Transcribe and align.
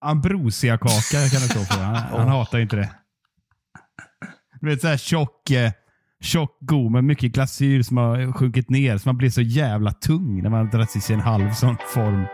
Ambrosia-kaka 0.00 1.28
kan 1.30 1.40
det 1.40 1.48
stå 1.48 1.60
för. 1.60 1.82
Han, 1.82 1.96
han 2.18 2.28
hatar 2.28 2.58
inte 2.58 2.76
det. 2.76 2.90
Du 4.60 4.70
vet 4.70 4.80
såhär 4.80 4.96
tjock, 4.96 5.50
eh, 5.50 5.70
tjock, 6.20 6.56
god 6.60 6.92
med 6.92 7.04
mycket 7.04 7.32
glasyr 7.32 7.82
som 7.82 7.96
har 7.96 8.32
sjunkit 8.32 8.70
ner. 8.70 8.98
Så 8.98 9.08
man 9.08 9.16
blir 9.16 9.30
så 9.30 9.40
jävla 9.40 9.92
tung 9.92 10.42
när 10.42 10.50
man 10.50 10.70
drar 10.70 10.96
i 10.96 11.00
sig 11.00 11.14
en 11.14 11.20
halv 11.20 11.52
sån 11.52 11.76
form. 11.94 12.26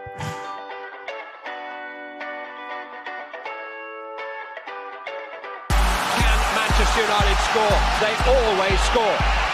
Can 6.19 6.39
Manchester 6.57 7.03
United 7.03 7.39
score? 7.51 7.77
They 8.01 8.15
always 8.35 8.81
score. 8.81 9.54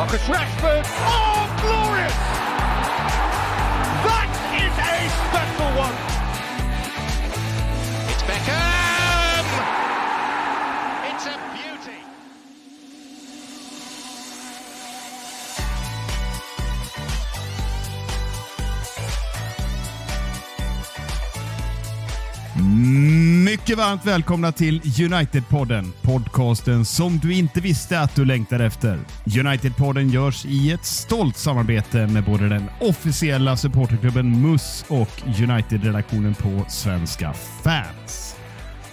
Marcus 0.00 0.22
Rashford! 0.28 0.82
Oh, 1.04 1.44
glorious! 1.60 2.14
That 4.08 4.32
is 4.56 4.72
a 4.80 4.96
special 5.28 5.68
one! 5.76 6.19
Mycket 23.50 23.78
varmt 23.78 24.06
välkomna 24.06 24.52
till 24.52 24.80
United-podden. 24.80 25.92
Podcasten 26.02 26.84
som 26.84 27.18
du 27.18 27.34
inte 27.34 27.60
visste 27.60 28.00
att 28.00 28.14
du 28.14 28.24
längtar 28.24 28.60
efter. 28.60 28.98
United-podden 29.24 30.10
görs 30.10 30.44
i 30.44 30.72
ett 30.72 30.84
stolt 30.84 31.36
samarbete 31.36 32.06
med 32.06 32.24
både 32.24 32.48
den 32.48 32.70
officiella 32.80 33.56
supporterklubben 33.56 34.40
MUS 34.42 34.84
och 34.88 35.22
United-redaktionen 35.26 36.34
på 36.34 36.64
Svenska 36.68 37.34
fans. 37.62 38.36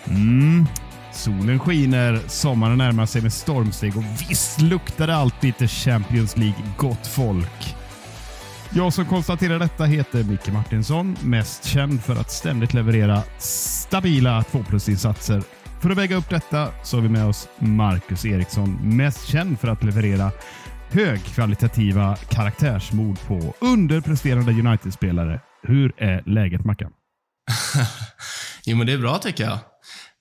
Mm. 0.08 0.66
Solen 1.14 1.60
skiner, 1.60 2.20
sommaren 2.28 2.78
närmar 2.78 3.06
sig 3.06 3.22
med 3.22 3.34
stormsteg 3.34 3.98
och 3.98 4.04
visst 4.30 4.62
luktar 4.62 5.08
det 5.08 5.16
allt 5.16 5.44
lite 5.44 5.68
Champions 5.68 6.38
League 6.38 6.64
gott 6.78 7.08
folk. 7.08 7.76
Jag 8.76 8.94
som 8.94 9.06
konstaterar 9.06 9.60
detta 9.60 9.86
heter 9.86 10.24
Micke 10.24 10.48
Martinsson, 10.48 11.18
mest 11.24 11.66
känd 11.66 12.04
för 12.04 12.16
att 12.16 12.32
ständigt 12.32 12.74
leverera 12.74 13.24
stabila 13.40 14.44
2 14.44 14.64
plus-insatser. 14.64 15.44
För 15.82 15.90
att 15.90 15.98
väga 15.98 16.16
upp 16.16 16.30
detta 16.30 16.72
så 16.84 16.98
har 16.98 17.02
vi 17.02 17.10
med 17.10 17.26
oss 17.26 17.50
Marcus 17.60 18.26
Eriksson, 18.26 18.98
mest 18.98 19.28
känd 19.28 19.60
för 19.60 19.68
att 19.68 19.84
leverera 19.84 20.32
högkvalitativa 20.90 22.16
karaktärsmord 22.16 23.20
på 23.28 23.54
underpresterande 23.62 24.52
United-spelare. 24.52 25.40
Hur 25.64 25.94
är 25.98 26.24
läget 26.26 26.66
Mackan? 26.66 26.92
jo, 28.66 28.78
men 28.78 28.88
det 28.88 28.94
är 28.94 28.98
bra 28.98 29.18
tycker 29.18 29.44
jag. 29.44 29.60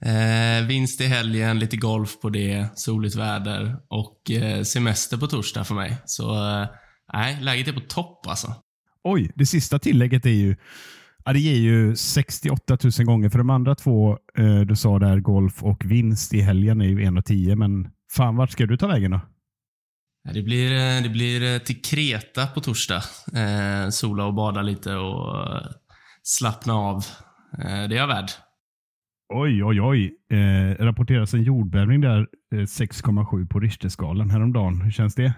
Eh, 0.05 0.67
vinst 0.67 1.01
i 1.01 1.07
helgen, 1.07 1.59
lite 1.59 1.77
golf 1.77 2.21
på 2.21 2.29
det, 2.29 2.67
soligt 2.75 3.17
väder 3.17 3.77
och 3.89 4.31
eh, 4.31 4.63
semester 4.63 5.17
på 5.17 5.27
torsdag 5.27 5.65
för 5.65 5.75
mig. 5.75 5.97
Så 6.05 6.35
eh, 6.35 6.67
nej, 7.13 7.39
läget 7.41 7.69
är 7.69 7.73
på 7.73 7.81
topp 7.81 8.27
alltså. 8.27 8.55
Oj, 9.05 9.33
det 9.35 9.47
sista 9.47 9.79
tillägget 9.79 10.27
är 10.27 10.31
ju 10.31 10.57
Ja, 11.29 11.33
det 11.33 11.39
ger 11.39 11.57
ju 11.57 11.97
68 11.97 12.79
000 12.99 13.07
gånger. 13.07 13.29
För 13.29 13.39
de 13.39 13.51
andra 13.51 13.75
två 13.75 14.19
eh, 14.39 14.61
du 14.61 14.77
sa 14.77 14.99
där, 14.99 15.21
golf 15.21 15.63
och 15.63 15.85
vinst 15.85 16.35
i 16.35 16.41
helgen 16.41 16.81
är 16.81 16.85
ju 16.85 17.03
1 17.03 17.19
och 17.19 17.25
10. 17.25 17.57
Men 17.57 17.89
fan, 18.13 18.37
vart 18.37 18.51
ska 18.51 18.67
du 18.67 18.77
ta 18.77 18.87
vägen 18.87 19.11
då? 19.11 19.21
Ja, 20.25 20.33
det, 20.33 20.43
blir, 20.43 20.73
eh, 20.73 21.03
det 21.03 21.09
blir 21.09 21.55
eh, 21.55 21.59
till 21.59 21.83
Kreta 21.83 22.47
på 22.47 22.61
torsdag. 22.61 23.03
Eh, 23.35 23.89
sola 23.91 24.25
och 24.25 24.35
bada 24.35 24.63
lite 24.63 24.95
och 24.95 25.55
eh, 25.55 25.67
slappna 26.23 26.75
av. 26.75 26.97
Eh, 27.59 27.89
det 27.89 27.95
är 27.95 27.97
jag 27.97 28.07
värd. 28.07 28.31
Oj, 29.35 29.65
oj, 29.65 29.81
oj. 29.81 30.13
Rapporteras 30.79 31.35
en 31.35 31.43
jordbävning 31.43 32.01
där, 32.01 32.27
eh, 32.55 32.59
6,7 32.59 33.49
på 33.49 33.61
Richterskalan 33.61 34.31
häromdagen. 34.31 34.81
Hur 34.81 34.91
känns 34.91 35.15
det? 35.15 35.35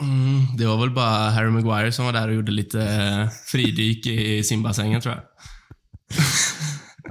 Mm, 0.00 0.56
det 0.56 0.66
var 0.66 0.80
väl 0.80 0.90
bara 0.90 1.30
Harry 1.30 1.50
Maguire 1.50 1.92
som 1.92 2.04
var 2.04 2.12
där 2.12 2.28
och 2.28 2.34
gjorde 2.34 2.52
lite 2.52 2.82
eh, 2.82 3.28
fridyk 3.46 4.06
i 4.06 4.42
simbassängen 4.42 5.00
tror 5.00 5.14
jag. 5.14 5.24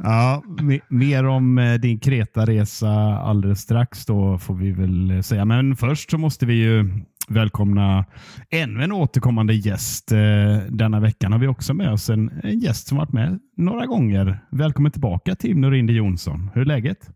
Ja, 0.03 0.43
mer 0.89 1.25
om 1.25 1.57
eh, 1.57 1.73
din 1.73 1.99
Kreta-resa 1.99 3.17
alldeles 3.17 3.59
strax 3.59 4.05
då 4.05 4.37
får 4.37 4.55
vi 4.55 4.71
väl 4.71 5.11
eh, 5.11 5.21
säga. 5.21 5.45
Men 5.45 5.75
först 5.75 6.11
så 6.11 6.17
måste 6.17 6.45
vi 6.45 6.53
ju 6.53 6.89
välkomna 7.27 8.05
ännu 8.49 8.83
en 8.83 8.91
återkommande 8.91 9.53
gäst. 9.53 10.07
Denna 10.69 10.99
veckan 10.99 11.31
har 11.31 11.39
vi 11.39 11.47
också 11.47 11.73
med 11.73 11.91
oss 11.91 12.09
en, 12.09 12.31
en 12.43 12.59
gäst 12.59 12.87
som 12.87 12.97
varit 12.97 13.13
med 13.13 13.39
några 13.57 13.85
gånger. 13.85 14.39
Välkommen 14.51 14.91
tillbaka 14.91 15.35
Tim 15.35 15.61
Norinde 15.61 15.93
Jonsson. 15.93 16.49
Hur 16.53 16.61
är 16.61 16.65
läget? 16.65 17.09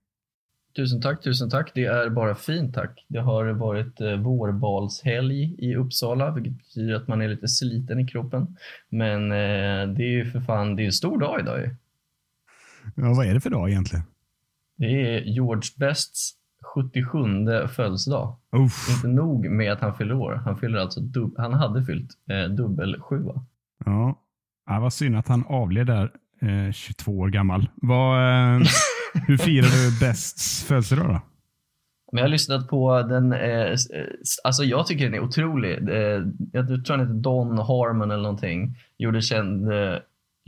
Tusen 0.75 1.01
tack, 1.01 1.23
tusen 1.23 1.49
tack. 1.49 1.71
Det 1.75 1.85
är 1.85 2.09
bara 2.09 2.35
fint 2.35 2.73
tack. 2.73 3.05
Det 3.07 3.19
har 3.19 3.45
varit 3.45 4.01
eh, 4.01 4.15
vårbalshelg 4.15 5.55
i 5.57 5.75
Uppsala, 5.75 6.31
vilket 6.31 6.57
betyder 6.57 6.95
att 6.95 7.07
man 7.07 7.21
är 7.21 7.27
lite 7.27 7.47
sliten 7.47 7.99
i 7.99 8.07
kroppen. 8.07 8.57
Men 8.89 9.31
eh, 9.31 9.95
det 9.95 10.03
är 10.03 10.11
ju 10.11 10.31
för 10.31 10.39
fan, 10.39 10.75
det 10.75 10.83
är 10.83 10.85
en 10.85 10.91
stor 10.91 11.19
dag 11.19 11.39
idag 11.39 11.59
ju. 11.59 11.75
Ja, 12.95 13.13
vad 13.13 13.25
är 13.25 13.33
det 13.33 13.41
för 13.41 13.49
dag 13.49 13.69
egentligen? 13.69 14.05
Det 14.77 15.15
är 15.15 15.21
George 15.21 15.69
Bests 15.77 16.31
77 16.63 17.17
födelsedag. 17.67 18.35
Uff. 18.51 18.89
Inte 18.95 19.07
nog 19.07 19.49
med 19.49 19.71
att 19.71 19.81
han 19.81 19.95
fyller 19.95 20.15
år, 20.15 20.41
han 20.45 20.57
fyller 20.57 20.79
alltså 20.79 20.99
han 21.37 21.53
hade 21.53 21.85
fyllt 21.85 22.11
eh, 22.29 22.43
dubbel 22.43 22.99
sjua. 22.99 23.45
Ja. 23.85 24.19
ja, 24.65 24.79
vad 24.79 24.93
synd 24.93 25.15
att 25.15 25.27
han 25.27 25.45
avled 25.47 25.87
där, 25.87 26.11
eh, 26.41 26.71
22 26.71 27.19
år 27.19 27.29
gammal. 27.29 27.69
Vad, 27.75 28.19
eh, 28.19 28.61
hur 29.27 29.37
firar 29.37 29.67
du 29.67 29.99
Bests 29.99 30.63
födelsedag 30.63 31.05
då? 31.05 31.21
Men 32.11 32.17
jag 32.17 32.23
har 32.23 32.31
lyssnat 32.31 32.67
på 32.67 33.01
den, 33.01 33.33
eh, 33.33 33.61
eh, 33.61 33.77
alltså 34.43 34.63
jag 34.63 34.87
tycker 34.87 35.05
den 35.05 35.13
är 35.13 35.19
otrolig. 35.19 35.89
Eh, 35.89 36.23
jag 36.51 36.67
tror 36.67 36.97
han 36.97 36.99
heter 36.99 37.21
Don 37.21 37.57
Harmon 37.57 38.11
eller 38.11 38.23
någonting. 38.23 38.77
Gjorde 38.97 39.21
känd 39.21 39.71
eh, 39.71 39.97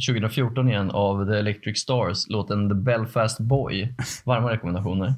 2014 0.09 0.69
igen 0.69 0.91
av 0.91 1.25
The 1.25 1.37
Electric 1.37 1.79
Stars, 1.79 2.27
låten 2.27 2.69
The 2.69 2.75
Belfast 2.75 3.39
Boy. 3.39 3.95
Varma 4.25 4.51
rekommendationer. 4.51 5.13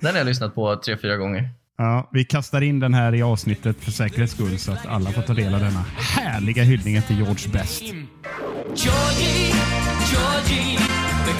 Den 0.00 0.10
har 0.10 0.18
jag 0.18 0.26
lyssnat 0.26 0.54
på 0.54 0.76
tre, 0.76 0.96
fyra 0.96 1.16
gånger. 1.16 1.50
Ja, 1.78 2.08
vi 2.12 2.24
kastar 2.24 2.60
in 2.60 2.80
den 2.80 2.94
här 2.94 3.14
i 3.14 3.22
avsnittet 3.22 3.76
för 3.80 3.90
säkerhets 3.90 4.32
skull 4.32 4.58
så 4.58 4.72
att 4.72 4.86
alla 4.86 5.10
får 5.10 5.22
ta 5.22 5.34
del 5.34 5.54
av 5.54 5.60
denna 5.60 5.84
härliga 5.98 6.62
hyllningen 6.62 7.02
till 7.02 7.16
George 7.16 7.52
Best. 7.52 7.82
Georgie, 7.82 9.52
Georgie, 10.12 10.78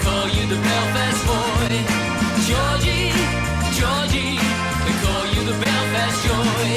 call 0.05 0.27
you 0.37 0.43
the 0.53 0.59
Belfast 0.67 1.21
boy. 1.27 1.71
Georgie, 2.49 3.11
Georgie, 3.79 4.35
they 4.85 4.95
call 5.03 5.25
you 5.33 5.41
the 5.51 5.57
Belfast 5.63 6.17
joy. 6.27 6.67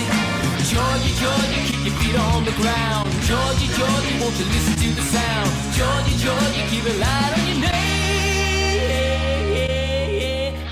Georgie, 0.71 1.15
Georgie, 1.23 1.63
keep 1.69 1.83
your 1.87 1.97
feet 2.01 2.17
on 2.19 2.45
the 2.45 2.55
ground. 2.61 3.07
Georgie, 3.29 3.71
Georgie, 3.79 4.17
won't 4.21 4.37
you 4.41 4.47
listen 4.55 4.75
to 4.83 4.89
the 4.99 5.05
sound? 5.15 5.51
Georgie, 5.77 6.17
Georgie, 6.25 6.65
keep 6.71 6.85
a 6.85 6.95
light 7.05 7.33
on 7.39 7.45
your 7.51 7.61
name. 7.67 7.77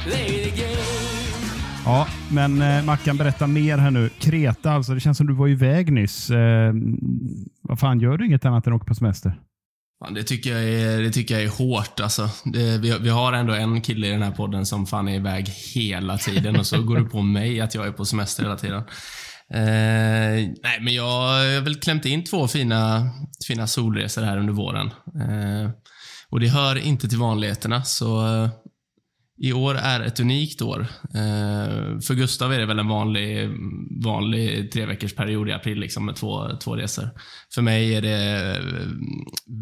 Play 0.04 0.30
the 0.44 0.52
game. 0.60 0.78
Ja, 1.84 2.06
men 2.30 2.62
eh, 2.62 2.84
Mackan, 2.84 3.16
berätta 3.16 3.46
mer 3.46 3.78
här 3.78 3.90
nu. 3.90 4.08
Kreta 4.18 4.72
alltså, 4.72 4.94
det 4.94 5.00
känns 5.00 5.18
som 5.18 5.26
du 5.26 5.32
var 5.34 5.48
iväg 5.48 5.92
nyss. 5.92 6.30
Eh, 6.30 6.72
vad 7.62 7.78
fan, 7.78 8.00
gör 8.00 8.18
du 8.18 8.26
inget 8.26 8.44
annat 8.44 8.66
än 8.66 8.72
att 8.72 8.76
åka 8.76 8.84
på 8.86 8.94
semester? 8.94 9.32
Det, 10.10 10.22
tycker 10.22 10.52
jag 10.52 10.64
är, 10.64 11.02
det 11.02 11.10
tycker 11.10 11.34
jag 11.34 11.44
är 11.44 11.48
hårt 11.48 12.00
alltså. 12.00 12.30
Det, 12.44 12.78
vi, 12.78 12.98
vi 12.98 13.08
har 13.08 13.32
ändå 13.32 13.52
en 13.52 13.80
kille 13.80 14.06
i 14.06 14.10
den 14.10 14.22
här 14.22 14.30
podden 14.30 14.66
som 14.66 14.86
fan 14.86 15.08
är 15.08 15.14
iväg 15.14 15.48
hela 15.74 16.18
tiden 16.18 16.56
och 16.56 16.66
så 16.66 16.82
går 16.82 16.96
du 16.96 17.04
på 17.04 17.22
mig 17.22 17.60
att 17.60 17.74
jag 17.74 17.86
är 17.86 17.92
på 17.92 18.04
semester 18.04 18.42
hela 18.42 18.56
tiden. 18.56 18.82
Eh, 19.50 20.50
nej, 20.62 20.80
men 20.80 20.94
jag 20.94 21.10
har 21.10 21.60
väl 21.60 21.74
klämt 21.74 22.04
in 22.04 22.24
två 22.24 22.48
fina, 22.48 23.10
fina 23.48 23.66
solresor 23.66 24.22
här 24.22 24.38
under 24.38 24.52
våren. 24.52 24.86
Eh, 25.20 25.70
och 26.30 26.40
det 26.40 26.48
hör 26.48 26.76
inte 26.76 27.08
till 27.08 27.18
vanligheterna, 27.18 27.84
så 27.84 28.26
eh, 28.26 28.50
i 29.44 29.52
år 29.52 29.74
är 29.74 30.00
ett 30.00 30.20
unikt 30.20 30.62
år. 30.62 30.80
Eh, 31.14 31.98
för 32.00 32.14
Gustav 32.14 32.52
är 32.52 32.58
det 32.58 32.66
väl 32.66 32.78
en 32.78 32.88
vanlig, 32.88 33.50
vanlig 34.04 34.72
tre 34.72 34.86
veckors 34.86 35.14
period 35.14 35.48
i 35.48 35.52
april 35.52 35.78
liksom, 35.78 36.06
med 36.06 36.16
två, 36.16 36.56
två 36.56 36.76
resor. 36.76 37.10
För 37.54 37.62
mig 37.62 37.94
är 37.94 38.02
det 38.02 38.56
eh, 38.56 38.88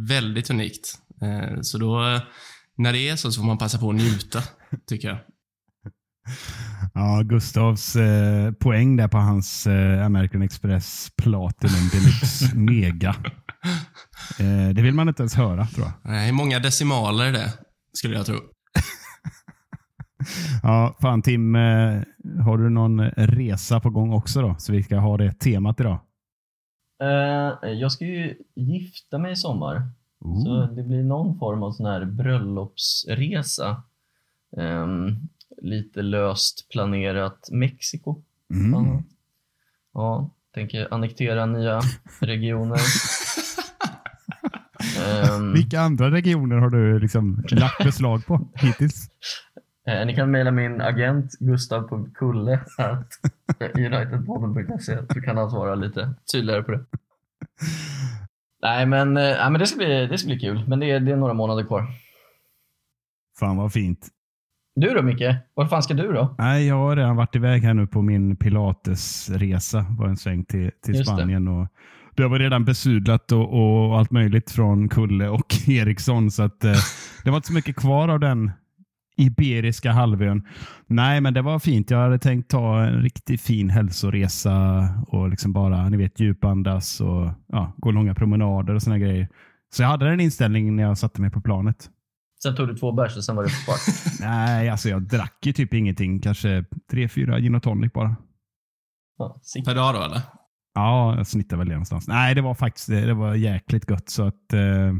väldigt 0.08 0.50
unikt. 0.50 0.94
Eh, 1.22 1.60
så 1.62 1.78
då, 1.78 2.20
när 2.76 2.92
det 2.92 3.08
är 3.08 3.16
så, 3.16 3.32
så 3.32 3.40
får 3.40 3.46
man 3.46 3.58
passa 3.58 3.78
på 3.78 3.90
att 3.90 3.96
njuta, 3.96 4.42
tycker 4.86 5.08
jag. 5.08 5.18
Ja, 6.94 7.22
Gustavs 7.24 7.96
eh, 7.96 8.52
poäng 8.52 8.96
där 8.96 9.08
på 9.08 9.18
hans 9.18 9.66
eh, 9.66 10.06
American 10.06 10.42
Express 10.42 11.10
Platinum 11.16 11.88
Deluxe 11.92 12.54
Mega. 12.54 13.16
Eh, 14.38 14.74
det 14.74 14.82
vill 14.82 14.94
man 14.94 15.08
inte 15.08 15.22
ens 15.22 15.34
höra 15.34 15.66
tror 15.66 15.86
jag. 15.86 16.12
Nej, 16.12 16.32
många 16.32 16.58
decimaler 16.58 17.32
det, 17.32 17.52
skulle 17.92 18.16
jag 18.16 18.26
tro. 18.26 18.52
Ja, 20.62 20.96
fan 21.00 21.22
Tim, 21.22 21.54
eh, 21.56 22.02
har 22.44 22.58
du 22.58 22.70
någon 22.70 23.00
resa 23.10 23.80
på 23.80 23.90
gång 23.90 24.12
också 24.12 24.42
då? 24.42 24.54
Så 24.58 24.72
vi 24.72 24.82
ska 24.82 24.96
ha 24.96 25.16
det 25.16 25.32
temat 25.38 25.80
idag. 25.80 25.98
Eh, 27.02 27.70
jag 27.70 27.92
ska 27.92 28.04
ju 28.04 28.34
gifta 28.54 29.18
mig 29.18 29.32
i 29.32 29.36
sommar. 29.36 29.82
Så 30.44 30.66
det 30.76 30.82
blir 30.82 31.02
någon 31.02 31.38
form 31.38 31.62
av 31.62 31.72
sån 31.72 31.86
här 31.86 32.04
bröllopsresa. 32.04 33.82
Ehm, 34.56 35.16
lite 35.62 36.02
löst 36.02 36.68
planerat 36.70 37.48
Mexiko. 37.52 38.22
Mm. 38.54 38.74
annat. 38.74 39.04
Ja, 39.94 40.30
tänker 40.54 40.94
annektera 40.94 41.46
nya 41.46 41.80
regioner. 42.20 42.78
Ehm, 45.02 45.52
Vilka 45.52 45.80
andra 45.80 46.10
regioner 46.10 46.56
har 46.56 46.70
du 46.70 46.98
liksom 46.98 47.44
lagt 47.50 47.84
beslag 47.84 48.26
på 48.26 48.48
hittills? 48.54 49.08
Eh, 49.86 50.06
ni 50.06 50.14
kan 50.14 50.30
mejla 50.30 50.50
min 50.50 50.80
agent 50.80 51.32
gustav.kulle 51.40 52.60
unitedpodden.se 53.74 54.98
så 55.14 55.20
kan 55.20 55.36
han 55.36 55.50
svara 55.50 55.74
lite 55.74 56.14
tydligare 56.32 56.62
på 56.62 56.72
det. 56.72 56.84
Nej 58.62 58.86
men, 58.86 59.16
eh, 59.16 59.50
men 59.50 59.58
det, 59.60 59.66
ska 59.66 59.76
bli, 59.76 60.06
det 60.06 60.18
ska 60.18 60.26
bli 60.26 60.38
kul, 60.38 60.64
men 60.68 60.80
det 60.80 60.90
är, 60.90 61.00
det 61.00 61.12
är 61.12 61.16
några 61.16 61.34
månader 61.34 61.64
kvar. 61.64 61.86
Fan 63.38 63.56
vad 63.56 63.72
fint. 63.72 64.08
Du 64.74 64.94
då 64.94 65.02
Micke? 65.02 65.36
Var 65.54 65.66
fan 65.66 65.82
ska 65.82 65.94
du 65.94 66.12
då? 66.12 66.34
Nej, 66.38 66.66
jag 66.66 66.74
har 66.74 66.96
redan 66.96 67.16
varit 67.16 67.36
iväg 67.36 67.62
här 67.62 67.74
nu 67.74 67.86
på 67.86 68.02
min 68.02 68.36
pilatesresa. 68.36 69.86
Var 69.98 70.08
en 70.08 70.16
sväng 70.16 70.44
till, 70.44 70.70
till 70.84 70.94
Just 70.94 71.10
det. 71.10 71.16
Spanien. 71.16 71.48
Och 71.48 71.68
det 72.16 72.28
var 72.28 72.38
redan 72.38 72.64
besudlat 72.64 73.32
och, 73.32 73.54
och 73.54 73.98
allt 73.98 74.10
möjligt 74.10 74.50
från 74.50 74.88
Kulle 74.88 75.28
och 75.28 75.54
Eriksson. 75.68 76.30
Så 76.30 76.42
att, 76.42 76.64
eh, 76.64 76.74
det 77.24 77.30
var 77.30 77.36
inte 77.36 77.48
så 77.48 77.54
mycket 77.54 77.76
kvar 77.76 78.08
av 78.08 78.20
den 78.20 78.50
Iberiska 79.16 79.92
halvön. 79.92 80.46
Nej, 80.86 81.20
men 81.20 81.34
det 81.34 81.42
var 81.42 81.58
fint. 81.58 81.90
Jag 81.90 81.98
hade 81.98 82.18
tänkt 82.18 82.50
ta 82.50 82.82
en 82.82 83.02
riktigt 83.02 83.40
fin 83.40 83.70
hälsoresa 83.70 84.88
och 85.06 85.28
liksom 85.28 85.52
bara 85.52 85.88
ni 85.88 85.96
vet, 85.96 86.20
djupandas 86.20 87.00
och 87.00 87.30
ja, 87.46 87.72
gå 87.76 87.90
långa 87.90 88.14
promenader 88.14 88.74
och 88.74 88.82
såna 88.82 88.98
grejer. 88.98 89.28
Så 89.74 89.82
jag 89.82 89.88
hade 89.88 90.10
den 90.10 90.20
inställningen 90.20 90.76
när 90.76 90.82
jag 90.82 90.98
satte 90.98 91.20
mig 91.20 91.30
på 91.30 91.40
planet. 91.40 91.90
Sen 92.42 92.56
tog 92.56 92.68
du 92.68 92.76
två 92.76 92.92
bärs 92.92 93.16
och 93.16 93.24
sen 93.24 93.36
var 93.36 93.42
det 93.42 93.50
kvar. 93.50 93.76
Nej, 94.20 94.68
alltså 94.68 94.88
jag 94.88 95.02
drack 95.02 95.46
ju 95.46 95.52
typ 95.52 95.74
ingenting. 95.74 96.20
Kanske 96.20 96.64
tre, 96.90 97.08
fyra 97.08 97.40
gin 97.40 97.54
och 97.54 97.62
tonic 97.62 97.92
bara. 97.92 98.16
Ja. 99.18 99.36
Per 99.64 99.74
dag 99.74 99.94
då 99.94 100.02
eller? 100.02 100.20
Ja, 100.74 101.16
jag 101.16 101.26
snittar 101.26 101.56
väl 101.56 101.68
det 101.68 101.74
någonstans. 101.74 102.08
Nej, 102.08 102.34
det 102.34 102.40
var 102.40 102.54
faktiskt 102.54 102.88
det. 102.88 103.06
Det 103.06 103.14
var 103.14 103.34
jäkligt 103.34 103.90
gött. 103.90 104.08
Så 104.08 104.26
att, 104.26 104.52
eh, 104.52 104.92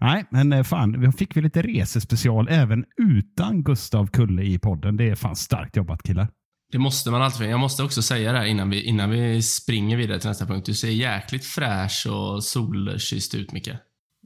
nej, 0.00 0.24
men 0.30 0.52
eh, 0.52 0.62
fan, 0.62 1.00
vi 1.00 1.12
fick 1.12 1.36
vi 1.36 1.40
lite 1.40 1.62
resespecial 1.62 2.48
även 2.50 2.84
utan 2.96 3.62
Gustav 3.62 4.06
Kulle 4.06 4.42
i 4.42 4.58
podden. 4.58 4.96
Det 4.96 5.10
är 5.10 5.14
fan 5.14 5.36
starkt 5.36 5.76
jobbat 5.76 6.02
killar. 6.02 6.28
Det 6.72 6.78
måste 6.78 7.10
man 7.10 7.22
alltid. 7.22 7.50
Jag 7.50 7.60
måste 7.60 7.82
också 7.82 8.02
säga 8.02 8.32
det 8.32 8.38
här 8.38 8.46
innan 8.46 8.70
vi, 8.70 8.82
innan 8.82 9.10
vi 9.10 9.42
springer 9.42 9.96
vidare 9.96 10.20
till 10.20 10.28
nästa 10.28 10.46
punkt. 10.46 10.66
Du 10.66 10.74
ser 10.74 10.88
jäkligt 10.88 11.44
fräsch 11.44 12.06
och 12.10 12.44
solkysst 12.44 13.34
ut, 13.34 13.52
Micke. 13.52 13.70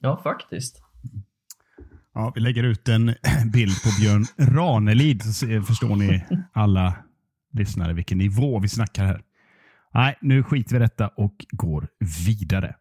Ja, 0.01 0.21
faktiskt. 0.23 0.81
Ja, 2.15 2.33
vi 2.35 2.41
lägger 2.41 2.63
ut 2.63 2.89
en 2.89 3.15
bild 3.53 3.83
på 3.83 3.89
Björn 4.01 4.27
Ranelid 4.39 5.23
så 5.35 5.63
förstår 5.63 5.97
ni 5.97 6.25
alla 6.53 6.97
lyssnare 7.53 7.93
vilken 7.93 8.19
nivå 8.19 8.59
vi 8.59 8.69
snackar 8.69 9.05
här. 9.05 9.23
Nej, 9.95 10.19
nu 10.21 10.43
skiter 10.43 10.71
vi 10.71 10.77
i 10.77 10.81
detta 10.81 11.09
och 11.09 11.47
går 11.51 11.89
vidare. 12.27 12.75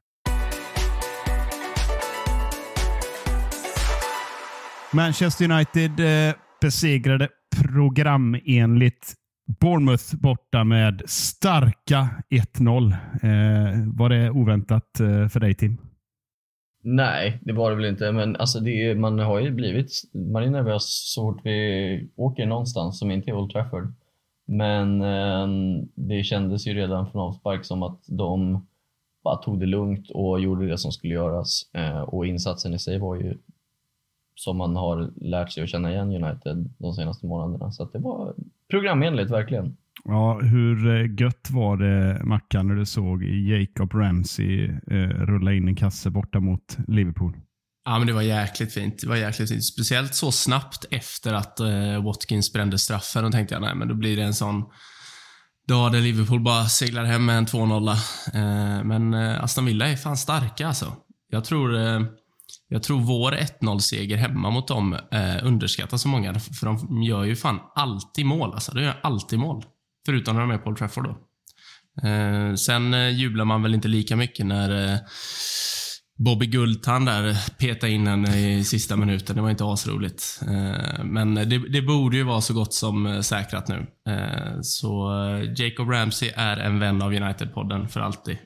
Manchester 4.95 5.51
United 5.51 5.99
eh, 5.99 6.35
besegrade 6.61 7.29
programenligt 7.63 9.13
Bournemouth 9.59 10.15
borta 10.15 10.63
med 10.63 11.01
starka 11.05 12.09
1-0. 12.29 12.91
Eh, 13.23 13.93
var 13.97 14.09
det 14.09 14.29
oväntat 14.29 14.99
eh, 14.99 15.27
för 15.27 15.39
dig 15.39 15.53
Tim? 15.53 15.77
Nej, 16.83 17.39
det 17.41 17.53
var 17.53 17.69
det 17.69 17.75
väl 17.75 17.85
inte, 17.85 18.11
men 18.11 18.35
alltså 18.35 18.59
det 18.59 18.89
är, 18.89 18.95
man 18.95 19.19
har 19.19 19.39
ju 19.39 19.51
blivit, 19.51 19.91
man 20.13 20.43
är 20.43 20.49
nervös 20.49 21.13
så 21.13 21.21
fort 21.21 21.41
vi 21.43 22.09
åker 22.15 22.45
någonstans 22.45 22.99
som 22.99 23.11
inte 23.11 23.29
är 23.31 23.35
Old 23.35 23.51
Trafford. 23.51 23.93
Men 24.47 25.01
eh, 25.01 25.47
det 25.95 26.23
kändes 26.23 26.67
ju 26.67 26.73
redan 26.73 27.11
från 27.11 27.21
avspark 27.21 27.65
som 27.65 27.83
att 27.83 27.99
de 28.07 28.65
bara 29.23 29.35
tog 29.35 29.59
det 29.59 29.65
lugnt 29.65 30.09
och 30.09 30.39
gjorde 30.39 30.67
det 30.67 30.77
som 30.77 30.91
skulle 30.91 31.13
göras. 31.13 31.69
Eh, 31.73 32.01
och 32.01 32.25
insatsen 32.27 32.73
i 32.73 32.79
sig 32.79 32.99
var 32.99 33.15
ju 33.15 33.37
som 34.35 34.57
man 34.57 34.75
har 34.75 35.11
lärt 35.15 35.51
sig 35.51 35.63
att 35.63 35.69
känna 35.69 35.91
igen 35.91 36.23
United 36.23 36.69
de 36.77 36.93
senaste 36.93 37.25
månaderna. 37.25 37.71
Så 37.71 37.83
att 37.83 37.93
det 37.93 37.99
var 37.99 38.33
programenligt 38.69 39.31
verkligen. 39.31 39.77
Ja, 40.05 40.39
hur 40.39 40.95
eh, 40.95 41.21
gött 41.21 41.49
var 41.51 41.77
det 41.77 42.23
Mackan 42.23 42.67
när 42.67 42.75
du 42.75 42.85
såg 42.85 43.23
Jacob 43.23 43.93
Ramsey 43.93 44.65
eh, 44.65 45.09
rulla 45.09 45.53
in 45.53 45.67
en 45.67 45.75
kasse 45.75 46.09
borta 46.09 46.39
mot 46.39 46.77
Liverpool? 46.87 47.37
Ja, 47.85 47.97
men 47.97 48.07
det 48.07 48.13
var 48.13 48.21
jäkligt 48.21 48.73
fint. 48.73 49.01
Det 49.01 49.07
var 49.07 49.15
jäkligt 49.15 49.49
fint. 49.49 49.65
Speciellt 49.65 50.15
så 50.15 50.31
snabbt 50.31 50.85
efter 50.91 51.33
att 51.33 51.59
eh, 51.59 52.03
Watkins 52.05 52.53
brände 52.53 52.77
straffen. 52.77 53.23
Då 53.23 53.31
tänkte 53.31 53.55
jag, 53.55 53.61
nej 53.61 53.75
men 53.75 53.87
då 53.87 53.95
blir 53.95 54.17
det 54.17 54.23
en 54.23 54.33
sån 54.33 54.63
dag 55.67 55.91
där 55.91 56.01
Liverpool 56.01 56.39
bara 56.39 56.65
seglar 56.65 57.03
hem 57.03 57.25
med 57.25 57.37
en 57.37 57.45
2-0. 57.45 57.89
Eh, 58.33 58.83
men 58.83 59.13
eh, 59.13 59.43
Aston 59.43 59.65
Villa 59.65 59.87
är 59.87 59.95
fan 59.95 60.17
starka 60.17 60.67
alltså. 60.67 60.95
Jag 61.29 61.45
tror, 61.45 61.75
eh, 61.75 62.01
jag 62.73 62.83
tror 62.83 62.99
vår 62.99 63.31
1-0-seger 63.31 64.17
hemma 64.17 64.49
mot 64.49 64.67
dem 64.67 64.93
eh, 64.93 65.45
underskattas 65.45 66.01
så 66.01 66.07
många. 66.07 66.33
För 66.39 66.65
de 66.65 67.03
gör 67.03 67.23
ju 67.23 67.35
fan 67.35 67.59
alltid 67.75 68.25
mål. 68.25 68.53
Alltså. 68.53 68.71
De 68.71 68.83
gör 68.83 68.99
alltid 69.03 69.39
mål. 69.39 69.65
Förutom 70.05 70.35
när 70.35 70.41
de 70.41 70.51
är 70.51 70.57
på 70.57 70.69
Old 70.69 70.77
Trafford 70.77 71.03
då. 71.03 71.17
Eh, 72.09 72.53
sen 72.55 72.93
eh, 72.93 73.09
jublar 73.09 73.45
man 73.45 73.63
väl 73.63 73.73
inte 73.73 73.87
lika 73.87 74.15
mycket 74.15 74.45
när 74.45 74.93
eh, 74.93 74.99
Bobby 76.17 76.45
Guldtand 76.45 77.05
där 77.05 77.57
petade 77.57 77.91
in 77.91 78.07
en 78.07 78.25
i 78.25 78.63
sista 78.63 78.95
minuten. 78.95 79.35
Det 79.35 79.41
var 79.41 79.49
inte 79.49 79.65
asroligt. 79.65 80.39
Eh, 80.41 81.03
men 81.03 81.35
det, 81.35 81.71
det 81.73 81.81
borde 81.81 82.17
ju 82.17 82.23
vara 82.23 82.41
så 82.41 82.53
gott 82.53 82.73
som 82.73 83.05
eh, 83.05 83.21
säkrat 83.21 83.67
nu. 83.67 83.87
Eh, 84.09 84.61
så 84.61 85.11
Jacob 85.57 85.89
Ramsey 85.89 86.31
är 86.35 86.57
en 86.57 86.79
vän 86.79 87.01
av 87.01 87.13
United-podden 87.13 87.87
för 87.87 87.99
alltid. 87.99 88.37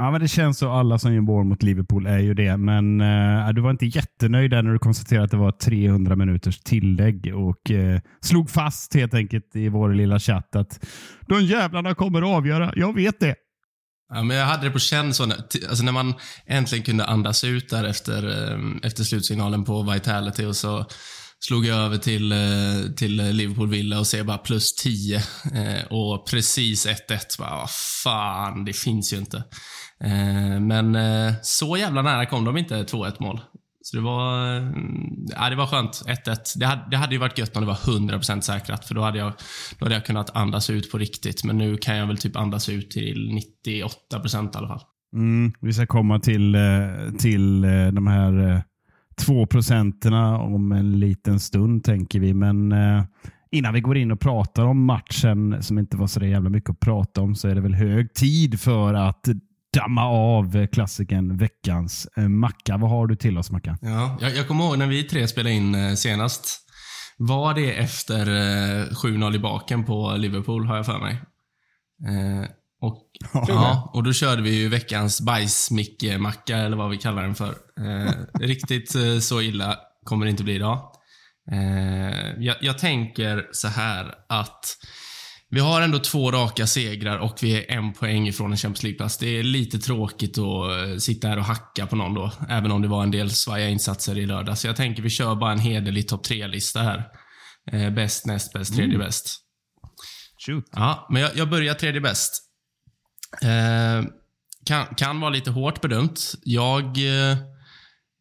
Ja, 0.00 0.10
men 0.10 0.20
det 0.20 0.28
känns 0.28 0.58
så. 0.58 0.70
Alla 0.70 0.98
som 0.98 1.14
gör 1.14 1.20
mål 1.20 1.44
mot 1.44 1.62
Liverpool 1.62 2.06
är 2.06 2.18
ju 2.18 2.34
det. 2.34 2.56
Men 2.56 3.00
eh, 3.00 3.48
du 3.48 3.60
var 3.60 3.70
inte 3.70 3.86
jättenöjd 3.86 4.50
där 4.50 4.62
när 4.62 4.72
du 4.72 4.78
konstaterade 4.78 5.24
att 5.24 5.30
det 5.30 5.36
var 5.36 5.52
300 5.52 6.16
minuters 6.16 6.58
tillägg 6.58 7.32
och 7.34 7.70
eh, 7.70 8.00
slog 8.20 8.50
fast 8.50 8.94
helt 8.94 9.14
enkelt 9.14 9.56
i 9.56 9.68
vår 9.68 9.94
lilla 9.94 10.18
chatt 10.18 10.56
att 10.56 10.86
de 11.28 11.44
jävlarna 11.44 11.94
kommer 11.94 12.22
att 12.22 12.28
avgöra. 12.28 12.72
Jag 12.76 12.94
vet 12.94 13.20
det. 13.20 13.34
Ja, 14.14 14.22
men 14.22 14.36
jag 14.36 14.46
hade 14.46 14.64
det 14.64 14.70
på 14.70 14.78
känn 14.78 15.14
så, 15.14 15.26
när, 15.26 15.36
alltså 15.68 15.84
när 15.84 15.92
man 15.92 16.14
äntligen 16.46 16.84
kunde 16.84 17.04
andas 17.04 17.44
ut 17.44 17.68
där 17.68 17.84
efter, 17.84 18.28
eh, 18.28 18.58
efter 18.82 19.04
slutsignalen 19.04 19.64
på 19.64 19.82
Vitality 19.82 20.44
och 20.44 20.56
så 20.56 20.86
slog 21.40 21.66
jag 21.66 21.78
över 21.78 21.96
till, 21.96 22.32
eh, 22.32 22.92
till 22.96 23.16
Liverpool 23.16 23.68
Villa 23.68 23.98
och 23.98 24.06
ser 24.06 24.24
bara 24.24 24.38
plus 24.38 24.74
10 24.74 25.16
eh, 25.54 25.84
och 25.90 26.26
precis 26.30 26.86
1-1. 26.86 27.38
Vad 27.38 27.70
fan, 28.04 28.64
det 28.64 28.72
finns 28.72 29.12
ju 29.12 29.16
inte. 29.16 29.44
Eh, 30.04 30.60
men 30.60 30.94
eh, 30.94 31.34
så 31.42 31.76
jävla 31.76 32.02
nära 32.02 32.26
kom 32.26 32.44
de 32.44 32.56
inte 32.56 32.82
2-1 32.82 33.12
mål. 33.20 33.40
Så 33.82 33.96
det 33.96 34.02
var, 34.02 34.56
eh, 34.56 34.62
ja, 35.36 35.50
det 35.50 35.56
var 35.56 35.66
skönt. 35.66 36.02
1-1. 36.06 36.58
Det 36.58 36.66
hade, 36.66 36.82
det 36.90 36.96
hade 36.96 37.14
ju 37.14 37.18
varit 37.18 37.38
gött 37.38 37.56
om 37.56 37.62
det 37.62 37.66
var 37.66 37.74
100% 37.74 38.40
säkrat, 38.40 38.84
för 38.84 38.94
då 38.94 39.02
hade, 39.02 39.18
jag, 39.18 39.32
då 39.78 39.84
hade 39.84 39.94
jag 39.94 40.06
kunnat 40.06 40.36
andas 40.36 40.70
ut 40.70 40.92
på 40.92 40.98
riktigt. 40.98 41.44
Men 41.44 41.58
nu 41.58 41.76
kan 41.76 41.96
jag 41.96 42.06
väl 42.06 42.18
typ 42.18 42.36
andas 42.36 42.68
ut 42.68 42.90
till 42.90 43.42
98% 43.66 44.54
i 44.54 44.58
alla 44.58 44.68
fall. 44.68 44.80
Mm, 45.16 45.52
vi 45.60 45.72
ska 45.72 45.86
komma 45.86 46.20
till, 46.20 46.56
till 47.18 47.60
de 47.92 48.06
här 48.06 48.48
eh, 48.48 48.60
två 49.26 49.46
procenterna 49.46 50.38
om 50.38 50.72
en 50.72 51.00
liten 51.00 51.40
stund 51.40 51.84
tänker 51.84 52.20
vi. 52.20 52.34
Men 52.34 52.74
innan 53.50 53.74
vi 53.74 53.80
går 53.80 53.96
in 53.96 54.10
och 54.10 54.20
pratar 54.20 54.64
om 54.64 54.84
matchen 54.84 55.62
som 55.62 55.78
inte 55.78 55.96
var 55.96 56.06
så 56.06 56.24
jävla 56.24 56.50
mycket 56.50 56.70
att 56.70 56.80
prata 56.80 57.20
om 57.20 57.34
så 57.34 57.48
är 57.48 57.54
det 57.54 57.60
väl 57.60 57.74
hög 57.74 58.14
tid 58.14 58.60
för 58.60 58.94
att 58.94 59.28
damma 59.72 60.04
av 60.04 60.56
eh, 60.56 60.66
klassikern 60.66 61.36
veckans 61.36 62.08
eh, 62.16 62.28
macka. 62.28 62.76
Vad 62.76 62.90
har 62.90 63.06
du 63.06 63.16
till 63.16 63.38
oss 63.38 63.50
Mackan? 63.50 63.78
Ja, 63.82 64.18
jag, 64.20 64.36
jag 64.36 64.48
kommer 64.48 64.64
ihåg 64.64 64.78
när 64.78 64.86
vi 64.86 65.02
tre 65.02 65.28
spelade 65.28 65.54
in 65.54 65.74
eh, 65.74 65.94
senast. 65.94 66.66
Var 67.16 67.54
det 67.54 67.72
efter 67.72 68.26
eh, 68.26 68.86
7-0 68.86 69.34
i 69.34 69.38
baken 69.38 69.84
på 69.84 70.14
Liverpool, 70.16 70.66
har 70.66 70.76
jag 70.76 70.86
för 70.86 70.98
mig. 70.98 71.12
Eh, 72.08 72.50
och, 72.82 73.10
ja, 73.48 73.90
och 73.94 74.02
då 74.02 74.12
körde 74.12 74.42
vi 74.42 74.60
ju 74.60 74.68
veckans 74.68 75.20
bajsmicke-macka, 75.20 76.56
eller 76.56 76.76
vad 76.76 76.90
vi 76.90 76.98
kallar 76.98 77.22
den 77.22 77.34
för. 77.34 77.54
Eh, 77.80 78.12
riktigt 78.40 78.96
så 79.22 79.40
illa 79.40 79.76
kommer 80.04 80.26
det 80.26 80.30
inte 80.30 80.44
bli 80.44 80.54
idag. 80.54 80.92
Eh, 81.52 82.30
jag, 82.38 82.56
jag 82.60 82.78
tänker 82.78 83.48
så 83.52 83.68
här 83.68 84.14
att 84.28 84.64
vi 85.50 85.60
har 85.60 85.80
ändå 85.82 85.98
två 85.98 86.30
raka 86.30 86.66
segrar 86.66 87.18
och 87.18 87.38
vi 87.42 87.56
är 87.56 87.70
en 87.70 87.92
poäng 87.92 88.28
ifrån 88.28 88.50
en 88.50 88.56
Champions 88.56 88.82
League-plats. 88.82 89.18
Det 89.18 89.38
är 89.38 89.42
lite 89.42 89.78
tråkigt 89.78 90.38
att 90.38 90.88
eh, 90.88 90.96
sitta 90.98 91.28
här 91.28 91.36
och 91.38 91.44
hacka 91.44 91.86
på 91.86 91.96
någon 91.96 92.14
då, 92.14 92.32
även 92.48 92.70
om 92.70 92.82
det 92.82 92.88
var 92.88 93.02
en 93.02 93.10
del 93.10 93.30
svaja 93.30 93.68
insatser 93.68 94.18
i 94.18 94.26
lördag. 94.26 94.58
Så 94.58 94.66
jag 94.66 94.76
tänker 94.76 95.02
vi 95.02 95.10
kör 95.10 95.34
bara 95.34 95.52
en 95.52 95.58
hederlig 95.58 96.08
topp 96.08 96.24
tre-lista 96.24 96.82
här. 96.82 97.04
Eh, 97.72 97.90
bäst, 97.90 98.26
näst 98.26 98.52
bäst, 98.52 98.74
tredje 98.74 98.94
Mm. 98.94 99.06
bäst. 99.06 99.40
Shoot. 100.46 100.64
Ja, 100.72 101.06
men 101.10 101.22
jag, 101.22 101.36
jag 101.36 101.50
börjar 101.50 101.74
tredje 101.74 102.00
bäst. 102.00 102.42
Eh, 103.42 104.04
kan, 104.66 104.86
kan 104.96 105.20
vara 105.20 105.30
lite 105.30 105.50
hårt 105.50 105.80
bedömt. 105.80 106.32
Jag 106.44 106.84
eh, 106.84 107.36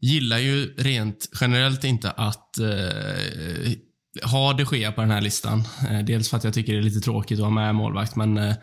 gillar 0.02 0.38
ju 0.38 0.74
rent 0.78 1.30
generellt 1.42 1.84
inte 1.84 2.12
att 2.12 2.60
eh, 2.60 3.72
ha 4.24 4.54
de 4.54 4.66
Gea 4.72 4.92
på 4.92 5.02
den 5.02 5.12
här 5.12 5.22
listan. 5.22 5.64
Eh, 5.90 6.00
dels 6.00 6.30
för 6.30 6.38
att 6.38 6.44
jag 6.44 6.54
tycker 6.54 6.74
det 6.74 6.80
är 6.80 6.84
lite 6.84 7.00
tråkigt 7.00 7.40
att 7.40 7.46
ha 7.46 7.52
med 7.52 7.76
målvakt, 7.76 8.16
men 8.16 8.38
eh, 8.38 8.56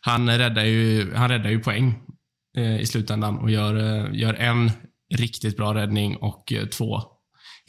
han, 0.00 0.38
räddar 0.38 0.64
ju, 0.64 1.14
han 1.14 1.28
räddar 1.28 1.50
ju 1.50 1.60
poäng 1.60 1.94
eh, 2.56 2.80
i 2.80 2.86
slutändan 2.86 3.38
och 3.38 3.50
gör, 3.50 4.08
gör 4.10 4.34
en 4.34 4.70
riktigt 5.14 5.56
bra 5.56 5.74
räddning 5.74 6.16
och 6.16 6.52
två 6.72 7.02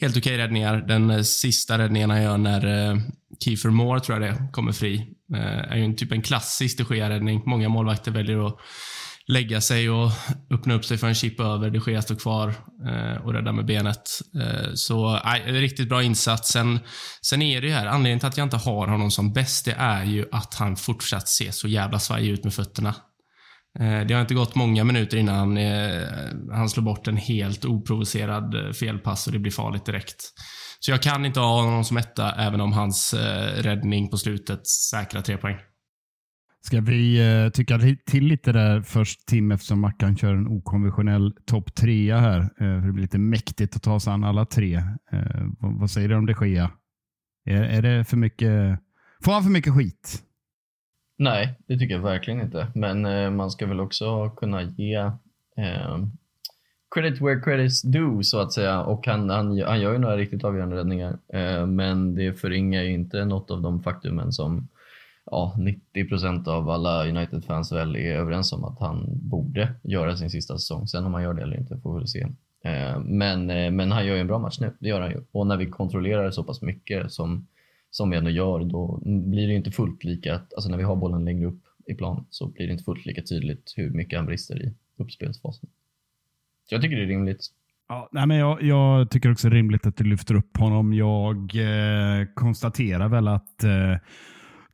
helt 0.00 0.16
okej 0.16 0.38
räddningar. 0.38 0.76
Den 0.76 1.24
sista 1.24 1.78
räddningen 1.78 2.10
han 2.10 2.22
gör 2.22 2.38
när 2.38 3.00
Kiefer 3.44 3.70
Moore, 3.70 4.00
tror 4.00 4.22
jag 4.22 4.32
det, 4.32 4.48
kommer 4.52 4.72
fri, 4.72 5.06
är 5.68 5.76
ju 5.76 5.84
en, 5.84 5.96
typ 5.96 6.12
en 6.12 6.22
klassisk 6.22 6.78
de 6.78 6.96
Gea-räddning. 6.96 7.42
Många 7.46 7.68
målvakter 7.68 8.10
väljer 8.10 8.46
att 8.46 8.58
lägga 9.26 9.60
sig 9.60 9.90
och 9.90 10.10
öppna 10.50 10.74
upp 10.74 10.84
sig 10.84 10.98
för 10.98 11.06
en 11.06 11.14
chip 11.14 11.40
över. 11.40 11.70
De 11.70 11.80
Gea 11.86 12.02
står 12.02 12.14
kvar 12.14 12.48
eh, 12.88 13.24
och 13.24 13.32
räddar 13.32 13.52
med 13.52 13.66
benet. 13.66 14.20
Eh, 14.40 14.70
så 14.74 15.20
nej, 15.24 15.42
en 15.46 15.54
riktigt 15.54 15.88
bra 15.88 16.02
insats. 16.02 16.52
Sen, 16.52 16.78
sen 17.22 17.42
är 17.42 17.60
det 17.60 17.66
ju 17.66 17.72
här, 17.72 17.86
anledningen 17.86 18.18
till 18.20 18.28
att 18.28 18.36
jag 18.36 18.46
inte 18.46 18.56
har 18.56 18.86
honom 18.86 19.10
som 19.10 19.32
bäst, 19.32 19.64
det 19.64 19.72
är 19.78 20.04
ju 20.04 20.24
att 20.32 20.54
han 20.54 20.76
fortsatt 20.76 21.28
ser 21.28 21.50
så 21.50 21.68
jävla 21.68 21.98
svajig 21.98 22.30
ut 22.30 22.44
med 22.44 22.54
fötterna. 22.54 22.94
Eh, 23.80 24.06
Det 24.06 24.14
har 24.14 24.20
inte 24.20 24.34
gått 24.34 24.54
många 24.54 24.84
minuter 24.84 25.16
innan 25.16 25.34
han, 25.34 25.56
eh, 25.56 26.02
han 26.52 26.68
slår 26.68 26.84
bort 26.84 27.08
en 27.08 27.16
helt 27.16 27.64
oprovocerad 27.64 28.54
eh, 28.54 28.72
felpass 28.72 29.26
och 29.26 29.32
det 29.32 29.38
blir 29.38 29.52
farligt 29.52 29.86
direkt. 29.86 30.16
Så 30.80 30.90
jag 30.90 31.02
kan 31.02 31.26
inte 31.26 31.40
ha 31.40 31.62
honom 31.62 31.84
som 31.84 31.96
etta, 31.96 32.32
även 32.32 32.60
om 32.60 32.72
hans 32.72 33.14
eh, 33.14 33.62
räddning 33.62 34.10
på 34.10 34.16
slutet 34.16 34.66
säkrar 34.66 35.22
tre 35.22 35.36
poäng. 35.36 35.56
Ska 36.66 36.80
vi 36.80 37.34
uh, 37.44 37.50
tycka 37.50 37.78
till 38.06 38.24
lite 38.24 38.52
där 38.52 38.82
först 38.82 39.26
Tim 39.26 39.52
eftersom 39.52 39.80
Mackan 39.80 40.16
kör 40.16 40.34
en 40.34 40.46
okonventionell 40.46 41.32
topp 41.46 41.74
trea 41.74 42.18
här. 42.18 42.40
Eh, 42.40 42.48
för 42.56 42.86
det 42.86 42.92
blir 42.92 43.02
lite 43.02 43.18
mäktigt 43.18 43.76
att 43.76 43.82
ta 43.82 44.00
sig 44.00 44.12
an 44.12 44.24
alla 44.24 44.46
tre. 44.46 44.74
Eh, 45.12 45.46
vad, 45.58 45.78
vad 45.80 45.90
säger 45.90 46.08
du 46.08 46.14
om 46.14 46.26
det 46.26 46.34
sker? 46.34 46.70
Är, 47.44 47.62
är 47.62 47.82
det 47.82 48.04
för 48.04 48.16
mycket? 48.16 48.78
Får 49.24 49.32
han 49.32 49.42
för 49.42 49.50
mycket 49.50 49.74
skit? 49.74 50.22
Nej, 51.18 51.58
det 51.68 51.78
tycker 51.78 51.94
jag 51.94 52.02
verkligen 52.02 52.40
inte. 52.40 52.66
Men 52.74 53.04
eh, 53.04 53.30
man 53.30 53.50
ska 53.50 53.66
väl 53.66 53.80
också 53.80 54.30
kunna 54.30 54.62
ge 54.62 54.96
eh, 55.56 55.98
credit 56.94 57.20
where 57.20 57.40
credit's 57.40 57.86
due 57.92 58.24
så 58.24 58.40
att 58.40 58.52
säga. 58.52 58.80
Och 58.80 59.06
han, 59.06 59.30
han, 59.30 59.60
han 59.60 59.80
gör 59.80 59.92
ju 59.92 59.98
några 59.98 60.16
riktigt 60.16 60.44
avgörande 60.44 60.76
räddningar. 60.76 61.18
Eh, 61.32 61.66
men 61.66 62.14
det 62.14 62.40
förringar 62.40 62.82
ju 62.82 62.92
inte 62.92 63.24
något 63.24 63.50
av 63.50 63.62
de 63.62 63.82
faktumen 63.82 64.32
som 64.32 64.68
ja, 65.30 65.56
90% 65.94 66.48
av 66.48 66.70
alla 66.70 67.08
United-fans 67.08 67.72
väl 67.72 67.96
är 67.96 68.16
överens 68.16 68.52
om 68.52 68.64
att 68.64 68.80
han 68.80 69.06
borde 69.08 69.74
göra 69.82 70.16
sin 70.16 70.30
sista 70.30 70.58
säsong. 70.58 70.86
Sen 70.88 71.04
om 71.04 71.14
han 71.14 71.22
gör 71.22 71.34
det 71.34 71.42
eller 71.42 71.56
inte 71.56 71.78
får 71.78 71.94
vi 71.94 71.98
väl 71.98 72.08
se. 72.08 72.26
Eh, 72.64 73.00
men, 73.00 73.50
eh, 73.50 73.70
men 73.70 73.92
han 73.92 74.06
gör 74.06 74.14
ju 74.14 74.20
en 74.20 74.26
bra 74.26 74.38
match 74.38 74.60
nu, 74.60 74.72
det 74.78 74.88
gör 74.88 75.00
han 75.00 75.10
ju. 75.10 75.22
Och 75.32 75.46
när 75.46 75.56
vi 75.56 75.66
kontrollerar 75.66 76.30
så 76.30 76.44
pass 76.44 76.62
mycket 76.62 77.12
som, 77.12 77.46
som 77.90 78.10
vi 78.10 78.16
ändå 78.16 78.30
gör, 78.30 78.64
då 78.64 79.00
blir 79.04 79.46
det 79.46 79.52
ju 79.52 79.56
inte 79.56 79.70
fullt 79.70 80.04
lika, 80.04 80.34
alltså 80.34 80.70
när 80.70 80.78
vi 80.78 80.84
har 80.84 80.96
bollen 80.96 81.24
längre 81.24 81.46
upp 81.46 81.62
i 81.86 81.94
plan 81.94 82.26
så 82.30 82.46
blir 82.46 82.66
det 82.66 82.72
inte 82.72 82.84
fullt 82.84 83.06
lika 83.06 83.22
tydligt 83.22 83.74
hur 83.76 83.90
mycket 83.90 84.18
han 84.18 84.26
brister 84.26 84.62
i 84.62 84.74
uppspelsfasen. 84.96 85.68
Så 86.68 86.74
jag 86.74 86.82
tycker 86.82 86.96
det 86.96 87.02
är 87.02 87.06
rimligt. 87.06 87.46
Ja, 87.88 88.08
nej, 88.12 88.26
men 88.26 88.36
jag, 88.36 88.62
jag 88.62 89.10
tycker 89.10 89.32
också 89.32 89.48
det 89.48 89.54
är 89.54 89.56
rimligt 89.56 89.86
att 89.86 89.96
du 89.96 90.04
lyfter 90.04 90.34
upp 90.34 90.56
honom. 90.56 90.94
Jag 90.94 91.36
eh, 91.36 92.26
konstaterar 92.34 93.08
väl 93.08 93.28
att 93.28 93.64
eh, 93.64 93.96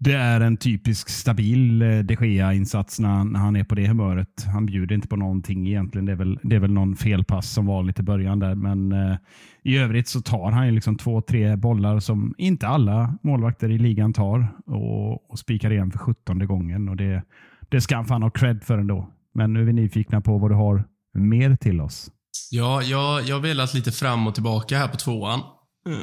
det 0.00 0.12
är 0.12 0.40
en 0.40 0.56
typisk 0.56 1.08
stabil 1.08 1.82
eh, 1.82 1.98
de 1.98 2.14
Gea-insats 2.26 3.00
när, 3.00 3.08
han- 3.08 3.32
när 3.32 3.40
han 3.40 3.56
är 3.56 3.64
på 3.64 3.74
det 3.74 3.88
humöret. 3.88 4.44
Han 4.52 4.66
bjuder 4.66 4.94
inte 4.94 5.08
på 5.08 5.16
någonting 5.16 5.66
egentligen. 5.68 6.04
Det 6.06 6.12
är 6.12 6.16
väl, 6.16 6.38
det 6.42 6.56
är 6.56 6.60
väl 6.60 6.72
någon 6.72 6.96
felpass 6.96 7.50
som 7.50 7.66
vanligt 7.66 7.98
i 8.00 8.02
början 8.02 8.38
där. 8.38 8.54
Men 8.54 8.92
eh, 8.92 9.16
i 9.64 9.76
övrigt 9.76 10.08
så 10.08 10.20
tar 10.20 10.50
han 10.50 10.66
ju 10.66 10.72
liksom 10.72 10.96
två, 10.96 11.20
tre 11.20 11.56
bollar 11.56 12.00
som 12.00 12.34
inte 12.38 12.68
alla 12.68 13.14
målvakter 13.22 13.70
i 13.70 13.78
ligan 13.78 14.12
tar 14.12 14.48
och, 14.66 15.30
och 15.30 15.38
spikar 15.38 15.72
igen 15.72 15.90
för 15.90 15.98
sjuttonde 15.98 16.46
gången. 16.46 16.88
Och 16.88 16.96
det, 16.96 17.22
det 17.68 17.80
ska 17.80 17.96
han 17.96 18.04
fan 18.04 18.22
ha 18.22 18.30
cred 18.30 18.62
för 18.64 18.78
ändå. 18.78 19.10
Men 19.34 19.52
nu 19.52 19.60
är 19.60 19.64
vi 19.64 19.72
nyfikna 19.72 20.20
på 20.20 20.38
vad 20.38 20.50
du 20.50 20.54
har 20.54 20.84
mer 21.14 21.56
till 21.56 21.80
oss. 21.80 22.10
Ja, 22.50 22.82
jag, 22.82 23.22
jag 23.22 23.36
har 23.36 23.42
velat 23.42 23.74
lite 23.74 23.92
fram 23.92 24.26
och 24.26 24.34
tillbaka 24.34 24.78
här 24.78 24.88
på 24.88 24.96
tvåan. 24.96 25.40
Eh, 25.88 25.94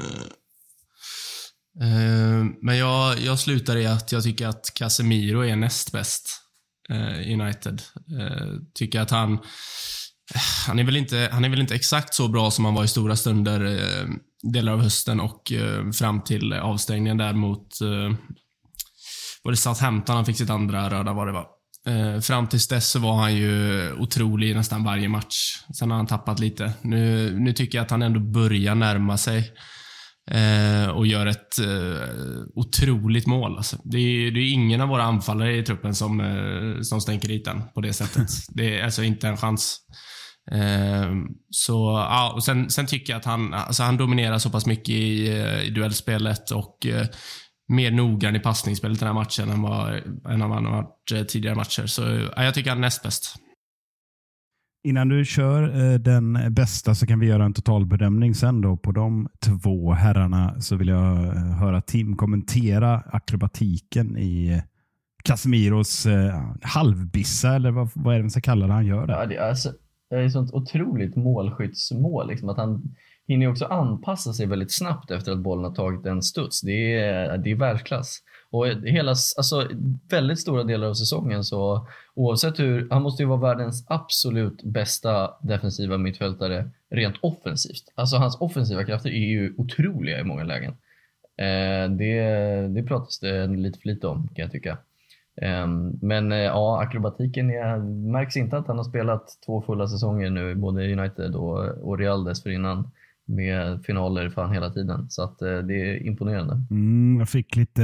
Eh, 1.81 2.45
men 2.61 2.77
jag, 2.77 3.19
jag 3.19 3.39
slutar 3.39 3.77
i 3.77 3.85
att 3.85 4.11
jag 4.11 4.23
tycker 4.23 4.47
att 4.47 4.71
Casemiro 4.73 5.45
är 5.45 5.55
näst 5.55 5.91
bäst 5.91 6.43
i 7.25 7.33
United. 7.33 7.81
Eh, 8.19 8.47
tycker 8.73 9.01
att 9.01 9.11
han... 9.11 9.39
Han 10.67 10.79
är, 10.79 10.83
väl 10.83 10.97
inte, 10.97 11.29
han 11.31 11.45
är 11.45 11.49
väl 11.49 11.61
inte 11.61 11.75
exakt 11.75 12.13
så 12.13 12.27
bra 12.27 12.51
som 12.51 12.65
han 12.65 12.73
var 12.73 12.83
i 12.83 12.87
stora 12.87 13.15
stunder 13.15 13.81
delar 14.53 14.73
av 14.73 14.81
hösten 14.81 15.19
och 15.19 15.51
fram 15.93 16.21
till 16.21 16.53
avstängningen 16.53 17.17
där 17.17 17.33
mot 17.33 17.67
var 19.43 19.51
det 19.51 19.57
Southampton 19.57 20.15
han 20.15 20.25
fick 20.25 20.37
sitt 20.37 20.49
andra 20.49 20.89
röda 20.89 21.13
var 21.13 21.25
det 21.25 21.31
va? 21.31 21.45
Fram 22.21 22.47
tills 22.47 22.67
dess 22.67 22.89
så 22.89 22.99
var 22.99 23.15
han 23.15 23.35
ju 23.35 23.91
otrolig 23.93 24.49
i 24.49 24.53
nästan 24.53 24.83
varje 24.83 25.09
match. 25.09 25.35
Sen 25.79 25.91
har 25.91 25.97
han 25.97 26.07
tappat 26.07 26.39
lite. 26.39 26.71
Nu, 26.81 27.33
nu 27.39 27.53
tycker 27.53 27.77
jag 27.77 27.85
att 27.85 27.91
han 27.91 28.01
ändå 28.01 28.19
börjar 28.19 28.75
närma 28.75 29.17
sig 29.17 29.51
eh, 30.31 30.89
och 30.89 31.07
gör 31.07 31.25
ett 31.25 31.59
eh, 31.59 32.09
otroligt 32.55 33.27
mål. 33.27 33.57
Alltså. 33.57 33.77
Det, 33.83 33.97
är, 33.97 34.31
det 34.31 34.39
är 34.39 34.53
ingen 34.53 34.81
av 34.81 34.89
våra 34.89 35.03
anfallare 35.03 35.57
i 35.57 35.63
truppen 35.63 35.95
som, 35.95 36.19
eh, 36.19 36.81
som 36.81 37.01
stänker 37.01 37.27
dit 37.27 37.45
den 37.45 37.61
på 37.73 37.81
det 37.81 37.93
sättet. 37.93 38.29
Det 38.49 38.79
är 38.79 38.83
alltså 38.83 39.03
inte 39.03 39.27
en 39.27 39.37
chans. 39.37 39.79
Eh, 40.51 41.11
så, 41.49 42.05
ja, 42.09 42.31
och 42.35 42.43
sen, 42.43 42.69
sen 42.69 42.85
tycker 42.85 43.13
jag 43.13 43.19
att 43.19 43.25
han, 43.25 43.53
alltså 43.53 43.83
han 43.83 43.97
dominerar 43.97 44.37
så 44.37 44.49
pass 44.49 44.65
mycket 44.65 44.89
i, 44.89 45.27
eh, 45.27 45.63
i 45.63 45.69
duellspelet 45.69 46.51
och 46.51 46.85
eh, 46.85 47.05
mer 47.67 47.91
noggrann 47.91 48.35
i 48.35 48.39
passningsspelet 48.39 48.99
den 48.99 49.07
här 49.07 49.13
matchen 49.13 49.49
än 49.49 49.61
vad, 49.61 49.93
än 49.93 50.39
vad 50.39 50.51
han 50.51 50.65
har 50.65 50.71
varit 50.71 51.29
tidigare 51.29 51.55
matcher. 51.55 51.85
Så 51.85 52.01
ja, 52.35 52.43
jag 52.43 52.53
tycker 52.53 52.69
han 52.69 52.77
är 52.77 52.81
näst 52.81 53.03
bäst. 53.03 53.35
Innan 54.87 55.09
du 55.09 55.25
kör 55.25 55.63
eh, 55.63 55.99
den 55.99 56.53
bästa 56.53 56.95
så 56.95 57.07
kan 57.07 57.19
vi 57.19 57.27
göra 57.27 57.45
en 57.45 57.53
totalbedömning 57.53 58.35
sen 58.35 58.61
då 58.61 58.77
på 58.77 58.91
de 58.91 59.29
två 59.45 59.91
herrarna 59.91 60.61
så 60.61 60.75
vill 60.75 60.87
jag 60.87 61.23
eh, 61.23 61.33
höra 61.33 61.81
Tim 61.81 62.15
kommentera 62.15 62.97
akrobatiken 62.97 64.17
i 64.17 64.47
eh, 64.47 64.59
Casemiros 65.23 66.05
eh, 66.05 66.41
halvbissa 66.61 67.55
eller 67.55 67.71
vad, 67.71 67.89
vad 67.93 68.13
är 68.13 68.17
det 68.17 68.23
man 68.23 68.29
ska 68.29 68.41
kalla 68.41 68.67
det 68.67 68.73
han 68.73 68.85
gör 68.85 69.07
Ja, 69.07 69.25
det, 69.25 69.35
är 69.35 69.49
alltså, 69.49 69.71
det 70.09 70.15
är 70.15 70.25
ett 70.25 70.31
sånt 70.31 70.53
otroligt 70.53 71.15
målskyttsmål. 71.15 72.27
Liksom, 72.27 72.49
att 72.49 72.57
han 72.57 72.95
hinner 73.27 73.47
också 73.47 73.65
anpassa 73.65 74.33
sig 74.33 74.45
väldigt 74.45 74.73
snabbt 74.73 75.11
efter 75.11 75.31
att 75.31 75.43
bollen 75.43 75.65
har 75.65 75.75
tagit 75.75 76.05
en 76.05 76.21
studs. 76.21 76.61
Det 76.61 76.93
är, 76.93 77.37
det 77.37 77.51
är 77.51 77.55
världsklass. 77.55 78.19
Och 78.57 78.67
hela, 78.67 79.09
alltså, 79.09 79.67
väldigt 80.09 80.39
stora 80.39 80.63
delar 80.63 80.87
av 80.87 80.93
säsongen 80.93 81.43
så 81.43 81.87
oavsett 82.13 82.59
hur, 82.59 82.87
han 82.89 83.01
måste 83.01 83.23
ju 83.23 83.29
vara 83.29 83.39
världens 83.39 83.85
absolut 83.87 84.63
bästa 84.63 85.31
defensiva 85.41 85.97
mittfältare 85.97 86.69
rent 86.89 87.15
offensivt. 87.21 87.83
Alltså 87.95 88.17
hans 88.17 88.41
offensiva 88.41 88.83
krafter 88.83 89.09
är 89.09 89.27
ju 89.27 89.53
otroliga 89.57 90.19
i 90.19 90.23
många 90.23 90.43
lägen. 90.43 90.71
Eh, 91.37 91.89
det, 91.89 92.21
det 92.67 92.83
pratas 92.83 93.19
det 93.19 93.47
lite 93.47 93.79
för 93.79 93.87
lite 93.87 94.07
om 94.07 94.27
kan 94.27 94.43
jag 94.43 94.51
tycka. 94.51 94.77
Eh, 95.41 95.67
Men 96.01 96.31
eh, 96.31 96.37
ja, 96.37 96.81
akrobatiken 96.81 97.49
är, 97.49 97.77
märks 98.11 98.37
inte 98.37 98.57
att 98.57 98.67
han 98.67 98.77
har 98.77 98.83
spelat 98.83 99.37
två 99.45 99.61
fulla 99.61 99.87
säsonger 99.87 100.29
nu, 100.29 100.55
både 100.55 100.85
i 100.85 100.93
United 100.93 101.35
och, 101.35 101.59
och 101.67 101.97
Real 101.99 102.23
dessförinnan 102.23 102.89
med 103.27 103.85
finaler 103.85 104.29
fan 104.29 104.53
hela 104.53 104.69
tiden. 104.69 105.09
Så 105.09 105.23
att 105.23 105.41
eh, 105.41 105.57
det 105.57 105.73
är 105.73 106.07
imponerande. 106.07 106.61
Mm, 106.71 107.19
jag 107.19 107.29
fick 107.29 107.55
lite 107.55 107.83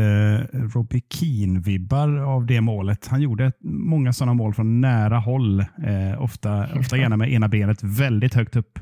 eh, 0.53 0.59
Robbie 0.59 1.01
Keane-vibbar 1.09 2.19
av 2.19 2.45
det 2.45 2.61
målet. 2.61 3.07
Han 3.07 3.21
gjorde 3.21 3.51
många 3.63 4.13
sådana 4.13 4.33
mål 4.33 4.53
från 4.53 4.81
nära 4.81 5.17
håll. 5.17 5.59
Eh, 5.59 6.21
ofta, 6.21 6.67
ofta 6.79 6.97
gärna 6.97 7.17
med 7.17 7.33
ena 7.33 7.47
benet 7.47 7.83
väldigt 7.83 8.33
högt 8.33 8.55
upp. 8.55 8.79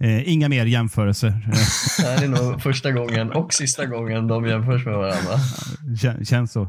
Eh, 0.00 0.32
inga 0.32 0.48
mer 0.48 0.66
jämförelser. 0.66 1.28
Det 2.02 2.08
här 2.08 2.24
är 2.24 2.28
nog 2.28 2.62
första 2.62 2.92
gången 2.92 3.30
och 3.30 3.52
sista 3.52 3.86
gången 3.86 4.26
de 4.26 4.46
jämförs 4.46 4.86
med 4.86 4.94
varandra. 4.94 5.38
Kän, 6.00 6.24
känns 6.24 6.52
så. 6.52 6.68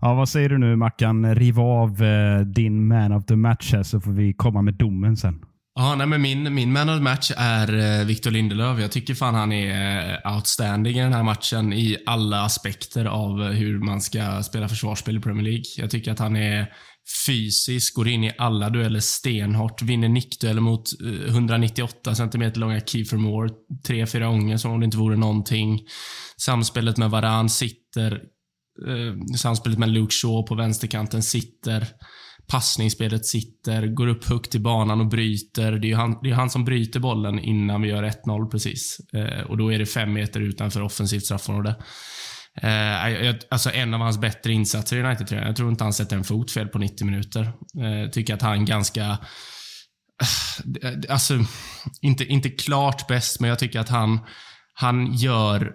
Ja, 0.00 0.14
vad 0.14 0.28
säger 0.28 0.48
du 0.48 0.58
nu 0.58 0.76
Mackan? 0.76 1.34
Riv 1.34 1.60
av 1.60 2.02
eh, 2.02 2.40
din 2.40 2.86
man 2.86 3.12
of 3.12 3.24
the 3.24 3.36
match 3.36 3.72
här 3.72 3.82
så 3.82 4.00
får 4.00 4.12
vi 4.12 4.32
komma 4.32 4.62
med 4.62 4.74
domen 4.74 5.16
sen. 5.16 5.44
Ja, 5.76 5.94
nej, 5.94 6.06
men 6.06 6.22
min, 6.22 6.54
min 6.54 6.72
man 6.72 6.88
of 6.88 6.96
the 6.96 7.02
match 7.02 7.30
är 7.36 8.00
eh, 8.00 8.06
Victor 8.06 8.30
Lindelöf. 8.30 8.80
Jag 8.80 8.92
tycker 8.92 9.14
fan 9.14 9.34
han 9.34 9.52
är 9.52 10.20
eh, 10.26 10.34
outstanding 10.34 10.98
i 10.98 11.02
den 11.02 11.12
här 11.12 11.22
matchen 11.22 11.72
i 11.72 11.96
alla 12.06 12.44
aspekter 12.44 13.04
av 13.04 13.42
eh, 13.42 13.48
hur 13.48 13.78
man 13.78 14.00
ska 14.00 14.42
spela 14.42 14.68
försvarsspel 14.68 15.16
i 15.16 15.20
Premier 15.20 15.44
League. 15.44 15.64
Jag 15.76 15.90
tycker 15.90 16.12
att 16.12 16.18
han 16.18 16.36
är 16.36 16.66
fysisk, 17.26 17.94
går 17.94 18.08
in 18.08 18.24
i 18.24 18.32
alla 18.38 18.70
dueller 18.70 19.00
stenhårt, 19.00 19.82
vinner 19.82 20.08
nickdueller 20.08 20.60
mot 20.60 20.84
198 21.28 22.14
cm 22.14 22.52
långa 22.54 22.80
Kiefer 22.80 23.16
Moore 23.16 23.50
tre, 23.86 24.06
fyra 24.06 24.26
gånger 24.26 24.56
som 24.56 24.72
om 24.72 24.80
det 24.80 24.84
inte 24.84 24.96
vore 24.96 25.16
någonting. 25.16 25.80
Samspelet 26.36 26.96
med 26.96 27.10
Varan 27.10 27.48
sitter. 27.48 28.12
Eh, 28.88 29.36
samspelet 29.36 29.78
med 29.78 29.88
Luke 29.88 30.14
Shaw 30.14 30.42
på 30.42 30.54
vänsterkanten 30.54 31.22
sitter 31.22 31.86
passningsspelet 32.46 33.26
sitter, 33.26 33.86
går 33.86 34.06
upp 34.06 34.24
högt 34.24 34.54
i 34.54 34.58
banan 34.58 35.00
och 35.00 35.08
bryter. 35.08 35.72
Det 35.72 35.86
är 35.86 35.88
ju 35.88 35.94
han, 35.94 36.18
det 36.22 36.30
är 36.30 36.34
han 36.34 36.50
som 36.50 36.64
bryter 36.64 37.00
bollen 37.00 37.38
innan 37.38 37.82
vi 37.82 37.88
gör 37.88 38.02
1-0 38.02 38.50
precis. 38.50 38.96
Eh, 39.12 39.40
och 39.40 39.58
då 39.58 39.72
är 39.72 39.78
det 39.78 39.86
fem 39.86 40.12
meter 40.12 40.40
utanför 40.40 40.82
offensivt 40.82 41.24
straffområde. 41.24 41.76
Eh, 42.62 43.34
alltså 43.50 43.70
en 43.70 43.94
av 43.94 44.00
hans 44.00 44.18
bättre 44.18 44.52
insatser 44.52 44.96
i 44.96 45.02
united 45.02 45.26
-tröjan. 45.26 45.46
Jag 45.46 45.56
tror 45.56 45.70
inte 45.70 45.84
han 45.84 45.92
sätter 45.92 46.16
en 46.16 46.24
fot 46.24 46.50
fel 46.50 46.68
på 46.68 46.78
90 46.78 47.06
minuter. 47.06 47.52
Eh, 47.82 48.10
tycker 48.10 48.34
att 48.34 48.42
han 48.42 48.64
ganska... 48.64 49.04
Eh, 50.82 50.92
alltså, 51.08 51.34
inte, 52.02 52.24
inte 52.24 52.48
klart 52.50 53.08
bäst, 53.08 53.40
men 53.40 53.50
jag 53.50 53.58
tycker 53.58 53.80
att 53.80 53.88
han, 53.88 54.20
han 54.74 55.14
gör 55.14 55.72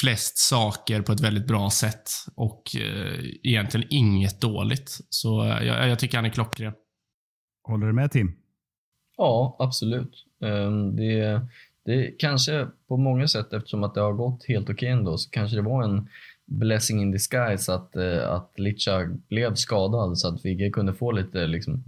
flest 0.00 0.38
saker 0.38 1.02
på 1.02 1.12
ett 1.12 1.20
väldigt 1.20 1.46
bra 1.46 1.70
sätt 1.70 2.10
och 2.34 2.62
eh, 2.76 3.24
egentligen 3.42 3.86
inget 3.90 4.40
dåligt. 4.40 4.98
Så 5.10 5.44
eh, 5.44 5.66
jag, 5.66 5.88
jag 5.88 5.98
tycker 5.98 6.18
han 6.18 6.24
är 6.26 6.30
klockren. 6.30 6.72
Håller 7.64 7.86
du 7.86 7.92
med 7.92 8.10
Tim? 8.10 8.36
Ja, 9.16 9.56
absolut. 9.58 10.24
Ehm, 10.44 10.96
Det, 10.96 11.40
det 11.84 12.06
kanske 12.18 12.66
på 12.88 12.96
många 12.96 13.28
sätt, 13.28 13.52
eftersom 13.52 13.84
att 13.84 13.94
det 13.94 14.00
har 14.00 14.12
gått 14.12 14.44
helt 14.48 14.70
okej 14.70 14.88
ändå, 14.88 15.18
så 15.18 15.30
kanske 15.30 15.56
det 15.56 15.62
var 15.62 15.82
en 15.84 16.08
blessing 16.46 17.02
in 17.02 17.10
disguise 17.10 17.74
att, 17.74 17.96
eh, 17.96 18.28
att 18.30 18.52
Licha 18.56 19.06
blev 19.28 19.54
skadad 19.54 20.18
så 20.18 20.28
att 20.28 20.44
Vigge 20.44 20.70
kunde 20.70 20.94
få 20.94 21.12
lite, 21.12 21.46
liksom, 21.46 21.84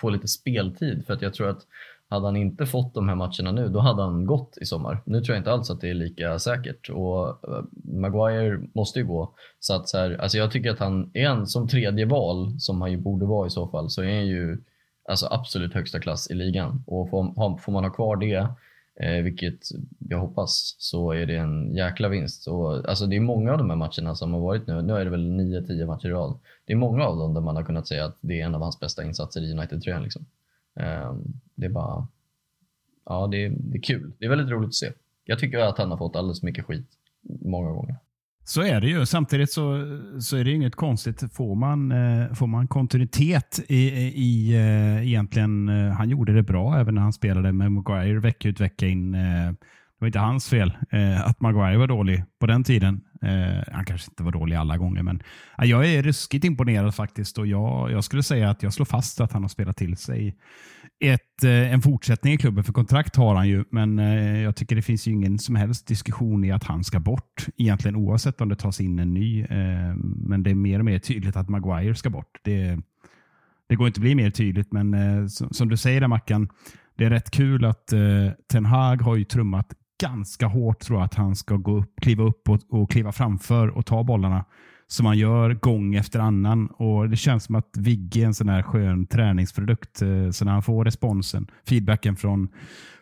få 0.00 0.10
lite 0.10 0.28
speltid. 0.28 1.06
För 1.06 1.14
att 1.14 1.22
jag 1.22 1.34
tror 1.34 1.48
att 1.48 1.62
hade 2.08 2.26
han 2.26 2.36
inte 2.36 2.66
fått 2.66 2.94
de 2.94 3.08
här 3.08 3.16
matcherna 3.16 3.52
nu, 3.52 3.68
då 3.68 3.78
hade 3.78 4.02
han 4.02 4.26
gått 4.26 4.58
i 4.60 4.64
sommar. 4.64 5.02
Nu 5.04 5.20
tror 5.20 5.34
jag 5.34 5.40
inte 5.40 5.52
alls 5.52 5.70
att 5.70 5.80
det 5.80 5.90
är 5.90 5.94
lika 5.94 6.38
säkert 6.38 6.90
och 6.90 7.28
eh, 7.28 7.64
Maguire 7.84 8.60
måste 8.74 8.98
ju 8.98 9.06
gå. 9.06 9.34
Så 9.60 9.74
att 9.74 9.88
så 9.88 9.98
här, 9.98 10.16
alltså 10.20 10.38
jag 10.38 10.50
tycker 10.50 10.70
att 10.70 10.78
han 10.78 11.10
är 11.14 11.26
en 11.26 11.46
som 11.46 11.68
tredje 11.68 12.06
val, 12.06 12.60
som 12.60 12.80
han 12.80 12.90
ju 12.90 12.96
borde 12.96 13.26
vara 13.26 13.46
i 13.46 13.50
så 13.50 13.68
fall, 13.68 13.90
så 13.90 14.02
är 14.02 14.14
han 14.14 14.26
ju 14.26 14.58
alltså 15.08 15.26
absolut 15.30 15.74
högsta 15.74 16.00
klass 16.00 16.30
i 16.30 16.34
ligan. 16.34 16.84
Och 16.86 17.10
får, 17.10 17.58
får 17.58 17.72
man 17.72 17.84
ha 17.84 17.90
kvar 17.90 18.16
det, 18.16 18.48
eh, 19.00 19.22
vilket 19.22 19.60
jag 19.98 20.18
hoppas, 20.18 20.76
så 20.78 21.12
är 21.12 21.26
det 21.26 21.36
en 21.36 21.74
jäkla 21.74 22.08
vinst. 22.08 22.48
Och, 22.48 22.88
alltså 22.88 23.06
det 23.06 23.16
är 23.16 23.20
många 23.20 23.52
av 23.52 23.58
de 23.58 23.70
här 23.70 23.76
matcherna 23.76 24.14
som 24.14 24.32
har 24.32 24.40
varit 24.40 24.66
nu, 24.66 24.82
nu 24.82 24.92
är 24.92 25.04
det 25.04 25.10
väl 25.10 25.30
9-10 25.30 25.86
matcher 25.86 26.06
i 26.06 26.10
rad. 26.10 26.38
Det 26.66 26.72
är 26.72 26.76
många 26.76 27.04
av 27.04 27.18
dem 27.18 27.34
där 27.34 27.40
man 27.40 27.56
har 27.56 27.64
kunnat 27.64 27.86
säga 27.86 28.04
att 28.04 28.18
det 28.20 28.40
är 28.40 28.44
en 28.44 28.54
av 28.54 28.62
hans 28.62 28.80
bästa 28.80 29.04
insatser 29.04 29.40
i 29.40 29.52
United-tröjan. 29.52 30.02
Liksom. 30.02 30.26
Ehm, 30.78 31.22
det 31.54 31.66
är 31.66 31.70
bara, 31.70 32.08
ja 33.04 33.26
det 33.26 33.44
är, 33.44 33.50
det 33.50 33.78
är 33.78 33.82
kul. 33.82 34.12
Det 34.18 34.24
är 34.24 34.28
väldigt 34.28 34.50
roligt 34.50 34.68
att 34.68 34.74
se. 34.74 34.92
Jag 35.24 35.38
tycker 35.38 35.58
att 35.58 35.78
han 35.78 35.90
har 35.90 35.98
fått 35.98 36.16
alldeles 36.16 36.40
för 36.40 36.46
mycket 36.46 36.64
skit 36.64 36.86
många 37.44 37.70
gånger. 37.70 37.96
Så 38.44 38.62
är 38.62 38.80
det 38.80 38.88
ju. 38.88 39.06
Samtidigt 39.06 39.52
så, 39.52 39.82
så 40.20 40.36
är 40.36 40.44
det 40.44 40.50
inget 40.50 40.76
konstigt. 40.76 41.32
Får 41.32 41.54
man, 41.54 41.92
eh, 41.92 42.34
får 42.34 42.46
man 42.46 42.68
kontinuitet 42.68 43.60
i, 43.68 43.88
i 43.98 44.54
eh, 44.54 45.06
egentligen, 45.06 45.68
eh, 45.68 45.92
han 45.92 46.08
gjorde 46.08 46.32
det 46.32 46.42
bra 46.42 46.78
även 46.80 46.94
när 46.94 47.02
han 47.02 47.12
spelade 47.12 47.52
med 47.52 47.72
Maguire 47.72 48.20
vecka 48.20 48.48
ut 48.48 48.60
vecka 48.60 48.86
in. 48.86 49.14
Eh, 49.14 49.20
det 49.20 49.56
var 49.98 50.06
inte 50.06 50.18
hans 50.18 50.48
fel 50.48 50.72
eh, 50.90 51.26
att 51.28 51.40
Maguire 51.40 51.78
var 51.78 51.86
dålig 51.86 52.24
på 52.40 52.46
den 52.46 52.64
tiden. 52.64 53.00
Eh, 53.22 53.72
han 53.72 53.84
kanske 53.84 54.10
inte 54.10 54.22
var 54.22 54.32
dålig 54.32 54.56
alla 54.56 54.76
gånger, 54.76 55.02
men 55.02 55.22
eh, 55.58 55.64
jag 55.64 55.86
är 55.86 56.02
ruskigt 56.02 56.44
imponerad 56.44 56.94
faktiskt 56.94 57.38
och 57.38 57.46
jag, 57.46 57.90
jag 57.90 58.04
skulle 58.04 58.22
säga 58.22 58.50
att 58.50 58.62
jag 58.62 58.72
slår 58.72 58.86
fast 58.86 59.20
att 59.20 59.32
han 59.32 59.42
har 59.42 59.48
spelat 59.48 59.76
till 59.76 59.96
sig 59.96 60.36
ett, 61.00 61.44
eh, 61.44 61.72
en 61.72 61.82
fortsättning 61.82 62.34
i 62.34 62.38
klubben, 62.38 62.64
för 62.64 62.72
kontrakt 62.72 63.16
har 63.16 63.34
han 63.34 63.48
ju, 63.48 63.64
men 63.70 63.98
eh, 63.98 64.40
jag 64.40 64.56
tycker 64.56 64.76
det 64.76 64.82
finns 64.82 65.08
ju 65.08 65.12
ingen 65.12 65.38
som 65.38 65.56
helst 65.56 65.86
diskussion 65.86 66.44
i 66.44 66.50
att 66.50 66.64
han 66.64 66.84
ska 66.84 67.00
bort, 67.00 67.46
egentligen 67.56 67.96
oavsett 67.96 68.40
om 68.40 68.48
det 68.48 68.56
tas 68.56 68.80
in 68.80 68.98
en 68.98 69.14
ny. 69.14 69.42
Eh, 69.42 69.94
men 70.16 70.42
det 70.42 70.50
är 70.50 70.54
mer 70.54 70.78
och 70.78 70.84
mer 70.84 70.98
tydligt 70.98 71.36
att 71.36 71.48
Maguire 71.48 71.94
ska 71.94 72.10
bort. 72.10 72.40
Det, 72.44 72.78
det 73.68 73.76
går 73.76 73.86
inte 73.86 73.98
att 73.98 74.02
bli 74.02 74.14
mer 74.14 74.30
tydligt, 74.30 74.72
men 74.72 74.94
eh, 74.94 75.26
som, 75.26 75.50
som 75.50 75.68
du 75.68 75.76
säger 75.76 76.00
där 76.00 76.08
Mackan, 76.08 76.48
det 76.96 77.04
är 77.04 77.10
rätt 77.10 77.30
kul 77.30 77.64
att 77.64 77.92
eh, 77.92 78.00
Ten 78.52 78.64
Hag 78.64 79.02
har 79.02 79.16
ju 79.16 79.24
trummat 79.24 79.74
ganska 80.00 80.46
hårt 80.46 80.80
tror 80.80 80.98
jag 80.98 81.04
att 81.04 81.14
han 81.14 81.36
ska 81.36 81.56
gå 81.56 81.78
upp, 81.78 82.00
kliva 82.00 82.24
upp 82.24 82.48
och, 82.48 82.60
och 82.68 82.90
kliva 82.90 83.12
framför 83.12 83.68
och 83.68 83.86
ta 83.86 84.04
bollarna 84.04 84.44
som 84.90 85.06
han 85.06 85.18
gör 85.18 85.54
gång 85.54 85.94
efter 85.94 86.18
annan. 86.18 86.66
Och 86.66 87.08
Det 87.08 87.16
känns 87.16 87.44
som 87.44 87.54
att 87.54 87.70
Vigge 87.78 88.20
är 88.20 88.26
en 88.26 88.34
sån 88.34 88.48
här 88.48 88.62
skön 88.62 89.06
träningsprodukt. 89.06 90.02
Eh, 90.02 90.30
så 90.30 90.44
när 90.44 90.52
han 90.52 90.62
får 90.62 90.84
responsen, 90.84 91.46
feedbacken 91.68 92.16
från, 92.16 92.48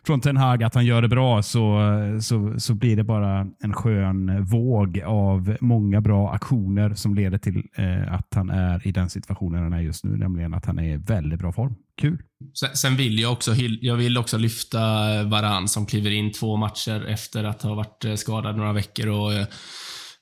från 0.05 0.21
Ten 0.21 0.37
Hag 0.37 0.63
att 0.63 0.75
han 0.75 0.85
gör 0.85 1.01
det 1.01 1.07
bra 1.07 1.43
så, 1.43 1.81
eh, 1.81 2.19
så, 2.19 2.59
så 2.59 2.73
blir 2.73 2.95
det 2.95 3.03
bara 3.03 3.47
en 3.63 3.73
skön 3.73 4.45
våg 4.45 5.01
av 5.05 5.57
många 5.61 6.01
bra 6.01 6.31
aktioner 6.31 6.93
som 6.93 7.15
leder 7.15 7.37
till 7.37 7.63
eh, 7.75 8.13
att 8.13 8.33
han 8.35 8.49
är 8.49 8.87
i 8.87 8.91
den 8.91 9.09
situationen 9.09 9.63
han 9.63 9.73
är 9.73 9.81
just 9.81 10.03
nu, 10.03 10.17
nämligen 10.17 10.53
att 10.53 10.65
han 10.65 10.79
är 10.79 10.93
i 10.93 10.97
väldigt 10.97 11.39
bra 11.39 11.51
form. 11.51 11.75
Kul! 12.01 12.21
Sen, 12.53 12.69
sen 12.73 12.95
vill 12.95 13.19
jag 13.19 13.31
också, 13.31 13.55
jag 13.81 13.95
vill 13.95 14.17
också 14.17 14.37
lyfta 14.37 14.79
Varan 15.23 15.67
som 15.67 15.85
kliver 15.85 16.11
in 16.11 16.31
två 16.31 16.55
matcher 16.55 17.05
efter 17.07 17.43
att 17.43 17.61
ha 17.61 17.75
varit 17.75 18.05
eh, 18.05 18.15
skadad 18.15 18.57
några 18.57 18.73
veckor 18.73 19.07
och 19.07 19.33
eh, 19.33 19.47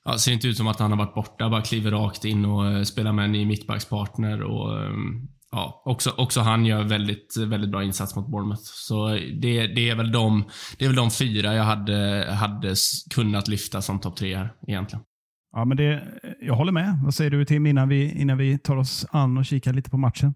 ja, 0.05 0.17
ser 0.17 0.31
inte 0.31 0.47
ut 0.47 0.57
som 0.57 0.67
att 0.67 0.79
han 0.79 0.91
har 0.91 0.97
varit 0.97 1.15
borta, 1.15 1.49
bara 1.49 1.61
kliver 1.61 1.91
rakt 1.91 2.25
in 2.25 2.45
och 2.45 2.67
eh, 2.67 2.83
spelar 2.83 3.11
med 3.13 3.25
en 3.25 3.31
ny 3.31 3.45
mittbackspartner 3.45 4.41
och 4.41 4.83
ehm, 4.83 5.27
ja, 5.51 5.81
också, 5.85 6.13
också 6.17 6.41
han 6.41 6.65
gör 6.65 6.83
väldigt, 6.83 7.37
väldigt 7.37 7.71
bra 7.71 7.83
insats 7.83 8.15
mot 8.15 8.31
Bournemouth. 8.31 8.63
Så 8.63 9.07
det, 9.41 9.67
det, 9.67 9.89
är 9.89 9.95
väl 9.95 10.11
de, 10.11 10.43
det 10.77 10.85
är 10.85 10.89
väl 10.89 10.95
de 10.95 11.11
fyra 11.11 11.53
jag 11.53 11.63
hade, 11.63 12.29
hade 12.31 12.75
kunnat 13.15 13.47
lyfta 13.47 13.81
som 13.81 13.99
topp 13.99 14.17
tre 14.17 14.35
här 14.35 14.53
egentligen. 14.67 15.05
Ja, 15.51 15.65
men 15.65 15.77
det, 15.77 16.03
jag 16.41 16.55
håller 16.55 16.71
med. 16.71 16.99
Vad 17.03 17.13
säger 17.13 17.31
du 17.31 17.45
Tim 17.45 17.65
innan 17.65 17.89
vi, 17.89 18.21
innan 18.21 18.37
vi 18.37 18.57
tar 18.57 18.75
oss 18.75 19.05
an 19.09 19.37
och 19.37 19.45
kikar 19.45 19.73
lite 19.73 19.89
på 19.89 19.97
matchen? 19.97 20.33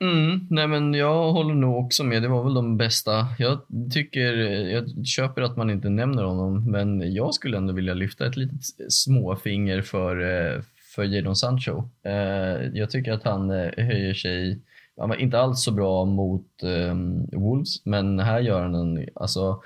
Mm, 0.00 0.46
nej 0.50 0.68
men 0.68 0.94
jag 0.94 1.32
håller 1.32 1.54
nog 1.54 1.84
också 1.84 2.04
med. 2.04 2.22
Det 2.22 2.28
var 2.28 2.44
väl 2.44 2.54
de 2.54 2.76
bästa. 2.76 3.26
Jag 3.38 3.60
tycker, 3.92 4.32
jag 4.68 5.06
köper 5.06 5.42
att 5.42 5.56
man 5.56 5.70
inte 5.70 5.88
nämner 5.88 6.22
honom, 6.22 6.70
men 6.70 7.12
jag 7.12 7.34
skulle 7.34 7.56
ändå 7.56 7.72
vilja 7.72 7.94
lyfta 7.94 8.26
ett 8.26 8.36
litet 8.36 8.92
småfinger 8.92 9.82
för, 9.82 10.20
eh, 10.20 10.62
för 10.94 11.04
Jadon 11.04 11.36
Sancho. 11.36 11.82
Eh, 12.02 12.66
jag 12.74 12.90
tycker 12.90 13.12
att 13.12 13.24
han 13.24 13.50
eh, 13.50 13.70
höjer 13.76 14.14
sig, 14.14 14.60
han 14.96 15.08
var 15.08 15.16
inte 15.16 15.38
alls 15.38 15.62
så 15.62 15.72
bra 15.72 16.04
mot 16.04 16.62
ehm, 16.62 17.26
Wolves, 17.32 17.84
men 17.86 18.18
här 18.18 18.40
gör 18.40 18.62
han 18.62 18.74
en, 18.74 19.08
alltså 19.14 19.62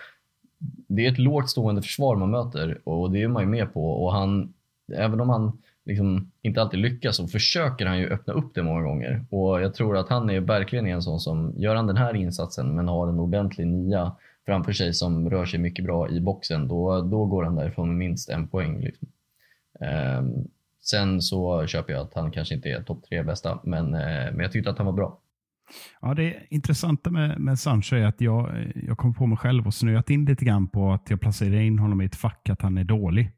det 0.88 1.06
är 1.06 1.12
ett 1.12 1.18
lågt 1.18 1.50
stående 1.50 1.82
försvar 1.82 2.16
man 2.16 2.30
möter 2.30 2.78
och 2.84 3.10
det 3.10 3.22
är 3.22 3.28
man 3.28 3.42
ju 3.42 3.48
med 3.48 3.72
på 3.72 4.04
och 4.04 4.12
han, 4.12 4.52
även 4.92 5.20
om 5.20 5.28
han 5.28 5.58
liksom 5.84 6.30
inte 6.42 6.62
alltid 6.62 6.80
lyckas 6.80 7.16
så 7.16 7.26
försöker 7.26 7.86
han 7.86 7.98
ju 7.98 8.08
öppna 8.08 8.32
upp 8.32 8.54
det 8.54 8.62
många 8.62 8.82
gånger. 8.82 9.24
Och 9.30 9.62
jag 9.62 9.74
tror 9.74 9.96
att 9.96 10.08
han 10.08 10.30
är 10.30 10.40
verkligen 10.40 10.86
en 10.86 11.02
sån 11.02 11.20
som, 11.20 11.54
gör 11.56 11.74
han 11.74 11.86
den 11.86 11.96
här 11.96 12.16
insatsen 12.16 12.74
men 12.74 12.88
har 12.88 13.08
en 13.08 13.20
ordentlig 13.20 13.66
nia 13.66 14.16
framför 14.46 14.72
sig 14.72 14.94
som 14.94 15.30
rör 15.30 15.46
sig 15.46 15.60
mycket 15.60 15.84
bra 15.84 16.08
i 16.10 16.20
boxen, 16.20 16.68
då, 16.68 17.00
då 17.00 17.26
går 17.26 17.44
han 17.44 17.56
därifrån 17.56 17.88
med 17.88 17.96
minst 17.96 18.28
en 18.28 18.48
poäng. 18.48 18.80
Liksom. 18.80 19.08
Eh, 19.80 20.22
sen 20.82 21.22
så 21.22 21.66
köper 21.66 21.92
jag 21.92 22.02
att 22.02 22.14
han 22.14 22.30
kanske 22.30 22.54
inte 22.54 22.68
är 22.68 22.82
topp 22.82 23.04
tre 23.08 23.22
bästa, 23.22 23.60
men, 23.64 23.94
eh, 23.94 24.32
men 24.32 24.40
jag 24.40 24.52
tyckte 24.52 24.70
att 24.70 24.78
han 24.78 24.86
var 24.86 24.92
bra. 24.92 25.18
Ja, 26.00 26.14
det 26.14 26.36
intressanta 26.50 27.10
med, 27.10 27.40
med 27.40 27.58
Sancho 27.58 27.96
är 27.96 28.04
att 28.04 28.20
jag, 28.20 28.72
jag 28.74 28.98
kom 28.98 29.14
på 29.14 29.26
mig 29.26 29.38
själv 29.38 29.66
och 29.66 29.74
snöat 29.74 30.10
in 30.10 30.24
lite 30.24 30.44
grann 30.44 30.68
på 30.68 30.92
att 30.92 31.10
jag 31.10 31.20
placerar 31.20 31.60
in 31.60 31.78
honom 31.78 32.00
i 32.00 32.04
ett 32.04 32.16
fack 32.16 32.48
att 32.48 32.62
han 32.62 32.78
är 32.78 32.84
dålig. 32.84 33.30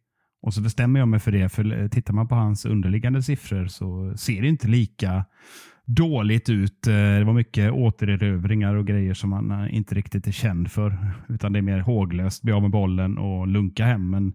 Och 0.43 0.55
så 0.55 0.61
bestämmer 0.61 1.01
jag 1.01 1.09
mig 1.09 1.21
för 1.21 1.33
det, 1.33 1.49
för 1.49 1.89
tittar 1.89 2.15
man 2.15 2.29
på 2.29 2.35
hans 2.35 2.65
underliggande 2.65 3.23
siffror 3.23 3.67
så 3.67 4.15
ser 4.17 4.43
det 4.43 4.49
inte 4.49 4.69
lika 4.69 5.25
dåligt 5.85 6.49
ut. 6.49 6.87
Eh, 6.87 6.93
det 6.93 7.25
var 7.25 7.33
mycket 7.33 7.73
återerövringar 7.73 8.75
och 8.75 8.87
grejer 8.87 9.15
som 9.15 9.33
han 9.33 9.51
eh, 9.51 9.77
inte 9.77 9.95
riktigt 9.95 10.27
är 10.27 10.33
känd 10.33 10.71
för. 10.71 10.99
Utan 11.29 11.53
det 11.53 11.59
är 11.59 11.63
mer 11.63 11.79
håglöst, 11.79 12.43
bli 12.43 12.53
av 12.53 12.63
med 12.63 12.71
bollen 12.71 13.19
och 13.19 13.49
lunka 13.49 13.85
hem. 13.85 14.11
Men 14.11 14.33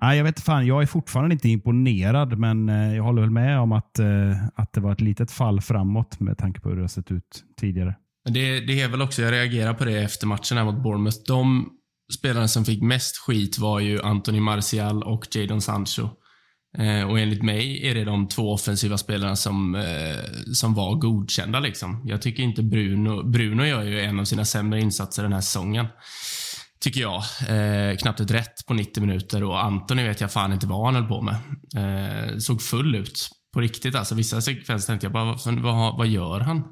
Nej, 0.00 0.16
jag 0.16 0.24
vet 0.24 0.40
fan, 0.40 0.66
jag 0.66 0.82
är 0.82 0.86
fortfarande 0.86 1.32
inte 1.32 1.48
imponerad, 1.48 2.38
men 2.38 2.68
eh, 2.68 2.96
jag 2.96 3.02
håller 3.02 3.22
väl 3.22 3.30
med 3.30 3.60
om 3.60 3.72
att, 3.72 4.00
att 4.54 4.72
det 4.72 4.80
var 4.80 4.92
ett 4.92 5.00
litet 5.00 5.30
fall 5.30 5.60
framåt 5.60 6.20
med 6.20 6.38
tanke 6.38 6.60
på 6.60 6.68
hur 6.68 6.76
det 6.76 6.82
har 6.82 6.88
sett 6.88 7.10
ut 7.10 7.44
tidigare. 7.60 7.94
Men 8.24 8.32
det, 8.34 8.60
det 8.60 8.80
är 8.80 8.88
väl 8.88 9.02
också, 9.02 9.22
jag 9.22 9.32
reagerar 9.32 9.74
på 9.74 9.84
det 9.84 9.98
efter 10.02 10.26
matchen 10.26 10.58
här 10.58 10.64
mot 10.64 10.82
Bournemouth. 10.82 11.18
De 11.26 11.70
spelarna 12.12 12.48
som 12.48 12.64
fick 12.64 12.82
mest 12.82 13.16
skit 13.16 13.58
var 13.58 13.80
ju 13.80 14.02
Anthony 14.02 14.40
Martial 14.40 15.02
och 15.02 15.36
Jadon 15.36 15.60
Sancho. 15.60 16.08
Eh, 16.78 17.02
och 17.02 17.18
enligt 17.18 17.42
mig 17.42 17.88
är 17.88 17.94
det 17.94 18.04
de 18.04 18.28
två 18.28 18.52
offensiva 18.52 18.98
spelarna 18.98 19.36
som, 19.36 19.74
eh, 19.74 20.52
som 20.52 20.74
var 20.74 20.94
godkända. 20.94 21.60
Liksom. 21.60 22.02
Jag 22.04 22.22
tycker 22.22 22.42
inte 22.42 22.62
Bruno... 22.62 23.30
Bruno 23.30 23.64
gör 23.64 23.82
ju 23.82 24.00
en 24.00 24.20
av 24.20 24.24
sina 24.24 24.44
sämre 24.44 24.80
insatser 24.80 25.22
den 25.22 25.32
här 25.32 25.40
säsongen. 25.40 25.86
Tycker 26.80 27.00
jag. 27.00 27.22
Eh, 27.48 27.96
knappt 27.96 28.20
ett 28.20 28.30
rätt 28.30 28.66
på 28.66 28.74
90 28.74 29.00
minuter 29.00 29.44
och 29.44 29.64
Antoni 29.64 30.04
vet 30.08 30.20
jag 30.20 30.32
fan 30.32 30.52
inte 30.52 30.66
vad 30.66 30.84
han 30.84 30.94
höll 30.94 31.08
på 31.08 31.22
med. 31.22 31.34
Eh, 31.76 32.38
såg 32.38 32.62
full 32.62 32.94
ut. 32.94 33.28
På 33.54 33.60
riktigt 33.60 33.94
alltså. 33.94 34.14
Vissa 34.14 34.40
sekvenser 34.40 34.86
tänkte 34.86 35.04
jag 35.04 35.12
bara, 35.12 35.24
vad, 35.24 35.60
vad, 35.60 35.98
vad 35.98 36.06
gör 36.06 36.40
han? 36.40 36.62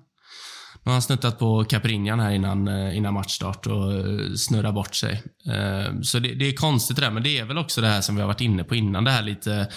Nu 0.86 0.90
har 0.90 0.94
han 0.94 1.02
snuttat 1.02 1.38
på 1.38 1.64
Caprinjan 1.64 2.20
här 2.20 2.30
innan, 2.30 2.68
eh, 2.68 2.96
innan 2.96 3.14
matchstart 3.14 3.66
och 3.66 3.92
snurrat 3.92 4.38
snurrar 4.38 4.72
bort 4.72 4.94
sig. 4.94 5.22
Eh, 5.46 6.00
så 6.02 6.18
det, 6.18 6.34
det 6.34 6.48
är 6.48 6.52
konstigt 6.52 6.96
det 6.96 7.02
där, 7.02 7.10
men 7.10 7.22
det 7.22 7.38
är 7.38 7.44
väl 7.44 7.58
också 7.58 7.80
det 7.80 7.88
här 7.88 8.00
som 8.00 8.14
vi 8.14 8.20
har 8.20 8.26
varit 8.28 8.40
inne 8.40 8.64
på 8.64 8.74
innan. 8.74 9.04
Det 9.04 9.10
här 9.10 9.22
lite 9.22 9.68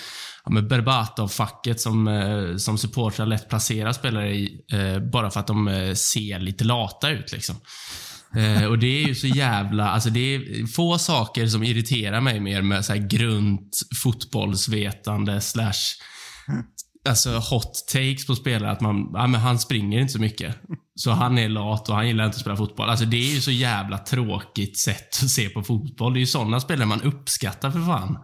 ja, 0.46 0.52
med 0.52 0.68
Berbatov-facket 0.68 1.80
som, 1.80 2.56
som 2.60 2.78
supportrar 2.78 3.26
lätt 3.26 3.50
placerar 3.50 3.92
spelare 3.92 4.36
i 4.36 4.62
bara 5.12 5.32
för 5.32 5.40
att 5.40 5.48
de 5.48 5.92
ser 5.96 6.40
lite 6.40 6.64
lata 6.64 7.10
ut. 7.10 7.32
Liksom. 7.32 7.56
Och 8.70 8.80
det 8.80 9.04
är 9.04 9.08
ju 9.08 9.16
så 9.16 9.28
jävla, 9.28 9.90
alltså 9.90 10.10
det 10.10 10.36
är 10.36 10.68
få 10.68 10.98
saker 10.98 11.48
som 11.48 11.64
irriterar 11.64 12.22
mig 12.22 12.40
mer 12.40 12.62
med 12.62 12.86
så 12.86 12.94
här 12.94 13.08
grunt 13.08 13.80
fotbollsvetande 14.04 15.42
slash 15.42 15.96
alltså 17.10 17.30
hot 17.30 17.88
takes 17.94 18.28
på 18.28 18.36
spelare 18.36 18.72
att 18.72 18.82
man, 18.82 19.10
ja 19.14 19.28
men 19.28 19.42
han 19.42 19.60
springer 19.60 20.00
inte 20.00 20.14
så 20.14 20.20
mycket. 20.20 20.56
Så 20.96 21.12
han 21.12 21.38
är 21.38 21.50
lat 21.50 21.90
och 21.90 21.96
han 21.96 22.08
gillar 22.08 22.26
inte 22.26 22.36
att 22.36 22.42
spela 22.42 22.56
fotboll. 22.56 22.90
Alltså 22.90 23.06
det 23.06 23.18
är 23.18 23.34
ju 23.36 23.42
så 23.42 23.52
jävla 23.52 23.98
tråkigt 23.98 24.78
sätt 24.78 25.10
att 25.24 25.30
se 25.30 25.50
på 25.50 25.64
fotboll. 25.64 26.14
Det 26.14 26.18
är 26.18 26.22
ju 26.22 26.26
sådana 26.26 26.60
spelare 26.60 26.88
man 26.88 27.02
uppskattar 27.02 27.72
för 27.72 27.80
fan. 27.80 28.18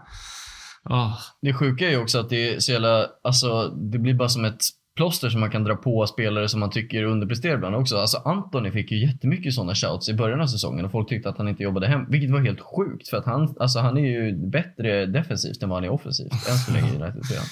Oh. 0.90 1.18
Det 1.42 1.54
sjuka 1.54 1.88
är 1.88 1.92
ju 1.92 1.98
också 1.98 2.20
att 2.20 2.30
det 2.30 2.54
är 2.54 2.60
så 2.60 2.72
jävla, 2.72 3.06
alltså 3.24 3.68
det 3.68 4.00
blir 4.00 4.14
bara 4.14 4.30
som 4.30 4.46
ett 4.46 4.62
plåster 4.96 5.30
som 5.30 5.40
man 5.40 5.52
kan 5.52 5.64
dra 5.64 5.76
på 5.76 6.08
spelare 6.08 6.50
som 6.50 6.60
man 6.60 6.70
tycker 6.70 7.04
underpresterar 7.04 7.56
ibland 7.56 7.76
också. 7.76 7.98
Alltså 7.98 8.18
Antoni 8.18 8.72
fick 8.72 8.92
ju 8.92 9.06
jättemycket 9.06 9.54
sådana 9.54 9.76
shouts 9.76 10.10
i 10.10 10.14
början 10.14 10.42
av 10.42 10.48
säsongen 10.48 10.86
och 10.86 10.92
folk 10.92 11.10
tyckte 11.10 11.30
att 11.30 11.38
han 11.38 11.48
inte 11.48 11.64
jobbade 11.64 11.88
hem, 11.88 12.06
vilket 12.10 12.32
var 12.32 12.40
helt 12.40 12.62
sjukt 12.62 13.08
för 13.08 13.18
att 13.18 13.26
han, 13.26 13.56
alltså 13.60 13.80
han 13.80 13.98
är 13.98 14.02
ju 14.02 14.50
bättre 14.50 15.06
defensivt 15.06 15.64
än 15.64 15.70
vad 15.70 15.78
han 15.78 15.84
är 15.84 15.90
offensivt 15.94 16.34
än 16.50 16.58
så 16.58 16.72
länge 16.72 16.88
i 16.88 16.96
United-spelaren. 16.96 17.48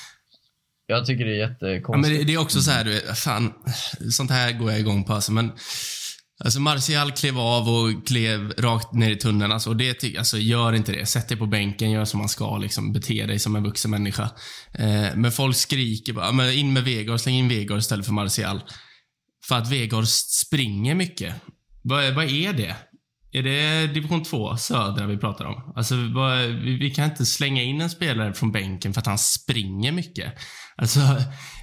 Jag 0.98 1.06
tycker 1.06 1.26
det 1.26 1.32
är 1.32 1.40
Ja, 1.40 1.50
jättekonstigt. 1.50 2.18
men 2.18 2.28
det, 2.28 2.34
är 2.34 2.38
också 2.38 2.62
så 2.62 2.72
här, 2.72 2.84
du 2.84 2.90
vet, 2.92 3.18
fan, 3.20 3.54
sånt 4.12 4.32
här 4.32 4.52
går 4.52 4.72
jag 4.72 4.80
igång 4.80 5.04
på 5.04 5.14
alltså, 5.14 5.32
men 5.32 5.52
Alltså 6.44 6.60
Martial 6.60 7.12
klev 7.12 7.40
av 7.40 7.70
och 7.70 8.08
klev 8.08 8.54
rakt 8.58 8.94
ner 8.94 9.12
i 9.12 9.16
tunneln. 9.16 9.52
Alltså, 9.52 9.70
och 9.70 9.78
det, 9.78 10.18
alltså, 10.18 10.38
gör 10.38 10.74
inte 10.74 10.92
det. 10.92 11.06
Sätt 11.06 11.28
dig 11.28 11.38
på 11.38 11.46
bänken, 11.46 11.92
gör 11.92 12.06
som 12.06 12.20
man 12.20 12.30
ska. 12.30 12.58
Liksom, 12.58 12.94
bete 12.94 13.26
dig 13.26 13.40
som 13.40 13.56
en 13.56 13.64
vuxen 13.64 13.92
människa. 13.92 14.24
Eh, 14.74 15.16
men 15.16 15.32
folk 15.32 15.56
skriker 15.56 16.14
bara, 16.14 16.26
"Ja, 16.26 16.32
men 16.32 16.54
in 16.54 16.74
med 16.74 16.84
Vegard, 16.84 17.20
släng 17.20 17.36
in 17.36 17.50
Vegard 17.50 17.80
istället 17.80 18.06
för 18.06 18.14
Martial. 18.14 18.62
För 19.48 19.56
att 19.58 19.72
Vegard 19.72 20.08
springer 20.08 20.96
mycket. 20.96 21.36
Vad, 21.84 22.14
vad 22.14 22.26
är 22.26 22.54
det? 22.54 22.76
Är 23.36 23.44
det 23.44 23.88
division 23.94 24.24
2, 24.24 24.58
södra, 24.58 25.06
vi 25.06 25.18
pratar 25.18 25.46
om? 25.46 25.74
Alltså, 25.76 25.96
vi, 26.64 26.92
kan 26.96 27.06
inte 27.06 27.26
slänga 27.26 27.64
in 27.64 27.82
en 27.82 27.90
spelare 27.90 28.34
från 28.34 28.52
bänken 28.52 28.94
för 28.94 29.02
att 29.02 29.08
han 29.08 29.18
springer 29.18 29.92
mycket. 29.92 30.34
Alltså, 30.76 31.00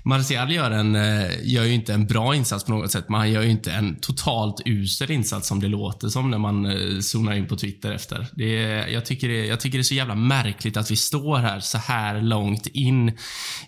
Martial 0.04 0.52
gör, 0.52 0.70
en, 0.70 0.94
eh, 0.94 1.30
gör 1.42 1.64
ju 1.64 1.72
inte 1.72 1.94
en 1.94 2.06
bra 2.06 2.34
insats 2.34 2.64
på 2.64 2.72
något 2.72 2.90
sätt, 2.90 3.04
men 3.08 3.18
han 3.20 3.30
gör 3.30 3.42
ju 3.42 3.50
inte 3.50 3.72
en 3.72 4.00
totalt 4.00 4.62
usel 4.64 5.10
insats 5.10 5.48
som 5.48 5.60
det 5.60 5.68
låter 5.68 6.08
som 6.08 6.30
när 6.30 6.38
man 6.38 6.66
eh, 6.66 7.00
zonar 7.00 7.32
in 7.32 7.46
på 7.46 7.56
Twitter 7.56 7.92
efter. 7.92 8.26
Det 8.32 8.64
är, 8.64 8.86
jag, 8.86 9.06
tycker 9.06 9.28
det, 9.28 9.46
jag 9.46 9.60
tycker 9.60 9.78
det 9.78 9.82
är 9.82 9.82
så 9.82 9.94
jävla 9.94 10.14
märkligt 10.14 10.76
att 10.76 10.90
vi 10.90 10.96
står 10.96 11.38
här 11.38 11.60
så 11.60 11.78
här 11.78 12.20
långt 12.20 12.66
in 12.66 13.12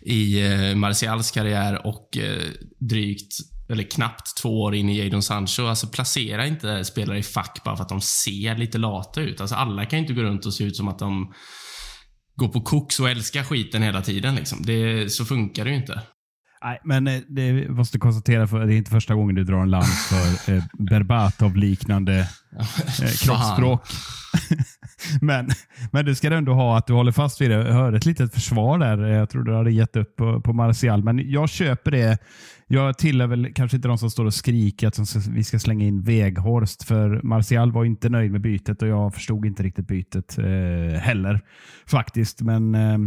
i 0.03 0.43
eh, 0.43 0.75
Martials 0.75 1.31
karriär 1.31 1.87
och 1.87 2.19
drygt 2.79 3.35
eller 3.69 3.83
knappt 3.83 4.37
två 4.43 4.63
år 4.63 4.75
in 4.75 4.89
i 4.89 5.05
Jadon 5.05 5.23
Sancho. 5.23 5.67
Alltså 5.67 5.87
placera 5.87 6.47
inte 6.47 6.85
spelare 6.85 7.19
i 7.19 7.23
fack 7.23 7.61
bara 7.65 7.77
för 7.77 7.83
att 7.83 7.89
de 7.89 8.01
ser 8.01 8.57
lite 8.57 8.79
lata 8.79 9.21
ut. 9.21 9.41
Alltså 9.41 9.57
alla 9.57 9.85
kan 9.85 9.99
ju 9.99 10.03
inte 10.03 10.15
gå 10.15 10.23
runt 10.23 10.47
och 10.47 10.55
se 10.55 10.65
ut 10.65 10.77
som 10.77 10.89
att 10.89 10.99
de 10.99 11.33
går 12.37 12.49
på 12.49 12.61
koks 12.61 13.01
och 13.01 13.11
älskar 13.11 13.43
skiten 13.43 13.83
hela 13.83 14.03
tiden. 14.03 14.35
Liksom. 14.35 14.63
Det, 14.63 15.13
så 15.13 15.25
funkar 15.25 15.65
det 15.65 15.71
ju 15.71 15.77
inte. 15.77 16.03
Nej, 16.65 16.79
men 16.85 17.07
eh, 17.07 17.21
det 17.29 17.69
måste 17.69 17.99
konstatera 17.99 18.47
för 18.47 18.67
det 18.67 18.75
är 18.75 18.77
inte 18.77 18.91
första 18.91 19.15
gången 19.15 19.35
du 19.35 19.45
drar 19.45 19.63
en 19.63 19.71
lans 19.71 20.09
för 20.09 20.55
eh, 20.55 20.65
Berbatov-liknande 20.79 22.19
eh, 22.59 23.09
kroppsspråk. 23.25 23.83
men, 25.21 25.51
men 25.93 26.05
du 26.05 26.15
ska 26.15 26.35
ändå 26.35 26.55
ha 26.55 26.79
att 26.79 26.87
du 26.87 26.93
håller 26.93 27.13
fast 27.13 27.41
vid 27.41 27.51
det. 27.51 27.57
Jag 27.57 27.75
hörde 27.75 27.97
ett 27.97 28.07
litet 28.07 28.35
försvar 28.35 28.79
där. 28.79 29.07
Jag 29.07 29.31
tror 29.31 29.43
du 29.43 29.57
hade 29.57 29.73
gett 29.73 29.97
upp 29.97 30.17
på, 30.17 30.41
på 30.41 30.53
Martial, 30.53 31.05
men 31.05 31.31
jag 31.31 31.49
köper 31.49 31.91
det. 31.91 32.19
Jag 32.75 32.99
tillhör 32.99 33.27
väl 33.27 33.53
kanske 33.55 33.77
inte 33.77 33.89
de 33.89 33.99
som 33.99 34.11
står 34.11 34.25
och 34.25 34.35
skriker 34.35 34.89
att 34.89 35.29
vi 35.29 35.45
ska 35.45 35.59
slänga 35.59 35.87
in 35.87 36.03
Veghorst, 36.03 36.83
för 36.83 37.21
Martial 37.23 37.73
var 37.73 37.85
inte 37.85 38.09
nöjd 38.09 38.33
med 38.33 38.41
bytet 38.41 38.83
och 38.83 38.89
jag 38.89 39.15
förstod 39.15 39.47
inte 39.47 39.63
riktigt 39.63 39.87
bytet 39.87 40.39
eh, 40.39 41.01
heller 41.01 41.41
faktiskt. 41.87 42.43
Men 42.43 42.75
eh, 42.75 42.99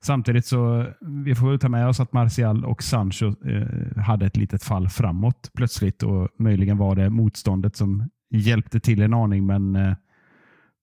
samtidigt 0.00 0.46
så 0.46 0.86
vi 1.24 1.34
får 1.34 1.50
väl 1.50 1.58
ta 1.58 1.68
med 1.68 1.88
oss 1.88 2.00
att 2.00 2.12
Martial 2.12 2.64
och 2.64 2.82
Sancho 2.82 3.26
eh, 3.26 4.02
hade 4.02 4.26
ett 4.26 4.36
litet 4.36 4.64
fall 4.64 4.88
framåt 4.88 5.50
plötsligt 5.54 6.02
och 6.02 6.28
möjligen 6.38 6.78
var 6.78 6.96
det 6.96 7.10
motståndet 7.10 7.76
som 7.76 8.08
hjälpte 8.30 8.80
till 8.80 9.02
en 9.02 9.14
aning, 9.14 9.46
men 9.46 9.76
eh, 9.76 9.94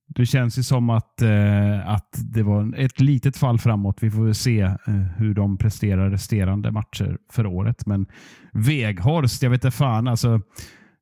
det 0.07 0.25
känns 0.25 0.57
ju 0.59 0.63
som 0.63 0.89
att, 0.89 1.21
eh, 1.21 1.89
att 1.89 2.09
det 2.13 2.43
var 2.43 2.73
ett 2.77 2.99
litet 2.99 3.37
fall 3.37 3.59
framåt. 3.59 3.97
Vi 4.01 4.11
får 4.11 4.23
väl 4.23 4.35
se 4.35 4.61
eh, 4.61 4.93
hur 5.17 5.33
de 5.33 5.57
presterar 5.57 6.09
resterande 6.09 6.71
matcher 6.71 7.17
för 7.31 7.45
året. 7.45 7.85
Men 7.85 8.05
Veghorst, 8.53 9.43
jag 9.43 9.49
vet 9.49 9.65
inte 9.65 9.77
fan. 9.77 10.07
Alltså, 10.07 10.41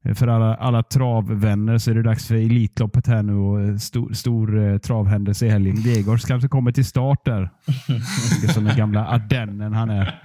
eh, 0.05 0.13
för 0.13 0.27
alla, 0.27 0.55
alla 0.55 0.83
travvänner 0.83 1.77
så 1.77 1.91
är 1.91 1.95
det 1.95 2.03
dags 2.03 2.27
för 2.27 2.35
Elitloppet 2.35 3.07
här 3.07 3.23
nu 3.23 3.35
och 3.35 3.61
eh, 3.61 3.77
stor, 3.77 4.13
stor 4.13 4.57
eh, 4.57 4.77
travhändelse 4.77 5.45
i 5.45 5.49
helgen. 5.49 5.75
Veghorst 5.75 6.27
kanske 6.27 6.47
kommer 6.47 6.71
till 6.71 6.85
start 6.85 7.25
där. 7.25 7.49
Som 8.53 8.63
den 8.63 8.77
gamla 8.77 9.07
ardennen 9.07 9.73
han 9.73 9.89
är. 9.89 10.23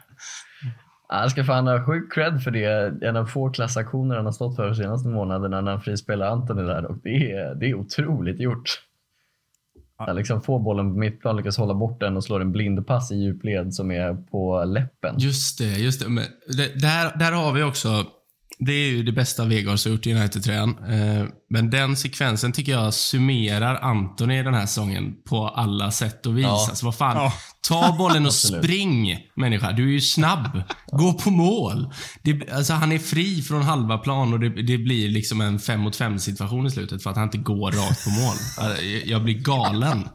Han 1.09 1.31
ska 1.31 1.45
fan 1.45 1.67
ha 1.67 1.85
sjuk 1.85 2.13
cred 2.13 2.43
för 2.43 2.51
det. 2.51 3.03
En 3.09 3.17
av 3.17 3.27
få 3.27 3.51
klassaktioner 3.51 4.17
han 4.17 4.25
har 4.25 4.33
stått 4.33 4.57
för 4.57 4.67
de 4.67 4.75
senaste 4.75 5.09
månaderna 5.09 5.61
när 5.61 5.71
han 5.71 5.81
frispelar 5.81 6.27
Antoni 6.27 6.63
där. 6.63 6.85
Och 6.85 6.97
det, 7.03 7.33
är, 7.33 7.55
det 7.55 7.67
är 7.67 7.75
otroligt 7.75 8.41
gjort. 8.41 8.83
Han 9.97 10.17
liksom 10.17 10.43
får 10.43 10.59
bollen 10.59 10.93
på 10.93 10.99
mittplan, 10.99 11.37
lyckas 11.37 11.57
hålla 11.59 11.75
bort 11.75 12.01
den 12.01 12.17
och 12.17 12.25
slår 12.25 12.41
en 12.41 12.53
blindpass 12.53 13.13
i 13.13 13.17
djupled 13.17 13.75
som 13.75 13.91
är 13.91 14.15
på 14.15 14.65
läppen. 14.65 15.15
Just 15.19 15.59
det, 15.59 15.79
just 15.79 16.01
det. 16.01 16.09
Men 16.09 16.25
det 16.57 16.81
där, 16.81 17.19
där 17.19 17.33
har 17.33 17.53
vi 17.53 17.63
också, 17.63 17.89
det 18.61 18.73
är 18.73 18.89
ju 18.91 19.03
det 19.03 19.13
bästa 19.13 19.45
Vegas 19.45 19.85
har 19.85 19.93
gjort 19.93 20.07
i 20.07 20.15
United-tröjan. 20.15 20.71
Eh, 20.89 21.25
men 21.51 21.71
den 21.71 21.97
sekvensen 21.97 22.53
tycker 22.53 22.73
jag 22.73 22.95
summerar 22.95 23.75
Antoni 23.77 24.43
den 24.43 24.55
här 24.55 24.67
säsongen 24.67 25.15
på 25.29 25.49
alla 25.49 25.91
sätt 25.91 26.27
och 26.27 26.39
vis. 26.39 26.45
Ja. 26.47 26.67
Alltså 26.71 26.87
vad 26.87 26.95
fan, 26.95 27.17
Ja. 27.17 27.33
ta 27.69 27.97
bollen 27.99 28.27
och 28.27 28.35
spring 28.45 29.17
människa. 29.37 29.73
Du 29.73 29.89
är 29.89 29.93
ju 29.93 30.01
snabb. 30.01 30.63
Gå 30.87 31.13
på 31.13 31.31
mål. 31.31 31.93
Det, 32.23 32.51
alltså 32.53 32.73
han 32.73 32.93
är 32.93 32.99
fri 32.99 33.43
från 33.43 33.63
halva 33.63 33.99
plan 33.99 34.33
och 34.33 34.41
det, 34.41 34.49
det 34.63 34.79
blir 34.79 35.09
liksom 35.09 35.41
en 35.41 35.59
fem 35.59 35.81
mot 35.81 35.97
fem 35.97 36.19
situation 36.19 36.67
i 36.67 36.71
slutet 36.71 37.03
för 37.03 37.11
att 37.11 37.17
han 37.17 37.25
inte 37.25 37.39
går 37.39 37.73
rakt 37.73 38.05
på 38.05 38.11
mål. 38.11 38.35
Alltså, 38.59 38.85
Jag- 38.85 39.07
Jag 39.07 39.25
blir 39.25 39.35
galen. 39.35 40.09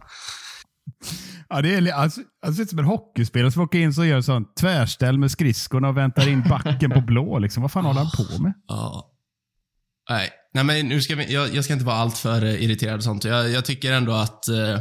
Ja, 1.54 1.62
det 1.62 1.76
är 1.76 1.92
alltså, 1.92 2.22
alltså, 2.46 2.64
det 2.64 2.68
är 2.68 2.70
som 2.70 2.80
en 2.80 2.86
hockeyspelare 2.86 3.52
som 3.52 3.62
åker 3.62 3.80
in 3.80 3.94
och 3.98 4.06
gör 4.06 4.22
sån 4.22 4.46
tvärställ 4.60 5.18
med 5.18 5.32
skridskorna 5.32 5.90
och 5.90 5.98
väntar 5.98 6.28
in 6.28 6.44
backen 6.50 6.92
på 6.92 7.02
blå. 7.02 7.40
Liksom. 7.40 7.62
Vad 7.62 7.72
fan 7.72 7.86
håller 7.86 8.00
han 8.00 8.28
på 8.28 8.42
med? 8.42 8.54
Ja. 8.68 9.12
Nej, 10.10 10.30
Nej 10.54 10.64
men 10.64 10.88
nu 10.88 11.02
ska 11.02 11.16
vi, 11.16 11.34
jag, 11.34 11.56
jag 11.56 11.64
ska 11.64 11.74
inte 11.74 11.86
vara 11.86 11.96
alltför 11.96 12.46
eh, 12.46 12.64
irriterad 12.64 12.98
och 12.98 13.04
sånt. 13.04 13.24
Jag, 13.24 13.50
jag 13.50 13.66
tycker 13.66 13.92
ändå 13.92 14.14
att 14.14 14.48
eh, 14.48 14.80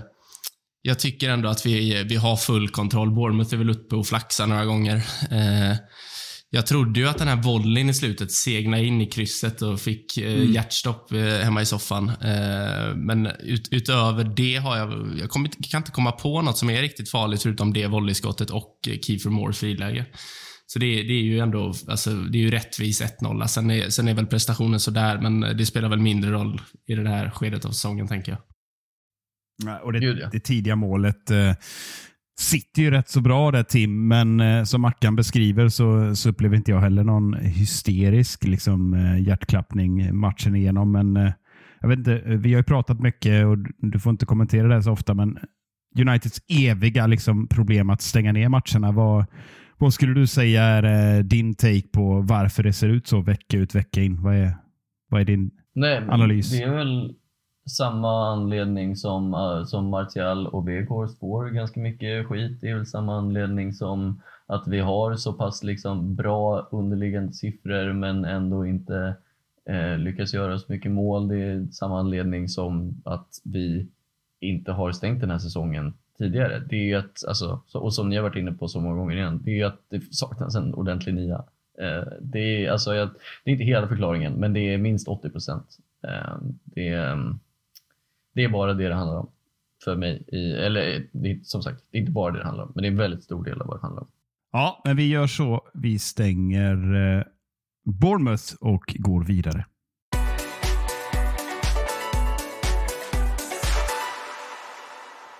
jag 0.82 0.98
tycker 0.98 1.30
ändå 1.30 1.48
att 1.48 1.66
vi, 1.66 2.04
vi 2.04 2.16
har 2.16 2.36
full 2.36 2.68
kontroll. 2.68 3.14
Bournemouth 3.14 3.54
är 3.54 3.58
väl 3.58 3.70
uppe 3.70 3.96
och 3.96 4.06
flaxar 4.06 4.46
några 4.46 4.64
gånger. 4.64 4.96
Eh, 5.30 5.76
jag 6.54 6.66
trodde 6.66 7.00
ju 7.00 7.08
att 7.08 7.18
den 7.18 7.28
här 7.28 7.42
volleyn 7.42 7.88
i 7.90 7.94
slutet 7.94 8.32
segnade 8.32 8.84
in 8.84 9.00
i 9.00 9.06
krysset 9.06 9.62
och 9.62 9.80
fick 9.80 10.16
eh, 10.18 10.50
hjärtstopp 10.50 11.12
eh, 11.12 11.18
hemma 11.24 11.62
i 11.62 11.66
soffan. 11.66 12.08
Eh, 12.08 12.94
men 12.96 13.26
ut, 13.26 13.68
utöver 13.70 14.24
det 14.24 14.56
har 14.56 14.76
jag, 14.76 14.90
jag 15.18 15.36
inte- 15.36 15.68
kan 15.70 15.80
inte 15.80 15.90
komma 15.90 16.12
på 16.12 16.42
något 16.42 16.58
som 16.58 16.70
är 16.70 16.80
riktigt 16.82 17.10
farligt 17.10 17.42
förutom 17.42 17.72
det 17.72 17.86
volleyskottet 17.86 18.50
och 18.50 18.78
eh, 18.88 18.98
Kiefer 18.98 19.30
Moores 19.30 19.58
friläge. 19.58 20.06
Så 20.66 20.78
det, 20.78 20.86
det 20.86 21.12
är 21.12 21.22
ju 21.22 21.38
ändå 21.38 21.74
alltså, 21.88 22.10
det 22.10 22.38
är 22.38 22.42
ju 22.42 22.50
rättvis 22.50 23.02
1-0. 23.02 23.46
Sen 23.46 23.70
är, 23.70 23.88
sen 23.90 24.08
är 24.08 24.14
väl 24.14 24.26
prestationen 24.26 24.80
sådär, 24.80 25.18
men 25.20 25.40
det 25.40 25.66
spelar 25.66 25.88
väl 25.88 26.00
mindre 26.00 26.30
roll 26.30 26.60
i 26.88 26.94
det 26.94 27.08
här 27.08 27.30
skedet 27.30 27.64
av 27.64 27.70
säsongen, 27.70 28.08
tänker 28.08 28.32
jag. 28.32 28.40
Nej, 29.64 29.80
Och 29.80 29.92
det, 29.92 30.00
Gud, 30.00 30.18
ja. 30.22 30.28
det 30.32 30.40
tidiga 30.40 30.76
målet 30.76 31.30
eh, 31.30 31.52
sitter 32.38 32.82
ju 32.82 32.90
rätt 32.90 33.08
så 33.08 33.20
bra 33.20 33.50
där 33.50 33.62
Tim, 33.62 34.08
men 34.08 34.40
eh, 34.40 34.64
som 34.64 34.80
Mackan 34.80 35.16
beskriver 35.16 35.68
så, 35.68 36.16
så 36.16 36.30
upplever 36.30 36.56
inte 36.56 36.70
jag 36.70 36.80
heller 36.80 37.04
någon 37.04 37.34
hysterisk 37.34 38.44
liksom, 38.44 38.94
eh, 38.94 39.22
hjärtklappning 39.22 40.16
matchen 40.16 40.56
igenom. 40.56 40.92
Men 40.92 41.16
eh, 41.16 41.32
jag 41.80 41.88
vet 41.88 41.98
inte, 41.98 42.22
vi 42.26 42.52
har 42.52 42.60
ju 42.60 42.64
pratat 42.64 43.00
mycket 43.00 43.46
och 43.46 43.58
du 43.78 43.98
får 43.98 44.10
inte 44.10 44.26
kommentera 44.26 44.68
det 44.68 44.82
så 44.82 44.92
ofta, 44.92 45.14
men 45.14 45.38
Uniteds 45.98 46.40
eviga 46.48 47.06
liksom, 47.06 47.48
problem 47.48 47.90
att 47.90 48.02
stänga 48.02 48.32
ner 48.32 48.48
matcherna. 48.48 48.92
Vad, 48.92 49.26
vad 49.78 49.94
skulle 49.94 50.14
du 50.14 50.26
säga 50.26 50.62
är 50.62 51.16
eh, 51.16 51.24
din 51.24 51.54
take 51.54 51.88
på 51.92 52.20
varför 52.20 52.62
det 52.62 52.72
ser 52.72 52.88
ut 52.88 53.06
så 53.06 53.20
vecka 53.20 53.58
ut 53.58 53.74
vecka 53.74 54.02
in? 54.02 54.22
Vad 54.22 54.34
är, 54.34 54.56
vad 55.10 55.20
är 55.20 55.24
din 55.24 55.50
Nej, 55.74 56.02
Analys. 56.08 56.50
Det 56.50 56.62
är 56.62 56.74
väl 56.74 57.14
samma 57.70 58.32
anledning 58.32 58.96
som, 58.96 59.34
uh, 59.34 59.64
som 59.64 59.86
Martial 59.86 60.46
och 60.46 60.68
Weghorst 60.68 61.18
får 61.18 61.48
ganska 61.48 61.80
mycket 61.80 62.26
skit. 62.26 62.60
Det 62.60 62.68
är 62.68 62.74
väl 62.74 62.86
samma 62.86 63.18
anledning 63.18 63.72
som 63.72 64.22
att 64.46 64.68
vi 64.68 64.80
har 64.80 65.16
så 65.16 65.32
pass 65.32 65.62
liksom 65.62 66.14
bra 66.14 66.68
underliggande 66.70 67.32
siffror 67.32 67.92
men 67.92 68.24
ändå 68.24 68.66
inte 68.66 69.14
eh, 69.64 69.98
lyckas 69.98 70.34
göra 70.34 70.58
så 70.58 70.72
mycket 70.72 70.90
mål. 70.90 71.28
Det 71.28 71.36
är 71.36 71.66
samma 71.72 72.00
anledning 72.00 72.48
som 72.48 73.02
att 73.04 73.40
vi 73.44 73.88
inte 74.40 74.72
har 74.72 74.92
stängt 74.92 75.20
den 75.20 75.30
här 75.30 75.38
säsongen 75.38 75.94
tidigare. 76.18 76.62
Det 76.68 76.76
är 76.76 76.84
ju 76.84 76.94
att, 76.94 77.24
alltså, 77.28 77.60
och 77.72 77.94
som 77.94 78.08
ni 78.08 78.16
har 78.16 78.22
varit 78.22 78.36
inne 78.36 78.52
på 78.52 78.68
så 78.68 78.80
många 78.80 78.96
gånger 78.96 79.16
igen, 79.16 79.40
det 79.44 79.50
är 79.50 79.54
ju 79.54 79.64
att 79.64 79.80
det 79.88 80.14
saknas 80.14 80.54
en 80.54 80.74
ordentlig 80.74 81.14
nia. 81.14 81.44
Eh, 81.78 82.02
det, 82.20 82.64
är, 82.64 82.70
alltså, 82.70 82.94
jag, 82.94 83.08
det 83.44 83.50
är 83.50 83.52
inte 83.52 83.64
hela 83.64 83.88
förklaringen, 83.88 84.32
men 84.32 84.52
det 84.52 84.60
är 84.60 84.78
minst 84.78 85.08
80 85.08 85.30
procent. 85.30 85.78
Eh, 86.02 86.36
det, 86.64 86.88
är, 86.88 87.12
ehm, 87.12 87.38
det 88.32 88.44
är 88.44 88.48
bara 88.48 88.74
det 88.74 88.88
det 88.88 88.94
handlar 88.94 89.18
om 89.18 89.30
för 89.84 89.96
mig. 89.96 90.24
I, 90.28 90.52
eller 90.52 91.06
det 91.12 91.46
som 91.46 91.62
sagt, 91.62 91.82
det 91.90 91.98
är 91.98 92.00
inte 92.00 92.12
bara 92.12 92.32
det 92.32 92.38
det 92.38 92.44
handlar 92.44 92.64
om, 92.64 92.72
men 92.74 92.82
det 92.82 92.88
är 92.88 92.90
en 92.90 92.98
väldigt 92.98 93.24
stor 93.24 93.44
del 93.44 93.60
av 93.60 93.66
vad 93.66 93.76
det 93.76 93.82
handlar 93.82 94.02
om. 94.02 94.08
Ja, 94.52 94.82
men 94.84 94.96
vi 94.96 95.08
gör 95.08 95.26
så. 95.26 95.62
Vi 95.74 95.98
stänger 95.98 96.94
eh, 96.94 97.24
Bournemouth 97.84 98.54
och 98.60 98.96
går 98.98 99.24
vidare. 99.24 99.64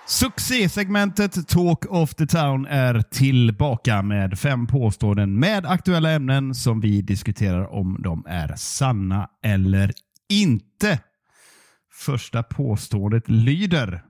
Succésegmentet 0.07 1.47
Talk 1.47 1.85
of 1.89 2.15
the 2.15 2.25
Town 2.25 2.65
är 2.65 3.01
tillbaka 3.01 4.01
med 4.01 4.39
fem 4.39 4.67
påståenden 4.67 5.39
med 5.39 5.65
aktuella 5.65 6.11
ämnen 6.11 6.55
som 6.55 6.81
vi 6.81 7.01
diskuterar 7.01 7.73
om 7.73 8.01
de 8.03 8.25
är 8.27 8.55
sanna 8.55 9.29
eller 9.43 9.91
inte. 10.29 10.99
Första 12.05 12.43
påståendet 12.43 13.29
lyder 13.29 14.03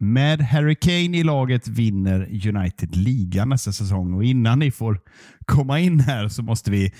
med 0.00 0.40
Harry 0.40 0.74
Kane 0.74 1.18
i 1.18 1.22
laget 1.22 1.68
vinner 1.68 2.46
United 2.48 2.96
ligan 2.96 3.48
nästa 3.48 3.72
säsong. 3.72 4.14
Och 4.14 4.24
innan 4.24 4.58
ni 4.58 4.70
får 4.70 5.00
komma 5.44 5.80
in 5.80 6.00
här 6.00 6.28
så 6.28 6.42
måste 6.42 6.70
vi 6.70 6.92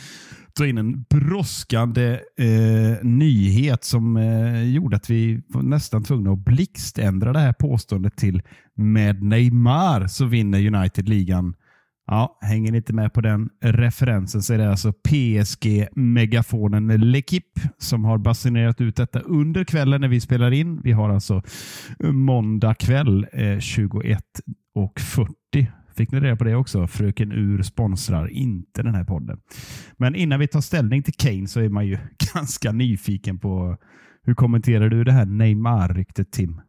ta 0.54 0.66
in 0.66 0.78
en 0.78 1.02
brådskande 1.02 2.20
eh, 2.38 3.02
nyhet 3.02 3.84
som 3.84 4.16
eh, 4.16 4.62
gjorde 4.62 4.96
att 4.96 5.10
vi 5.10 5.42
var 5.48 5.62
nästan 5.62 6.04
tvungna 6.04 6.32
att 6.32 6.44
blixtändra 6.44 7.32
det 7.32 7.40
här 7.40 7.52
påståendet 7.52 8.16
till 8.16 8.42
med 8.74 9.22
Neymar 9.22 10.06
så 10.06 10.24
vinner 10.24 10.74
United 10.74 11.08
ligan. 11.08 11.54
Ja, 12.12 12.38
hänger 12.40 12.72
ni 12.72 12.78
inte 12.78 12.92
med 12.92 13.12
på 13.12 13.20
den 13.20 13.50
referensen 13.60 14.42
så 14.42 14.54
är 14.54 14.58
det 14.58 14.70
alltså 14.70 14.92
PSG-megafonen 15.08 16.90
L'Equipe 16.90 17.68
som 17.78 18.04
har 18.04 18.18
basunerat 18.18 18.80
ut 18.80 18.96
detta 18.96 19.20
under 19.20 19.64
kvällen 19.64 20.00
när 20.00 20.08
vi 20.08 20.20
spelar 20.20 20.50
in. 20.50 20.80
Vi 20.80 20.92
har 20.92 21.10
alltså 21.10 21.42
eh, 22.04 22.12
måndag 22.12 22.74
kväll 22.74 23.26
eh, 23.32 23.38
21.40. 23.38 25.66
Fick 25.96 26.12
ni 26.12 26.20
reda 26.20 26.36
på 26.36 26.44
det 26.44 26.56
också? 26.56 26.86
Fröken 26.86 27.32
Ur 27.32 27.62
sponsrar 27.62 28.28
inte 28.28 28.82
den 28.82 28.94
här 28.94 29.04
podden. 29.04 29.40
Men 29.96 30.14
innan 30.14 30.40
vi 30.40 30.48
tar 30.48 30.60
ställning 30.60 31.02
till 31.02 31.14
Kane 31.14 31.46
så 31.46 31.60
är 31.60 31.68
man 31.68 31.86
ju 31.86 31.98
ganska 32.34 32.72
nyfiken 32.72 33.38
på 33.38 33.76
hur 34.22 34.34
kommenterar 34.34 34.88
du 34.88 35.04
det 35.04 35.12
här 35.12 35.26
Neymar-ryktet 35.26 36.32
Tim? 36.32 36.60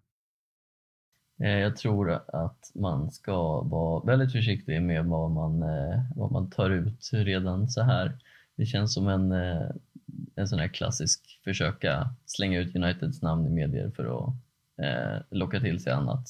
Eh, 1.44 1.60
jag 1.60 1.76
tror 1.78 2.12
att 2.12 2.72
man 2.76 3.12
ska 3.12 3.62
vara 3.62 4.06
väldigt 4.06 4.32
försiktig 4.32 4.82
med 4.82 5.06
vad 5.06 5.32
man, 5.32 5.64
eh, 5.64 6.00
vad 6.16 6.32
man 6.32 6.50
tar 6.50 6.70
ut 6.70 7.10
redan 7.14 7.70
så 7.70 7.82
här. 7.82 8.18
Det 8.56 8.66
känns 8.66 8.94
som 8.94 9.08
en, 9.08 9.32
eh, 9.32 9.70
en 10.36 10.48
sån 10.48 10.60
här 10.60 10.68
klassisk 10.68 11.42
försöka 11.44 12.10
slänga 12.26 12.60
ut 12.60 12.76
Uniteds 12.76 13.22
namn 13.22 13.48
i 13.48 13.50
medier 13.50 13.92
för 13.96 14.04
att 14.06 14.34
eh, 14.82 15.22
locka 15.30 15.60
till 15.60 15.84
sig 15.84 15.94
annat. 15.94 16.28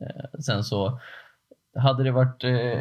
Eh, 0.00 0.40
sen 0.40 0.64
så 0.64 1.00
hade 1.74 2.04
det 2.04 2.10
varit 2.10 2.44
eh, 2.44 2.80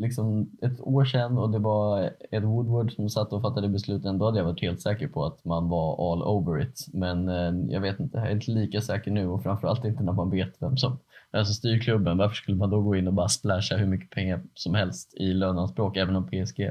liksom 0.00 0.50
ett 0.62 0.80
år 0.80 1.04
sedan 1.04 1.38
och 1.38 1.50
det 1.50 1.58
var 1.58 2.10
Ed 2.30 2.44
Woodward 2.44 2.92
som 2.92 3.08
satt 3.08 3.32
och 3.32 3.42
fattade 3.42 3.68
besluten, 3.68 4.18
då 4.18 4.24
hade 4.24 4.38
jag 4.38 4.44
varit 4.44 4.62
helt 4.62 4.80
säker 4.80 5.08
på 5.08 5.24
att 5.24 5.44
man 5.44 5.68
var 5.68 6.12
all 6.12 6.22
over 6.22 6.62
it. 6.62 6.86
Men 6.92 7.28
eh, 7.28 7.72
jag 7.72 7.80
vet 7.80 8.00
inte, 8.00 8.18
jag 8.18 8.26
är 8.26 8.32
inte 8.32 8.50
lika 8.50 8.80
säker 8.80 9.10
nu 9.10 9.28
och 9.28 9.42
framförallt 9.42 9.84
inte 9.84 10.02
när 10.02 10.12
man 10.12 10.30
vet 10.30 10.62
vem 10.62 10.76
som 10.76 10.98
alltså 11.30 11.54
styr 11.54 11.78
klubben. 11.78 12.18
Varför 12.18 12.34
skulle 12.34 12.56
man 12.56 12.70
då 12.70 12.80
gå 12.80 12.96
in 12.96 13.06
och 13.06 13.14
bara 13.14 13.28
splasha 13.28 13.76
hur 13.76 13.86
mycket 13.86 14.10
pengar 14.10 14.40
som 14.54 14.74
helst 14.74 15.14
i 15.14 15.32
löneanspråk, 15.32 15.96
även 15.96 16.16
om 16.16 16.26
PSG 16.26 16.70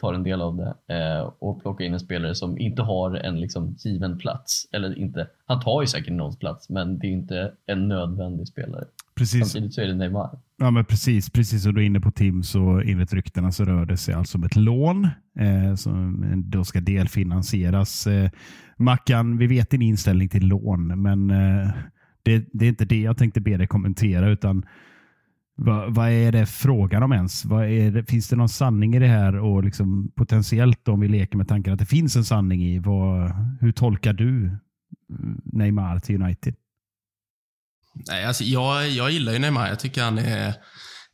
tar 0.00 0.14
en 0.14 0.22
del 0.22 0.42
av 0.42 0.56
det 0.56 0.94
eh, 0.94 1.32
och 1.38 1.62
plocka 1.62 1.84
in 1.84 1.92
en 1.92 2.00
spelare 2.00 2.34
som 2.34 2.58
inte 2.58 2.82
har 2.82 3.14
en 3.14 3.40
liksom 3.40 3.76
given 3.78 4.18
plats. 4.18 4.68
Eller 4.72 4.98
inte, 4.98 5.26
han 5.46 5.60
tar 5.60 5.80
ju 5.80 5.86
säkert 5.86 6.12
någons 6.12 6.38
plats, 6.38 6.68
men 6.68 6.98
det 6.98 7.06
är 7.06 7.10
inte 7.10 7.52
en 7.66 7.88
nödvändig 7.88 8.48
spelare. 8.48 8.84
Precis. 9.18 9.52
Samtidigt 9.52 9.74
så 9.74 9.80
är 9.80 9.86
det 9.86 9.94
Neymar. 9.94 10.38
Ja, 10.58 10.70
men 10.70 10.84
precis, 10.84 11.30
precis 11.30 11.62
som 11.62 11.74
du 11.74 11.80
är 11.80 11.86
inne 11.86 12.00
på 12.00 12.10
Tim, 12.10 12.42
så 12.42 12.80
enligt 12.80 13.12
ryktena 13.12 13.52
så 13.52 13.64
rör 13.64 13.86
det 13.86 13.96
sig 13.96 14.14
alltså 14.14 14.38
om 14.38 14.44
ett 14.44 14.56
lån 14.56 15.08
eh, 15.38 15.74
som 15.74 16.24
då 16.36 16.64
ska 16.64 16.80
delfinansieras. 16.80 18.06
Eh, 18.06 18.30
Mackan, 18.76 19.38
vi 19.38 19.46
vet 19.46 19.70
din 19.70 19.82
inställning 19.82 20.28
till 20.28 20.46
lån, 20.46 21.02
men 21.02 21.30
eh, 21.30 21.70
det, 22.22 22.48
det 22.52 22.64
är 22.64 22.68
inte 22.68 22.84
det 22.84 23.00
jag 23.00 23.16
tänkte 23.16 23.40
be 23.40 23.56
dig 23.56 23.66
kommentera, 23.66 24.28
utan 24.28 24.66
vad, 25.56 25.94
vad 25.94 26.10
är 26.10 26.32
det 26.32 26.46
frågan 26.46 27.02
om 27.02 27.12
ens? 27.12 27.42
Det, 27.42 28.08
finns 28.08 28.28
det 28.28 28.36
någon 28.36 28.48
sanning 28.48 28.94
i 28.94 28.98
det 28.98 29.06
här? 29.06 29.38
Och 29.38 29.64
liksom 29.64 30.12
potentiellt 30.16 30.88
om 30.88 31.00
vi 31.00 31.08
leker 31.08 31.36
med 31.36 31.48
tanken 31.48 31.72
att 31.72 31.78
det 31.78 31.86
finns 31.86 32.16
en 32.16 32.24
sanning 32.24 32.62
i, 32.62 32.78
vad, 32.78 33.30
hur 33.60 33.72
tolkar 33.72 34.12
du 34.12 34.30
mm, 34.38 35.40
Neymar 35.44 35.98
till 35.98 36.22
United? 36.22 36.54
Nej, 38.06 38.24
alltså 38.24 38.44
jag, 38.44 38.90
jag 38.90 39.10
gillar 39.10 39.32
ju 39.32 39.38
Neymar. 39.38 39.68
Jag 39.68 39.80
tycker 39.80 40.02
han 40.02 40.18
är 40.18 40.54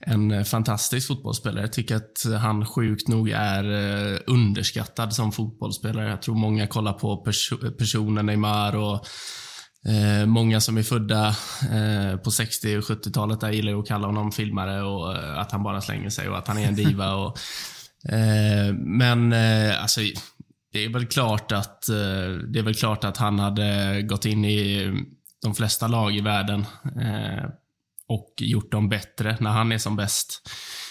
en 0.06 0.44
fantastisk 0.44 1.08
fotbollsspelare. 1.08 1.60
Jag 1.60 1.72
tycker 1.72 1.96
att 1.96 2.40
han 2.40 2.66
sjukt 2.66 3.08
nog 3.08 3.30
är 3.30 3.64
eh, 3.64 4.18
underskattad 4.26 5.14
som 5.14 5.32
fotbollsspelare. 5.32 6.10
Jag 6.10 6.22
tror 6.22 6.34
många 6.34 6.66
kollar 6.66 6.92
på 6.92 7.16
pers 7.16 7.52
personen 7.78 8.26
Neymar 8.26 8.76
och 8.76 9.06
eh, 9.88 10.26
många 10.26 10.60
som 10.60 10.78
är 10.78 10.82
födda 10.82 11.28
eh, 11.72 12.16
på 12.16 12.30
60 12.30 12.76
och 12.76 12.84
70-talet 12.84 13.40
där 13.40 13.52
gillar 13.52 13.72
ju 13.72 13.80
att 13.80 13.88
kalla 13.88 14.06
honom 14.06 14.32
filmare 14.32 14.82
och 14.82 15.16
eh, 15.16 15.38
att 15.38 15.52
han 15.52 15.62
bara 15.62 15.80
slänger 15.80 16.10
sig 16.10 16.28
och 16.28 16.38
att 16.38 16.48
han 16.48 16.58
är 16.58 16.68
en 16.68 16.74
diva. 16.74 17.14
och, 17.14 17.38
eh, 18.12 18.74
men 18.74 19.32
eh, 19.32 19.82
alltså, 19.82 20.00
det 20.72 20.84
är 20.84 20.88
väl 20.88 21.06
klart 21.06 21.52
att 21.52 21.88
eh, 21.88 22.28
det 22.52 22.58
är 22.58 22.62
väl 22.62 22.74
klart 22.74 23.04
att 23.04 23.16
han 23.16 23.38
hade 23.38 24.02
gått 24.02 24.24
in 24.24 24.44
i 24.44 24.92
de 25.44 25.54
flesta 25.54 25.88
lag 25.88 26.16
i 26.16 26.20
världen 26.20 26.66
eh, 27.00 27.44
och 28.09 28.35
gjort 28.38 28.72
dem 28.72 28.88
bättre 28.88 29.37
när 29.40 29.50
han 29.50 29.72
är 29.72 29.78
som 29.78 29.96
bäst. 29.96 30.50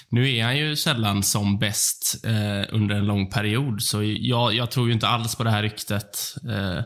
Nu 0.10 0.36
är 0.36 0.44
han 0.44 0.58
ju 0.58 0.76
sällan 0.76 1.24
som 1.24 1.60
bäst 1.60 2.26
eh, 2.26 2.76
under 2.76 2.96
en 2.96 3.06
lång 3.06 3.30
period, 3.30 3.82
så 3.82 4.04
jag, 4.04 4.54
jag 4.54 4.72
tror 4.72 4.88
ju 4.88 4.94
inte 4.94 5.08
alls 5.08 5.36
på 5.36 5.44
det 5.44 5.50
här 5.50 5.64
ryktet. 5.64 6.36
Eh, 6.50 6.84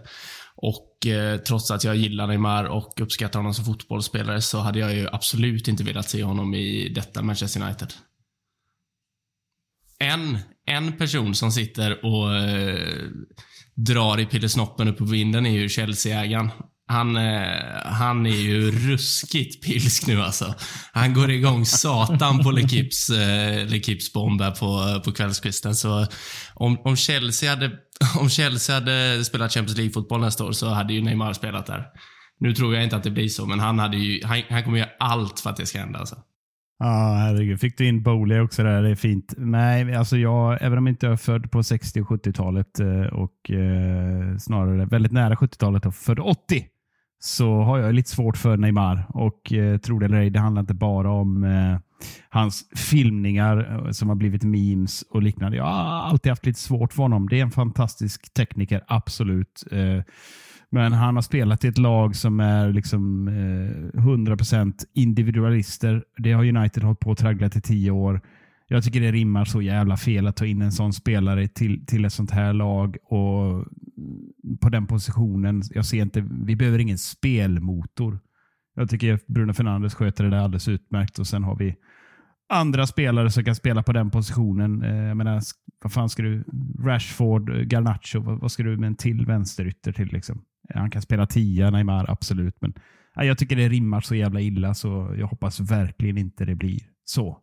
och 0.56 1.08
eh, 1.08 1.38
trots 1.38 1.71
att 1.71 1.84
jag 1.84 1.95
gillar 1.95 2.27
Neymar 2.27 2.63
och 2.63 3.01
uppskattar 3.01 3.39
honom 3.39 3.53
som 3.53 3.65
fotbollsspelare 3.65 4.41
så 4.41 4.60
hade 4.60 4.80
jag 4.80 4.95
ju 4.95 5.08
absolut 5.12 5.67
inte 5.67 5.84
velat 5.84 6.10
se 6.10 6.23
honom 6.23 6.53
i 6.53 6.89
detta 6.89 7.21
Manchester 7.21 7.62
United. 7.62 7.93
En, 9.99 10.38
en 10.65 10.97
person 10.97 11.36
som 11.36 11.51
sitter 11.51 12.06
och 12.06 12.36
eh, 12.36 13.08
drar 13.75 14.19
i 14.19 14.25
pillesnoppen 14.25 14.88
upp 14.88 14.97
på 14.97 15.06
vinden 15.06 15.45
är 15.45 15.51
ju 15.51 15.69
Chelsea-ägaren. 15.69 16.51
Han, 16.89 17.17
eh, 17.17 17.52
han 17.86 18.26
är 18.26 18.41
ju 18.41 18.71
ruskigt 18.71 19.65
pilsk 19.65 20.08
nu 20.08 20.21
alltså. 20.21 20.56
Han 20.91 21.13
går 21.13 21.32
igång 21.32 21.65
satan 21.65 22.39
på 22.39 22.52
LeKips 22.52 23.10
eh, 23.10 24.13
bomb 24.13 24.41
på, 24.60 25.02
på 25.06 25.12
kvällskvisten. 25.12 25.76
Så 25.76 26.08
om, 26.54 26.78
om, 26.84 26.95
Chelsea 26.95 27.50
hade, 27.50 27.71
om 28.19 28.30
Chelsea 28.30 28.76
hade 28.76 29.26
spelat 29.26 29.54
Champions 29.54 29.78
League-fotboll 29.78 30.21
nästa 30.21 30.45
år 30.45 30.52
så 30.52 30.69
hade 30.69 30.93
ju 30.93 31.02
Neymar 31.02 31.34
spelat 31.34 31.65
där. 31.65 31.86
Nu 32.39 32.54
tror 32.54 32.76
jag 32.76 32.84
inte 32.84 32.95
att 32.95 33.04
det 33.04 33.12
blir 33.12 33.28
så, 33.28 33.45
men 33.45 33.60
han, 33.60 33.80
hade 33.80 33.97
ju, 33.97 34.26
han, 34.26 34.41
han 34.50 34.63
kommer 34.63 34.78
göra 34.78 34.89
allt 35.00 35.39
för 35.39 35.50
att 35.50 35.58
det 35.58 35.65
ska 35.65 35.80
hända. 35.80 36.00
Alltså. 36.00 36.15
Ja, 36.80 37.15
herregud. 37.19 37.60
Fick 37.60 37.78
du 37.78 37.88
in 37.88 38.04
Bowley 38.04 38.39
också 38.39 38.63
där? 38.63 38.82
Det 38.84 38.89
är 38.89 38.95
fint. 38.95 39.34
Nej, 39.38 39.95
alltså 39.95 40.17
jag, 40.17 40.58
även 40.62 40.78
om 40.78 40.88
inte 40.88 41.06
jag 41.06 41.13
är 41.13 41.17
född 41.17 41.52
på 41.52 41.63
60 41.63 42.02
och 42.02 42.08
70-talet 42.08 42.80
eh, 42.80 43.02
och 43.02 43.52
eh, 43.52 44.38
snarare 44.38 44.86
väldigt 44.86 45.12
nära 45.12 45.36
70-talet 45.36 45.86
och 45.86 45.95
född 45.95 46.19
80 46.19 46.65
så 47.19 47.62
har 47.62 47.77
jag 47.77 47.95
lite 47.95 48.10
svårt 48.10 48.38
för 48.38 48.58
Neymar. 48.58 49.06
Och 49.10 49.53
eh, 49.53 49.77
tro 49.77 49.99
det 49.99 50.06
eller 50.06 50.17
ej, 50.17 50.30
det 50.30 50.39
handlar 50.39 50.60
inte 50.60 50.73
bara 50.73 51.12
om 51.12 51.43
eh, 51.43 51.77
hans 52.30 52.69
filmningar 52.75 53.86
eh, 53.86 53.91
som 53.91 54.10
har 54.10 54.15
blivit 54.15 54.43
memes 54.43 55.01
och 55.01 55.21
liknande. 55.21 55.58
Jag 55.58 55.63
har 55.63 56.10
alltid 56.10 56.30
haft 56.30 56.45
lite 56.45 56.60
svårt 56.60 56.93
för 56.93 57.03
honom. 57.03 57.30
Det 57.30 57.39
är 57.39 57.43
en 57.43 57.51
fantastisk 57.51 58.34
tekniker, 58.34 58.84
absolut. 58.88 59.63
Eh, 59.71 60.03
Men 60.69 60.93
han 60.93 61.15
har 61.15 61.21
spelat 61.21 61.63
i 61.63 61.67
ett 61.67 61.77
lag 61.77 62.15
som 62.15 62.39
är 62.39 62.73
liksom 62.73 63.27
eh, 63.27 63.99
100% 64.01 64.73
individualister. 64.93 66.03
Det 66.17 66.32
har 66.32 66.45
United 66.45 66.84
hållit 66.84 66.99
på 66.99 67.12
att 67.12 67.17
traggla 67.17 67.47
i 67.47 67.49
tio 67.49 67.91
år. 67.91 68.21
Jag 68.69 68.84
tycker 68.84 69.01
det 69.01 69.12
rimmar 69.12 69.45
så 69.45 69.62
jävla 69.62 69.97
fel 69.97 70.27
att 70.27 70.36
ta 70.36 70.45
in 70.45 70.62
en 70.62 70.71
sån 70.71 70.93
spelare 70.93 71.47
till, 71.47 71.86
till 71.86 72.06
ett 72.06 72.13
sånt 72.13 72.32
här 72.32 72.53
lag 72.53 72.97
och 73.03 73.65
på 74.62 74.69
den 74.69 74.88
positionen. 74.88 75.63
Jag 75.69 75.86
ser 75.86 76.01
inte, 76.01 76.27
vi 76.45 76.56
behöver 76.56 76.80
ingen 76.80 76.97
spelmotor. 76.97 78.19
Jag 78.75 78.89
tycker 78.89 79.19
Bruno 79.27 79.53
Fernandes 79.53 79.95
sköter 79.95 80.23
det 80.23 80.30
där 80.30 80.38
alldeles 80.38 80.67
utmärkt 80.67 81.19
och 81.19 81.27
sen 81.27 81.43
har 81.43 81.56
vi 81.56 81.75
andra 82.49 82.88
spelare 82.88 83.32
som 83.32 83.43
kan 83.43 83.56
spela 83.56 83.84
på 83.84 83.93
den 83.93 84.12
positionen. 84.12 84.84
Eh, 84.84 85.08
jag 85.08 85.17
menar, 85.17 85.41
vad 85.84 85.93
fan 85.93 86.10
ska 86.10 86.23
du? 86.23 86.43
Rashford, 86.84 87.71
Garnacho, 87.71 88.19
vad, 88.19 88.39
vad 88.39 88.51
ska 88.51 88.63
du 88.63 88.77
med 88.77 88.88
en 88.88 88.95
till 88.95 89.25
vänsterytter 89.25 89.91
till? 89.91 90.08
Liksom? 90.08 90.41
Han 90.73 90.91
kan 90.91 91.01
spela 91.01 91.27
tia, 91.27 91.69
Neymar, 91.69 92.12
absolut. 92.12 92.56
Men 92.62 92.73
jag 93.15 93.38
tycker 93.38 93.56
det 93.56 93.69
rimmar 93.69 94.01
så 94.01 94.15
jävla 94.15 94.41
illa 94.41 94.73
så 94.73 95.15
jag 95.17 95.27
hoppas 95.27 95.60
verkligen 95.60 96.17
inte 96.17 96.45
det 96.45 96.56
blir 96.56 96.80
så. 97.06 97.41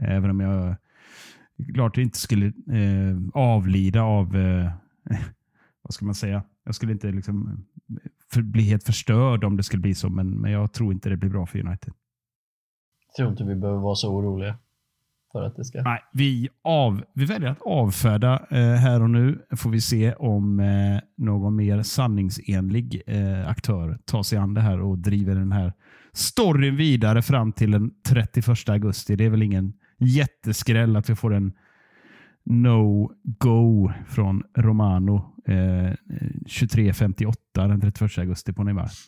Även 0.00 0.30
om 0.30 0.40
jag 0.40 0.76
klart 1.74 1.98
inte 1.98 2.18
skulle 2.18 2.46
eh, 2.46 3.16
avlida 3.34 4.02
av, 4.02 4.36
eh, 4.36 4.70
vad 5.82 5.94
ska 5.94 6.04
man 6.04 6.14
säga? 6.14 6.42
Jag 6.64 6.74
skulle 6.74 6.92
inte 6.92 7.12
liksom 7.12 7.66
för, 8.32 8.42
bli 8.42 8.62
helt 8.62 8.84
förstörd 8.84 9.44
om 9.44 9.56
det 9.56 9.62
skulle 9.62 9.80
bli 9.80 9.94
så, 9.94 10.08
men, 10.08 10.30
men 10.30 10.52
jag 10.52 10.72
tror 10.72 10.92
inte 10.92 11.08
det 11.08 11.16
blir 11.16 11.30
bra 11.30 11.46
för 11.46 11.58
United. 11.58 11.92
Jag 13.06 13.14
tror 13.16 13.30
inte 13.30 13.44
vi 13.44 13.54
behöver 13.54 13.80
vara 13.80 13.94
så 13.94 14.14
oroliga 14.14 14.58
för 15.32 15.42
att 15.42 15.56
det 15.56 15.64
ska... 15.64 15.82
Nej, 15.82 16.00
vi, 16.12 16.48
av, 16.62 17.04
vi 17.14 17.24
väljer 17.24 17.50
att 17.50 17.62
avfärda 17.62 18.46
eh, 18.50 18.74
här 18.74 19.02
och 19.02 19.10
nu. 19.10 19.46
Får 19.56 19.70
vi 19.70 19.80
se 19.80 20.14
om 20.14 20.60
eh, 20.60 21.00
någon 21.16 21.56
mer 21.56 21.82
sanningsenlig 21.82 23.02
eh, 23.06 23.48
aktör 23.48 23.98
tar 24.04 24.22
sig 24.22 24.38
an 24.38 24.54
det 24.54 24.60
här 24.60 24.80
och 24.80 24.98
driver 24.98 25.34
den 25.34 25.52
här 25.52 25.72
storyn 26.12 26.76
vidare 26.76 27.22
fram 27.22 27.52
till 27.52 27.70
den 27.70 27.90
31 28.08 28.68
augusti. 28.68 29.16
Det 29.16 29.24
är 29.24 29.30
väl 29.30 29.42
ingen 29.42 29.72
jätteskräll 30.00 30.96
att 30.96 31.10
vi 31.10 31.14
får 31.16 31.34
en 31.34 31.52
no-go 32.44 33.92
från 34.08 34.42
Romano 34.56 35.34
eh, 35.46 35.54
23.58 35.54 37.34
den 37.54 37.80
31 37.80 38.18
augusti 38.18 38.52
på 38.52 38.62
Neymar. 38.64 38.90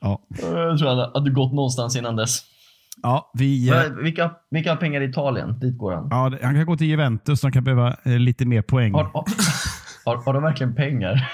Ja, 0.00 0.26
Jag 0.40 0.78
tror 0.78 0.88
att 1.02 1.14
hade 1.14 1.30
gått 1.30 1.52
någonstans 1.52 1.96
innan 1.96 2.16
dess. 2.16 2.38
ja 3.02 3.30
vi... 3.34 3.68
eh, 3.68 3.74
Men 3.74 4.04
Vilka, 4.04 4.30
vilka 4.50 4.70
har 4.70 4.76
pengar 4.76 5.00
i 5.00 5.04
Italien? 5.04 5.58
Dit 5.58 5.78
går 5.78 5.92
han. 5.94 6.08
Ja, 6.10 6.38
han 6.42 6.54
kan 6.54 6.66
gå 6.66 6.76
till 6.76 6.86
Juventus. 6.86 7.40
De 7.40 7.52
kan 7.52 7.64
behöva 7.64 7.96
eh, 8.04 8.18
lite 8.18 8.44
mer 8.46 8.62
poäng. 8.62 8.92
Har, 8.94 9.04
har, 10.04 10.16
har 10.24 10.34
de 10.34 10.42
verkligen 10.42 10.74
pengar? 10.74 11.28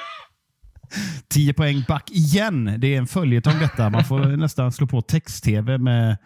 10 1.29 1.53
poäng 1.53 1.85
back 1.89 2.11
igen. 2.11 2.75
Det 2.79 2.95
är 2.95 2.99
en 2.99 3.07
följetong 3.07 3.59
detta. 3.61 3.91
Man 3.91 4.05
får 4.05 4.21
nästan 4.37 4.73
slå 4.73 4.87
på 4.87 5.03
text-tv 5.03 5.79
med 5.79 6.17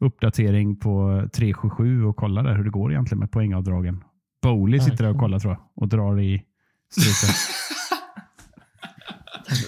uppdatering 0.00 0.76
på 0.76 1.22
377 1.34 2.04
och 2.04 2.16
kolla 2.16 2.42
där 2.42 2.56
hur 2.56 2.64
det 2.64 2.70
går 2.70 2.92
egentligen 2.92 3.18
med 3.18 3.30
poängavdragen. 3.32 4.04
Bowley 4.42 4.80
sitter 4.80 5.04
där 5.04 5.10
och 5.10 5.18
kollar 5.20 5.38
tror 5.38 5.52
jag 5.52 5.60
och 5.76 5.88
drar 5.88 6.20
i 6.20 6.42
strupen. 6.92 7.34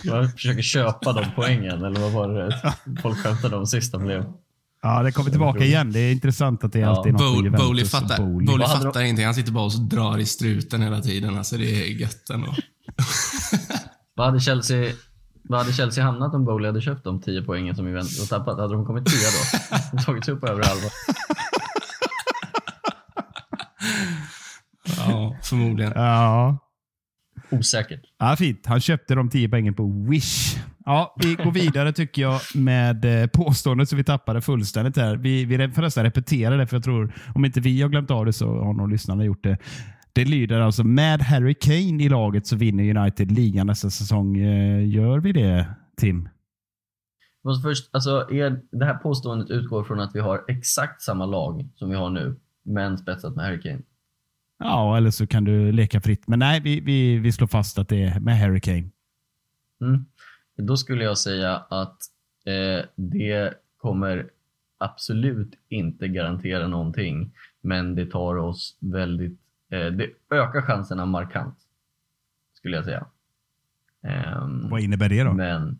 Jag 0.05 0.33
försöker 0.33 0.63
köpa 0.63 1.13
de 1.13 1.25
poängen, 1.37 1.85
eller 1.85 2.01
vad 2.01 2.13
var 2.13 2.29
det 2.29 2.75
folk 3.03 3.19
skämtade 3.19 3.57
om 3.57 3.67
sist 3.67 3.93
de 3.93 4.03
blev? 4.03 4.25
Ja, 4.83 5.03
det 5.03 5.13
kommer 5.13 5.31
tillbaka 5.31 5.65
igen. 5.65 5.93
Det 5.93 6.01
är 6.01 6.13
intressant 6.13 6.65
att 6.65 6.73
det 6.73 6.79
är 6.79 6.83
Ja, 6.83 6.89
alltid 6.97 7.13
något 7.13 7.23
Bowl- 7.23 7.57
Bowley 7.57 7.85
fattar, 7.85 8.17
Bowley. 8.19 8.47
Bowley 8.47 8.67
fattar 8.67 9.03
ingenting. 9.03 9.25
Han 9.25 9.35
sitter 9.35 9.53
bara 9.53 9.65
och 9.65 9.81
drar 9.81 10.19
i 10.19 10.27
struten 10.27 10.83
hela 10.83 11.01
tiden. 11.01 11.39
Alltså 11.39 11.57
det 11.57 11.65
är 11.87 11.87
gött 12.01 12.31
ändå. 12.31 12.47
Vad 14.15 14.27
hade 14.27 14.41
Chelsea, 14.41 14.93
vad 15.43 15.61
hade 15.61 15.73
Chelsea 15.73 16.05
hamnat 16.05 16.35
om 16.35 16.45
Bowley 16.45 16.69
hade 16.69 16.81
köpt 16.81 17.05
de 17.05 17.21
10 17.21 17.43
poängen 17.43 17.77
som 17.77 17.89
Juventus 17.89 18.31
har 18.31 18.39
tappat? 18.39 18.59
Hade 18.59 18.75
de 18.75 18.87
kommit 18.87 19.07
tia 19.07 19.29
då? 19.93 19.99
Tagits 20.03 20.29
upp 20.29 20.45
över 20.45 20.63
halva? 20.65 20.89
Ja, 24.97 25.37
förmodligen. 25.43 25.93
Ja. 25.95 26.59
Osäkert. 27.51 28.01
Ja, 28.19 28.37
fint. 28.37 28.67
Han 28.67 28.81
köpte 28.81 29.15
de 29.15 29.31
10 29.31 29.49
poängen 29.49 29.75
på 29.75 30.07
Wish. 30.09 30.57
Ja, 30.85 31.17
vi 31.19 31.35
går 31.35 31.53
vidare 31.53 31.93
tycker 31.93 32.23
jag 32.23 32.41
med 32.55 33.23
eh, 33.23 33.27
påståendet 33.27 33.89
som 33.89 33.99
vi 33.99 34.05
tappade 34.05 34.41
fullständigt 34.41 34.97
här. 34.97 35.17
Vi, 35.17 35.45
vi 35.45 35.69
får 35.73 35.83
nästan 35.83 36.05
repetera 36.05 36.57
det, 36.57 36.67
för 36.67 36.77
jag 36.77 36.85
tror 36.85 37.15
om 37.35 37.45
inte 37.45 37.61
vi 37.61 37.83
har 37.83 37.89
glömt 37.89 38.11
av 38.11 38.27
det 38.27 38.33
så 38.33 38.65
har 38.65 38.73
någon 38.73 38.91
lyssnare 38.91 39.25
gjort 39.25 39.45
det. 39.45 39.59
Det 40.15 40.25
lyder 40.25 40.61
alltså 40.61 40.85
med 40.85 41.21
Harry 41.23 41.55
Kane 41.55 42.05
i 42.05 42.09
laget 42.09 42.47
så 42.47 42.57
vinner 42.57 42.97
United 42.97 43.33
ligan 43.33 43.67
nästa 43.67 43.91
säsong. 43.91 44.37
Eh, 44.37 44.89
Gör 44.89 45.19
vi 45.19 45.33
det, 45.33 45.75
Tim? 45.97 46.29
Måste 47.45 47.63
först, 47.69 47.91
alltså, 47.93 48.11
är, 48.11 48.61
det 48.73 48.85
här 48.85 48.95
påståendet 48.95 49.51
utgår 49.51 49.85
från 49.85 50.01
att 50.01 50.15
vi 50.15 50.21
har 50.21 50.45
exakt 50.49 51.03
samma 51.03 51.27
lag 51.27 51.69
som 51.75 51.91
vi 51.91 51.97
har 51.97 52.11
nu, 52.11 52.37
men 52.63 52.99
spetsat 52.99 53.37
med 53.37 53.45
Harry 53.45 53.61
Kane. 53.61 53.83
Ja, 54.59 54.97
eller 54.97 55.11
så 55.11 55.27
kan 55.27 55.45
du 55.45 55.73
leka 55.73 56.01
fritt. 56.01 56.29
Men 56.29 56.39
nej, 56.39 56.61
vi, 56.61 56.81
vi, 56.81 57.19
vi 57.19 57.33
slår 57.33 57.47
fast 57.47 57.79
att 57.79 57.89
det 57.89 58.03
är 58.03 58.21
med 58.21 58.39
Harry 58.39 58.61
Kane. 58.61 58.91
Mm. 59.81 60.05
Då 60.57 60.77
skulle 60.77 61.05
jag 61.05 61.19
säga 61.19 61.57
att 61.57 61.99
eh, 62.47 62.85
det 62.97 63.55
kommer 63.77 64.31
absolut 64.79 65.55
inte 65.69 66.09
garantera 66.09 66.69
någonting, 66.69 67.33
men 67.61 67.95
det 67.95 68.07
tar 68.07 68.37
oss 68.37 68.77
väldigt, 68.81 69.41
det 69.77 70.11
ökar 70.31 70.63
chanserna 70.63 71.07
markant, 71.07 71.59
skulle 72.55 72.77
jag 72.77 72.85
säga. 72.85 73.07
Ehm, 74.03 74.69
Vad 74.71 74.81
innebär 74.81 75.09
det 75.09 75.25
då? 75.25 75.33
Men 75.33 75.79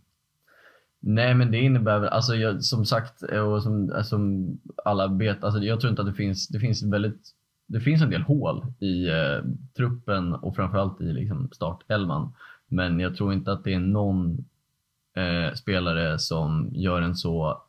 Nej 1.05 1.35
men 1.35 1.51
det 1.51 1.59
innebär 1.59 1.99
väl, 1.99 2.09
alltså 2.09 2.35
jag, 2.35 2.65
som 2.65 2.85
sagt 2.85 3.23
eh, 3.33 3.41
och 3.41 3.63
som, 3.63 4.03
som 4.05 4.51
alla 4.85 5.07
vet, 5.07 5.45
alltså 5.45 5.61
jag 5.61 5.81
tror 5.81 5.91
inte 5.91 6.03
att 6.03 6.09
det 6.09 6.15
finns, 6.15 6.49
det 6.49 6.59
finns 6.59 6.83
väldigt, 6.83 7.31
det 7.67 7.81
finns 7.81 8.03
en 8.03 8.11
del 8.11 8.23
hål 8.23 8.67
i 8.79 9.09
eh, 9.09 9.45
truppen 9.77 10.33
och 10.35 10.57
framförallt 10.57 11.01
i 11.01 11.13
liksom 11.13 11.49
startelvan. 11.53 12.33
Men 12.69 13.01
jag 13.01 13.17
tror 13.17 13.33
inte 13.33 13.53
att 13.53 13.65
det 13.65 13.75
är 13.75 13.81
någon 13.81 14.45
eh, 15.17 15.55
spelare 15.55 16.19
som 16.19 16.71
gör 16.73 17.03
en 17.03 17.15
så 17.15 17.63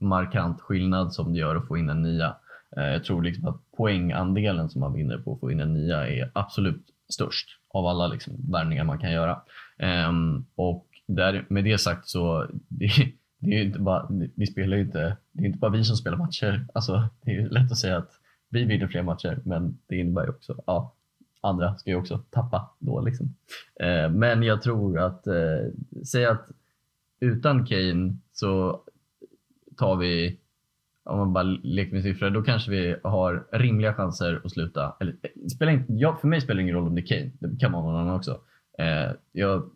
markant 0.00 0.60
skillnad 0.60 1.12
som 1.12 1.32
det 1.32 1.38
gör 1.38 1.56
att 1.56 1.66
få 1.66 1.76
in 1.76 1.88
en 1.88 2.02
nia. 2.02 2.36
Eh, 2.76 2.84
jag 2.84 3.04
tror 3.04 3.22
liksom 3.22 3.48
att 3.48 3.60
poängandelen 3.76 4.70
som 4.70 4.80
man 4.80 4.92
vinner 4.92 5.18
på 5.18 5.32
att 5.32 5.40
få 5.40 5.50
in 5.50 5.60
en 5.60 5.74
nia 5.74 6.08
är 6.08 6.30
absolut 6.34 6.86
störst 7.08 7.48
av 7.68 7.86
alla 7.86 8.06
liksom 8.06 8.34
värvningar 8.52 8.84
man 8.84 8.98
kan 8.98 9.12
göra. 9.12 9.40
Ehm, 9.78 10.44
och 10.54 10.86
där, 11.06 11.44
med 11.48 11.64
det 11.64 11.78
sagt 11.78 12.08
så 12.08 12.46
det, 12.68 12.90
det 13.38 13.50
är 13.50 13.58
ju 13.58 13.64
inte 13.64 13.78
bara, 13.78 14.08
vi 14.34 14.46
spelar 14.46 14.76
ju 14.76 14.82
inte, 14.82 15.16
det 15.32 15.42
är 15.42 15.46
inte 15.46 15.58
bara 15.58 15.70
vi 15.70 15.84
som 15.84 15.96
spelar 15.96 16.16
matcher. 16.16 16.66
Alltså, 16.74 17.08
det 17.22 17.30
är 17.30 17.34
ju 17.34 17.48
lätt 17.48 17.72
att 17.72 17.78
säga 17.78 17.96
att 17.96 18.10
vi 18.48 18.64
vinner 18.64 18.86
fler 18.86 19.02
matcher, 19.02 19.38
men 19.44 19.78
det 19.86 19.96
innebär 19.96 20.22
ju 20.22 20.30
också, 20.30 20.62
ja, 20.66 20.94
andra 21.40 21.74
ska 21.74 21.90
ju 21.90 21.96
också 21.96 22.18
tappa 22.30 22.70
då 22.78 23.00
liksom. 23.00 23.34
Eh, 23.80 24.10
men 24.10 24.42
jag 24.42 24.62
tror 24.62 24.98
att, 24.98 25.26
eh, 25.26 25.66
säg 26.04 26.24
att 26.26 26.48
utan 27.20 27.66
Kane 27.66 28.16
så 28.32 28.80
tar 29.76 29.96
vi, 29.96 30.38
om 31.04 31.18
man 31.18 31.32
bara 31.32 31.42
leker 31.42 31.92
med 31.92 32.02
siffror, 32.02 32.30
då 32.30 32.42
kanske 32.42 32.70
vi 32.70 32.96
har 33.02 33.46
rimliga 33.52 33.94
chanser 33.94 34.40
att 34.44 34.52
sluta. 34.52 34.96
Eller, 35.00 35.16
spelar 35.54 35.72
inte, 35.72 35.92
ja, 35.92 36.16
för 36.20 36.28
mig 36.28 36.40
spelar 36.40 36.56
det 36.56 36.62
ingen 36.62 36.74
roll 36.74 36.86
om 36.86 36.94
det 36.94 37.00
är 37.00 37.06
Kane, 37.06 37.30
det 37.38 37.60
kan 37.60 37.72
vara 37.72 37.82
någon 37.82 37.96
annan 38.00 38.14
också. 38.14 38.40
Eh, 38.78 39.10
jag 39.32 39.70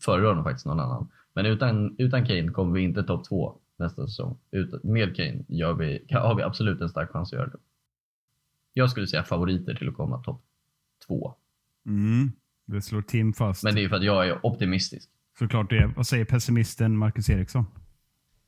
föredrar 0.00 0.34
nog 0.34 0.44
faktiskt 0.44 0.66
någon 0.66 0.80
annan. 0.80 1.08
Men 1.32 1.46
utan, 1.46 1.94
utan 1.98 2.26
Kane 2.26 2.48
kommer 2.48 2.72
vi 2.72 2.80
inte 2.80 3.02
topp 3.02 3.24
två 3.28 3.54
nästa 3.76 4.06
säsong. 4.06 4.38
Ut, 4.50 4.84
med 4.84 5.16
Kane 5.16 5.44
gör 5.48 5.72
vi, 5.72 6.04
har 6.10 6.34
vi 6.34 6.42
absolut 6.42 6.80
en 6.80 6.88
stark 6.88 7.10
chans 7.10 7.32
att 7.32 7.38
göra 7.38 7.48
det. 7.48 7.58
Jag 8.72 8.90
skulle 8.90 9.06
säga 9.06 9.22
favoriter 9.22 9.74
till 9.74 9.88
att 9.88 9.94
komma 9.94 10.22
topp 10.22 10.42
två. 11.06 11.34
Mm. 11.86 12.32
Det 12.66 12.82
slår 12.82 13.02
Tim 13.02 13.32
fast. 13.32 13.64
Men 13.64 13.74
det 13.74 13.84
är 13.84 13.88
för 13.88 13.96
att 13.96 14.04
jag 14.04 14.28
är 14.28 14.46
optimistisk. 14.46 15.10
Såklart 15.38 15.70
det. 15.70 15.92
Vad 15.96 16.06
säger 16.06 16.24
pessimisten 16.24 16.96
Marcus 16.96 17.30
Eriksson? 17.30 17.64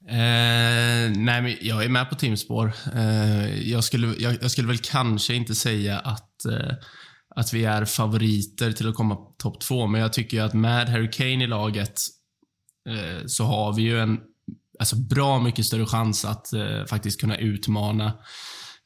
Eh, 0.09 1.11
nej, 1.17 1.43
men 1.43 1.57
jag 1.61 1.85
är 1.85 1.89
med 1.89 2.11
på 2.11 2.15
Tims 2.15 2.41
spår. 2.41 2.73
Eh, 2.95 3.71
jag, 3.71 3.85
skulle, 3.85 4.15
jag, 4.19 4.37
jag 4.43 4.51
skulle 4.51 4.69
väl 4.69 4.79
kanske 4.79 5.35
inte 5.35 5.55
säga 5.55 5.99
att, 5.99 6.45
eh, 6.45 6.75
att 7.37 7.53
vi 7.53 7.65
är 7.65 7.85
favoriter 7.85 8.73
till 8.73 8.89
att 8.89 8.95
komma 8.95 9.17
topp 9.39 9.61
två, 9.61 9.87
men 9.87 10.01
jag 10.01 10.13
tycker 10.13 10.37
ju 10.37 10.43
att 10.43 10.55
med 10.55 10.89
Harry 10.89 11.11
Kane 11.11 11.45
i 11.45 11.47
laget 11.47 11.95
eh, 12.89 13.27
så 13.27 13.45
har 13.45 13.73
vi 13.73 13.83
ju 13.83 14.01
en 14.01 14.19
alltså 14.79 14.97
bra 14.97 15.41
mycket 15.41 15.67
större 15.67 15.87
chans 15.87 16.25
att 16.25 16.53
eh, 16.53 16.85
faktiskt 16.85 17.21
kunna 17.21 17.37
utmana 17.37 18.13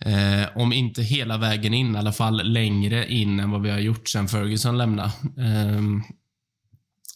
Eh, 0.04 0.48
om 0.56 0.72
inte 0.72 1.02
hela 1.02 1.38
vägen 1.38 1.74
in, 1.74 1.94
i 1.94 1.98
alla 1.98 2.12
fall 2.12 2.52
längre 2.52 3.12
in 3.12 3.40
än 3.40 3.50
vad 3.50 3.62
vi 3.62 3.70
har 3.70 3.78
gjort 3.78 4.08
sen 4.08 4.28
Ferguson 4.28 4.78
lämnade. 4.78 5.12
Eh, 5.38 5.82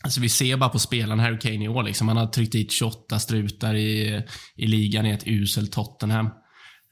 alltså 0.03 0.21
vi 0.21 0.29
ser 0.29 0.57
bara 0.57 0.71
på 0.71 0.79
spelarna 0.79 1.23
Harry 1.23 1.39
Kane 1.39 1.65
i 1.65 1.69
år. 1.69 1.83
Liksom. 1.83 2.09
Han 2.09 2.17
har 2.17 2.27
tryckt 2.27 2.53
dit 2.53 2.73
28 2.73 3.19
strutar 3.19 3.75
i, 3.75 4.23
i 4.57 4.67
ligan 4.67 5.07
i 5.07 5.11
ett 5.11 5.27
uselt 5.27 5.73
Tottenham. 5.73 6.27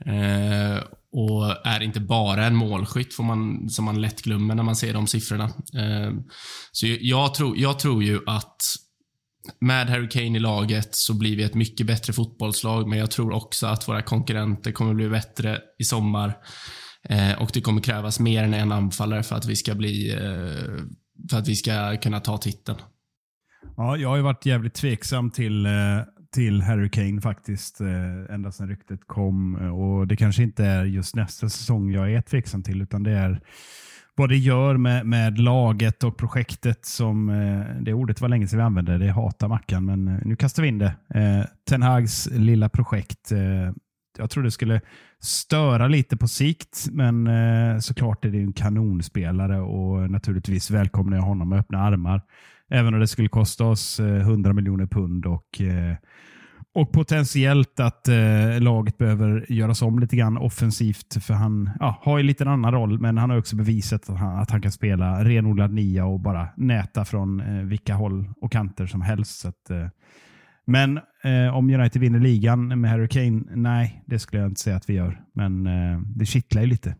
Eh, 0.06 0.82
och 1.12 1.66
är 1.66 1.82
inte 1.82 2.00
bara 2.00 2.46
en 2.46 2.56
målskytt 2.56 3.14
får 3.14 3.24
man, 3.24 3.70
som 3.70 3.84
man 3.84 4.00
lätt 4.00 4.22
glömmer 4.22 4.54
när 4.54 4.62
man 4.62 4.76
ser 4.76 4.94
de 4.94 5.06
siffrorna. 5.06 5.44
Eh, 5.74 6.12
så 6.72 6.86
jag 7.00 7.34
tror, 7.34 7.58
jag 7.58 7.78
tror 7.78 8.02
ju 8.02 8.20
att 8.26 8.56
med 9.60 9.88
Harry 9.88 10.08
Kane 10.08 10.36
i 10.36 10.40
laget 10.40 10.94
så 10.94 11.14
blir 11.14 11.36
vi 11.36 11.42
ett 11.42 11.54
mycket 11.54 11.86
bättre 11.86 12.12
fotbollslag, 12.12 12.88
men 12.88 12.98
jag 12.98 13.10
tror 13.10 13.32
också 13.32 13.66
att 13.66 13.88
våra 13.88 14.02
konkurrenter 14.02 14.72
kommer 14.72 14.94
bli 14.94 15.08
bättre 15.08 15.60
i 15.78 15.84
sommar. 15.84 16.36
Eh, 17.08 17.42
och 17.42 17.50
det 17.52 17.60
kommer 17.60 17.82
krävas 17.82 18.20
mer 18.20 18.44
än 18.44 18.54
en 18.54 18.72
anfallare 18.72 19.22
för 19.22 19.36
att 19.36 19.46
vi 19.46 19.56
ska 19.56 19.74
bli 19.74 20.12
eh, 20.12 20.84
för 21.30 21.38
att 21.38 21.48
vi 21.48 21.56
ska 21.56 21.96
kunna 21.96 22.20
ta 22.20 22.38
titeln. 22.38 22.78
Ja, 23.76 23.96
jag 23.96 24.08
har 24.08 24.16
ju 24.16 24.22
varit 24.22 24.46
jävligt 24.46 24.74
tveksam 24.74 25.30
till, 25.30 25.66
eh, 25.66 25.72
till 26.34 26.62
Harry 26.62 26.90
Kane 26.90 27.20
faktiskt, 27.20 27.80
eh, 27.80 28.34
ända 28.34 28.52
sedan 28.52 28.68
ryktet 28.68 29.00
kom. 29.06 29.54
Och 29.54 30.06
Det 30.06 30.16
kanske 30.16 30.42
inte 30.42 30.64
är 30.64 30.84
just 30.84 31.16
nästa 31.16 31.48
säsong 31.48 31.90
jag 31.90 32.12
är 32.12 32.20
tveksam 32.20 32.62
till, 32.62 32.82
utan 32.82 33.02
det 33.02 33.10
är 33.10 33.40
vad 34.14 34.28
det 34.28 34.36
gör 34.36 34.76
med, 34.76 35.06
med 35.06 35.38
laget 35.38 36.04
och 36.04 36.16
projektet 36.16 36.84
som, 36.84 37.28
eh, 37.28 37.82
det 37.82 37.92
ordet 37.92 38.20
var 38.20 38.28
länge 38.28 38.48
sedan 38.48 38.58
vi 38.58 38.64
använde, 38.64 38.98
det 38.98 39.10
hatar 39.10 39.48
Mackan, 39.48 39.84
men 39.84 40.04
nu 40.04 40.36
kastar 40.36 40.62
vi 40.62 40.68
in 40.68 40.78
det. 40.78 40.94
Ten 41.68 41.82
Hags 41.82 42.28
lilla 42.30 42.68
projekt. 42.68 43.32
Jag 44.18 44.30
tror 44.30 44.42
det 44.44 44.50
skulle 44.50 44.80
störa 45.20 45.88
lite 45.88 46.16
på 46.16 46.28
sikt, 46.28 46.86
men 46.92 47.28
såklart 47.82 48.24
är 48.24 48.30
det 48.30 48.38
en 48.38 48.52
kanonspelare 48.52 49.60
och 49.60 50.10
naturligtvis 50.10 50.70
välkomnar 50.70 51.16
jag 51.16 51.24
honom 51.24 51.48
med 51.48 51.58
öppna 51.58 51.78
armar. 51.78 52.22
Även 52.70 52.94
om 52.94 53.00
det 53.00 53.06
skulle 53.06 53.28
kosta 53.28 53.64
oss 53.64 54.00
eh, 54.00 54.20
100 54.20 54.52
miljoner 54.52 54.86
pund 54.86 55.26
och 55.26 55.60
eh, 55.60 55.96
och 56.74 56.92
potentiellt 56.92 57.80
att 57.80 58.08
eh, 58.08 58.60
laget 58.60 58.98
behöver 58.98 59.52
göras 59.52 59.82
om 59.82 59.98
lite 59.98 60.16
grann 60.16 60.38
offensivt. 60.38 61.24
För 61.24 61.34
han 61.34 61.70
ja, 61.80 61.98
har 62.02 62.18
ju 62.18 62.24
lite 62.24 62.44
en 62.44 62.48
annan 62.48 62.72
roll, 62.72 63.00
men 63.00 63.18
han 63.18 63.30
har 63.30 63.38
också 63.38 63.56
bevisat 63.56 64.10
att 64.10 64.18
han, 64.18 64.38
att 64.38 64.50
han 64.50 64.62
kan 64.62 64.72
spela 64.72 65.24
renodlad 65.24 65.72
nia 65.72 66.04
och 66.04 66.20
bara 66.20 66.48
näta 66.56 67.04
från 67.04 67.42
vilka 67.68 67.94
håll 67.94 68.32
och 68.40 68.52
kanter 68.52 68.86
som 68.86 69.00
helst. 69.00 69.40
Så 69.40 69.48
att, 69.48 69.70
men 70.70 71.00
eh, 71.24 71.56
om 71.56 71.70
United 71.70 72.00
vinner 72.00 72.18
ligan 72.18 72.80
med 72.80 72.90
Harry 72.90 73.08
Kane, 73.08 73.42
nej, 73.54 74.04
det 74.06 74.18
skulle 74.18 74.42
jag 74.42 74.50
inte 74.50 74.60
säga 74.60 74.76
att 74.76 74.90
vi 74.90 74.94
gör. 74.94 75.20
Men 75.34 75.66
eh, 75.66 76.00
det 76.16 76.26
kittlar 76.26 76.62
ju 76.62 76.68
lite. 76.68 76.96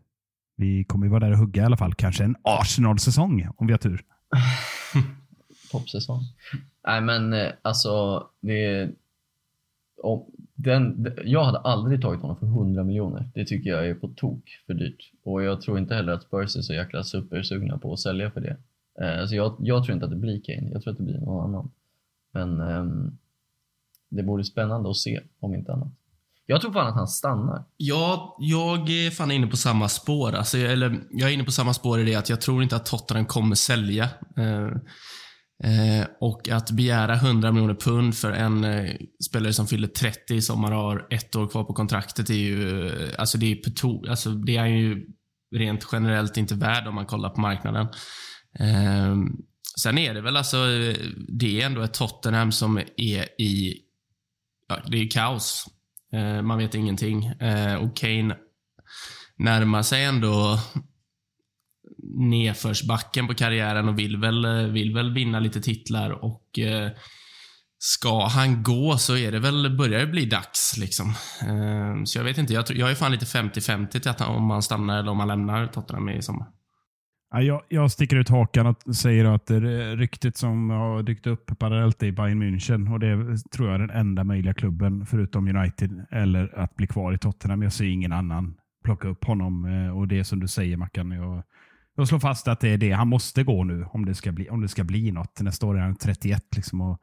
Vi 0.57 0.83
kommer 0.83 1.05
ju 1.05 1.09
vara 1.09 1.19
där 1.19 1.31
och 1.31 1.37
hugga 1.37 1.61
i 1.61 1.65
alla 1.65 1.77
fall. 1.77 1.93
Kanske 1.93 2.23
en 2.23 2.35
Arsenal-säsong 2.43 3.47
om 3.57 3.67
vi 3.67 3.73
har 3.73 3.77
tur. 3.77 4.01
Toppsäsong. 5.71 6.21
Nej 6.87 7.01
men 7.01 7.33
eh, 7.33 7.51
alltså, 7.61 8.23
det, 8.41 8.89
om, 10.03 10.25
den, 10.55 11.13
jag 11.25 11.43
hade 11.43 11.57
aldrig 11.59 12.01
tagit 12.01 12.21
honom 12.21 12.37
för 12.39 12.45
100 12.45 12.83
miljoner. 12.83 13.29
Det 13.33 13.45
tycker 13.45 13.69
jag 13.69 13.87
är 13.89 13.93
på 13.93 14.07
tok 14.07 14.43
för 14.67 14.73
dyrt. 14.73 15.11
Och 15.23 15.43
jag 15.43 15.61
tror 15.61 15.77
inte 15.79 15.95
heller 15.95 16.13
att 16.13 16.23
Spurs 16.23 16.55
är 16.55 16.61
så 16.61 16.73
jäkla 16.73 17.03
supersugna 17.03 17.77
på 17.77 17.93
att 17.93 17.99
sälja 17.99 18.31
för 18.31 18.41
det. 18.41 18.57
Eh, 19.05 19.25
så 19.25 19.35
jag, 19.35 19.55
jag 19.59 19.83
tror 19.83 19.93
inte 19.93 20.05
att 20.05 20.11
det 20.11 20.17
blir 20.17 20.41
Kane, 20.41 20.69
jag 20.71 20.81
tror 20.83 20.91
att 20.91 20.97
det 20.97 21.03
blir 21.03 21.17
någon 21.19 21.45
annan. 21.49 21.71
Men 22.33 22.61
ehm, 22.61 23.17
det 24.09 24.23
vore 24.23 24.43
spännande 24.43 24.89
att 24.89 24.97
se, 24.97 25.21
om 25.39 25.53
inte 25.55 25.73
annat. 25.73 25.87
Jag 26.45 26.61
tror 26.61 26.71
fan 26.73 26.87
att 26.87 26.93
han 26.95 27.07
stannar. 27.07 27.63
Ja, 27.77 28.37
jag 28.39 28.89
är 28.89 29.11
fan 29.11 29.31
inne 29.31 29.47
på 29.47 29.57
samma 29.57 29.87
spår. 29.87 30.33
Alltså, 30.35 30.57
jag- 30.57 30.71
eller, 30.71 30.99
jag 31.11 31.29
är 31.29 31.33
inne 31.33 31.43
på 31.43 31.51
samma 31.51 31.73
spår 31.73 31.99
i 31.99 32.03
det 32.03 32.15
att 32.15 32.29
jag 32.29 32.41
tror 32.41 32.63
inte 32.63 32.75
att 32.75 32.85
Tottenham 32.85 33.25
kommer 33.25 33.55
sälja. 33.55 34.03
Eh, 34.37 34.69
eh, 35.63 36.07
och 36.21 36.49
att 36.49 36.71
begära 36.71 37.13
100 37.15 37.51
miljoner 37.51 37.73
pund 37.73 38.15
för 38.15 38.31
en 38.31 38.63
eh, 38.63 38.95
spelare 39.29 39.53
som 39.53 39.67
fyller 39.67 39.87
30 39.87 40.33
i 40.35 40.41
sommar 40.41 40.71
och 40.71 40.77
har 40.77 41.07
ett 41.09 41.35
år 41.35 41.47
kvar 41.47 41.63
på 41.63 41.73
kontraktet 41.73 42.29
är 42.29 42.33
ju, 42.33 42.87
eh, 42.87 43.09
alltså 43.17 43.37
det 43.37 43.51
är 43.51 43.55
to- 43.55 44.09
alltså 44.09 44.29
det 44.31 44.55
är 44.55 44.59
han 44.59 44.77
ju 44.77 45.05
rent 45.55 45.87
generellt 45.91 46.37
inte 46.37 46.55
värd 46.55 46.87
om 46.87 46.95
man 46.95 47.05
kollar 47.05 47.29
på 47.29 47.41
marknaden. 47.41 47.87
Eh, 48.59 49.15
sen 49.81 49.97
är 49.97 50.13
det 50.13 50.21
väl 50.21 50.37
alltså, 50.37 50.57
eh, 50.57 50.95
det 51.27 51.61
är 51.61 51.65
ändå 51.65 51.81
ett 51.81 51.93
Tottenham 51.93 52.51
som 52.51 52.77
är 52.97 53.41
i, 53.41 53.73
ja, 54.67 54.79
det 54.87 54.97
är 54.97 55.09
kaos. 55.09 55.65
Eh, 56.13 56.41
man 56.41 56.57
vet 56.57 56.75
ingenting. 56.75 57.31
Och 57.81 57.95
Kane 57.97 58.35
närmar 59.37 59.81
sig 59.83 60.03
ändå 60.03 60.59
nedförsbacken 62.17 63.27
på 63.27 63.33
karriären 63.33 63.89
och 63.89 63.99
vill 63.99 64.17
väl, 64.17 64.45
eh, 64.45 64.71
vill 64.71 64.93
väl 64.93 65.13
vinna 65.13 65.39
lite 65.39 65.61
titlar 65.61 66.25
och 66.25 66.59
eh, 66.59 66.91
ska 67.77 68.27
han 68.27 68.63
gå 68.63 68.97
så 68.97 69.17
är 69.17 69.31
det 69.31 69.39
väl, 69.39 69.77
börjar 69.77 69.99
det 69.99 70.07
bli 70.07 70.25
dags 70.25 70.77
liksom. 70.77 71.07
Eh, 71.47 72.03
så 72.03 72.19
jag 72.19 72.23
vet 72.23 72.37
inte, 72.37 72.53
jag, 72.53 72.65
tror- 72.65 72.79
jag 72.79 72.91
är 72.91 72.95
fan 72.95 73.11
lite 73.11 73.25
50-50 73.25 73.87
till 73.99 74.09
att 74.09 74.21
om 74.21 74.49
han 74.49 74.61
stannar 74.61 74.99
eller 74.99 75.11
om 75.11 75.19
han 75.19 75.27
lämnar 75.27 75.67
Tottenham 75.67 76.09
i 76.09 76.21
sommar. 76.21 76.47
Jag, 77.31 77.61
jag 77.69 77.91
sticker 77.91 78.15
ut 78.17 78.29
hakan 78.29 78.65
och 78.67 78.95
säger 78.95 79.25
att 79.25 79.45
det 79.45 79.59
ryktet 79.95 80.37
som 80.37 80.69
har 80.69 81.03
dykt 81.03 81.27
upp 81.27 81.59
parallellt 81.59 82.03
är 82.03 82.11
Bayern 82.11 82.43
München 82.43 82.93
och 82.93 82.99
det 82.99 83.07
är, 83.07 83.49
tror 83.49 83.67
jag 83.67 83.75
är 83.75 83.79
den 83.79 83.89
enda 83.97 84.23
möjliga 84.23 84.53
klubben 84.53 85.05
förutom 85.05 85.47
United 85.57 86.05
eller 86.11 86.59
att 86.59 86.75
bli 86.75 86.87
kvar 86.87 87.13
i 87.13 87.17
Tottenham. 87.17 87.61
Jag 87.61 87.73
ser 87.73 87.85
ingen 87.85 88.11
annan 88.11 88.55
plocka 88.83 89.07
upp 89.07 89.25
honom 89.25 89.65
eh, 89.65 89.97
och 89.97 90.07
det 90.07 90.19
är 90.19 90.23
som 90.23 90.39
du 90.39 90.47
säger 90.47 90.77
Mackan. 90.77 91.11
Jag, 91.11 91.43
jag 92.01 92.07
slår 92.07 92.19
fast 92.19 92.47
att 92.47 92.59
det 92.59 92.69
är 92.69 92.77
det. 92.77 92.91
Han 92.91 93.07
måste 93.07 93.43
gå 93.43 93.63
nu 93.63 93.85
om 93.91 94.05
det 94.05 94.15
ska 94.15 94.31
bli, 94.31 94.49
om 94.49 94.61
det 94.61 94.67
ska 94.67 94.83
bli 94.83 95.11
något. 95.11 95.41
Nästa 95.41 95.65
år 95.65 95.77
är 95.77 95.81
han 95.81 95.95
31 95.95 96.43
liksom 96.55 96.81
och 96.81 97.01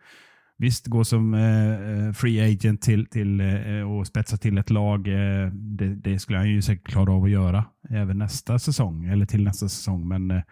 Visst, 0.58 0.86
gå 0.86 1.04
som 1.04 1.34
eh, 1.34 2.06
eh, 2.06 2.12
free 2.12 2.52
agent 2.52 2.82
till, 2.82 3.06
till, 3.06 3.40
eh, 3.40 3.90
och 3.92 4.06
spetsa 4.06 4.36
till 4.36 4.58
ett 4.58 4.70
lag. 4.70 5.08
Eh, 5.08 5.48
det, 5.52 5.94
det 5.94 6.18
skulle 6.18 6.38
han 6.38 6.50
ju 6.50 6.62
säkert 6.62 6.88
klara 6.88 7.12
av 7.12 7.24
att 7.24 7.30
göra 7.30 7.64
även 7.90 8.18
nästa 8.18 8.58
säsong, 8.58 9.04
eller 9.04 9.26
till 9.26 9.44
nästa 9.44 9.68
säsong. 9.68 10.08
Men 10.08 10.30
eh, 10.30 10.42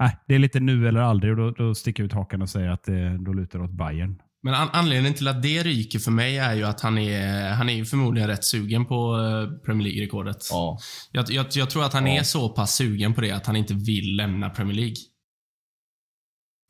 äh, 0.00 0.10
det 0.26 0.34
är 0.34 0.38
lite 0.38 0.60
nu 0.60 0.88
eller 0.88 1.00
aldrig 1.00 1.32
och 1.32 1.36
då, 1.36 1.50
då 1.50 1.74
sticker 1.74 2.02
jag 2.02 2.06
ut 2.06 2.12
hakan 2.12 2.42
och 2.42 2.48
säger 2.48 2.70
att 2.70 2.88
eh, 2.88 3.12
då 3.12 3.32
lutar 3.32 3.58
det 3.58 3.64
åt 3.64 3.70
Bayern. 3.70 4.22
Men 4.46 4.54
an 4.54 4.68
anledningen 4.72 5.14
till 5.14 5.28
att 5.28 5.42
det 5.42 5.62
ryker 5.62 5.98
för 5.98 6.10
mig 6.10 6.38
är 6.38 6.54
ju 6.54 6.64
att 6.64 6.80
han 6.80 6.98
är, 6.98 7.48
han 7.50 7.68
är 7.68 7.84
förmodligen 7.84 8.28
rätt 8.28 8.44
sugen 8.44 8.86
på 8.86 9.16
eh, 9.18 9.58
Premier 9.64 9.88
League-rekordet. 9.88 10.36
Ja. 10.50 10.78
Jag, 11.12 11.30
jag, 11.30 11.46
jag 11.50 11.70
tror 11.70 11.84
att 11.84 11.92
han 11.92 12.06
Ja. 12.06 12.18
är 12.18 12.22
så 12.22 12.48
pass 12.48 12.74
sugen 12.74 13.14
på 13.14 13.20
det 13.20 13.30
att 13.30 13.46
han 13.46 13.56
inte 13.56 13.74
vill 13.74 14.16
lämna 14.16 14.50
Premier 14.50 14.74
League. 14.76 14.96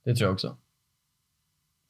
Det 0.05 0.15
tror 0.17 0.27
jag 0.27 0.33
också. 0.35 0.57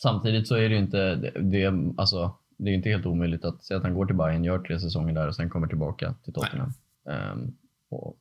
Samtidigt 0.03 0.49
så 0.49 0.55
är 0.55 0.69
det 0.69 0.75
ju 0.75 0.81
inte, 0.81 1.15
det, 1.15 1.31
det, 1.41 1.95
alltså, 1.97 2.35
det 2.59 2.71
är 2.71 2.75
inte 2.75 2.89
helt 2.89 3.07
omöjligt 3.07 3.45
att 3.45 3.71
att 3.71 3.83
han 3.83 3.95
går 3.95 4.07
till 4.07 4.17
Bayern, 4.17 4.45
gör 4.45 4.59
tre 4.59 4.81
säsonger 4.81 5.15
där 5.15 5.29
och 5.29 5.37
sen 5.37 5.51
kommer 5.51 5.67
tillbaka 5.67 6.15
till 6.25 6.33
Tottenham. 6.33 6.73
Ehm, 7.11 7.55
och 7.91 8.17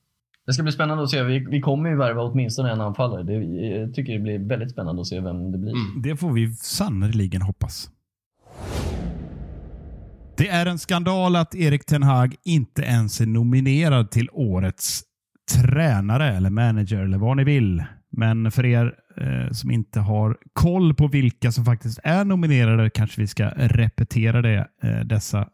det 0.45 0.53
ska 0.53 0.63
bli 0.63 0.71
spännande 0.71 1.03
att 1.03 1.09
se. 1.09 1.23
Vi, 1.23 1.39
vi 1.39 1.61
kommer 1.61 1.89
ju 1.89 1.95
värva 1.95 2.21
åtminstone 2.21 2.71
en 2.71 2.81
anfallare. 2.81 3.23
Det, 3.23 3.33
jag 3.33 3.93
tycker 3.93 4.13
det 4.13 4.19
blir 4.19 4.39
väldigt 4.39 4.71
spännande 4.71 5.01
att 5.01 5.07
se 5.07 5.19
vem 5.19 5.51
det 5.51 5.57
blir. 5.57 5.71
Mm. 5.71 6.01
Det 6.01 6.15
får 6.15 6.31
vi 6.31 6.53
sannerligen 6.53 7.41
hoppas. 7.41 7.89
Det 10.37 10.47
är 10.47 10.65
en 10.65 10.79
skandal 10.79 11.35
att 11.35 11.55
Erik 11.55 11.85
Ten 11.85 12.03
Hag 12.03 12.35
inte 12.43 12.81
ens 12.81 13.21
är 13.21 13.25
nominerad 13.25 14.11
till 14.11 14.29
årets 14.31 15.03
tränare 15.53 16.37
eller 16.37 16.49
manager 16.49 16.99
eller 16.99 17.17
vad 17.17 17.37
ni 17.37 17.43
vill. 17.43 17.83
Men 18.11 18.51
för 18.51 18.65
er 18.65 18.93
eh, 19.17 19.51
som 19.51 19.71
inte 19.71 19.99
har 19.99 20.37
koll 20.53 20.93
på 20.93 21.07
vilka 21.07 21.51
som 21.51 21.65
faktiskt 21.65 21.99
är 22.03 22.25
nominerade 22.25 22.89
kanske 22.89 23.21
vi 23.21 23.27
ska 23.27 23.49
repetera 23.55 24.41
det. 24.41 24.67
Eh, 24.83 24.99
dessa 24.99 25.47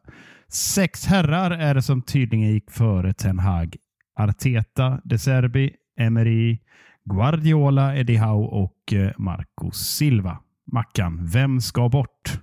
sex 0.52 1.06
herrar 1.06 1.52
är 1.52 1.76
det 1.76 1.82
som 1.82 2.02
tydligen 2.02 2.54
gick 2.54 2.72
före 2.72 3.14
Ten 3.14 3.40
Hag. 3.40 3.76
Arteta, 4.20 5.02
De 5.04 5.18
Serbi, 5.18 5.72
Emery, 6.00 6.60
Guardiola, 7.06 7.96
Eddie 7.96 8.18
Howe 8.18 8.48
och 8.48 8.94
eh, 8.94 9.12
Marco 9.18 9.72
Silva. 9.72 10.38
Mackan, 10.72 11.26
vem 11.26 11.62
ska 11.62 11.90
bort? 11.90 12.40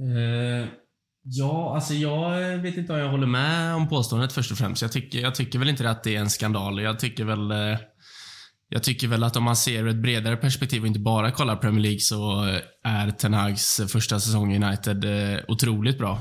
Uh, 0.00 0.68
ja, 1.22 1.74
alltså 1.74 1.94
jag 1.94 2.58
vet 2.58 2.76
inte 2.76 2.92
om 2.92 2.98
jag 2.98 3.10
håller 3.10 3.26
med 3.26 3.74
om 3.74 3.88
påståendet 3.88 4.32
först 4.32 4.52
och 4.52 4.58
främst. 4.58 4.82
Jag 4.82 4.92
tycker, 4.92 5.18
jag 5.18 5.34
tycker 5.34 5.58
väl 5.58 5.68
inte 5.68 5.90
att 5.90 6.04
det 6.04 6.16
är 6.16 6.20
en 6.20 6.30
skandal. 6.30 6.82
Jag 6.82 6.98
tycker 6.98 7.24
väl 7.24 7.52
uh... 7.52 7.78
jag 8.68 8.82
tycker 8.82 9.08
väl 9.08 9.24
att 9.24 9.36
om 9.36 9.44
man 9.44 9.56
ser 9.56 9.82
ur 9.82 9.88
ett 9.88 10.02
bredare 10.02 10.36
perspektiv 10.36 10.82
och 10.82 10.86
inte 10.86 11.00
bara 11.00 11.30
kollar 11.30 11.56
Premier 11.56 11.82
League 11.82 12.00
så 12.00 12.42
är 12.84 13.10
Ten 13.10 13.34
Hags 13.34 13.80
första 13.92 14.20
säsong 14.20 14.52
i 14.52 14.64
United 14.64 15.04
otroligt 15.48 15.98
bra. 15.98 16.18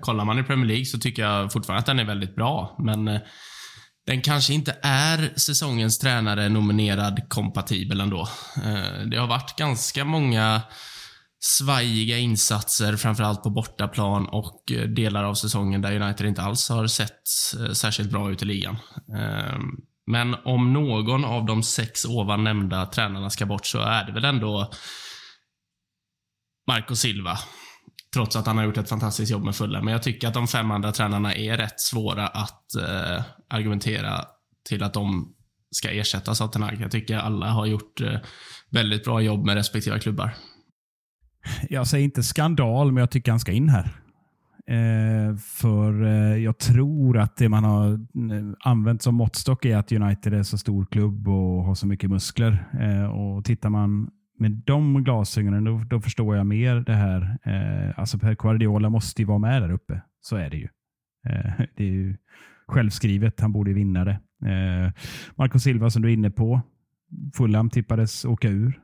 Kollar 0.00 0.24
man 0.24 0.38
i 0.38 0.42
Premier 0.42 0.66
League 0.66 0.84
så 0.84 0.98
tycker 0.98 1.22
jag 1.22 1.52
fortfarande 1.52 1.78
att 1.78 1.86
den 1.86 1.98
är 1.98 2.04
väldigt 2.04 2.34
bra, 2.34 2.76
men 2.78 3.20
den 4.06 4.22
kanske 4.22 4.54
inte 4.54 4.78
är 4.82 5.32
säsongens 5.36 5.98
tränare 5.98 6.48
nominerad 6.48 7.28
kompatibel 7.28 8.00
ändå. 8.00 8.28
Eh, 8.56 9.06
det 9.10 9.16
har 9.16 9.26
varit 9.26 9.56
ganska 9.56 10.04
många 10.04 10.62
svajiga 11.40 12.18
insatser, 12.18 12.96
framförallt 12.96 13.42
på 13.42 13.50
bortaplan 13.50 14.26
och 14.26 14.72
eh, 14.72 14.82
delar 14.82 15.24
av 15.24 15.34
säsongen 15.34 15.82
där 15.82 16.00
United 16.00 16.26
inte 16.26 16.42
alls 16.42 16.68
har 16.68 16.86
sett 16.86 17.22
eh, 17.60 17.72
särskilt 17.72 18.10
bra 18.10 18.30
ut 18.30 18.42
i 18.42 18.44
ligan. 18.44 18.76
Men 20.06 20.34
om 20.44 20.72
någon 20.72 21.24
av 21.24 21.46
de 21.46 21.62
sex 21.62 22.04
ovan 22.04 22.44
nämnda 22.44 22.86
tränarna 22.86 23.30
ska 23.30 23.46
bort 23.46 23.66
så 23.66 23.80
är 23.80 24.04
det 24.04 24.12
väl 24.12 24.24
ändå 24.24 24.70
Marco 26.68 26.96
Silva. 26.96 27.38
Trots 28.14 28.36
att 28.36 28.46
han 28.46 28.58
har 28.58 28.64
gjort 28.64 28.76
ett 28.76 28.88
fantastiskt 28.88 29.32
jobb 29.32 29.44
med 29.44 29.56
Fulham. 29.56 29.84
Men 29.84 29.92
jag 29.92 30.02
tycker 30.02 30.28
att 30.28 30.34
de 30.34 30.48
fem 30.48 30.70
andra 30.70 30.92
tränarna 30.92 31.34
är 31.34 31.56
rätt 31.56 31.80
svåra 31.80 32.26
att 32.26 32.74
eh, 32.74 33.22
argumentera 33.52 34.24
till 34.68 34.82
att 34.82 34.94
de 34.94 35.34
ska 35.70 35.90
ersättas 35.90 36.40
av 36.40 36.48
Ten 36.48 36.64
Jag 36.80 36.90
tycker 36.90 37.16
alla 37.16 37.46
har 37.46 37.66
gjort 37.66 38.00
eh, 38.00 38.18
väldigt 38.70 39.04
bra 39.04 39.20
jobb 39.20 39.46
med 39.46 39.54
respektive 39.54 39.98
klubbar. 39.98 40.34
Jag 41.68 41.86
säger 41.86 42.04
inte 42.04 42.22
skandal, 42.22 42.92
men 42.92 43.00
jag 43.00 43.10
tycker 43.10 43.30
han 43.32 43.40
ska 43.40 43.52
in 43.52 43.68
här. 43.68 43.92
Eh, 44.66 45.36
för 45.36 46.04
eh, 46.04 46.36
jag 46.36 46.58
tror 46.58 47.18
att 47.18 47.36
det 47.36 47.48
man 47.48 47.64
har 47.64 47.92
eh, 47.92 47.98
använt 48.60 49.02
som 49.02 49.14
måttstock 49.14 49.64
är 49.64 49.76
att 49.76 49.92
United 49.92 50.34
är 50.34 50.42
så 50.42 50.58
stor 50.58 50.86
klubb 50.86 51.28
och 51.28 51.64
har 51.64 51.74
så 51.74 51.86
mycket 51.86 52.10
muskler. 52.10 52.68
Eh, 52.80 53.04
och 53.04 53.44
Tittar 53.44 53.70
man 53.70 54.10
med 54.38 54.50
de 54.50 55.04
glasögonen, 55.04 55.64
då, 55.64 55.82
då 55.90 56.00
förstår 56.00 56.36
jag 56.36 56.46
mer 56.46 56.74
det 56.74 56.94
här. 56.94 57.38
Eh, 57.44 57.98
alltså 57.98 58.18
Per 58.18 58.34
Guardiola 58.34 58.90
måste 58.90 59.22
ju 59.22 59.26
vara 59.26 59.38
med 59.38 59.62
där 59.62 59.72
uppe. 59.72 60.02
Så 60.20 60.36
är 60.36 60.50
det 60.50 60.56
ju. 60.56 60.68
Eh, 61.28 61.52
det 61.76 61.84
är 61.84 61.90
ju 61.90 62.16
självskrivet. 62.72 63.40
Han 63.40 63.52
borde 63.52 63.72
vinna 63.72 64.04
det. 64.04 64.20
Eh, 64.44 64.92
Marco 65.34 65.58
Silva 65.58 65.90
som 65.90 66.02
du 66.02 66.08
är 66.08 66.12
inne 66.12 66.30
på. 66.30 66.60
Fulham 67.34 67.70
tippades 67.70 68.24
åka 68.24 68.48
ur. 68.48 68.80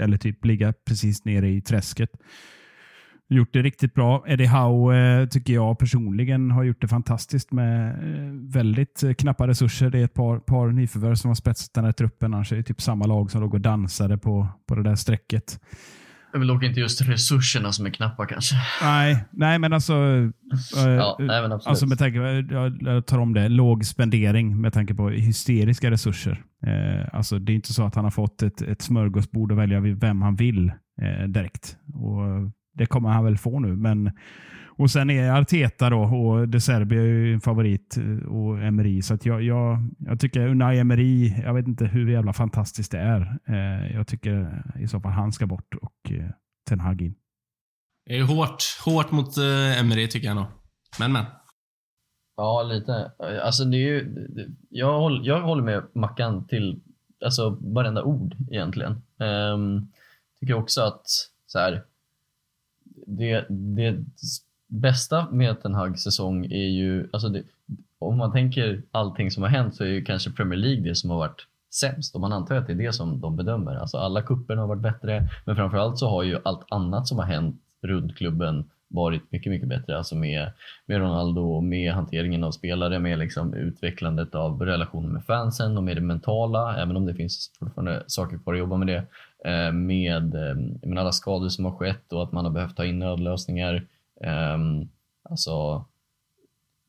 Eller 0.00 0.16
typ 0.16 0.44
ligga 0.44 0.72
precis 0.72 1.24
nere 1.24 1.50
i 1.50 1.60
träsket. 1.60 2.10
Gjort 3.28 3.52
det 3.52 3.62
riktigt 3.62 3.94
bra. 3.94 4.24
Eddie 4.26 4.46
Howe 4.46 5.20
eh, 5.20 5.28
tycker 5.28 5.54
jag 5.54 5.78
personligen 5.78 6.50
har 6.50 6.62
gjort 6.62 6.80
det 6.80 6.88
fantastiskt 6.88 7.52
med 7.52 7.88
eh, 7.88 8.32
väldigt 8.32 9.02
eh, 9.02 9.12
knappa 9.12 9.48
resurser. 9.48 9.90
Det 9.90 9.98
är 9.98 10.04
ett 10.04 10.14
par, 10.14 10.38
par 10.38 10.68
nyförvärv 10.68 11.14
som 11.14 11.28
har 11.28 11.34
spetsat 11.34 11.74
den 11.74 11.84
här 11.84 11.92
truppen. 11.92 12.34
Annars 12.34 12.52
är 12.52 12.56
det 12.56 12.62
typ 12.62 12.80
samma 12.80 13.06
lag 13.06 13.30
som 13.30 13.40
låg 13.40 13.54
och 13.54 13.60
dansade 13.60 14.18
på, 14.18 14.48
på 14.66 14.74
det 14.74 14.82
där 14.82 14.94
strecket. 14.94 15.60
Det 16.32 16.36
är 16.36 16.38
väl 16.38 16.48
dock 16.48 16.62
inte 16.62 16.80
just 16.80 17.02
resurserna 17.02 17.72
som 17.72 17.86
är 17.86 17.90
knappa 17.90 18.26
kanske. 18.26 18.54
Nej, 18.82 19.24
nej 19.30 19.58
men 19.58 19.72
alltså. 19.72 19.92
eh, 19.92 20.88
Ja, 20.90 21.16
nej, 21.18 21.42
men 21.42 21.52
absolut. 21.52 21.66
alltså 21.66 21.86
med 21.86 21.98
tanke 21.98 22.18
på, 22.18 22.54
jag, 22.54 23.06
tar 23.06 23.18
om 23.18 23.34
det, 23.34 23.48
låg 23.48 23.84
spendering 23.84 24.60
med 24.60 24.72
tanke 24.72 24.94
på 24.94 25.08
hysteriska 25.08 25.90
resurser. 25.90 26.42
Eh, 26.66 27.08
alltså 27.12 27.38
det 27.38 27.52
är 27.52 27.54
inte 27.54 27.72
så 27.72 27.86
att 27.86 27.94
han 27.94 28.04
har 28.04 28.10
fått 28.10 28.42
ett, 28.42 28.62
ett 28.62 28.82
smörgåsbord 28.82 29.52
att 29.52 29.58
välja 29.58 29.80
vem 29.80 30.22
han 30.22 30.36
vill 30.36 30.72
eh, 31.02 31.28
direkt. 31.28 31.76
Och 31.94 32.22
det 32.74 32.86
kommer 32.86 33.08
han 33.08 33.24
väl 33.24 33.38
få 33.38 33.60
nu. 33.60 33.76
Men, 33.76 34.10
och 34.76 34.90
sen 34.90 35.10
är 35.10 35.40
Arteta 35.40 35.90
då 35.90 36.00
och 36.00 36.48
De 36.48 36.60
Serbi 36.60 36.96
är 36.96 37.02
ju 37.02 37.34
en 37.34 37.40
favorit 37.40 37.96
eh, 37.96 38.28
och 38.28 38.62
Emery. 38.62 39.02
Så 39.02 39.14
att 39.14 39.26
jag, 39.26 39.42
jag, 39.42 39.78
jag 39.98 40.20
tycker 40.20 40.46
Unai 40.46 40.78
Emery, 40.78 41.34
jag 41.42 41.54
vet 41.54 41.66
inte 41.66 41.84
hur 41.84 42.10
jävla 42.10 42.32
fantastiskt 42.32 42.92
det 42.92 42.98
är. 42.98 43.38
Eh, 43.46 43.94
jag 43.94 44.06
tycker 44.06 44.62
i 44.80 44.88
så 44.88 45.00
fall 45.00 45.12
han 45.12 45.32
ska 45.32 45.46
bort 45.46 45.74
och 45.74 46.12
eh, 46.12 46.30
Ten 46.68 46.80
Hag 46.80 47.02
in. 47.02 47.14
Det 48.06 48.18
är 48.18 48.22
hårt, 48.22 48.62
hårt 48.84 49.10
mot 49.10 49.38
eh, 49.38 49.80
Emery 49.80 50.08
tycker 50.08 50.28
jag 50.28 50.36
nog. 50.36 50.46
Men 50.98 51.12
men. 51.12 51.24
Ja, 52.36 52.62
lite. 52.62 53.12
Alltså 53.42 53.64
det 53.64 53.76
är 53.76 53.78
ju, 53.78 54.14
jag, 54.68 54.98
håller, 54.98 55.26
jag 55.26 55.40
håller 55.40 55.62
med 55.62 55.82
Mackan 55.94 56.46
till 56.46 56.80
alltså, 57.24 57.58
varenda 57.60 58.02
ord 58.02 58.36
egentligen. 58.50 59.02
Um, 59.18 59.92
tycker 60.40 60.54
också 60.54 60.80
att 60.80 61.02
så 61.46 61.58
här, 61.58 61.84
det, 63.06 63.46
det 63.48 64.04
bästa 64.72 65.30
med 65.30 65.56
en 65.64 65.74
hög 65.74 65.98
säsong 65.98 66.44
är 66.44 66.68
ju, 66.68 67.08
alltså 67.12 67.28
det, 67.28 67.42
om 67.98 68.18
man 68.18 68.32
tänker 68.32 68.82
allting 68.90 69.30
som 69.30 69.42
har 69.42 69.50
hänt 69.50 69.74
så 69.74 69.84
är 69.84 69.88
ju 69.88 70.04
kanske 70.04 70.30
Premier 70.30 70.58
League 70.58 70.82
det 70.82 70.94
som 70.94 71.10
har 71.10 71.18
varit 71.18 71.46
sämst 71.74 72.14
och 72.14 72.20
man 72.20 72.32
antar 72.32 72.54
att 72.54 72.66
det 72.66 72.72
är 72.72 72.76
det 72.76 72.92
som 72.92 73.20
de 73.20 73.36
bedömer. 73.36 73.74
Alltså 73.74 73.98
alla 73.98 74.22
kupperna 74.22 74.60
har 74.60 74.68
varit 74.68 74.82
bättre 74.82 75.28
men 75.44 75.56
framförallt 75.56 75.98
så 75.98 76.08
har 76.08 76.22
ju 76.22 76.38
allt 76.44 76.66
annat 76.68 77.08
som 77.08 77.18
har 77.18 77.24
hänt 77.24 77.60
runt 77.82 78.16
klubben 78.16 78.64
varit 78.88 79.32
mycket, 79.32 79.50
mycket 79.50 79.68
bättre. 79.68 79.98
Alltså 79.98 80.16
med, 80.16 80.50
med 80.86 80.98
Ronaldo, 80.98 81.60
med 81.60 81.92
hanteringen 81.92 82.44
av 82.44 82.50
spelare, 82.50 82.98
med 82.98 83.18
liksom 83.18 83.54
utvecklandet 83.54 84.34
av 84.34 84.62
relationen 84.62 85.12
med 85.12 85.24
fansen 85.24 85.76
och 85.76 85.82
med 85.82 85.96
det 85.96 86.00
mentala, 86.00 86.76
även 86.76 86.96
om 86.96 87.06
det 87.06 87.14
finns 87.14 87.50
fortfarande 87.58 88.02
saker 88.06 88.38
kvar 88.38 88.52
att 88.52 88.58
jobba 88.58 88.76
med 88.76 88.86
det. 88.86 89.04
Eh, 89.50 89.72
med, 89.72 90.34
eh, 90.34 90.56
med 90.82 90.98
alla 90.98 91.12
skador 91.12 91.48
som 91.48 91.64
har 91.64 91.72
skett 91.72 92.12
och 92.12 92.22
att 92.22 92.32
man 92.32 92.44
har 92.44 92.52
behövt 92.52 92.76
ta 92.76 92.84
in 92.84 92.98
nödlösningar. 92.98 93.86
Um, 94.26 94.88
alltså, 95.22 95.84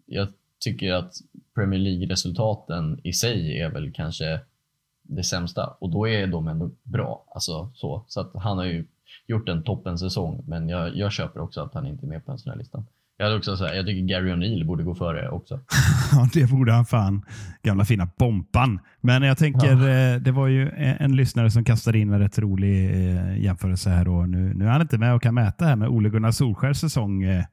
jag 0.05 0.27
tycker 0.59 0.93
att 0.93 1.13
Premier 1.55 1.79
League-resultaten 1.79 2.99
i 3.03 3.13
sig 3.13 3.59
är 3.59 3.69
väl 3.69 3.93
kanske 3.93 4.39
det 5.01 5.23
sämsta 5.23 5.67
och 5.79 5.89
då 5.89 6.07
är 6.07 6.27
de 6.27 6.47
ändå 6.47 6.71
bra. 6.83 7.25
Alltså, 7.27 7.71
så. 7.75 8.05
så 8.07 8.21
att 8.21 8.31
han 8.35 8.57
har 8.57 8.65
ju 8.65 8.85
gjort 9.27 9.49
en 9.49 9.63
toppensäsong, 9.63 10.43
men 10.47 10.69
jag, 10.69 10.95
jag 10.95 11.11
köper 11.11 11.39
också 11.39 11.61
att 11.61 11.73
han 11.73 11.87
inte 11.87 12.05
är 12.05 12.07
med 12.07 12.25
på 12.25 12.31
en 12.31 12.39
sån 12.39 12.51
här 12.51 12.59
listan. 12.59 12.85
Jag, 13.17 13.25
hade 13.25 13.37
också 13.37 13.57
så 13.57 13.65
här, 13.65 13.73
jag 13.73 13.85
tycker 13.85 14.07
Gary 14.13 14.31
O'Neill 14.31 14.65
borde 14.65 14.83
gå 14.83 14.95
före 14.95 15.29
också. 15.29 15.59
Ja, 16.11 16.29
det 16.33 16.49
borde 16.49 16.73
han 16.73 16.85
fan. 16.85 17.25
Gamla 17.63 17.85
fina 17.85 18.09
Bompan. 18.17 18.79
Men 19.01 19.23
jag 19.23 19.37
tänker, 19.37 19.71
eh, 19.71 20.19
det 20.19 20.31
var 20.31 20.47
ju 20.47 20.69
en, 20.75 21.15
lyssnare 21.15 21.51
som 21.51 21.63
kastade 21.63 21.99
in 21.99 22.13
en 22.13 22.19
rätt 22.19 22.39
rolig 22.39 22.85
eh, 22.89 23.37
jämförelse 23.43 23.89
här. 23.89 24.05
Då. 24.05 24.25
Nu, 24.25 24.53
nu 24.53 24.65
är 24.65 24.69
han 24.69 24.81
inte 24.81 24.97
med 24.97 25.13
och 25.15 25.21
kan 25.21 25.33
mäta 25.33 25.65
här 25.65 25.75
med 25.75 25.87
Ole 25.87 26.09
Gunnar 26.09 26.31
Solskjärs 26.31 26.77
säsong. 26.77 27.23
Eh. 27.23 27.43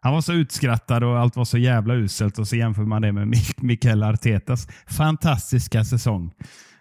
Han 0.00 0.12
var 0.12 0.20
så 0.20 0.32
utskrattad 0.32 1.04
och 1.04 1.18
allt 1.18 1.36
var 1.36 1.44
så 1.44 1.58
jävla 1.58 1.94
uselt 1.94 2.38
och 2.38 2.48
så 2.48 2.56
jämför 2.56 2.82
man 2.82 3.02
det 3.02 3.12
med 3.12 3.26
Mik- 3.28 3.62
Mikael 3.62 4.02
Artetas 4.02 4.68
fantastiska 4.86 5.84
säsong. 5.84 6.32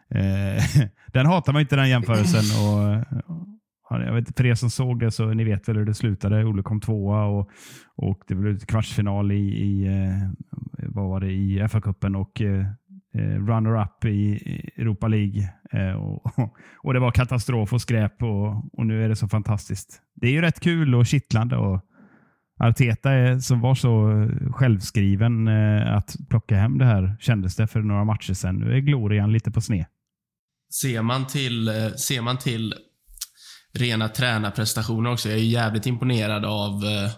Den 1.14 1.26
hatar 1.26 1.54
man 1.54 1.62
inte 1.62 1.76
den 1.76 1.90
jämförelsen. 1.90 2.44
Och, 2.68 3.06
Ja, 3.28 3.46
jag 4.00 4.14
vet, 4.14 4.38
för 4.38 4.46
er 4.46 4.56
som 4.56 4.70
såg 4.70 5.00
det 5.00 5.12
så 5.12 5.34
ni 5.34 5.44
vet 5.44 5.70
väl 5.70 5.78
hur 5.78 5.86
det 5.86 5.94
slutade. 5.94 6.46
Olle 6.46 6.64
kom 6.64 6.82
tvåa 6.82 7.26
och, 7.26 7.50
och 7.96 8.24
det 8.28 8.36
blev 8.36 8.60
kvartsfinal 8.60 9.32
i, 9.32 9.36
i, 9.36 9.88
eh, 9.88 10.30
vad 10.88 11.10
var 11.10 11.20
det, 11.20 11.32
i 11.32 11.60
FA-cupen 11.60 12.16
och 12.16 12.42
eh, 12.42 12.66
eh 13.16 13.46
runner-up 13.46 14.06
i 14.06 14.36
Europa 14.78 15.08
League. 15.08 15.50
Eh, 15.72 15.94
och, 15.94 16.32
och 16.78 16.94
Det 16.94 17.00
var 17.00 17.12
katastrof 17.12 17.74
och 17.74 17.82
skräp 17.82 18.24
och, 18.24 18.80
och 18.80 18.86
nu 18.86 19.04
är 19.04 19.10
det 19.10 19.16
så 19.16 19.28
fantastiskt. 19.28 20.02
Det 20.16 20.28
är 20.28 20.32
ju 20.32 20.42
rätt 20.42 20.60
kul 20.60 20.96
och 20.96 21.06
kittlande. 21.06 21.58
Och 21.58 21.82
Arteta 22.60 23.12
är, 23.12 23.40
som 23.40 23.62
var 23.62 23.76
så 23.76 24.28
självskriven 24.52 25.48
eh, 25.48 25.96
att 25.96 26.16
plocka 26.30 26.56
hem 26.56 26.78
det 26.78 26.86
här 26.86 27.16
kändes 27.20 27.56
det 27.56 27.68
för 27.68 27.82
några 27.82 28.04
matcher 28.04 28.34
sedan. 28.34 28.56
Nu 28.56 28.76
är 28.76 28.80
glorian 28.80 29.32
lite 29.32 29.52
på 29.52 29.62
sned. 29.62 29.86
Ser 30.82 31.02
man 31.02 31.28
till, 31.28 31.68
eh, 31.68 31.74
ser 31.98 32.22
man 32.22 32.38
till 32.38 32.74
rena 33.74 34.10
tränarprestationer 34.10 35.12
också. 35.12 35.30
Jag 35.30 35.38
är 35.38 35.44
jävligt 35.44 35.86
imponerad 35.86 36.46
av 36.46 36.84
eh, 36.84 37.12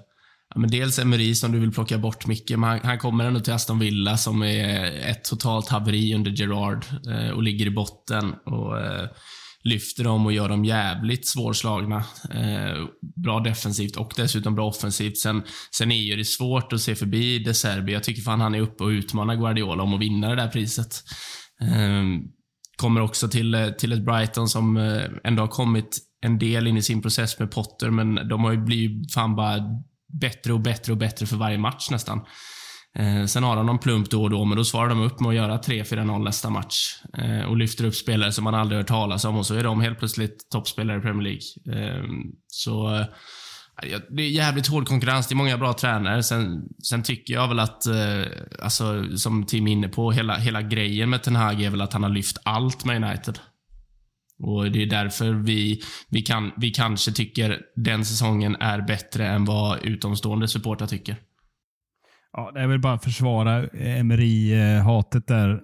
ja, 0.54 0.60
men 0.60 0.70
dels 0.70 1.00
Emery 1.00 1.36
som 1.36 1.52
du 1.52 1.60
vill 1.60 1.72
plocka 1.72 1.98
bort 1.98 2.28
mycket, 2.28 2.60
men 2.60 2.70
han, 2.70 2.80
han 2.84 3.00
kommer 3.00 3.26
ändå 3.26 3.40
till 3.40 3.54
Aston 3.54 3.80
Villa 3.80 4.18
som 4.18 4.44
är 4.44 4.86
ett 5.10 5.24
totalt 5.24 5.70
haveri 5.70 6.16
under 6.16 6.32
Gerard 6.32 6.86
eh, 7.08 7.30
och 7.30 7.44
ligger 7.44 7.66
i 7.66 7.72
botten 7.72 8.34
och 8.46 8.80
eh, 8.80 9.10
lyfter 9.64 10.04
dem 10.04 10.26
och 10.26 10.34
gör 10.34 10.50
dem 10.50 10.66
jävligt 10.66 11.28
svårslagna. 11.28 11.98
Eh, 12.34 12.86
bra 13.24 13.40
defensivt 13.40 13.96
och 13.96 14.14
dessutom 14.16 14.56
bra 14.56 14.68
offensivt. 14.68 15.18
Sen, 15.18 15.44
sen 15.72 15.92
är 15.92 16.02
ju 16.02 16.16
det 16.16 16.26
svårt 16.26 16.74
att 16.74 16.82
se 16.82 16.96
förbi 16.96 17.40
De 17.40 17.54
Serbi. 17.54 17.94
Jag 17.94 18.04
tycker 18.04 18.22
fan 18.22 18.42
han 18.42 18.56
är 18.56 18.60
uppe 18.60 18.84
och 18.84 18.90
utmanar 18.90 19.36
Guardiola 19.36 19.84
om 19.84 19.94
att 19.94 20.02
vinna 20.02 20.30
det 20.30 20.36
där 20.36 20.48
priset. 20.48 21.04
Eh, 21.62 22.04
kommer 22.76 23.02
också 23.02 23.28
till, 23.28 23.54
eh, 23.54 23.70
till 23.70 23.92
ett 23.92 24.06
Brighton 24.06 24.50
som 24.50 24.78
eh, 24.78 25.04
ändå 25.24 25.44
har 25.44 25.48
kommit 25.48 25.98
en 26.24 26.40
del 26.40 26.68
in 26.68 26.78
i 26.78 26.82
sin 26.82 27.02
process 27.02 27.40
med 27.40 27.52
Potter, 27.52 27.90
men 27.90 28.28
de 28.28 28.44
har 28.44 28.52
ju 28.52 28.58
blivit 28.58 29.14
fan 29.14 29.36
bara 29.36 29.60
bättre 30.14 30.54
och 30.54 30.60
bättre 30.60 30.92
och 30.92 30.98
bättre 30.98 31.26
för 31.26 31.36
varje 31.36 31.58
match 31.58 31.90
nästan. 31.92 32.22
Eh, 32.96 33.26
sen 33.26 33.44
har 33.44 33.56
de 33.56 33.66
någon 33.66 33.80
plump 33.80 34.10
då 34.10 34.24
och 34.24 34.30
då, 34.30 34.46
men 34.46 34.58
då 34.58 34.64
svarar 34.64 34.90
de 34.90 35.02
upp 35.02 35.20
med 35.20 35.30
att 35.30 35.36
göra 35.36 35.58
3-4-0 35.58 36.24
nästa 36.24 36.50
match. 36.50 36.96
Eh, 37.18 37.42
och 37.42 37.58
lyfter 37.58 37.86
upp 37.86 37.96
spelare 37.96 38.32
som 38.32 38.44
man 38.44 38.56
aldrig 38.56 38.80
hört 38.80 38.88
talas 38.88 39.26
om 39.26 39.38
och 39.38 39.46
så 39.46 39.56
är 39.56 39.64
de 39.64 39.82
helt 39.82 40.00
plötsligt 40.00 40.50
toppspelare 40.50 40.98
i 40.98 41.02
Premier 41.02 41.24
League. 41.24 41.84
Eh, 41.84 42.04
så 42.48 42.96
eh, 42.96 43.06
Det 44.10 44.24
är 44.24 44.30
jävligt 44.30 44.68
hård 44.68 44.88
konkurrens. 44.88 45.28
Det 45.28 45.34
är 45.34 45.36
många 45.36 45.58
bra 45.58 45.74
tränare. 45.74 46.24
Sen, 46.24 46.64
sen 46.84 47.04
tycker 47.04 47.34
jag 47.34 47.48
väl 47.48 47.60
att, 47.60 47.86
eh, 47.86 48.26
alltså, 48.62 49.18
som 49.18 49.46
Tim 49.46 49.68
är 49.68 49.72
inne 49.72 49.88
på, 49.88 50.12
hela, 50.12 50.36
hela 50.36 50.62
grejen 50.62 51.10
med 51.10 51.24
Ten 51.24 51.36
Hag 51.36 51.62
är 51.62 51.70
väl 51.70 51.82
att 51.82 51.94
han 51.94 52.04
har 52.04 52.10
lyft 52.10 52.38
allt 52.44 52.86
med 52.86 53.04
United. 53.04 53.40
Och 54.40 54.72
Det 54.72 54.82
är 54.82 54.86
därför 54.86 55.34
vi, 55.34 55.82
vi, 56.10 56.22
kan, 56.22 56.52
vi 56.58 56.72
kanske 56.72 57.12
tycker 57.12 57.62
den 57.76 58.06
säsongen 58.06 58.56
är 58.56 58.82
bättre 58.82 59.28
än 59.28 59.46
vad 59.46 59.86
utomstående 59.86 60.48
supportrar 60.48 60.88
tycker. 60.88 61.16
Ja, 62.34 62.52
det 62.54 62.60
är 62.60 62.68
väl 62.68 62.80
bara 62.80 62.94
att 62.94 63.04
försvara 63.04 63.68
Emery-hatet 63.68 65.28
där. 65.28 65.62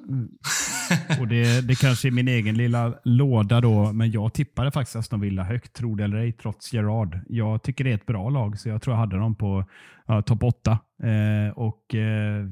Och 1.20 1.28
det, 1.28 1.67
det 1.67 1.76
kanske 1.76 2.07
är 2.07 2.11
min 2.11 2.28
egen 2.28 2.57
lilla 2.57 2.93
låda 3.03 3.61
då, 3.61 3.93
men 3.93 4.11
jag 4.11 4.34
tippade 4.34 4.72
faktiskt 4.72 4.95
Aston 4.95 5.22
Villa 5.22 5.43
högt, 5.43 5.74
tro 5.74 5.95
det 5.95 6.03
eller 6.03 6.17
ej, 6.17 6.32
trots 6.32 6.74
Gerard. 6.74 7.20
Jag 7.28 7.63
tycker 7.63 7.84
det 7.84 7.89
är 7.89 7.95
ett 7.95 8.05
bra 8.05 8.30
lag, 8.30 8.59
så 8.59 8.70
jag 8.70 8.82
tror 8.82 8.93
jag 8.93 8.99
hade 8.99 9.17
dem 9.17 9.36
på 9.36 9.65
ja, 10.07 10.22
topp 10.22 10.43
åtta. 10.43 10.80
Eh, 11.03 11.57
och 11.57 11.95
eh, 11.95 12.45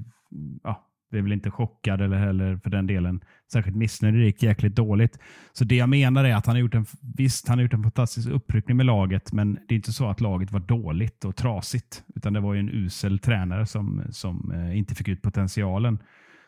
ja, 0.63 0.86
blev 1.10 1.24
väl 1.24 1.34
inte 1.34 1.51
chockad 1.51 2.01
eller 2.01 2.18
heller 2.18 2.58
för 2.58 2.70
den 2.70 2.88
delen 2.88 3.22
särskilt 3.51 3.78
missnöjd. 3.78 4.16
Det 4.16 4.26
gick 4.26 4.43
jäkligt 4.43 4.76
dåligt. 4.76 5.20
Så 5.53 5.64
det 5.64 5.76
jag 5.76 5.89
menar 5.89 6.26
är 6.26 6.36
att 6.36 6.45
han 6.45 6.55
har 6.55 6.62
gjort 6.62 6.76
en, 6.76 6.86
visst, 7.18 7.47
han 7.47 7.58
har 7.58 7.64
gjort 7.64 7.74
en 7.74 7.84
fantastisk 7.84 8.30
uppryckning 8.30 8.78
med 8.78 8.86
laget, 8.86 9.34
men 9.34 9.53
det 9.53 9.74
är 9.74 9.76
inte 9.76 9.93
så 9.93 10.10
att 10.10 10.22
laget 10.22 10.51
var 10.51 10.60
dåligt 10.60 11.26
och 11.26 11.36
trasigt, 11.36 12.03
utan 12.16 12.34
det 12.34 12.39
var 12.39 12.53
ju 12.53 12.60
en 12.60 12.70
usel 12.70 13.20
tränare 13.20 13.66
som, 13.66 14.03
som 14.10 14.51
eh, 14.51 14.78
inte 14.78 14.95
fick 14.95 15.08
ut 15.08 15.22
potentialen. 15.22 15.99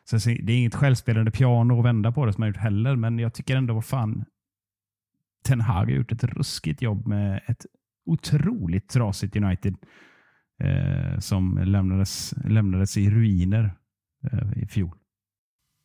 Så 0.04 0.30
det 0.30 0.54
är 0.54 0.58
inget 0.58 0.76
självspelande 0.76 1.32
piano 1.32 1.80
att 1.80 1.86
vända 1.86 2.12
på 2.12 2.26
det 2.26 2.34
som 2.34 2.42
han 2.42 2.50
gjort 2.50 2.58
heller, 2.58 2.96
men 2.96 3.20
jag 3.20 3.34
tycker 3.34 3.56
ändå 3.56 3.74
vad 3.74 3.86
fan 3.86 4.26
Ten 5.46 5.62
Hag 5.62 5.86
har 5.86 5.92
gjort 5.92 6.12
ett 6.12 6.24
ruskigt 6.24 6.82
jobb 6.82 7.08
med 7.08 7.42
ett 7.48 7.66
otroligt 8.06 8.90
trasigt 8.90 9.36
United 9.36 9.76
eh, 10.64 11.20
som 11.20 11.58
lämnades, 11.64 12.34
lämnades 12.46 12.98
i 12.98 13.10
ruiner 13.10 13.72
i 14.56 14.66
fjol. 14.68 14.98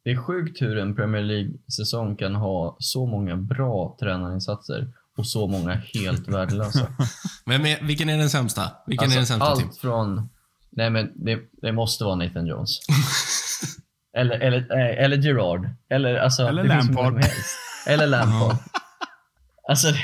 Det 0.05 0.11
är 0.11 0.17
sjukt 0.17 0.63
hur 0.63 0.79
en 0.79 0.97
Premier 0.97 1.23
League-säsong 1.23 2.17
kan 2.17 2.35
ha 2.35 2.77
så 2.79 3.07
många 3.07 3.37
bra 3.37 3.97
tränarinsatser 4.01 4.89
och 5.17 5.27
så 5.27 5.47
många 5.47 5.75
helt 5.75 6.29
värdelösa. 6.29 6.87
Vem 7.47 7.67
är, 7.67 7.83
vilken 7.83 8.09
är 8.09 8.19
den 8.19 8.31
sämsta? 8.31 8.63
Vilken 8.87 9.07
är 9.11 9.11
den 9.11 9.19
Alltså, 9.19 9.33
sämsta 9.35 9.47
allt 9.49 9.77
från... 9.77 10.29
Nej, 10.71 10.91
men 10.91 11.13
det, 11.25 11.41
det 11.53 11.73
måste 11.73 12.05
vara 12.05 12.15
Nathan 12.15 12.47
Jones. 12.47 12.79
eller, 14.17 14.39
eller, 14.39 14.59
eh, 14.59 15.05
eller 15.05 15.17
Gerard. 15.17 15.69
Eller, 15.89 16.15
alltså, 16.15 16.43
Eller 16.43 16.65
Lampard. 16.65 17.25
Eller 17.87 18.07
Lampard. 18.07 18.57
alltså, 19.69 19.89
det- 19.89 19.99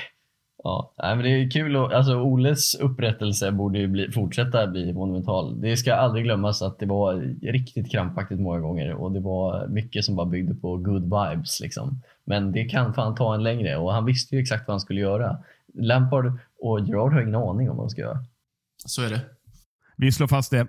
ja, 0.64 0.92
nej, 1.02 1.16
men 1.16 1.24
det 1.24 1.30
är 1.30 1.50
kul. 1.50 1.76
Och, 1.76 1.92
alltså, 1.92 2.14
Oles 2.14 2.74
upprättelse 2.74 3.52
borde 3.52 3.78
ju 3.78 3.86
bli, 3.86 4.11
fortsätta 4.12 4.66
bli 4.66 4.92
monumental. 4.92 5.61
Det 5.61 5.76
ska 5.76 5.94
aldrig 5.94 6.24
glömmas 6.24 6.62
att 6.62 6.78
det 6.78 6.86
var 6.86 7.14
riktigt 7.42 7.90
krampaktigt 7.90 8.40
många 8.40 8.61
gånger 8.61 8.94
och 8.94 9.12
det 9.12 9.20
var 9.20 9.66
mycket 9.66 10.04
som 10.04 10.16
bara 10.16 10.26
byggde 10.26 10.54
på 10.54 10.76
good 10.76 11.02
vibes. 11.02 11.61
Liksom. 11.61 12.02
Men 12.24 12.52
det 12.52 12.64
kan 12.64 12.94
fan 12.94 13.14
ta 13.14 13.34
en 13.34 13.42
längre 13.42 13.76
och 13.76 13.92
han 13.92 14.04
visste 14.04 14.36
ju 14.36 14.42
exakt 14.42 14.68
vad 14.68 14.72
han 14.72 14.80
skulle 14.80 15.00
göra. 15.00 15.38
Lampard 15.74 16.38
och 16.61 16.80
Gerard 16.80 17.12
har 17.12 17.20
ingen 17.20 17.34
aning 17.34 17.70
om 17.70 17.76
vad 17.76 17.86
de 17.86 17.90
ska 17.90 18.00
göra. 18.00 18.18
Så 18.86 19.02
är 19.02 19.11
det. 19.11 19.20
Vi 19.96 20.12
slår 20.12 20.26
fast 20.26 20.50
det. 20.50 20.66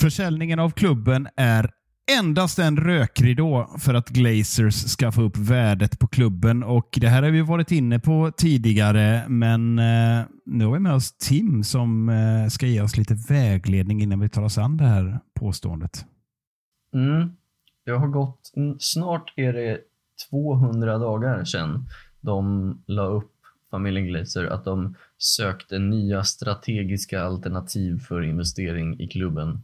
Försäljningen 0.00 0.58
av 0.58 0.70
klubben 0.70 1.28
är 1.36 1.70
endast 2.08 2.58
en 2.58 2.76
rökridå 2.76 3.70
för 3.78 3.94
att 3.94 4.08
Glazers 4.08 4.74
ska 4.74 5.12
få 5.12 5.22
upp 5.22 5.36
värdet 5.36 5.98
på 5.98 6.06
klubben. 6.06 6.62
Och 6.62 6.98
Det 7.00 7.08
här 7.08 7.22
har 7.22 7.30
vi 7.30 7.42
varit 7.42 7.70
inne 7.70 7.98
på 7.98 8.32
tidigare, 8.36 9.24
men 9.28 9.78
eh, 9.78 10.24
nu 10.46 10.64
har 10.64 10.72
vi 10.72 10.78
med 10.78 10.94
oss 10.94 11.12
Tim 11.12 11.64
som 11.64 12.08
eh, 12.08 12.48
ska 12.48 12.66
ge 12.66 12.80
oss 12.80 12.96
lite 12.96 13.14
vägledning 13.28 14.02
innan 14.02 14.20
vi 14.20 14.28
tar 14.28 14.42
oss 14.42 14.58
an 14.58 14.76
det 14.76 14.84
här 14.84 15.20
påståendet. 15.40 16.06
Mm. 16.94 17.32
Det 17.84 17.90
har 17.90 18.08
gått, 18.08 18.52
mm, 18.56 18.76
snart 18.80 19.32
är 19.36 19.52
det 19.52 19.78
200 20.30 20.98
dagar 20.98 21.44
sedan 21.44 21.86
de 22.20 22.78
la 22.86 23.06
upp 23.06 23.32
familjen 23.70 24.06
Glazer 24.06 24.44
att 24.44 24.64
de 24.64 24.94
sökte 25.18 25.78
nya 25.78 26.24
strategiska 26.24 27.22
alternativ 27.22 27.98
för 27.98 28.22
investering 28.22 29.00
i 29.00 29.08
klubben. 29.08 29.62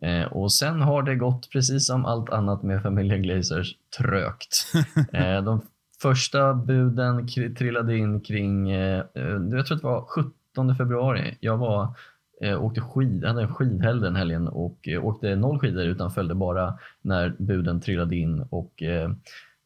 Eh, 0.00 0.32
och 0.32 0.52
sen 0.52 0.80
har 0.80 1.02
det 1.02 1.16
gått, 1.16 1.50
precis 1.50 1.86
som 1.86 2.04
allt 2.04 2.30
annat 2.30 2.62
med 2.62 2.82
familjen 2.82 3.22
Glazers, 3.22 3.74
trögt. 3.98 4.64
Eh, 5.12 5.42
de 5.42 5.60
första 6.02 6.54
buden 6.54 7.28
trillade 7.58 7.96
in 7.96 8.20
kring, 8.20 8.70
eh, 8.70 9.04
eh, 9.14 9.38
jag 9.50 9.66
tror 9.66 9.76
det 9.76 9.82
var 9.82 10.04
17 10.54 10.76
februari. 10.76 11.36
Jag 11.40 11.56
var 11.56 11.94
eh, 12.40 12.64
åkte 12.64 12.80
skid, 12.80 13.24
hade 13.24 13.42
en 13.42 13.54
skidhelg 13.54 14.00
den 14.00 14.16
helgen 14.16 14.48
och 14.48 14.88
eh, 14.88 15.04
åkte 15.04 15.36
noll 15.36 15.58
skidor 15.58 15.84
utan 15.84 16.10
följde 16.10 16.34
bara 16.34 16.78
när 17.02 17.34
buden 17.38 17.80
trillade 17.80 18.16
in 18.16 18.40
och 18.50 18.82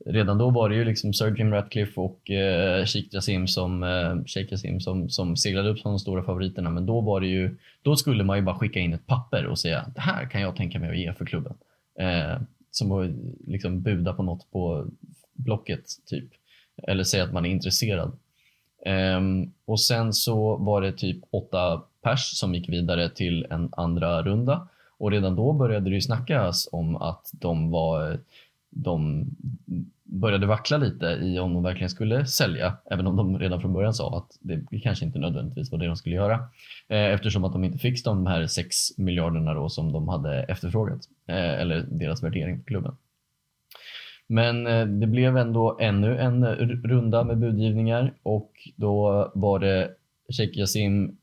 redan 0.07 0.38
då 0.38 0.50
var 0.50 0.68
det 0.68 0.74
ju 0.74 0.84
liksom 0.84 1.12
Sir 1.12 1.36
Jim 1.38 1.52
Ratcliffe 1.52 2.00
och 2.00 2.30
eh, 2.30 2.84
Sheikh 2.84 3.09
Jassim 3.12 3.48
som, 3.48 3.82
eh, 3.82 4.24
Sheikh 4.26 4.50
Jassim 4.50 4.80
som, 4.80 5.11
som 5.11 5.36
seglade 5.36 5.68
upp 5.68 5.78
som 5.78 5.92
de 5.92 5.98
stora 5.98 6.22
favoriterna 6.22 6.70
men 6.70 6.86
då 6.86 7.00
var 7.00 7.20
det 7.20 7.26
ju, 7.26 7.57
då 7.82 7.96
skulle 7.96 8.24
man 8.24 8.36
ju 8.36 8.42
bara 8.42 8.59
skicka 8.59 8.80
in 8.80 8.94
ett 8.94 9.07
papper 9.07 9.46
och 9.46 9.59
säga 9.59 9.84
det 9.94 10.00
här 10.00 10.30
kan 10.30 10.40
jag 10.40 10.57
tänka 10.57 10.78
mig 10.78 10.90
att 10.90 10.98
ge 10.98 11.12
för 11.12 11.24
klubben. 11.24 11.55
Eh, 11.98 12.40
som 12.70 12.92
att 12.92 13.11
liksom 13.46 13.82
buda 13.82 14.12
på 14.12 14.22
något 14.22 14.50
på 14.50 14.86
Blocket 15.32 15.84
typ. 16.07 16.28
Eller 16.82 17.05
säga 17.05 17.24
att 17.24 17.32
man 17.32 17.46
är 17.46 17.50
intresserad. 17.50 18.18
Ehm, 18.84 19.52
och 19.64 19.80
sen 19.80 20.12
så 20.12 20.57
var 20.57 20.82
det 20.82 20.92
typ 20.92 21.18
åtta 21.30 21.82
pers 22.02 22.38
som 22.38 22.55
gick 22.55 22.68
vidare 22.68 23.09
till 23.09 23.46
en 23.50 23.68
andra 23.72 24.22
runda. 24.22 24.68
Och 24.98 25.11
redan 25.11 25.36
då 25.36 25.52
började 25.52 25.90
det 25.90 25.94
ju 25.94 26.00
snackas 26.00 26.68
om 26.72 26.96
att 26.96 27.30
de 27.32 27.70
var 27.70 28.18
de 28.74 29.26
började 30.04 30.46
vackla 30.46 30.76
lite 30.76 31.06
i 31.06 31.38
om 31.38 31.54
de 31.54 31.62
verkligen 31.62 31.90
skulle 31.90 32.26
sälja, 32.26 32.76
även 32.90 33.06
om 33.06 33.16
de 33.16 33.38
redan 33.38 33.60
från 33.60 33.72
början 33.72 33.94
sa 33.94 34.18
att 34.18 34.38
det 34.40 34.80
kanske 34.80 35.04
inte 35.04 35.18
nödvändigtvis 35.18 35.72
var 35.72 35.78
det 35.78 35.86
de 35.86 35.96
skulle 35.96 36.16
göra. 36.16 36.34
Eh, 36.88 37.12
eftersom 37.12 37.44
att 37.44 37.52
de 37.52 37.64
inte 37.64 37.78
fick 37.78 38.04
de 38.04 38.26
här 38.26 38.46
6 38.46 38.98
miljarderna 38.98 39.54
då 39.54 39.68
som 39.68 39.92
de 39.92 40.08
hade 40.08 40.42
efterfrågat, 40.42 41.00
eh, 41.26 41.60
eller 41.60 41.86
deras 41.90 42.22
värdering 42.22 42.58
på 42.58 42.64
klubben. 42.64 42.96
Men 44.26 44.66
eh, 44.66 44.86
det 44.86 45.06
blev 45.06 45.36
ändå 45.36 45.78
ännu 45.80 46.18
en 46.18 46.44
runda 46.84 47.24
med 47.24 47.38
budgivningar 47.38 48.14
och 48.22 48.52
då 48.76 49.30
var 49.34 49.58
det 49.58 49.90
Sheikh 50.36 50.58
Yassim 50.58 51.16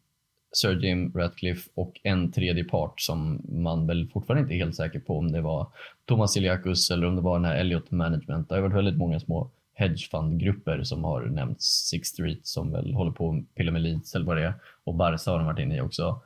Sir 0.52 0.84
Jim 0.84 1.14
Ratcliffe 1.16 1.70
och 1.76 2.00
en 2.04 2.32
tredje 2.32 2.64
part 2.64 3.02
som 3.02 3.42
man 3.50 3.88
väl 3.88 4.10
fortfarande 4.14 4.42
inte 4.42 4.54
är 4.54 4.66
helt 4.66 4.76
säker 4.76 5.00
på 5.00 5.18
om 5.18 5.32
det 5.32 5.42
var 5.42 5.68
Thomas 6.06 6.38
Iliakus 6.38 6.92
eller 6.92 7.08
om 7.08 7.16
det 7.16 7.22
var 7.22 7.40
den 7.40 7.46
här 7.46 7.56
Elliot 7.56 7.92
Management. 7.92 8.50
Det 8.50 8.56
har 8.56 8.62
varit 8.62 8.76
väldigt 8.76 8.98
många 8.98 9.20
små 9.20 9.52
hedgefundgrupper 9.74 10.84
som 10.84 11.04
har 11.04 11.22
nämnts. 11.22 11.66
Six 11.66 12.08
Street 12.08 12.48
som 12.48 12.72
väl 12.72 12.94
håller 12.94 13.12
på 13.12 13.32
med 13.32 13.56
pillar 13.56 13.72
med 13.72 13.82
Leeds 13.82 14.16
eller 14.16 14.26
vad 14.26 14.38
det 14.38 14.44
är. 14.44 14.54
Och 14.84 14.96
Barca 14.96 15.32
har 15.32 15.38
de 15.38 15.46
varit 15.46 15.60
inne 15.60 15.78
i 15.78 15.82
också. 15.82 16.22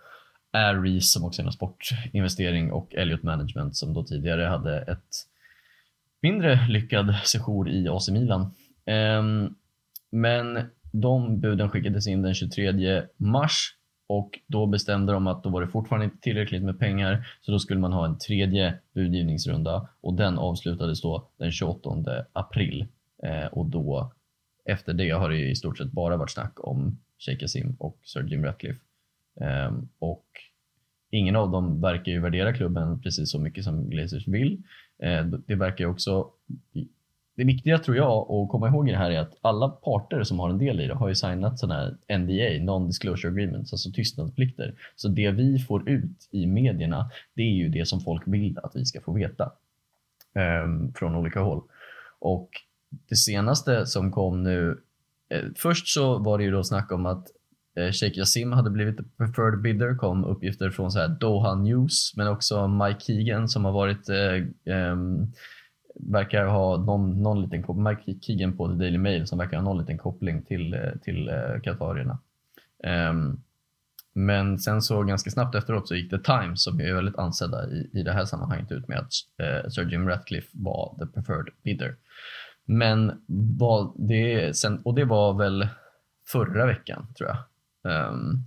Aries 0.52 1.12
som 1.12 1.26
också 1.26 1.42
är 1.42 1.46
en 1.46 1.52
sportinvestering 1.52 2.72
och 2.72 2.96
Elliot 2.96 3.24
Management 3.24 3.76
som 3.76 3.94
då 3.94 4.04
tidigare 4.04 4.42
hade 4.42 4.82
ett 4.82 5.28
mindre 6.22 6.68
lyckad 6.70 7.16
sejour 7.24 7.70
i 7.70 7.88
AC 7.88 8.10
Milan. 8.10 8.52
Ehm, 8.86 9.56
men 10.12 10.70
de 10.92 11.40
buden 11.40 11.70
skickades 11.70 12.08
in 12.08 12.22
den 12.22 12.34
23 12.34 13.04
mars 13.18 13.75
och 14.08 14.40
då 14.48 14.66
bestämde 14.66 15.14
de 15.14 15.28
att 15.28 15.44
då 15.44 15.50
var 15.50 15.62
det 15.62 15.68
fortfarande 15.68 16.06
inte 16.06 16.18
tillräckligt 16.20 16.64
med 16.64 16.80
pengar 16.80 17.28
så 17.42 17.52
då 17.52 17.60
skulle 17.60 17.80
man 17.80 17.94
ha 17.94 18.06
en 18.06 18.18
tredje 18.18 18.80
budgivningsrunda 18.94 19.90
och 20.02 20.14
den 20.14 20.38
avslutades 20.38 21.02
då 21.02 21.30
den 21.38 21.52
28 21.52 22.26
april. 22.34 22.88
Eh, 23.24 23.46
och 23.46 23.66
då 23.66 24.12
efter 24.66 24.94
det 24.94 25.10
har 25.10 25.30
det 25.30 25.38
ju 25.38 25.52
i 25.52 25.56
stort 25.56 25.78
sett 25.78 25.92
bara 25.92 26.18
varit 26.18 26.32
snack 26.32 26.54
om 26.68 27.00
Sheikh 27.20 27.42
Jassim 27.42 27.76
och 27.80 28.00
Sir 28.04 28.24
Jim 28.24 28.46
Ratcliffe. 28.46 28.80
Eh, 29.42 29.74
och 30.00 30.26
ingen 31.10 31.36
av 31.36 31.52
dem 31.52 31.82
verkar 31.82 32.12
ju 32.12 32.20
värdera 32.20 32.54
klubben 32.54 33.02
precis 33.02 33.32
så 33.32 33.40
mycket 33.40 33.64
som 33.64 33.90
Glazers 33.90 34.28
vill. 34.28 34.64
Eh, 35.00 35.26
det 35.26 35.56
verkar 35.56 35.84
ju 35.84 35.90
också 35.90 36.32
det 37.36 37.44
viktiga 37.44 37.80
tror 37.80 37.98
jag 37.98 38.32
att 38.32 38.50
komma 38.50 38.68
ihåg 38.68 38.90
i 38.90 38.92
det 38.92 38.98
här 38.98 39.12
är 39.12 39.20
att 39.20 39.38
alla 39.42 39.70
parter 39.70 40.24
som 40.24 40.40
har 40.40 40.50
en 40.50 40.58
del 40.58 40.80
i 40.80 40.88
det 40.88 40.94
har 40.94 41.08
ju 41.10 41.16
signat 41.16 41.60
sådana 41.60 41.80
här 41.80 42.18
NDA, 42.18 42.64
Non-Disclosure 42.64 43.28
Agreements, 43.28 43.74
alltså 43.74 43.92
tystnadsplikter. 43.92 44.76
Så 44.96 45.08
det 45.08 45.32
vi 45.32 45.60
får 45.60 45.90
ut 45.90 46.30
i 46.32 46.46
medierna, 46.46 47.10
det 47.34 47.42
är 47.42 47.54
ju 47.54 47.70
det 47.70 47.88
som 47.88 48.02
folk 48.02 48.24
vill 48.26 48.60
att 48.64 48.76
vi 48.76 48.86
ska 48.86 49.02
få 49.02 49.14
veta 49.14 49.52
eh, 50.36 50.94
från 50.96 51.16
olika 51.16 51.40
håll. 51.40 51.62
Och 52.20 52.50
det 53.10 53.16
senaste 53.16 53.86
som 53.86 54.12
kom 54.12 54.44
nu, 54.44 54.82
eh, 55.30 55.44
först 55.56 55.88
så 55.88 56.18
var 56.18 56.38
det 56.38 56.44
ju 56.44 56.52
då 56.52 56.64
snack 56.64 56.92
om 56.92 57.06
att 57.06 57.28
eh, 57.78 57.92
Sheikh 57.92 58.18
Yassim 58.18 58.52
hade 58.52 58.70
blivit 58.70 58.98
the 58.98 59.04
preferred 59.18 59.62
bidder, 59.62 59.96
kom 59.96 60.26
uppgifter 60.26 60.70
från 60.70 60.92
så 60.92 61.00
här 61.00 61.08
Doha 61.08 61.56
News, 61.56 62.14
men 62.16 62.28
också 62.28 62.68
Mike 62.68 63.00
Keegan 63.00 63.50
som 63.50 63.66
har 63.66 63.72
varit 63.72 64.10
eh, 64.10 64.76
ehm, 64.76 65.32
verkar 66.00 66.46
ha 66.46 66.78
någon, 66.78 67.24
någon 67.24 67.42
liten 67.42 67.64
koppling, 67.64 67.84
Mike 67.84 68.52
på 68.58 68.68
The 68.68 68.74
Daily 68.74 68.98
Mail 68.98 69.28
som 69.28 69.38
verkar 69.38 69.58
ha 69.58 69.64
någon 69.64 69.78
liten 69.78 69.98
koppling 69.98 70.44
till, 70.44 70.74
eh, 70.74 70.80
till 71.02 71.30
eh, 71.30 71.62
Qatarierna. 71.64 72.20
Um, 73.10 73.42
men 74.14 74.60
sen 74.60 74.82
så 74.82 75.04
ganska 75.04 75.30
snabbt 75.30 75.56
efteråt 75.56 75.88
så 75.88 75.96
gick 75.96 76.10
The 76.10 76.18
Times 76.18 76.64
som 76.64 76.80
är 76.80 76.94
väldigt 76.94 77.18
ansedda 77.18 77.70
i, 77.70 77.90
i 77.94 78.04
det 78.04 78.12
här 78.12 78.26
sammanhanget 78.26 78.72
ut 78.72 78.88
med 78.88 78.98
att 78.98 79.12
eh, 79.38 79.70
Sir 79.70 79.92
Jim 79.92 80.08
Ratcliffe 80.08 80.50
var 80.52 80.96
the 81.00 81.06
preferred 81.06 81.50
bidder. 81.64 81.96
Men 82.66 83.24
vad 83.58 83.94
det, 84.08 84.58
sen, 84.58 84.82
och 84.82 84.96
det 84.96 85.06
var 85.06 85.34
väl 85.34 85.68
förra 86.28 86.66
veckan 86.66 87.14
tror 87.18 87.30
jag. 87.30 87.38
Um, 88.10 88.46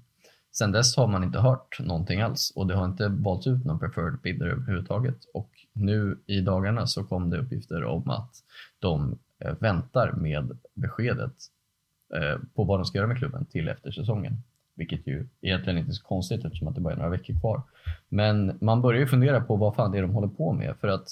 sen 0.52 0.72
dess 0.72 0.96
har 0.96 1.06
man 1.06 1.24
inte 1.24 1.38
hört 1.38 1.80
någonting 1.80 2.20
alls 2.20 2.52
och 2.56 2.66
det 2.66 2.74
har 2.74 2.84
inte 2.84 3.08
valts 3.08 3.46
ut 3.46 3.64
någon 3.64 3.78
preferred 3.78 4.20
bidder 4.22 4.46
överhuvudtaget. 4.46 5.18
Och 5.34 5.50
nu 5.78 6.18
i 6.26 6.40
dagarna 6.40 6.86
så 6.86 7.04
kom 7.04 7.30
det 7.30 7.38
uppgifter 7.38 7.84
om 7.84 8.10
att 8.10 8.30
de 8.78 9.18
eh, 9.44 9.54
väntar 9.60 10.12
med 10.12 10.58
beskedet 10.74 11.34
eh, 12.14 12.40
på 12.54 12.64
vad 12.64 12.78
de 12.78 12.84
ska 12.84 12.98
göra 12.98 13.08
med 13.08 13.18
klubben 13.18 13.46
till 13.46 13.68
efter 13.68 13.90
säsongen. 13.90 14.36
Vilket 14.74 15.06
ju 15.06 15.28
egentligen 15.40 15.78
inte 15.78 15.90
är 15.90 15.92
så 15.92 16.04
konstigt 16.04 16.44
eftersom 16.44 16.68
att 16.68 16.74
det 16.74 16.80
bara 16.80 16.92
är 16.92 16.98
några 16.98 17.10
veckor 17.10 17.40
kvar. 17.40 17.62
Men 18.08 18.58
man 18.60 18.82
börjar 18.82 19.00
ju 19.00 19.06
fundera 19.06 19.40
på 19.40 19.56
vad 19.56 19.74
fan 19.74 19.92
det 19.92 19.98
är 19.98 20.02
de 20.02 20.10
håller 20.10 20.28
på 20.28 20.52
med. 20.52 20.76
För 20.80 20.88
att 20.88 21.08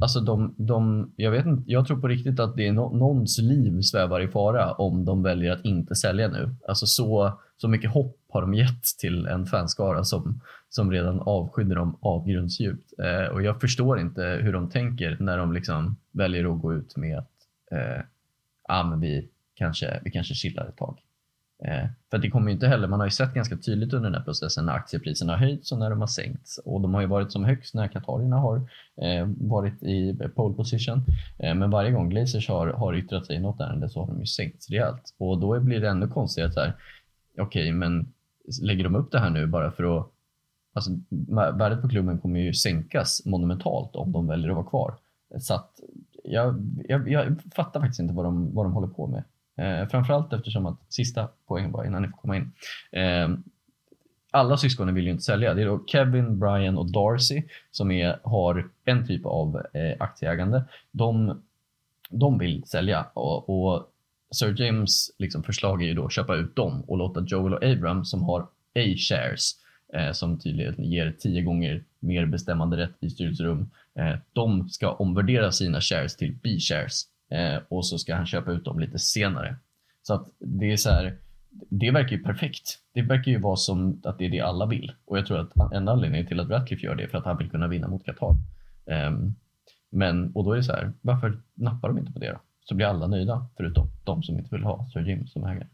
alltså 0.00 0.20
de, 0.20 0.54
de, 0.58 1.12
jag, 1.16 1.30
vet 1.30 1.46
inte, 1.46 1.70
jag 1.70 1.86
tror 1.86 2.00
på 2.00 2.08
riktigt 2.08 2.40
att 2.40 2.56
det 2.56 2.66
är 2.66 2.72
no, 2.72 2.96
någons 2.96 3.38
liv 3.38 3.80
svävar 3.80 4.20
i 4.20 4.28
fara 4.28 4.72
om 4.72 5.04
de 5.04 5.22
väljer 5.22 5.52
att 5.52 5.64
inte 5.64 5.94
sälja 5.94 6.28
nu. 6.28 6.54
Alltså 6.68 6.86
så, 6.86 7.38
så 7.56 7.68
mycket 7.68 7.90
hopp 7.90 8.16
har 8.32 8.40
de 8.40 8.54
gett 8.54 8.84
till 8.98 9.26
en 9.26 9.46
fanskara 9.46 10.04
som, 10.04 10.40
som 10.68 10.90
redan 10.90 11.20
avskydde 11.20 11.74
dem 11.74 11.98
avgrundsdjupt. 12.00 12.92
Eh, 12.98 13.26
och 13.26 13.42
jag 13.42 13.60
förstår 13.60 14.00
inte 14.00 14.22
hur 14.22 14.52
de 14.52 14.70
tänker 14.70 15.16
när 15.20 15.38
de 15.38 15.52
liksom 15.52 15.96
väljer 16.12 16.54
att 16.54 16.62
gå 16.62 16.74
ut 16.74 16.96
med 16.96 17.18
att 17.18 17.30
eh, 17.70 18.04
ah, 18.68 18.82
men 18.82 19.00
vi, 19.00 19.28
kanske, 19.54 20.00
vi 20.04 20.10
kanske 20.10 20.34
chillar 20.34 20.66
ett 20.66 20.76
tag. 20.76 20.98
Eh, 21.64 21.86
för 22.10 22.18
det 22.18 22.30
kommer 22.30 22.46
ju 22.46 22.52
inte 22.52 22.68
heller, 22.68 22.88
man 22.88 23.00
har 23.00 23.06
ju 23.06 23.10
sett 23.10 23.34
ganska 23.34 23.56
tydligt 23.56 23.92
under 23.92 24.10
den 24.10 24.18
här 24.18 24.24
processen 24.24 24.66
när 24.66 24.72
aktiepriserna 24.72 25.32
har 25.32 25.38
höjts 25.38 25.72
och 25.72 25.78
när 25.78 25.90
de 25.90 26.00
har 26.00 26.06
sänkts. 26.06 26.58
Och 26.58 26.80
de 26.80 26.94
har 26.94 27.00
ju 27.00 27.06
varit 27.06 27.32
som 27.32 27.44
högst 27.44 27.74
när 27.74 27.88
Katarina 27.88 28.36
har 28.36 28.56
eh, 29.02 29.26
varit 29.40 29.82
i 29.82 30.18
pole 30.34 30.54
position. 30.54 31.04
Eh, 31.38 31.54
men 31.54 31.70
varje 31.70 31.90
gång 31.90 32.08
Glazers 32.08 32.48
har, 32.48 32.66
har 32.66 32.94
yttrat 32.94 33.26
sig 33.26 33.36
i 33.36 33.40
något 33.40 33.60
ärende 33.60 33.88
så 33.88 34.00
har 34.00 34.06
de 34.06 34.20
ju 34.20 34.26
sänkts 34.26 34.70
rejält. 34.70 35.14
Och 35.18 35.40
då 35.40 35.60
blir 35.60 35.80
det 35.80 35.88
ännu 35.88 36.08
konstigare 36.08 36.48
att 36.48 36.54
så 36.54 36.60
här, 36.60 36.72
okej, 37.38 37.62
okay, 37.62 37.72
men 37.72 38.12
lägger 38.62 38.84
de 38.84 38.94
upp 38.94 39.12
det 39.12 39.18
här 39.18 39.30
nu 39.30 39.46
bara 39.46 39.70
för 39.70 39.98
att 39.98 40.12
Alltså, 40.74 40.90
värdet 41.58 41.82
på 41.82 41.88
klubben 41.88 42.18
kommer 42.18 42.40
ju 42.40 42.54
sänkas 42.54 43.22
monumentalt 43.26 43.96
om 43.96 44.12
de 44.12 44.26
väljer 44.26 44.48
att 44.48 44.56
vara 44.56 44.66
kvar. 44.66 44.94
Så 45.40 45.54
att 45.54 45.80
jag, 46.24 46.60
jag, 46.88 47.10
jag 47.10 47.42
fattar 47.54 47.80
faktiskt 47.80 48.00
inte 48.00 48.14
vad 48.14 48.24
de, 48.24 48.54
vad 48.54 48.66
de 48.66 48.72
håller 48.72 48.88
på 48.88 49.06
med. 49.06 49.24
Eh, 49.56 49.88
framförallt 49.88 50.32
eftersom 50.32 50.66
att, 50.66 50.78
sista 50.88 51.28
poängen 51.46 51.72
bara 51.72 51.86
innan 51.86 52.02
ni 52.02 52.08
får 52.08 52.16
komma 52.16 52.36
in. 52.36 52.52
Eh, 52.92 53.28
alla 54.30 54.56
syskonen 54.56 54.94
vill 54.94 55.04
ju 55.04 55.10
inte 55.10 55.22
sälja. 55.22 55.54
Det 55.54 55.62
är 55.62 55.66
då 55.66 55.84
Kevin, 55.86 56.38
Brian 56.38 56.78
och 56.78 56.92
Darcy 56.92 57.42
som 57.70 57.90
är, 57.90 58.20
har 58.24 58.70
en 58.84 59.06
typ 59.06 59.26
av 59.26 59.56
eh, 59.56 59.96
aktieägande. 60.00 60.64
De, 60.90 61.42
de 62.10 62.38
vill 62.38 62.64
sälja 62.66 63.06
och, 63.14 63.48
och 63.48 63.91
Sir 64.32 64.60
James 64.60 65.10
liksom 65.18 65.42
förslag 65.42 65.82
är 65.82 65.86
ju 65.86 65.94
då 65.94 66.04
att 66.04 66.12
köpa 66.12 66.36
ut 66.36 66.56
dem 66.56 66.82
och 66.82 66.98
låta 66.98 67.24
Joel 67.26 67.54
och 67.54 67.64
Abram 67.64 68.04
som 68.04 68.22
har 68.22 68.40
A-shares 68.74 69.52
eh, 69.94 70.12
som 70.12 70.38
tydligen 70.38 70.84
ger 70.84 71.12
tio 71.18 71.42
gånger 71.42 71.84
mer 72.00 72.26
bestämmande 72.26 72.76
rätt 72.76 72.96
i 73.00 73.10
styrelserum. 73.10 73.70
Eh, 73.98 74.18
de 74.32 74.68
ska 74.68 74.92
omvärdera 74.92 75.52
sina 75.52 75.80
shares 75.80 76.16
till 76.16 76.36
B-shares 76.42 77.02
eh, 77.30 77.62
och 77.68 77.86
så 77.86 77.98
ska 77.98 78.14
han 78.14 78.26
köpa 78.26 78.52
ut 78.52 78.64
dem 78.64 78.80
lite 78.80 78.98
senare. 78.98 79.56
Så 80.02 80.14
att 80.14 80.28
det 80.38 80.72
är 80.72 80.76
så 80.76 80.90
här, 80.90 81.16
det 81.68 81.90
verkar 81.90 82.16
ju 82.16 82.22
perfekt. 82.22 82.78
Det 82.94 83.02
verkar 83.02 83.32
ju 83.32 83.38
vara 83.38 83.56
som 83.56 84.00
att 84.04 84.18
det 84.18 84.26
är 84.26 84.30
det 84.30 84.40
alla 84.40 84.66
vill. 84.66 84.92
Och 85.04 85.18
jag 85.18 85.26
tror 85.26 85.38
att 85.38 85.72
en 85.72 85.88
anledning 85.88 86.26
till 86.26 86.40
att 86.40 86.50
Ratcliffe 86.50 86.86
gör 86.86 86.94
det 86.94 87.02
är 87.02 87.08
för 87.08 87.18
att 87.18 87.24
han 87.24 87.38
vill 87.38 87.50
kunna 87.50 87.68
vinna 87.68 87.88
mot 87.88 88.04
Qatar. 88.04 88.34
Ehm, 88.86 89.34
men, 89.90 90.32
och 90.32 90.44
då 90.44 90.52
är 90.52 90.56
det 90.56 90.62
så 90.62 90.72
här, 90.72 90.92
varför 91.00 91.40
nappar 91.54 91.88
de 91.88 91.98
inte 91.98 92.12
på 92.12 92.18
det 92.18 92.30
då? 92.30 92.40
Så 92.64 92.74
blir 92.74 92.86
alla 92.86 93.06
nöjda, 93.06 93.46
förutom 93.56 93.88
de 94.04 94.22
som 94.22 94.38
inte 94.38 94.54
vill 94.54 94.64
ha 94.64 94.88
Sir 94.92 95.00
Jim 95.00 95.26
som 95.26 95.44
ägare. 95.44 95.66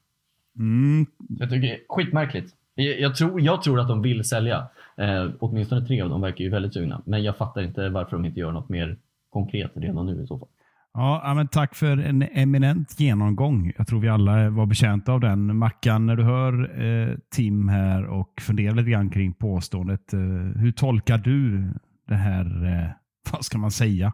Mm. 0.59 1.07
Jag 1.29 1.51
tycker 1.51 1.69
det 1.69 1.75
är 1.75 1.81
skitmärkligt. 1.89 2.55
Jag, 2.75 3.01
jag, 3.01 3.17
tror, 3.17 3.41
jag 3.41 3.63
tror 3.63 3.81
att 3.81 3.89
de 3.89 4.03
vill 4.03 4.25
sälja. 4.25 4.69
Eh, 4.97 5.31
åtminstone 5.41 5.87
tre 5.87 6.01
av 6.01 6.09
dem 6.09 6.21
verkar 6.21 6.45
ju 6.45 6.51
väldigt 6.51 6.75
sugna. 6.75 7.03
Men 7.05 7.23
jag 7.23 7.37
fattar 7.37 7.63
inte 7.63 7.89
varför 7.89 8.17
de 8.17 8.25
inte 8.25 8.41
gör 8.41 8.53
något 8.53 8.69
mer 8.69 8.97
konkret 9.31 9.71
redan 9.75 10.07
nu 10.07 10.23
i 10.23 10.27
så 10.27 10.39
fall. 10.39 10.49
Ja, 10.95 11.33
men 11.37 11.49
tack 11.49 11.75
för 11.75 11.99
en 11.99 12.23
eminent 12.23 13.01
genomgång. 13.01 13.73
Jag 13.79 13.87
tror 13.87 14.01
vi 14.01 14.09
alla 14.09 14.51
var 14.51 14.67
betjänta 14.67 15.13
av 15.13 15.21
den. 15.21 15.57
Mackan, 15.57 16.07
när 16.07 16.17
du 16.17 16.23
hör 16.23 16.83
eh, 16.83 17.17
Tim 17.31 17.69
här 17.69 18.07
och 18.07 18.33
funderar 18.41 18.75
lite 18.75 18.91
grann 18.91 19.11
kring 19.11 19.33
påståendet. 19.33 20.13
Eh, 20.13 20.21
hur 20.57 20.73
tolkar 20.73 21.19
du 21.19 21.71
det 22.09 22.15
här, 22.15 22.67
eh, 22.67 22.91
vad 23.33 23.45
ska 23.45 23.59
man 23.59 23.71
säga, 23.71 24.13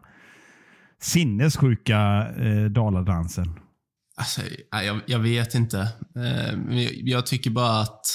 sinnessjuka 1.01 2.27
eh, 2.37 2.65
daladansen? 2.65 3.59
Alltså, 4.17 4.41
jag, 4.71 5.01
jag 5.05 5.19
vet 5.19 5.55
inte. 5.55 5.79
Eh, 6.15 6.81
jag 7.03 7.25
tycker 7.25 7.49
bara 7.49 7.81
att 7.81 8.05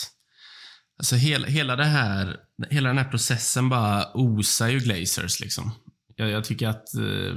alltså, 0.99 1.17
hela, 1.17 1.47
hela, 1.47 1.77
det 1.77 1.85
här, 1.85 2.37
hela 2.71 2.89
den 2.89 2.99
här 2.99 3.11
processen 3.11 3.69
bara 3.69 4.13
osar 4.15 4.69
ju 4.69 4.79
Glazers. 4.79 5.41
Liksom. 5.41 5.71
Jag, 6.17 6.31
jag 6.31 6.45
tycker 6.45 6.69
att 6.69 6.95
eh, 6.95 7.35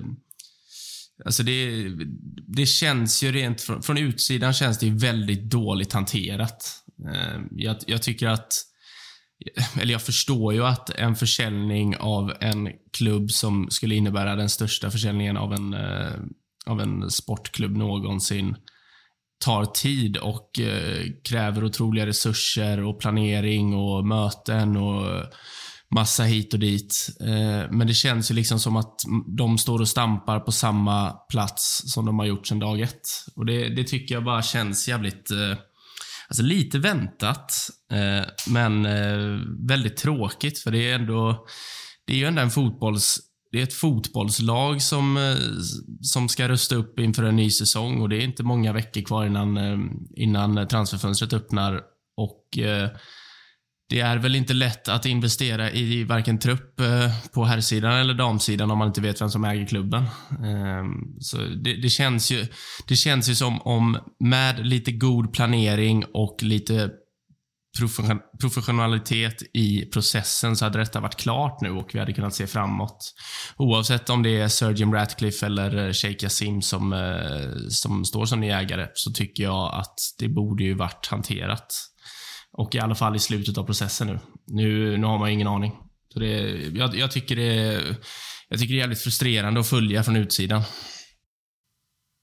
Alltså 1.25 1.43
det, 1.43 1.89
det 2.47 2.65
känns 2.65 3.23
ju 3.23 3.31
rent 3.31 3.61
från, 3.61 3.83
från 3.83 3.97
utsidan 3.97 4.53
känns 4.53 4.79
det 4.79 4.89
väldigt 4.89 5.43
dåligt 5.43 5.93
hanterat. 5.93 6.83
Eh, 7.13 7.41
jag, 7.51 7.77
jag, 7.87 8.01
tycker 8.01 8.27
att, 8.27 8.53
eller 9.81 9.91
jag 9.91 10.01
förstår 10.01 10.53
ju 10.53 10.65
att 10.65 10.89
en 10.89 11.15
försäljning 11.15 11.97
av 11.97 12.33
en 12.39 12.69
klubb 12.97 13.31
som 13.31 13.69
skulle 13.69 13.95
innebära 13.95 14.35
den 14.35 14.49
största 14.49 14.91
försäljningen 14.91 15.37
av 15.37 15.53
en, 15.53 15.73
eh, 15.73 16.13
av 16.65 16.81
en 16.81 17.11
sportklubb 17.11 17.77
någonsin 17.77 18.55
tar 19.45 19.65
tid 19.65 20.17
och 20.17 20.59
eh, 20.59 21.05
kräver 21.23 21.63
otroliga 21.63 22.05
resurser 22.05 22.83
och 22.83 22.99
planering 22.99 23.75
och 23.75 24.05
möten 24.05 24.77
och 24.77 25.23
massa 25.95 26.23
hit 26.23 26.53
och 26.53 26.59
dit. 26.59 27.09
Eh, 27.19 27.71
men 27.71 27.87
det 27.87 27.93
känns 27.93 28.31
ju 28.31 28.35
liksom 28.35 28.59
som 28.59 28.75
att 28.75 28.95
de 29.37 29.57
står 29.57 29.79
och 29.81 29.87
stampar 29.87 30.39
på 30.39 30.51
samma 30.51 31.09
plats 31.11 31.81
som 31.85 32.05
de 32.05 32.19
har 32.19 32.25
gjort 32.25 32.47
sedan 32.47 32.59
dag 32.59 32.81
ett. 32.81 33.07
Och 33.35 33.45
det, 33.45 33.69
det 33.69 33.83
tycker 33.83 34.15
jag 34.15 34.23
bara 34.23 34.41
känns 34.41 34.87
jävligt, 34.87 35.31
eh, 35.31 35.57
alltså 36.33 36.43
lite 36.43 36.79
väntat, 36.79 37.69
eh, 37.91 38.25
men 38.47 38.85
eh, 38.85 39.39
väldigt 39.67 39.97
tråkigt 39.97 40.59
för 40.59 40.71
det 40.71 40.91
är 40.91 40.95
ändå, 40.95 41.45
det 42.07 42.13
är 42.13 42.17
ju 42.17 42.25
ändå 42.25 42.41
en 42.41 42.49
fotbolls 42.49 43.19
det 43.51 43.59
är 43.59 43.63
ett 43.63 43.73
fotbollslag 43.73 44.81
som, 44.81 45.17
eh, 45.17 45.35
som 46.01 46.29
ska 46.29 46.47
rusta 46.47 46.75
upp 46.75 46.99
inför 46.99 47.23
en 47.23 47.35
ny 47.35 47.49
säsong 47.49 48.01
och 48.01 48.09
det 48.09 48.17
är 48.17 48.21
inte 48.21 48.43
många 48.43 48.73
veckor 48.73 49.01
kvar 49.01 49.25
innan, 49.25 49.57
innan 50.15 50.67
transferfönstret 50.67 51.33
öppnar. 51.33 51.81
Och 52.17 52.57
det 53.93 53.99
är 53.99 54.17
väl 54.17 54.35
inte 54.35 54.53
lätt 54.53 54.87
att 54.87 55.05
investera 55.05 55.71
i 55.71 56.03
varken 56.03 56.39
trupp 56.39 56.79
eh, 56.79 57.29
på 57.33 57.45
herrsidan 57.45 57.93
eller 57.93 58.13
damsidan 58.13 58.71
om 58.71 58.77
man 58.77 58.87
inte 58.87 59.01
vet 59.01 59.21
vem 59.21 59.29
som 59.29 59.43
äger 59.43 59.67
klubben. 59.67 60.03
Ehm, 60.31 61.19
så 61.19 61.37
det, 61.37 61.73
det, 61.81 61.89
känns 61.89 62.31
ju, 62.31 62.47
det 62.87 62.95
känns 62.95 63.29
ju 63.29 63.35
som 63.35 63.61
om 63.61 63.97
med 64.19 64.65
lite 64.65 64.91
god 64.91 65.33
planering 65.33 66.03
och 66.13 66.43
lite 66.43 66.89
professionalitet 68.41 69.43
i 69.53 69.85
processen 69.85 70.55
så 70.55 70.65
hade 70.65 70.79
detta 70.79 70.99
varit 70.99 71.15
klart 71.15 71.61
nu 71.61 71.71
och 71.71 71.89
vi 71.93 71.99
hade 71.99 72.13
kunnat 72.13 72.35
se 72.35 72.47
framåt. 72.47 73.13
Oavsett 73.57 74.09
om 74.09 74.23
det 74.23 74.41
är 74.41 74.47
Sir 74.47 74.71
Jim 74.71 74.93
Ratcliffe 74.93 75.45
eller 75.45 75.87
eh, 75.87 75.93
Sheikh 75.93 76.23
Yassim 76.23 76.61
som, 76.61 76.93
eh, 76.93 77.67
som 77.69 78.05
står 78.05 78.25
som 78.25 78.39
ny 78.39 78.49
ägare 78.49 78.87
så 78.93 79.11
tycker 79.11 79.43
jag 79.43 79.73
att 79.73 79.95
det 80.19 80.27
borde 80.27 80.63
ju 80.63 80.73
varit 80.73 81.07
hanterat. 81.07 81.92
Och 82.53 82.75
i 82.75 82.79
alla 82.79 82.95
fall 82.95 83.15
i 83.15 83.19
slutet 83.19 83.57
av 83.57 83.63
processen 83.63 84.07
nu. 84.07 84.19
Nu, 84.45 84.97
nu 84.97 85.07
har 85.07 85.17
man 85.17 85.29
ingen 85.29 85.47
aning. 85.47 85.71
Så 86.13 86.19
det, 86.19 86.49
jag, 86.75 86.95
jag, 86.95 87.11
tycker 87.11 87.35
det, 87.35 87.81
jag 88.49 88.59
tycker 88.59 88.73
det 88.73 88.77
är 88.77 88.81
jävligt 88.81 88.99
frustrerande 88.99 89.59
att 89.59 89.67
följa 89.67 90.03
från 90.03 90.15
utsidan. 90.15 90.61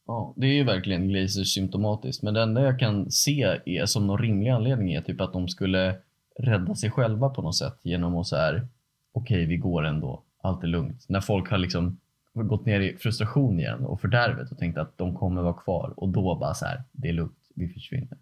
Ja, 0.07 0.35
det 0.37 0.47
är 0.47 0.53
ju 0.53 0.65
verkligen 0.65 1.09
Glazers 1.09 1.55
symptomatiskt. 1.55 2.23
Men 2.23 2.35
det 2.35 2.43
enda 2.43 2.63
jag 2.63 2.79
kan 2.79 3.11
se 3.11 3.61
är 3.67 3.87
som 3.87 4.07
någon 4.07 4.19
rimlig 4.19 4.51
anledning 4.51 4.93
är 4.93 5.03
typ 5.03 5.21
att 5.21 5.33
de 5.33 5.49
skulle 5.49 5.97
rädda 6.39 6.75
sig 6.75 6.91
själva 6.91 7.29
på 7.29 7.43
något 7.43 7.57
sätt 7.57 7.79
genom 7.83 8.17
att 8.17 8.27
så 8.27 8.37
här, 8.37 8.69
okej, 9.13 9.37
okay, 9.37 9.47
vi 9.47 9.57
går 9.57 9.85
ändå, 9.85 10.23
allt 10.43 10.63
är 10.63 10.69
lugnt. 10.69 11.07
När 11.09 11.21
folk 11.21 11.51
har 11.51 11.59
liksom 11.59 12.01
gått 12.35 12.67
ner 12.67 12.81
i 12.81 12.97
frustration 12.97 13.61
igen 13.61 13.85
och 13.85 14.01
fördärvet 14.01 14.53
och 14.53 14.59
tänkt 14.59 14.79
att 14.79 14.99
de 14.99 15.17
kommer 15.17 15.43
vara 15.43 15.55
kvar 15.55 15.95
och 15.97 16.09
då 16.09 16.37
bara 16.37 16.55
så 16.55 16.67
här, 16.67 16.83
det 16.93 17.09
är 17.09 17.13
lugnt, 17.13 17.39
vi 17.55 17.69
försvinner. 17.69 18.19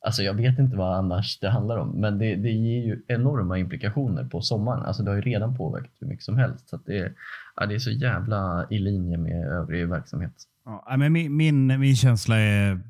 Alltså 0.00 0.22
jag 0.22 0.34
vet 0.34 0.58
inte 0.58 0.76
vad 0.76 0.98
annars 0.98 1.38
det 1.40 1.50
handlar 1.50 1.76
om, 1.76 2.00
men 2.00 2.18
det, 2.18 2.36
det 2.36 2.50
ger 2.50 2.86
ju 2.86 3.02
enorma 3.08 3.58
implikationer 3.58 4.24
på 4.24 4.40
sommaren. 4.40 4.84
Alltså 4.84 5.02
det 5.02 5.10
har 5.10 5.16
ju 5.16 5.22
redan 5.22 5.56
påverkat 5.56 5.92
hur 6.00 6.06
mycket 6.06 6.24
som 6.24 6.36
helst. 6.36 6.68
Så 6.68 6.76
det, 6.76 7.12
ja, 7.56 7.66
det 7.66 7.74
är 7.74 7.78
så 7.78 7.90
jävla 7.90 8.66
i 8.70 8.78
linje 8.78 9.18
med 9.18 9.46
övrig 9.46 9.88
verksamhet. 9.88 10.32
Ja, 10.64 10.96
men 10.98 11.12
min, 11.12 11.36
min, 11.36 11.80
min 11.80 11.96
känsla 11.96 12.36
är, 12.38 12.80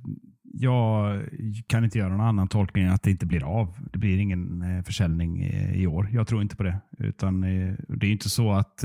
jag 0.42 1.22
kan 1.66 1.84
inte 1.84 1.98
göra 1.98 2.08
någon 2.08 2.26
annan 2.26 2.48
tolkning 2.48 2.84
än 2.84 2.92
att 2.92 3.02
det 3.02 3.10
inte 3.10 3.26
blir 3.26 3.44
av. 3.44 3.76
Det 3.92 3.98
blir 3.98 4.18
ingen 4.18 4.62
eh, 4.62 4.84
försäljning 4.84 5.42
eh, 5.42 5.74
i 5.74 5.86
år. 5.86 6.08
Jag 6.12 6.26
tror 6.26 6.42
inte 6.42 6.56
på 6.56 6.62
det. 6.62 6.80
Utan 6.98 7.44
eh, 7.44 7.74
Det 7.88 8.06
är 8.06 8.12
inte 8.12 8.30
så 8.30 8.52
att 8.52 8.84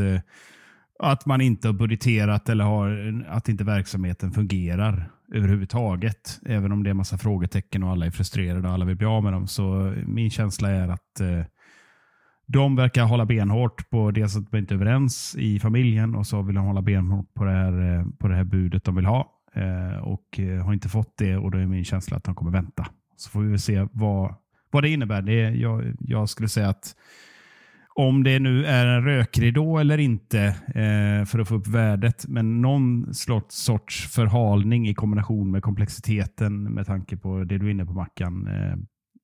att 0.99 1.25
man 1.25 1.41
inte 1.41 1.67
har 1.67 1.73
budgeterat 1.73 2.49
eller 2.49 2.63
har, 2.63 3.23
att 3.27 3.49
inte 3.49 3.63
verksamheten 3.63 4.31
fungerar 4.31 5.11
överhuvudtaget. 5.33 6.39
Även 6.45 6.71
om 6.71 6.83
det 6.83 6.89
är 6.89 6.93
massa 6.93 7.17
frågetecken 7.17 7.83
och 7.83 7.89
alla 7.89 8.05
är 8.05 8.11
frustrerade 8.11 8.67
och 8.67 8.73
alla 8.73 8.85
vill 8.85 8.95
bli 8.95 9.07
av 9.07 9.23
med 9.23 9.33
dem. 9.33 9.47
Så 9.47 9.93
min 10.05 10.29
känsla 10.29 10.69
är 10.69 10.87
att 10.87 11.19
eh, 11.19 11.45
de 12.45 12.75
verkar 12.75 13.03
hålla 13.03 13.25
benhårt 13.25 13.89
på 13.89 14.11
dels 14.11 14.35
att 14.35 14.51
de 14.51 14.57
inte 14.57 14.73
är 14.73 14.75
överens 14.75 15.35
i 15.39 15.59
familjen 15.59 16.15
och 16.15 16.27
så 16.27 16.41
vill 16.41 16.55
de 16.55 16.65
hålla 16.65 16.81
benhårt 16.81 17.33
på 17.33 17.43
det 17.43 17.51
här, 17.51 17.97
eh, 17.99 18.05
på 18.17 18.27
det 18.27 18.35
här 18.35 18.43
budet 18.43 18.83
de 18.83 18.95
vill 18.95 19.05
ha. 19.05 19.31
Eh, 19.53 19.97
och 20.03 20.39
eh, 20.39 20.65
har 20.65 20.73
inte 20.73 20.89
fått 20.89 21.17
det 21.17 21.37
och 21.37 21.51
då 21.51 21.57
är 21.57 21.65
min 21.65 21.85
känsla 21.85 22.17
att 22.17 22.23
de 22.23 22.35
kommer 22.35 22.51
vänta. 22.51 22.87
Så 23.15 23.29
får 23.29 23.41
vi 23.41 23.49
väl 23.49 23.59
se 23.59 23.87
vad, 23.91 24.35
vad 24.71 24.83
det 24.83 24.89
innebär. 24.89 25.21
Det, 25.21 25.49
jag, 25.49 25.95
jag 25.99 26.29
skulle 26.29 26.49
säga 26.49 26.69
att 26.69 26.95
om 27.95 28.23
det 28.23 28.39
nu 28.39 28.65
är 28.65 28.85
en 28.85 29.03
rökridå 29.03 29.77
eller 29.77 29.97
inte 29.97 30.39
eh, 30.67 31.25
för 31.25 31.39
att 31.39 31.47
få 31.47 31.55
upp 31.55 31.67
värdet. 31.67 32.25
Men 32.27 32.61
någon 32.61 33.13
sorts, 33.49 34.07
förhalning 34.07 34.87
i 34.87 34.93
kombination 34.93 35.51
med 35.51 35.63
komplexiteten 35.63 36.73
med 36.73 36.85
tanke 36.85 37.17
på 37.17 37.43
det 37.43 37.57
du 37.57 37.65
är 37.65 37.71
inne 37.71 37.85
på 37.85 37.93
Mackan. 37.93 38.47
Eh, 38.47 38.77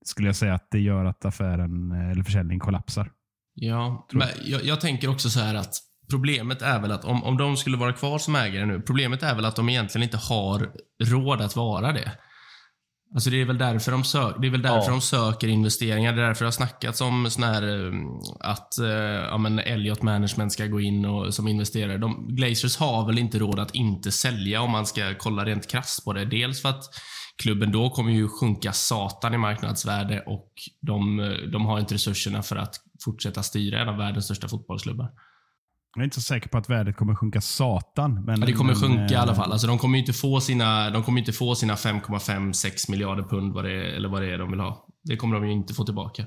skulle 0.05 0.27
jag 0.27 0.35
säga 0.35 0.53
att 0.53 0.67
det 0.71 0.79
gör 0.79 1.05
att 1.05 1.25
affären 1.25 1.91
eh, 1.91 2.11
eller 2.11 2.23
försäljningen 2.23 2.59
kollapsar. 2.59 3.11
Ja, 3.53 4.07
men 4.13 4.27
jag, 4.45 4.63
jag 4.63 4.81
tänker 4.81 5.09
också 5.09 5.29
så 5.29 5.39
här 5.39 5.55
att 5.55 5.73
problemet 6.09 6.61
är 6.61 6.79
väl 6.79 6.91
att 6.91 7.05
om, 7.05 7.23
om 7.23 7.37
de 7.37 7.57
skulle 7.57 7.77
vara 7.77 7.93
kvar 7.93 8.17
som 8.17 8.35
ägare 8.35 8.65
nu, 8.65 8.81
problemet 8.81 9.23
är 9.23 9.35
väl 9.35 9.45
att 9.45 9.55
de 9.55 9.69
egentligen 9.69 10.03
inte 10.03 10.17
har 10.17 10.69
råd 11.03 11.41
att 11.41 11.55
vara 11.55 11.91
det. 11.91 12.11
Alltså 13.13 13.29
det 13.29 13.41
är 13.41 13.45
väl 13.45 13.57
därför 13.57 13.91
de, 13.91 14.03
sö 14.03 14.33
det 14.39 14.47
är 14.47 14.51
väl 14.51 14.61
därför 14.61 14.87
Ja. 14.87 14.91
de 14.91 15.01
söker 15.01 15.47
investeringar. 15.47 16.13
Det 16.13 16.21
är 16.21 16.25
därför 16.27 16.45
det 16.45 16.47
har 16.47 16.51
snackats 16.51 17.01
om 17.01 17.29
sån 17.29 17.43
här, 17.43 17.63
eh, 17.63 17.93
att 18.39 18.79
eh, 18.79 18.87
ja, 19.29 19.37
men 19.37 19.59
Elliot 19.59 20.01
Management 20.01 20.53
ska 20.53 20.65
gå 20.65 20.79
in 20.79 21.05
och, 21.05 21.33
som 21.33 21.47
investerare. 21.47 21.97
De, 21.97 22.27
Glazers 22.35 22.77
har 22.77 23.05
väl 23.05 23.19
inte 23.19 23.39
råd 23.39 23.59
att 23.59 23.75
inte 23.75 24.11
sälja 24.11 24.61
om 24.61 24.71
man 24.71 24.85
ska 24.85 25.15
kolla 25.17 25.45
rent 25.45 25.67
krasst 25.71 26.05
på 26.05 26.13
det. 26.13 26.25
Dels 26.25 26.61
för 26.61 26.69
att 26.69 26.83
klubben 27.43 27.71
då 27.71 27.89
kommer 27.89 28.11
ju 28.11 28.27
sjunka 28.27 28.71
satan 28.73 29.33
i 29.33 29.37
marknadsvärde 29.37 30.23
och 30.25 30.51
de, 30.81 31.19
eh, 31.19 31.29
de 31.51 31.65
har 31.65 31.79
inte 31.79 31.93
resurserna 31.93 32.41
för 32.43 32.55
att 32.55 32.75
fortsätta 33.05 33.43
styra 33.43 33.81
en 33.81 33.89
av 33.89 33.97
världens 33.97 34.25
största 34.25 34.47
fotbollsklubbar. 34.47 35.09
Jag 35.95 36.01
är 36.01 36.03
inte 36.03 36.15
så 36.15 36.21
säker 36.21 36.49
på 36.49 36.57
att 36.57 36.69
värdet 36.69 36.95
kommer 36.95 37.15
sjunka 37.15 37.41
satan. 37.41 38.23
Men, 38.25 38.39
Ja, 38.39 38.45
det 38.45 38.53
kommer 38.53 38.73
men, 38.73 38.81
sjunka 38.81 39.13
i 39.13 39.15
alla 39.15 39.31
eh, 39.31 39.37
fall. 39.37 39.51
Alltså, 39.51 39.67
de 39.67 39.77
kommer 39.77 39.97
ju 39.97 39.99
inte 39.99 40.13
få 40.13 40.39
sina, 40.39 40.89
de 40.89 41.03
kommer 41.03 41.19
inte 41.19 41.31
få 41.31 41.55
sina 41.55 41.75
5,5-6 41.75 42.91
miljarder 42.91 43.23
pund 43.23 43.53
vad 43.53 43.65
det 43.65 43.71
är, 43.71 43.93
eller 43.93 44.09
vad 44.09 44.21
det 44.21 44.33
är 44.33 44.37
de 44.37 44.51
vill 44.51 44.59
ha. 44.59 44.87
Det 45.03 45.15
kommer 45.15 45.35
de 45.35 45.47
ju 45.47 45.51
inte 45.51 45.73
få 45.73 45.85
tillbaka. 45.85 46.25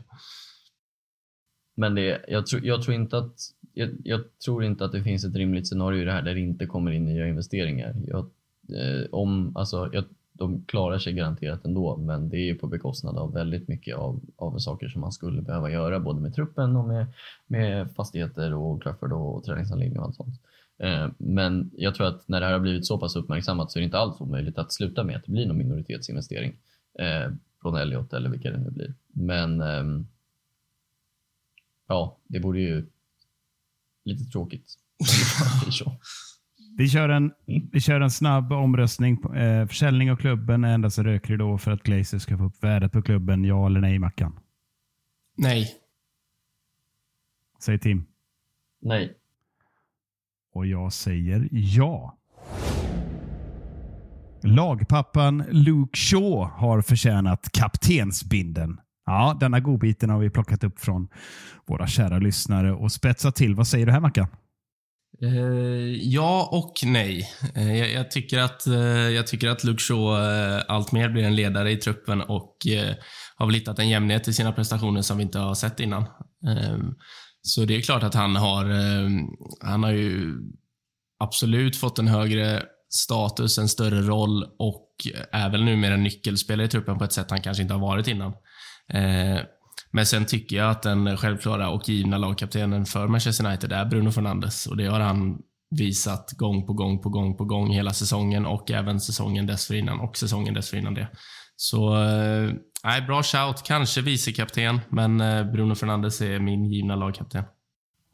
Men 1.76 1.94
det, 1.94 2.24
jag, 2.28 2.46
tror, 2.46 2.64
jag, 2.64 2.82
tror 2.82 2.94
inte 2.94 3.18
att, 3.18 3.34
jag, 3.74 3.90
jag 4.04 4.20
tror 4.44 4.64
inte 4.64 4.84
att 4.84 4.92
det 4.92 5.02
finns 5.02 5.24
ett 5.24 5.36
rimligt 5.36 5.68
scenario 5.68 6.02
i 6.02 6.04
det 6.04 6.12
här 6.12 6.22
där 6.22 6.34
det 6.34 6.40
inte 6.40 6.66
kommer 6.66 6.90
in 6.90 7.04
nya 7.04 7.28
investeringar. 7.28 7.94
Jag, 8.06 8.30
eh, 8.68 9.06
om, 9.12 9.56
alltså, 9.56 9.90
jag, 9.92 10.04
de 10.32 10.64
klarar 10.64 10.98
sig 10.98 11.12
garanterat 11.12 11.64
ändå, 11.64 11.96
men 11.96 12.28
det 12.28 12.36
är 12.36 12.44
ju 12.44 12.54
på 12.54 12.66
bekostnad 12.66 13.18
av 13.18 13.32
väldigt 13.32 13.68
mycket 13.68 13.96
av, 13.96 14.20
av 14.36 14.58
saker 14.58 14.88
som 14.88 15.00
man 15.00 15.12
skulle 15.12 15.42
behöva 15.42 15.70
göra, 15.70 16.00
både 16.00 16.20
med 16.20 16.34
truppen 16.34 16.76
och 16.76 16.88
med, 16.88 17.06
med 17.46 17.94
fastigheter 17.94 18.54
och 18.54 18.82
Trafford 18.82 19.12
och 19.12 19.44
träningsanläggning 19.44 19.98
och 19.98 20.04
allt 20.04 20.16
sånt. 20.16 20.40
Eh, 20.78 21.08
Men 21.18 21.70
jag 21.76 21.94
tror 21.94 22.06
att 22.06 22.28
när 22.28 22.40
det 22.40 22.46
här 22.46 22.52
har 22.52 22.60
blivit 22.60 22.86
så 22.86 22.98
pass 22.98 23.16
uppmärksammat 23.16 23.72
så 23.72 23.78
är 23.78 23.80
det 23.80 23.84
inte 23.84 23.98
alls 23.98 24.20
omöjligt 24.20 24.58
att 24.58 24.72
sluta 24.72 25.04
med 25.04 25.16
att 25.16 25.24
det 25.26 25.32
blir 25.32 25.46
någon 25.46 25.58
minoritetsinvestering 25.58 26.56
eh, 26.98 27.32
från 27.62 27.76
Elliot 27.76 28.12
eller 28.12 28.30
vilka 28.30 28.50
det 28.50 28.58
nu 28.58 28.70
blir. 28.70 28.94
Men 29.08 29.60
ehm, 29.60 30.06
ja, 31.88 32.16
det 32.26 32.38
vore 32.38 32.60
ju 32.60 32.86
lite 34.04 34.24
tråkigt. 34.24 34.78
Vi 36.76 36.88
kör 36.88 37.08
en, 37.08 37.32
Mm. 37.46 37.68
vi 37.72 37.80
kör 37.80 38.00
en 38.00 38.10
snabb 38.10 38.52
omröstning. 38.52 39.16
på- 39.16 39.34
Eh, 39.34 39.66
försäljning 39.66 40.10
av 40.12 40.16
klubben 40.16 40.64
är 40.64 40.74
endast 40.74 40.98
en 40.98 41.04
rökridå 41.04 41.58
för 41.58 41.70
att 41.70 41.82
Glazer 41.82 42.18
ska 42.18 42.38
få 42.38 42.44
upp 42.44 42.64
värdet 42.64 42.92
på 42.92 43.02
klubben. 43.02 43.44
Ja 43.44 43.66
eller 43.66 43.80
nej, 43.80 43.98
Mackan? 43.98 44.38
Nej. 45.36 45.68
Säg 47.60 47.78
Tim. 47.78 48.04
Nej, 48.80 49.14
Och 50.54 50.66
jag 50.66 50.92
säger 50.92 51.48
ja. 51.50 52.18
Lagpappan 54.42 55.44
Luke 55.50 55.96
Shaw 55.98 56.50
har 56.52 56.80
förtjänat 56.82 57.48
kaptensbinden. 57.52 58.80
Ja, 59.06 59.36
denna 59.40 59.60
godbiten 59.60 60.10
har 60.10 60.18
vi 60.18 60.30
plockat 60.30 60.64
upp 60.64 60.80
från 60.80 61.08
våra 61.66 61.86
kära 61.86 62.18
lyssnare 62.18 62.72
och 62.72 62.92
spetsat 62.92 63.36
till. 63.36 63.54
Vad 63.54 63.66
säger 63.66 63.86
du 63.86 63.92
här 63.92 64.00
Mackan? 64.00 64.26
Eh, 65.20 65.96
ja 66.02 66.48
och 66.52 66.72
nej. 66.84 67.30
Eh, 67.54 67.78
jag, 67.78 67.92
jag, 67.92 68.10
tycker 68.10 68.38
att, 68.38 68.66
eh, 68.66 68.74
jag 68.88 69.26
tycker 69.26 69.48
att 69.48 69.64
Luke 69.64 69.82
Shaw 69.82 70.14
allt 70.68 70.92
mer 70.92 71.08
blir 71.08 71.24
en 71.24 71.36
ledare 71.36 71.70
i 71.70 71.76
truppen 71.76 72.20
och 72.20 72.56
har 73.36 73.46
väl 73.46 73.54
hittat 73.54 73.78
en 73.78 73.88
jämnhet 73.88 74.28
i 74.28 74.32
sina 74.32 74.52
prestationer 74.52 75.02
som 75.02 75.16
vi 75.16 75.22
inte 75.22 75.38
har 75.38 75.54
sett 75.54 75.80
innan. 75.80 76.04
Så 77.42 77.64
det 77.64 77.76
är 77.76 77.80
klart 77.80 78.02
att 78.02 78.14
han 78.14 78.36
har, 78.36 78.64
han 79.66 79.82
har 79.82 79.90
ju 79.90 80.34
absolut 81.18 81.76
fått 81.76 81.98
en 81.98 82.08
högre 82.08 82.62
status, 82.88 83.58
en 83.58 83.68
större 83.68 84.00
roll 84.00 84.44
och 84.58 84.88
är 85.32 85.50
väl 85.50 85.64
numera 85.64 85.96
nyckelspelare 85.96 86.66
i 86.66 86.68
truppen 86.68 86.98
på 86.98 87.04
ett 87.04 87.12
sätt 87.12 87.30
han 87.30 87.42
kanske 87.42 87.62
inte 87.62 87.74
har 87.74 87.80
varit 87.80 88.08
innan. 88.08 88.32
Men 89.92 90.06
sen 90.06 90.26
tycker 90.26 90.56
jag 90.56 90.70
att 90.70 90.82
den 90.82 91.16
självklara 91.16 91.70
och 91.70 91.88
givna 91.88 92.18
lagkaptenen 92.18 92.84
för 92.84 93.08
Manchester 93.08 93.46
United 93.46 93.72
är 93.72 93.84
Bruno 93.84 94.10
Fernandes 94.10 94.66
och 94.66 94.76
det 94.76 94.86
har 94.86 95.00
han 95.00 95.42
visat 95.70 96.32
gång 96.32 96.66
på 96.66 96.72
gång 96.72 96.98
på 97.02 97.08
gång 97.08 97.36
på 97.36 97.44
gång 97.44 97.70
hela 97.70 97.90
säsongen 97.90 98.46
och 98.46 98.70
även 98.70 99.00
säsongen 99.00 99.46
dessförinnan 99.46 100.00
och 100.00 100.16
säsongen 100.16 100.54
dessförinnan 100.54 100.94
det. 100.94 101.08
Så, 101.56 102.04
eh, 102.04 103.06
bra 103.06 103.22
shout. 103.22 103.62
Kanske 103.66 104.00
vicekapten, 104.00 104.80
men 104.88 105.20
eh, 105.20 105.44
Bruno 105.52 105.74
Fernandes 105.74 106.20
är 106.20 106.38
min 106.38 106.64
givna 106.64 106.96
lagkapten. 106.96 107.44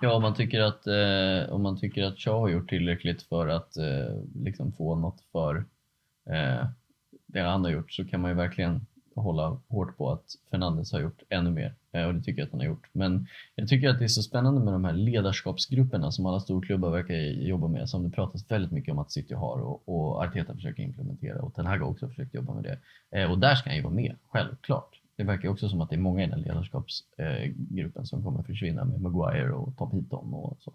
ja, 0.01 0.13
om 0.13 0.23
man 0.23 0.35
tycker 0.35 0.61
att, 0.61 0.87
eh, 0.87 1.53
om 1.53 1.63
man 1.63 1.81
tycker 1.81 2.03
att 2.03 2.19
Shaw 2.19 2.41
har 2.41 2.49
gjort 2.49 2.69
tillräckligt 2.69 3.23
för 3.23 3.49
att 3.49 3.77
eh, 3.77 4.43
liksom 4.45 4.73
få 4.73 4.97
något 4.97 5.21
för 5.33 5.57
eh, 6.31 6.67
det 7.27 7.41
han 7.41 7.65
har 7.65 7.71
gjort 7.71 7.93
så 7.93 8.05
kan 8.05 8.21
man 8.21 8.31
ju 8.31 8.37
verkligen 8.37 8.87
hålla 9.23 9.61
hårt 9.69 9.97
på 9.97 10.11
att 10.11 10.25
Fernandes 10.51 10.93
har 10.93 11.01
gjort 11.01 11.23
ännu 11.29 11.51
mer 11.51 11.75
eh, 11.93 12.05
och 12.05 12.15
det 12.15 12.23
tycker 12.23 12.41
jag 12.41 12.47
att 12.47 12.53
han 12.53 12.61
har 12.61 12.67
gjort. 12.67 12.89
Men 12.93 13.27
jag 13.55 13.69
tycker 13.69 13.89
att 13.89 13.99
det 13.99 14.05
är 14.05 14.09
så 14.09 14.23
spännande 14.23 14.61
med 14.61 14.73
de 14.73 14.85
här 14.85 14.93
ledarskapsgrupperna 14.93 16.13
som 16.13 16.27
alla 16.27 16.41
storklubbar 16.41 16.91
verkar 16.91 17.15
jobba 17.47 17.69
med 17.69 17.89
som 17.89 18.05
det 18.05 18.11
pratas 18.11 18.51
väldigt 18.51 18.73
mycket 18.73 18.93
om 18.93 18.99
att 18.99 19.13
City 19.13 19.35
har 19.35 19.61
och, 19.61 19.89
och 19.89 20.25
Arteta 20.25 20.55
försöker 20.55 20.83
implementera 20.83 21.43
och 21.43 21.55
Ten 21.55 21.67
Hag 21.67 21.79
har 21.79 21.87
också 21.87 22.09
försökt 22.09 22.35
jobba 22.35 22.55
med 22.55 22.63
det. 22.65 22.79
Eh, 23.19 23.31
och 23.31 23.39
där 23.39 23.55
ska 23.55 23.71
han 23.71 23.77
ju 23.77 23.83
vara 23.83 23.95
med, 23.95 24.17
självklart. 24.29 25.01
Det 25.17 25.25
verkar 25.25 25.49
också 25.49 25.69
som 25.69 25.81
att 25.81 25.91
det 25.91 25.97
är 25.97 26.01
många 26.01 26.25
i 26.25 26.27
den 26.27 26.41
ledarskapsgruppen 26.41 28.07
som 28.07 28.25
kommer 28.25 28.43
försvinna 28.43 28.85
med 28.85 29.01
Maguire 29.01 29.53
och 29.53 29.77
Tom 29.77 29.93
Heaton 29.93 30.35
och 30.35 30.57
så. 30.61 30.73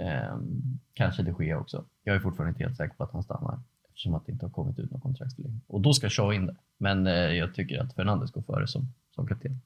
Ehm, 0.00 0.78
kanske 0.94 1.22
det 1.22 1.32
sker 1.32 1.56
också. 1.56 1.84
Jag 2.04 2.16
är 2.16 2.20
fortfarande 2.20 2.50
inte 2.50 2.64
helt 2.64 2.76
säker 2.76 2.94
på 2.94 3.04
att 3.04 3.12
han 3.12 3.22
stannar 3.22 3.60
eftersom 3.96 4.14
att 4.14 4.26
det 4.26 4.32
inte 4.32 4.46
har 4.46 4.50
kommit 4.50 4.78
ut 4.78 4.90
någon 4.90 5.00
kontraktsförlängning. 5.00 5.60
Och 5.66 5.80
då 5.80 5.92
ska 5.92 6.10
Shaw 6.10 6.34
in 6.34 6.46
där. 6.46 6.56
Men 6.78 7.06
eh, 7.06 7.12
jag 7.12 7.54
tycker 7.54 7.80
att 7.80 7.94
Fernandes 7.94 8.30
går 8.30 8.42
före 8.42 8.66
som, 8.66 8.92
som 9.14 9.26
kapten. 9.26 9.60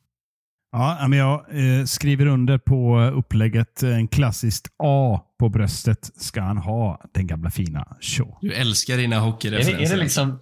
Ja, 0.72 1.06
men 1.08 1.18
jag 1.18 1.44
eh, 1.50 1.84
skriver 1.84 2.26
under 2.26 2.58
på 2.58 3.00
upplägget. 3.00 3.82
En 3.82 4.08
klassiskt 4.08 4.68
A 4.78 5.20
på 5.38 5.48
bröstet 5.48 6.10
ska 6.16 6.40
han 6.40 6.58
ha, 6.58 7.00
den 7.12 7.26
gamla 7.26 7.50
fina 7.50 7.96
Shaw. 8.00 8.36
Du 8.40 8.52
älskar 8.52 8.96
dina 8.96 9.16
Är 9.16 9.20
hockeyreferenser. 9.20 9.78
det, 9.78 9.84
är 9.84 9.90
det 9.90 10.02
liksom... 10.02 10.38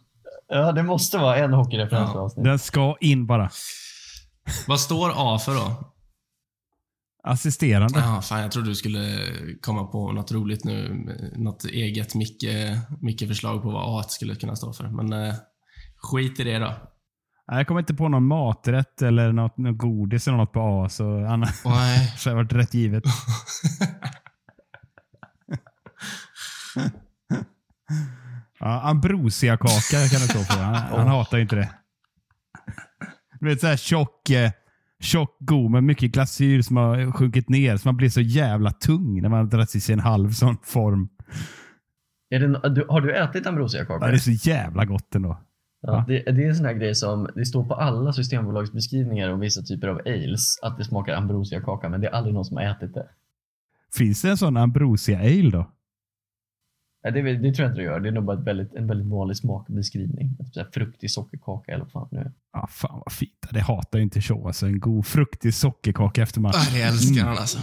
Ja, 0.49 0.73
det 0.73 0.83
måste 0.83 1.19
vara 1.19 1.37
en 1.37 1.53
hockeyreferens 1.53 2.11
Ja. 2.15 2.43
Den 2.43 2.59
ska 2.59 2.97
in 3.01 3.27
bara. 3.27 3.51
Vad 4.67 4.81
står 4.81 5.13
A 5.15 5.39
för 5.39 5.55
då? 5.55 5.93
Assisterande. 7.23 8.05
Ah, 8.05 8.23
fan, 8.23 8.41
jag 8.41 8.53
trodde 8.53 8.69
du 8.69 8.75
skulle 8.75 9.01
komma 9.61 9.85
på 9.85 10.13
något 10.13 10.33
roligt 10.33 10.65
nu. 10.65 10.89
Något 11.37 11.65
eget 11.65 12.15
Micke, 12.15 12.45
Micke-förslag 13.01 13.63
på 13.63 13.71
vad 13.71 14.01
A 14.01 14.05
skulle 14.09 14.35
kunna 14.35 14.57
stå 14.57 14.73
för. 14.73 14.89
Men 14.89 15.13
eh, 15.13 15.35
skit 15.97 16.41
i 16.41 16.45
det 16.45 16.59
då. 16.59 16.75
Jag 17.47 17.67
kommer 17.67 17.81
inte 17.81 17.95
på 17.95 18.09
någon 18.09 18.27
maträtt 18.27 19.03
eller 19.03 19.33
något, 19.33 19.59
något 19.59 19.79
godis 19.79 20.29
eller 20.29 20.37
något 20.39 20.53
på 20.53 20.61
A, 20.61 20.89
så 20.89 21.27
annars 21.27 21.51
Nej. 21.65 22.15
så 22.17 22.31
har 22.31 22.37
det 22.37 22.43
varit 22.43 22.53
rätt 22.53 22.75
givet. 22.75 23.05
Ja, 28.61 28.81
Ambrosia-kaka 28.81 30.09
kan 30.09 30.21
det 30.21 30.29
stå 30.29 30.39
för. 30.39 30.63
Han, 30.63 30.75
han 30.75 31.07
hatar 31.07 31.39
inte 31.39 31.57
det. 31.57 31.71
Du 33.41 33.49
vet 33.49 33.61
såhär 33.61 33.77
tjock, 33.77 34.31
eh, 34.31 34.51
tjock 35.01 35.37
god 35.39 35.71
med 35.71 35.85
mycket 35.85 36.13
glasyr 36.13 36.63
som 36.63 36.77
har 36.77 37.13
sjunkit 37.13 37.49
ner. 37.49 37.77
Så 37.77 37.89
man 37.89 37.97
blir 37.97 38.09
så 38.09 38.21
jävla 38.21 38.71
tung 38.71 39.23
när 39.23 39.29
man 39.29 39.39
har 39.39 39.47
dragit 39.47 39.75
i 39.75 39.81
sig 39.81 39.93
en 39.93 40.01
halv 40.01 40.31
sån 40.31 40.57
form. 40.63 41.09
Det, 42.31 42.39
du, 42.69 42.87
har 42.89 43.01
du 43.01 43.17
ätit 43.17 43.47
ambrosiakaka? 43.47 44.05
Ja, 44.05 44.11
det 44.11 44.17
är 44.17 44.19
så 44.19 44.49
jävla 44.49 44.85
gott 44.85 45.15
ändå. 45.15 45.39
Ja, 45.81 46.05
det, 46.09 46.23
det 46.23 46.45
är 46.45 46.49
en 46.49 46.57
sån 46.57 46.67
här 46.67 46.75
grej 46.75 46.95
som 46.95 47.29
det 47.35 47.47
står 47.47 47.65
på 47.65 47.75
alla 47.75 48.13
systembolagsbeskrivningar 48.13 49.29
och 49.29 49.43
vissa 49.43 49.63
typer 49.63 49.89
av 49.89 50.01
ales 50.07 50.59
att 50.63 50.79
det 50.79 50.85
smakar 50.85 51.15
ambrosiakaka, 51.15 51.89
men 51.89 52.01
det 52.01 52.07
är 52.07 52.11
aldrig 52.13 52.35
någon 52.35 52.45
som 52.45 52.57
har 52.57 52.65
ätit 52.65 52.95
det. 52.95 53.07
Finns 53.95 54.23
det 54.23 54.31
en 54.31 54.37
sån 54.37 54.57
Ambrosia-ale 54.57 55.51
då? 55.51 55.71
Nej, 57.05 57.13
det, 57.13 57.23
det 57.23 57.55
tror 57.55 57.65
jag 57.65 57.73
inte 57.73 57.81
det 57.81 57.85
gör. 57.85 58.01
Det 58.01 58.09
är 58.09 58.13
nog 58.13 58.25
bara 58.25 58.39
ett 58.39 58.47
väldigt, 58.47 58.75
en 58.75 58.87
väldigt 58.87 59.07
vanlig 59.07 59.37
smakbeskrivning. 59.37 60.37
Typ 60.39 60.55
så 60.55 60.61
här 60.61 60.69
fruktig 60.73 61.11
sockerkaka 61.11 61.73
eller 61.73 61.85
vad 61.85 61.93
fan 61.93 62.09
nu. 62.11 62.33
Ja, 62.53 62.69
fan 62.71 63.03
vad 63.05 63.13
fint. 63.13 63.47
Det 63.51 63.61
hatar 63.61 63.99
ju 63.99 64.03
inte 64.03 64.21
Shaw. 64.21 64.47
Alltså, 64.47 64.67
en 64.67 64.81
god 64.81 65.07
fruktig 65.07 65.55
sockerkaka 65.55 66.23
efter 66.23 66.41
match. 66.41 66.57
Ah, 66.57 66.75
det 66.75 66.83
älskar 66.83 67.25
han 67.25 67.39
alltså. 67.39 67.59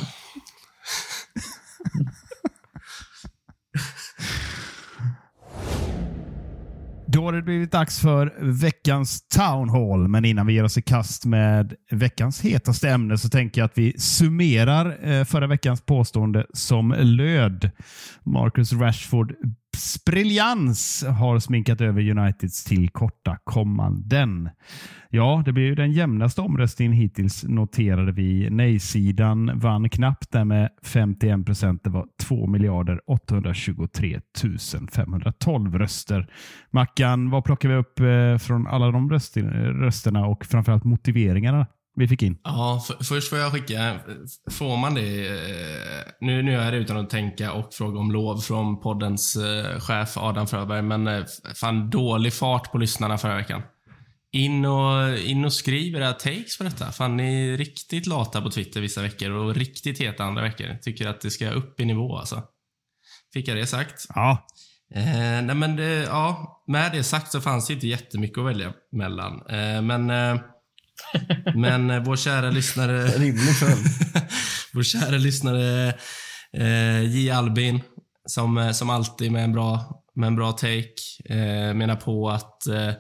Då 7.16 7.26
har 7.26 7.34
det 7.34 7.42
blivit 7.42 7.72
dags 7.72 8.00
för 8.00 8.34
veckans 8.40 9.28
Town 9.28 9.70
Hall. 9.70 10.08
Men 10.08 10.26
innan 10.26 10.48
vi 10.48 10.54
ger 10.54 10.64
oss 10.64 10.78
i 10.78 10.82
kast 10.82 11.26
med 11.26 11.74
veckans 11.92 12.42
hetaste 12.42 12.90
ämne 12.90 13.18
så 13.18 13.30
tänker 13.30 13.62
jag 13.62 13.66
att 13.66 13.78
vi 13.78 14.00
summerar 14.00 15.10
eh, 15.10 15.24
förra 15.24 15.48
veckans 15.48 15.82
påstående 15.82 16.46
som 16.54 16.96
löd. 16.98 17.72
Marcus 18.24 18.74
Rashford 18.74 19.34
briljans 20.06 21.06
har 21.20 21.40
sminkat 21.40 21.82
över 21.82 22.10
Uniteds 22.10 22.64
tillkortakommanden. 22.64 24.50
Ja, 25.10 25.44
det 25.46 25.54
blev 25.54 25.66
ju 25.66 25.76
den 25.76 25.92
jämnaste 25.92 26.42
omröstningen 26.42 26.94
hittills 26.94 27.44
noterade 27.44 28.12
vi. 28.12 28.50
Nej-sidan 28.50 29.60
vann 29.60 29.90
knappt 29.90 30.32
där 30.32 30.44
med 30.46 30.70
51 30.84 31.46
procent. 31.46 31.84
Det 31.84 31.90
var 31.90 32.06
2 32.22 32.48
miljarder 32.48 33.02
823 33.08 34.22
512 34.92 35.78
röster. 35.78 36.28
Mackan, 36.72 37.30
vad 37.30 37.44
plockar 37.44 37.70
vi 37.70 37.76
upp 37.76 38.00
eh, 38.00 38.38
från 38.38 38.68
alla 38.68 38.92
de 38.92 39.10
rösterna 39.10 40.26
och 40.26 40.46
framförallt 40.46 40.84
motiveringarna 40.84 41.66
vi 41.96 42.08
fick 42.08 42.22
in? 42.22 42.38
Ja, 42.44 42.84
för, 42.88 43.04
först 43.04 43.30
får 43.30 43.40
jag 43.40 43.52
skicka, 43.52 44.00
får 44.52 44.78
man 44.78 44.96
det, 44.96 45.28
eh, 45.28 46.04
nu, 46.20 46.42
nu 46.42 46.56
är 46.56 46.72
det 46.72 46.78
utan 46.78 46.98
att 46.98 47.10
tänka 47.10 47.54
och 47.54 47.74
fråga 47.74 48.00
om 48.00 48.12
lov 48.12 48.38
från 48.38 48.82
poddens 48.82 49.36
eh, 49.36 49.80
chef 49.80 50.18
Adam 50.18 50.48
Fröberg, 50.48 50.82
men 50.82 51.08
eh, 51.08 51.24
fan 51.56 51.90
dålig 51.90 52.34
fart 52.34 52.72
på 52.72 52.78
lyssnarna 52.78 53.18
förra 53.18 53.36
veckan. 53.36 53.62
In 54.32 54.66
och, 54.66 55.18
in 55.18 55.46
och 55.46 55.54
skriv 55.54 55.96
era 55.96 56.14
takes 56.14 56.58
på 56.58 56.64
detta. 56.64 56.92
Fan, 56.92 57.18
ni 57.18 57.50
är 57.50 57.58
riktigt 57.58 58.08
lata 58.08 58.42
på 58.42 58.50
Twitter 58.50 58.82
vissa 58.82 59.02
veckor 59.02 59.32
och 59.32 59.56
riktigt 59.56 60.02
heta 60.02 60.24
andra 60.24 60.42
veckor. 60.42 60.78
Tycker 60.82 61.08
att 61.08 61.22
det 61.22 61.32
ska 61.32 61.50
upp 61.50 61.80
i 61.80 61.86
nivå 61.86 62.18
alltså. 62.18 62.44
Fick 63.34 63.48
jag 63.48 63.58
det 63.58 63.68
sagt? 63.68 64.06
Ja. 64.16 64.48
Eh, 64.96 65.42
nej 65.44 65.56
men 65.56 65.76
det, 65.76 66.04
ja, 66.04 66.64
med 66.68 66.92
det 66.92 67.04
sagt 67.04 67.32
så 67.32 67.42
fanns 67.42 67.68
det 67.68 67.74
inte 67.74 67.88
jättemycket 67.88 68.38
att 68.38 68.46
välja 68.46 68.74
mellan. 68.92 69.34
Eh, 69.50 69.82
men 69.82 70.10
eh, 70.10 70.42
men 71.56 71.90
eh, 71.90 72.04
vår 72.04 72.16
kära 72.16 72.50
lyssnare... 72.50 73.08
Rimlig 73.08 73.56
följd. 73.56 73.86
vår 74.74 74.84
kära 74.84 75.18
lyssnare 75.18 75.94
eh, 76.58 77.02
J. 77.04 77.30
Albin, 77.30 77.82
som, 78.26 78.58
eh, 78.58 78.72
som 78.72 78.90
alltid 78.90 79.32
med 79.32 79.44
en 79.44 79.54
bra, 79.54 80.02
med 80.16 80.28
en 80.28 80.36
bra 80.36 80.52
take, 80.52 80.96
eh, 81.30 81.74
menar 81.74 81.96
på 81.96 82.30
att 82.30 82.68
eh, 82.68 82.94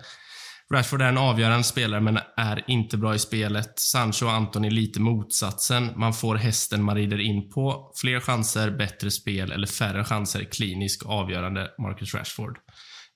Rashford 0.73 1.01
är 1.01 1.09
en 1.09 1.17
avgörande 1.17 1.63
spelare 1.63 2.01
men 2.01 2.19
är 2.37 2.63
inte 2.67 2.97
bra 2.97 3.15
i 3.15 3.19
spelet. 3.19 3.79
Sancho 3.79 4.25
och 4.25 4.33
Anton 4.33 4.65
är 4.65 4.71
lite 4.71 4.99
motsatsen. 4.99 5.91
Man 5.95 6.13
får 6.13 6.35
hästen 6.35 6.83
man 6.83 6.95
rider 6.95 7.21
in 7.21 7.49
på. 7.49 7.91
Fler 8.01 8.19
chanser, 8.19 8.71
bättre 8.71 9.11
spel 9.11 9.51
eller 9.51 9.67
färre 9.67 10.03
chanser, 10.03 10.43
klinisk 10.43 11.05
avgörande 11.05 11.67
Marcus 11.77 12.13
Rashford. 12.13 12.57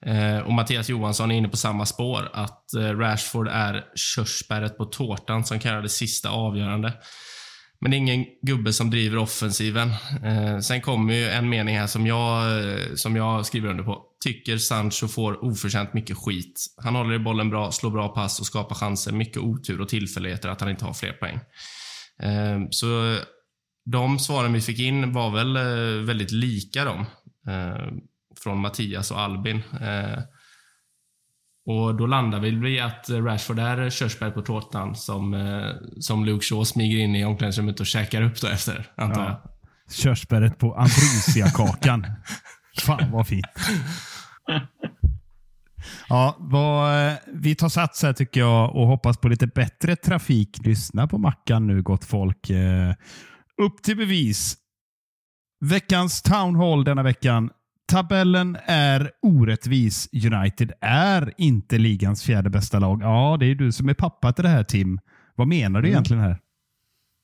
Eh, 0.05 0.39
och 0.39 0.53
Mattias 0.53 0.89
Johansson 0.89 1.31
är 1.31 1.35
inne 1.35 1.49
på 1.49 1.57
samma 1.57 1.85
spår, 1.85 2.29
att 2.33 2.73
eh, 2.73 2.97
Rashford 2.97 3.47
är 3.47 3.85
körsbäret 3.95 4.77
på 4.77 4.85
tårtan 4.85 5.45
som 5.45 5.59
kan 5.59 5.71
göra 5.71 5.81
det 5.81 5.89
sista 5.89 6.29
avgörande. 6.29 6.93
Men 7.81 7.91
det 7.91 7.97
är 7.97 7.99
ingen 7.99 8.25
gubbe 8.41 8.73
som 8.73 8.89
driver 8.89 9.17
offensiven. 9.17 9.89
Eh, 10.23 10.59
sen 10.59 10.81
kommer 10.81 11.13
ju 11.13 11.29
en 11.29 11.49
mening 11.49 11.77
här 11.77 11.87
som 11.87 12.07
jag, 12.07 12.43
som 12.95 13.15
jag 13.15 13.45
skriver 13.45 13.69
under 13.69 13.83
på. 13.83 14.05
Tycker 14.23 14.57
Sancho 14.57 15.07
får 15.07 15.45
oförtjänt 15.45 15.93
mycket 15.93 16.17
skit. 16.17 16.65
Han 16.83 16.95
håller 16.95 17.15
i 17.15 17.19
bollen 17.19 17.49
bra, 17.49 17.71
slår 17.71 17.91
bra 17.91 18.07
pass 18.07 18.39
och 18.39 18.45
skapar 18.45 18.75
chanser. 18.75 19.11
Mycket 19.11 19.37
otur 19.37 19.81
och 19.81 19.89
tillfälligheter 19.89 20.49
att 20.49 20.61
han 20.61 20.69
inte 20.69 20.85
har 20.85 20.93
fler 20.93 21.11
poäng. 21.11 21.39
Så 22.69 23.17
de 23.91 24.19
svaren 24.19 24.53
vi 24.53 24.61
fick 24.61 24.79
in 24.79 25.13
var 25.13 25.31
väl 25.31 25.57
väldigt 26.05 26.31
lika 26.31 26.85
dem. 26.85 27.05
Eh, 28.39 28.43
från 28.43 28.59
Mattias 28.59 29.11
och 29.11 29.19
Albin. 29.19 29.61
Eh, 29.81 30.19
och 31.65 31.95
då 31.95 32.05
landar 32.05 32.39
vi 32.39 32.51
vid 32.51 32.81
att 32.81 33.09
Rashford 33.09 33.59
är 33.59 33.89
körsbär 33.89 34.31
på 34.31 34.41
tårtan 34.41 34.95
som, 34.95 35.33
eh, 35.33 35.71
som 35.99 36.25
Luke 36.25 36.45
Shaw 36.45 36.65
smyger 36.65 36.97
in 36.97 37.15
i 37.15 37.25
omklädningsrummet 37.25 37.79
och 37.79 37.85
käkar 37.85 38.21
upp 38.21 38.41
då 38.41 38.47
efter, 38.47 38.91
antar 38.95 39.21
jag. 39.21 39.31
Ja. 39.31 39.43
Körsbäret 39.91 40.57
på 40.57 40.75
ambrosiakakan. 40.75 42.05
Fan 42.85 43.11
vad 43.11 43.27
fint. 43.27 43.45
Ja, 46.09 46.35
vad, 46.39 47.15
vi 47.33 47.55
tar 47.55 47.69
sats 47.69 48.03
här 48.03 48.13
tycker 48.13 48.39
jag 48.39 48.75
och 48.75 48.87
hoppas 48.87 49.17
på 49.17 49.27
lite 49.27 49.47
bättre 49.47 49.95
trafik. 49.95 50.65
Lyssna 50.65 51.07
på 51.07 51.17
Mackan 51.17 51.67
nu 51.67 51.81
gott 51.81 52.05
folk. 52.05 52.49
Eh, 52.49 52.93
upp 53.61 53.83
till 53.83 53.97
bevis. 53.97 54.57
Veckans 55.65 56.21
Town 56.21 56.55
Hall 56.55 56.83
denna 56.83 57.03
veckan. 57.03 57.49
Tabellen 57.89 58.57
är 58.65 59.11
orättvis. 59.21 60.09
United 60.33 60.71
är 60.81 61.33
inte 61.37 61.77
ligans 61.77 62.23
fjärde 62.23 62.49
bästa 62.49 62.79
lag. 62.79 63.01
Ja, 63.03 63.37
det 63.39 63.45
är 63.45 63.55
du 63.55 63.71
som 63.71 63.89
är 63.89 63.93
pappa 63.93 64.31
till 64.33 64.43
det 64.43 64.49
här 64.49 64.63
Tim. 64.63 64.99
Vad 65.35 65.47
menar 65.47 65.81
du 65.81 65.87
Mm. 65.87 65.91
egentligen 65.91 66.23
här? 66.23 66.39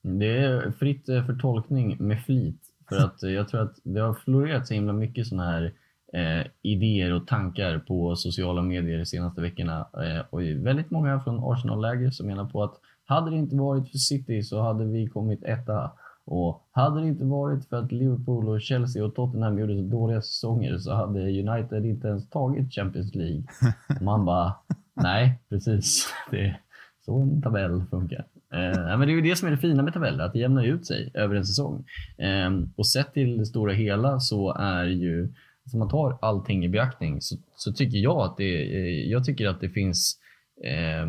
Det 0.03 0.37
är 0.37 0.71
fritt 0.79 1.09
eh, 1.09 1.25
för 1.25 1.35
tolkning 1.35 1.95
med 1.99 2.23
flit. 2.25 2.61
För 2.89 2.95
att 2.95 3.23
eh, 3.23 3.29
jag 3.29 3.47
tror 3.49 3.61
att 3.61 3.75
det 3.83 3.99
har 3.99 4.13
florerat 4.13 4.67
så 4.67 4.73
himla 4.73 4.93
mycket 4.93 5.27
sådana 5.27 5.51
här 5.51 5.73
eh, 6.13 6.45
idéer 6.61 7.13
och 7.13 7.27
tankar 7.27 7.79
på 7.79 8.15
sociala 8.15 8.61
medier 8.61 8.97
de 8.97 9.05
senaste 9.05 9.41
veckorna. 9.41 9.79
Eh, 9.79 10.25
och 10.29 10.41
väldigt 10.41 10.91
många 10.91 11.19
från 11.19 11.53
Arsenal-läger 11.53 12.09
som 12.11 12.27
menar 12.27 12.45
på 12.45 12.63
att 12.63 12.73
hade 13.05 13.31
det 13.31 13.37
inte 13.37 13.55
varit 13.55 13.91
för 13.91 13.97
City 13.97 14.43
så 14.43 14.61
hade 14.61 14.85
vi 14.85 15.07
kommit 15.07 15.43
etta. 15.43 15.91
Och 16.25 16.67
hade 16.71 17.01
det 17.01 17.07
inte 17.07 17.23
varit 17.23 17.65
för 17.65 17.77
att 17.77 17.91
Liverpool, 17.91 18.49
och 18.49 18.61
Chelsea 18.61 19.05
och 19.05 19.15
Tottenham 19.15 19.59
gjorde 19.59 19.75
så 19.75 19.81
dåliga 19.81 20.21
säsonger 20.21 20.77
så 20.77 20.93
hade 20.93 21.19
United 21.19 21.85
inte 21.85 22.07
ens 22.07 22.29
tagit 22.29 22.73
Champions 22.73 23.15
League. 23.15 23.43
Man 24.01 24.25
bara, 24.25 24.55
nej 24.93 25.39
precis. 25.49 26.07
Det 26.31 26.45
är 26.45 26.61
så 27.05 27.21
en 27.21 27.41
tabell 27.41 27.83
funkar. 27.89 28.25
Eh, 28.53 28.97
men 28.97 28.99
det 28.99 29.05
är 29.05 29.15
ju 29.15 29.21
det 29.21 29.35
som 29.35 29.47
är 29.47 29.51
det 29.51 29.57
fina 29.57 29.83
med 29.83 29.93
tabeller, 29.93 30.23
att 30.23 30.33
det 30.33 30.39
jämnar 30.39 30.63
ut 30.63 30.85
sig 30.85 31.11
över 31.13 31.35
en 31.35 31.45
säsong. 31.45 31.85
Eh, 32.17 32.51
och 32.75 32.87
sett 32.87 33.13
till 33.13 33.37
det 33.37 33.45
stora 33.45 33.73
hela 33.73 34.19
så 34.19 34.53
är 34.53 34.85
ju, 34.85 35.33
om 35.73 35.79
man 35.79 35.89
tar 35.89 36.17
allting 36.21 36.65
i 36.65 36.69
beaktning 36.69 37.21
så, 37.21 37.35
så 37.55 37.73
tycker 37.73 37.97
jag 37.97 38.17
att 38.17 38.37
det, 38.37 38.75
eh, 38.75 39.11
jag 39.11 39.25
tycker 39.25 39.47
att 39.47 39.61
det 39.61 39.69
finns 39.69 40.19
eh, 40.63 41.07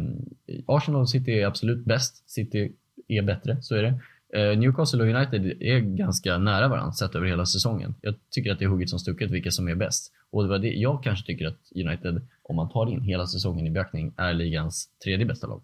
Arsenal 0.66 1.00
och 1.00 1.10
City 1.10 1.40
är 1.40 1.46
absolut 1.46 1.84
bäst. 1.84 2.30
City 2.30 2.72
är 3.08 3.22
bättre, 3.22 3.62
så 3.62 3.74
är 3.74 3.82
det. 3.82 4.00
Eh, 4.36 4.58
Newcastle 4.58 5.02
och 5.02 5.08
United 5.16 5.62
är 5.62 5.80
ganska 5.80 6.38
nära 6.38 6.68
varandra 6.68 6.92
sett 6.92 7.14
över 7.14 7.26
hela 7.26 7.46
säsongen. 7.46 7.94
Jag 8.00 8.14
tycker 8.30 8.52
att 8.52 8.58
det 8.58 8.64
är 8.64 8.68
hugget 8.68 8.90
som 8.90 8.98
stucket 8.98 9.30
vilka 9.30 9.50
som 9.50 9.68
är 9.68 9.74
bäst. 9.74 10.12
Och 10.30 10.42
det 10.42 10.48
var 10.48 10.58
det, 10.58 10.68
jag 10.68 11.02
kanske 11.02 11.26
tycker 11.26 11.46
att 11.46 11.72
United, 11.74 12.20
om 12.42 12.56
man 12.56 12.68
tar 12.68 12.86
in 12.86 13.00
hela 13.00 13.26
säsongen 13.26 13.66
i 13.66 13.70
beaktning, 13.70 14.14
är 14.16 14.34
ligans 14.34 14.88
tredje 15.04 15.26
bästa 15.26 15.46
lag. 15.46 15.62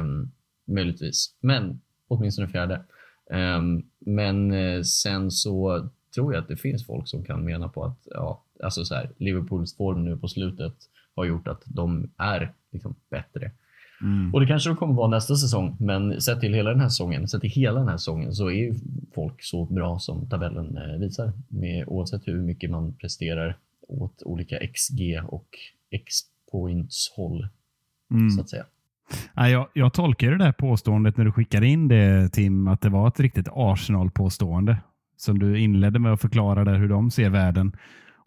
Um, 0.00 0.32
möjligtvis, 0.64 1.34
men 1.40 1.80
åtminstone 2.08 2.48
fjärde. 2.48 2.82
Um, 3.30 3.90
men 3.98 4.52
eh, 4.52 4.82
sen 4.82 5.30
så 5.30 5.88
tror 6.14 6.34
jag 6.34 6.42
att 6.42 6.48
det 6.48 6.56
finns 6.56 6.86
folk 6.86 7.08
som 7.08 7.24
kan 7.24 7.44
mena 7.44 7.68
på 7.68 7.84
att 7.84 7.98
ja, 8.04 8.42
alltså 8.62 8.84
så 8.84 8.94
här, 8.94 9.10
Liverpools 9.16 9.76
form 9.76 10.04
nu 10.04 10.16
på 10.16 10.28
slutet 10.28 10.74
har 11.14 11.24
gjort 11.24 11.48
att 11.48 11.62
de 11.64 12.10
är 12.16 12.52
liksom 12.70 12.94
bättre. 13.10 13.50
Och 14.32 14.40
det 14.40 14.46
kanske 14.46 14.70
de 14.70 14.76
kommer 14.76 14.94
vara 14.94 15.08
nästa 15.08 15.34
säsong, 15.34 15.76
men 15.80 16.20
sett 16.20 16.40
till 16.40 16.54
hela 16.54 16.70
den 16.70 16.80
här 16.80 16.88
säsongen, 16.88 17.28
sett 17.28 17.40
till 17.40 17.50
hela 17.50 17.78
den 17.78 17.88
här 17.88 17.96
säsongen 17.96 18.32
så 18.32 18.46
är 18.46 18.54
ju 18.54 18.74
folk 19.14 19.42
så 19.42 19.64
bra 19.64 19.98
som 19.98 20.28
tabellen 20.28 20.76
eh, 20.76 21.00
visar. 21.00 21.32
Med, 21.48 21.84
oavsett 21.86 22.28
hur 22.28 22.42
mycket 22.42 22.70
man 22.70 22.94
presterar 22.94 23.56
åt 23.88 24.22
olika 24.22 24.58
XG 24.74 25.00
och 25.28 25.48
X-points 25.90 27.12
håll, 27.16 27.48
så 28.36 28.40
att 28.40 28.50
säga. 28.50 28.64
Nej, 29.34 29.52
jag, 29.52 29.68
jag 29.72 29.92
tolkar 29.92 30.30
det 30.30 30.38
där 30.38 30.52
påståendet 30.52 31.16
när 31.16 31.24
du 31.24 31.32
skickade 31.32 31.66
in 31.66 31.88
det 31.88 32.28
Tim, 32.28 32.68
att 32.68 32.80
det 32.80 32.88
var 32.88 33.08
ett 33.08 33.20
riktigt 33.20 33.48
Arsenal-påstående. 33.52 34.76
Som 35.16 35.38
du 35.38 35.58
inledde 35.58 35.98
med 35.98 36.12
att 36.12 36.20
förklara 36.20 36.64
där 36.64 36.78
hur 36.78 36.88
de 36.88 37.10
ser 37.10 37.30
världen. 37.30 37.76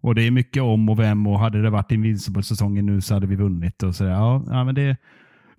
Och 0.00 0.14
det 0.14 0.26
är 0.26 0.30
mycket 0.30 0.62
om 0.62 0.88
och 0.88 0.98
vem 0.98 1.26
och 1.26 1.38
hade 1.38 1.62
det 1.62 1.70
varit 1.70 1.92
Invincible-säsongen 1.92 2.86
nu 2.86 3.00
så 3.00 3.14
hade 3.14 3.26
vi 3.26 3.36
vunnit. 3.36 3.82
Och 3.82 3.94
så 3.94 4.04
där. 4.04 4.10
Ja, 4.10 4.44
ja, 4.46 4.64
men 4.64 4.74
det, 4.74 4.96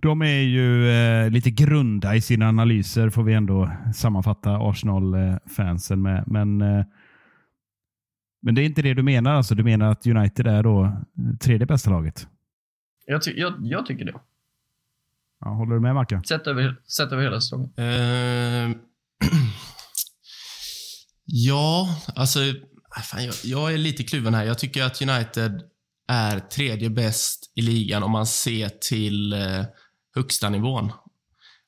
de 0.01 0.21
är 0.21 0.41
ju 0.41 0.89
eh, 0.89 1.29
lite 1.29 1.51
grunda 1.51 2.15
i 2.15 2.21
sina 2.21 2.47
analyser 2.49 3.09
får 3.09 3.23
vi 3.23 3.33
ändå 3.33 3.71
sammanfatta 3.95 4.49
Arsenal-fansen 4.57 6.01
med. 6.01 6.23
Men, 6.27 6.61
eh, 6.61 6.85
men 8.41 8.55
det 8.55 8.61
är 8.61 8.65
inte 8.65 8.81
det 8.81 8.93
du 8.93 9.03
menar 9.03 9.31
alltså? 9.33 9.55
Du 9.55 9.63
menar 9.63 9.91
att 9.91 10.07
United 10.07 10.47
är 10.47 10.63
då 10.63 11.01
tredje 11.39 11.67
bästa 11.67 11.89
laget? 11.89 12.27
Jag, 13.05 13.23
ty- 13.23 13.39
jag, 13.39 13.53
jag 13.61 13.85
tycker 13.85 14.05
det. 14.05 14.13
Ja, 15.39 15.49
håller 15.49 15.73
du 15.75 15.79
med 15.81 15.95
Mackan? 15.95 16.23
Sett 16.23 16.47
över, 16.47 16.75
sett 16.97 17.11
över 17.11 17.23
hela 17.23 17.41
säsongen. 17.41 17.69
Eh, 17.77 18.77
ja, 21.25 21.87
alltså... 22.15 22.39
äh, 22.39 22.53
Fan, 23.03 23.25
jag, 23.25 23.33
jag 23.43 23.73
är 23.73 23.77
lite 23.77 24.03
kluven 24.03 24.33
här. 24.33 24.43
Jag 24.43 24.57
tycker 24.59 24.83
att 24.83 25.01
United 25.01 25.61
är 26.07 26.39
tredje 26.39 26.89
bäst 26.89 27.51
i 27.55 27.61
ligan 27.61 28.03
om 28.03 28.11
man 28.11 28.25
ser 28.25 28.69
till 28.69 29.33
eh, 29.33 29.65
högsta 30.15 30.49
nivån. 30.49 30.91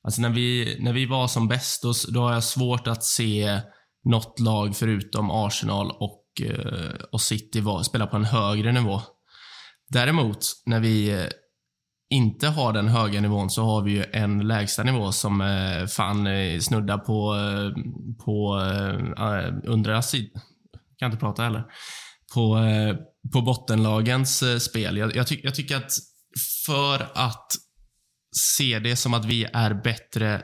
Alltså 0.02 0.20
när 0.22 0.30
vi, 0.30 0.76
när 0.80 0.92
vi 0.92 1.06
var 1.06 1.28
som 1.28 1.48
bäst, 1.48 1.82
då, 1.82 1.92
då 2.08 2.20
har 2.20 2.32
jag 2.32 2.44
svårt 2.44 2.86
att 2.86 3.04
se 3.04 3.60
något 4.04 4.40
lag 4.40 4.76
förutom 4.76 5.30
Arsenal 5.30 5.90
och, 5.90 6.24
eh, 6.42 6.94
och 7.12 7.20
City 7.20 7.60
var, 7.60 7.82
spela 7.82 8.06
på 8.06 8.16
en 8.16 8.24
högre 8.24 8.72
nivå. 8.72 9.02
Däremot, 9.88 10.38
när 10.66 10.80
vi 10.80 11.10
eh, 11.10 11.26
inte 12.10 12.48
har 12.48 12.72
den 12.72 12.88
höga 12.88 13.20
nivån 13.20 13.50
så 13.50 13.64
har 13.64 13.82
vi 13.82 13.92
ju 13.92 14.04
en 14.12 14.46
lägsta 14.48 14.82
nivå 14.82 15.12
som 15.12 15.40
eh, 15.40 15.86
fan 15.86 16.26
eh, 16.26 16.60
snuddar 16.60 16.98
på, 16.98 17.34
på 18.24 18.60
eh, 19.18 19.54
undre. 19.64 20.02
Kan 20.98 21.06
inte 21.06 21.20
prata 21.20 21.42
heller. 21.42 21.64
På, 22.34 22.58
eh, 22.58 22.96
på 23.32 23.42
bottenlagens 23.42 24.42
eh, 24.42 24.58
spel. 24.58 24.96
Jag, 24.96 25.16
jag, 25.16 25.26
ty 25.26 25.40
jag 25.42 25.54
tycker 25.54 25.76
att 25.76 25.92
för 26.66 27.08
att 27.14 27.46
se 28.36 28.78
det 28.78 28.96
som 28.96 29.14
att 29.14 29.24
vi 29.24 29.44
är 29.52 29.74
bättre 29.74 30.42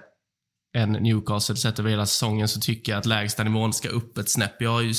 än 0.76 0.92
Newcastle 0.92 1.56
sett 1.56 1.78
över 1.78 1.90
hela 1.90 2.06
säsongen 2.06 2.48
så 2.48 2.60
tycker 2.60 2.92
jag 2.92 2.98
att 2.98 3.06
lägsta 3.06 3.44
nivån 3.44 3.72
ska 3.72 3.88
upp 3.88 4.18
ett 4.18 4.30
snäpp. 4.30 4.62
Jag, 4.62 4.92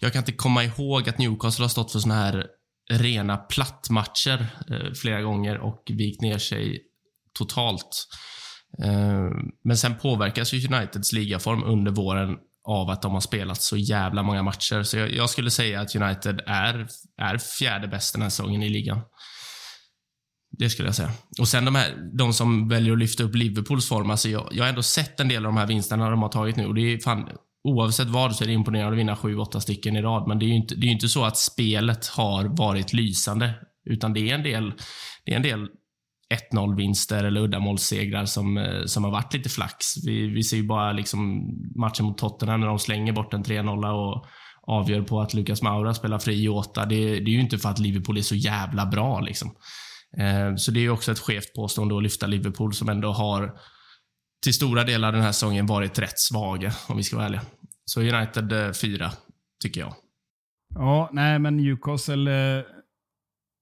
jag 0.00 0.12
kan 0.12 0.20
inte 0.20 0.32
komma 0.32 0.64
ihåg 0.64 1.08
att 1.08 1.18
Newcastle 1.18 1.64
har 1.64 1.68
stått 1.68 1.92
för 1.92 1.98
såna 1.98 2.14
här 2.14 2.46
rena 2.90 3.36
plattmatcher 3.36 4.46
eh, 4.70 4.92
flera 4.94 5.22
gånger 5.22 5.58
och 5.58 5.82
vikt 5.88 6.22
ner 6.22 6.38
sig 6.38 6.80
totalt. 7.38 8.06
Eh, 8.84 9.30
men 9.64 9.76
sen 9.76 9.98
påverkas 9.98 10.52
ju 10.52 10.68
Uniteds 10.68 11.12
ligaform 11.12 11.64
under 11.64 11.92
våren 11.92 12.36
av 12.68 12.90
att 12.90 13.02
de 13.02 13.12
har 13.12 13.20
spelat 13.20 13.62
så 13.62 13.76
jävla 13.76 14.22
många 14.22 14.42
matcher. 14.42 14.82
Så 14.82 14.96
jag, 14.96 15.12
jag 15.12 15.30
skulle 15.30 15.50
säga 15.50 15.80
att 15.80 15.96
United 15.96 16.40
är, 16.46 16.88
är 17.20 17.38
fjärde 17.38 17.88
bäst 17.88 18.12
den 18.14 18.22
här 18.22 18.28
säsongen 18.28 18.62
i 18.62 18.68
ligan. 18.68 19.00
Det 20.58 20.70
skulle 20.70 20.88
jag 20.88 20.94
säga. 20.94 21.10
Och 21.40 21.48
sen 21.48 21.64
de, 21.64 21.74
här, 21.74 22.10
de 22.18 22.32
som 22.32 22.68
väljer 22.68 22.92
att 22.92 22.98
lyfta 22.98 23.22
upp 23.22 23.34
Liverpools 23.34 23.88
form. 23.88 24.10
Alltså 24.10 24.28
jag, 24.28 24.48
jag 24.52 24.64
har 24.64 24.68
ändå 24.68 24.82
sett 24.82 25.20
en 25.20 25.28
del 25.28 25.46
av 25.46 25.52
de 25.52 25.56
här 25.56 25.66
vinsterna 25.66 26.10
de 26.10 26.22
har 26.22 26.28
tagit 26.28 26.56
nu. 26.56 26.66
Och 26.66 26.74
det 26.74 26.80
är 26.80 26.98
fan, 26.98 27.28
oavsett 27.64 28.08
vad 28.08 28.36
så 28.36 28.44
är 28.44 28.48
det 28.48 28.54
imponerande 28.54 28.92
att 28.92 28.98
vinna 28.98 29.14
7-8 29.14 29.58
stycken 29.58 29.96
i 29.96 30.02
rad. 30.02 30.28
Men 30.28 30.38
det 30.38 30.44
är 30.44 30.48
ju 30.48 30.54
inte, 30.54 30.74
det 30.74 30.86
är 30.86 30.90
inte 30.90 31.08
så 31.08 31.24
att 31.24 31.36
spelet 31.36 32.06
har 32.06 32.44
varit 32.44 32.92
lysande. 32.92 33.54
Utan 33.90 34.12
det 34.12 34.30
är 34.30 34.34
en 34.34 34.42
del, 34.42 34.72
det 35.24 35.32
är 35.32 35.36
en 35.36 35.42
del 35.42 35.68
1-0 36.52 36.76
vinster 36.76 37.24
eller 37.24 37.40
uddamålssegrar 37.40 38.24
som, 38.24 38.58
eh, 38.58 38.84
som 38.84 39.04
har 39.04 39.10
varit 39.10 39.34
lite 39.34 39.48
flax. 39.48 39.86
Vi, 40.06 40.26
vi 40.26 40.42
ser 40.42 40.56
ju 40.56 40.66
bara 40.66 40.92
liksom 40.92 41.42
matchen 41.76 42.06
mot 42.06 42.18
Tottenham 42.18 42.60
när 42.60 42.66
de 42.66 42.78
slänger 42.78 43.12
bort 43.12 43.34
en 43.34 43.44
3-0 43.44 43.86
och 43.86 44.26
avgör 44.62 45.02
på 45.02 45.20
att 45.20 45.34
Lucas 45.34 45.62
Maura 45.62 45.94
spelar 45.94 46.18
fri 46.18 46.44
i 46.44 46.48
åtta. 46.48 46.86
Det, 46.86 46.96
det 46.96 47.30
är 47.30 47.34
ju 47.34 47.40
inte 47.40 47.58
för 47.58 47.68
att 47.68 47.78
Liverpool 47.78 48.18
är 48.18 48.22
så 48.22 48.34
jävla 48.34 48.86
bra. 48.86 49.20
Liksom. 49.20 49.50
Eh, 50.16 50.54
så 50.56 50.70
det 50.70 50.80
är 50.80 50.90
också 50.90 51.12
ett 51.12 51.18
skevt 51.18 51.54
påstående 51.54 51.96
att 51.96 52.02
lyfta 52.02 52.26
Liverpool 52.26 52.74
som 52.74 52.88
ändå 52.88 53.12
har 53.12 53.58
till 54.42 54.54
stora 54.54 54.84
delar 54.84 55.12
den 55.12 55.22
här 55.22 55.32
säsongen 55.32 55.66
varit 55.66 55.98
rätt 55.98 56.18
svaga, 56.18 56.72
om 56.88 56.96
vi 56.96 57.02
ska 57.02 57.16
vara 57.16 57.26
ärliga. 57.26 57.42
Så 57.84 58.00
United 58.00 58.52
eh, 58.52 58.72
4, 58.72 59.10
tycker 59.62 59.80
jag. 59.80 59.94
Ja, 60.74 61.10
nej, 61.12 61.38
men 61.38 61.56
Newcastle 61.56 62.58
eh, 62.58 62.64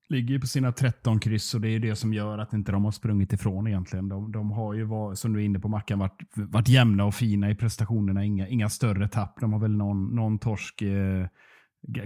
ligger 0.08 0.34
ju 0.34 0.40
på 0.40 0.46
sina 0.46 0.72
13 0.72 1.20
kryss 1.20 1.54
och 1.54 1.60
det 1.60 1.68
är 1.68 1.78
det 1.78 1.96
som 1.96 2.14
gör 2.14 2.38
att 2.38 2.52
inte 2.52 2.72
de 2.72 2.84
har 2.84 2.92
sprungit 2.92 3.32
ifrån 3.32 3.66
egentligen. 3.66 4.08
De, 4.08 4.32
de 4.32 4.50
har 4.50 4.74
ju, 4.74 4.84
var, 4.84 5.14
som 5.14 5.32
du 5.32 5.40
är 5.40 5.44
inne 5.44 5.58
på 5.58 5.68
Mackan, 5.68 5.98
varit, 5.98 6.22
varit 6.34 6.68
jämna 6.68 7.04
och 7.04 7.14
fina 7.14 7.50
i 7.50 7.54
prestationerna. 7.54 8.24
Inga, 8.24 8.48
inga 8.48 8.68
större 8.68 9.08
tapp. 9.08 9.40
De 9.40 9.52
har 9.52 9.60
väl 9.60 9.76
någon, 9.76 10.14
någon 10.14 10.38
torsk 10.38 10.82
eh, 10.82 11.26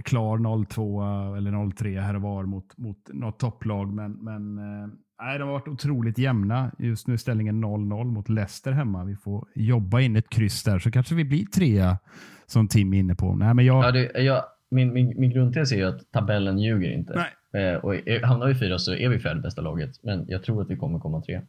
klar 0.03 0.37
0-2 0.37 1.37
eller 1.37 1.51
0-3 1.51 2.01
här 2.01 2.15
och 2.15 2.21
var 2.21 2.43
mot, 2.43 2.77
mot 2.77 3.09
något 3.13 3.39
topplag. 3.39 3.93
Men, 3.93 4.11
men 4.11 4.57
eh, 4.57 4.89
nej, 5.21 5.39
de 5.39 5.43
har 5.43 5.51
varit 5.53 5.67
otroligt 5.67 6.17
jämna. 6.17 6.71
Just 6.79 7.07
nu 7.07 7.13
är 7.13 7.17
ställningen 7.17 7.65
0-0 7.65 8.03
mot 8.03 8.29
Leicester 8.29 8.71
hemma. 8.71 9.03
Vi 9.03 9.15
får 9.15 9.47
jobba 9.55 9.99
in 9.99 10.15
ett 10.15 10.29
kryss 10.29 10.63
där 10.63 10.79
så 10.79 10.91
kanske 10.91 11.15
vi 11.15 11.25
blir 11.25 11.45
trea 11.45 11.97
som 12.45 12.67
Tim 12.67 12.93
är 12.93 12.97
inne 12.97 13.15
på. 13.15 13.35
Nej, 13.35 13.53
men 13.53 13.65
jag, 13.65 13.83
Ja, 13.85 13.91
det, 13.91 14.21
jag, 14.21 14.43
min, 14.71 14.93
min, 14.93 15.13
min 15.19 15.29
grundtes 15.29 15.71
är 15.71 15.75
ju 15.75 15.85
att 15.85 16.11
tabellen 16.11 16.59
ljuger 16.59 16.91
inte. 16.91 17.13
Nej. 17.53 17.63
Eh, 17.63 17.75
och 17.75 17.95
är, 17.95 18.23
hamnar 18.23 18.47
vi 18.47 18.55
fyra 18.55 18.79
så 18.79 18.93
är 18.93 19.09
vi 19.09 19.19
fjärde 19.19 19.41
bästa 19.41 19.61
laget. 19.61 20.03
Men 20.03 20.25
jag 20.27 20.43
tror 20.43 20.61
att 20.61 20.69
vi 20.69 20.75
kommer 20.75 20.99
komma 20.99 21.21
tre. 21.21 21.41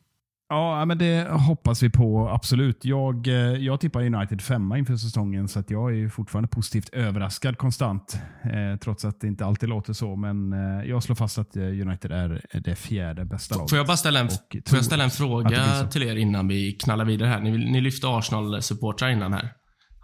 Ja, 0.53 0.85
men 0.85 0.99
det 0.99 1.29
hoppas 1.31 1.83
vi 1.83 1.91
på. 1.91 2.29
Absolut. 2.29 2.85
Jag, 2.85 3.27
eh, 3.27 3.35
jag 3.35 3.81
tippar 3.81 4.03
United 4.03 4.43
femma 4.43 4.79
inför 4.79 4.97
säsongen, 4.97 5.49
så 5.49 5.59
att 5.59 5.71
jag 5.71 5.99
är 5.99 6.09
fortfarande 6.09 6.49
positivt 6.49 6.89
överraskad 6.89 7.59
konstant. 7.59 8.19
Eh, 8.45 8.79
trots 8.79 9.05
att 9.05 9.21
det 9.21 9.27
inte 9.27 9.45
alltid 9.45 9.69
låter 9.69 9.93
så. 9.93 10.17
Men 10.17 10.53
eh, 10.53 10.89
jag 10.89 11.03
slår 11.03 11.17
fast 11.17 11.39
att 11.39 11.57
eh, 11.57 11.63
United 11.63 12.13
är 12.13 12.61
det 12.65 12.75
fjärde 12.75 13.25
bästa 13.25 13.55
laget. 13.55 13.71
Får 13.71 13.79
jag 13.79 13.87
bara 13.87 13.97
ställa 13.97 14.21
en, 14.21 14.29
får 14.29 14.79
jag 14.79 14.85
ställa 14.85 15.05
en 15.05 15.11
fråga 15.11 15.89
till 15.91 16.03
er 16.03 16.17
innan 16.17 16.49
vi 16.49 16.73
knallar 16.73 17.05
vidare 17.05 17.29
här? 17.29 17.41
Ni, 17.41 17.51
ni 17.51 17.81
lyfte 17.81 18.07
Arsenal-supportrar 18.07 19.11
innan 19.11 19.33
här. 19.33 19.53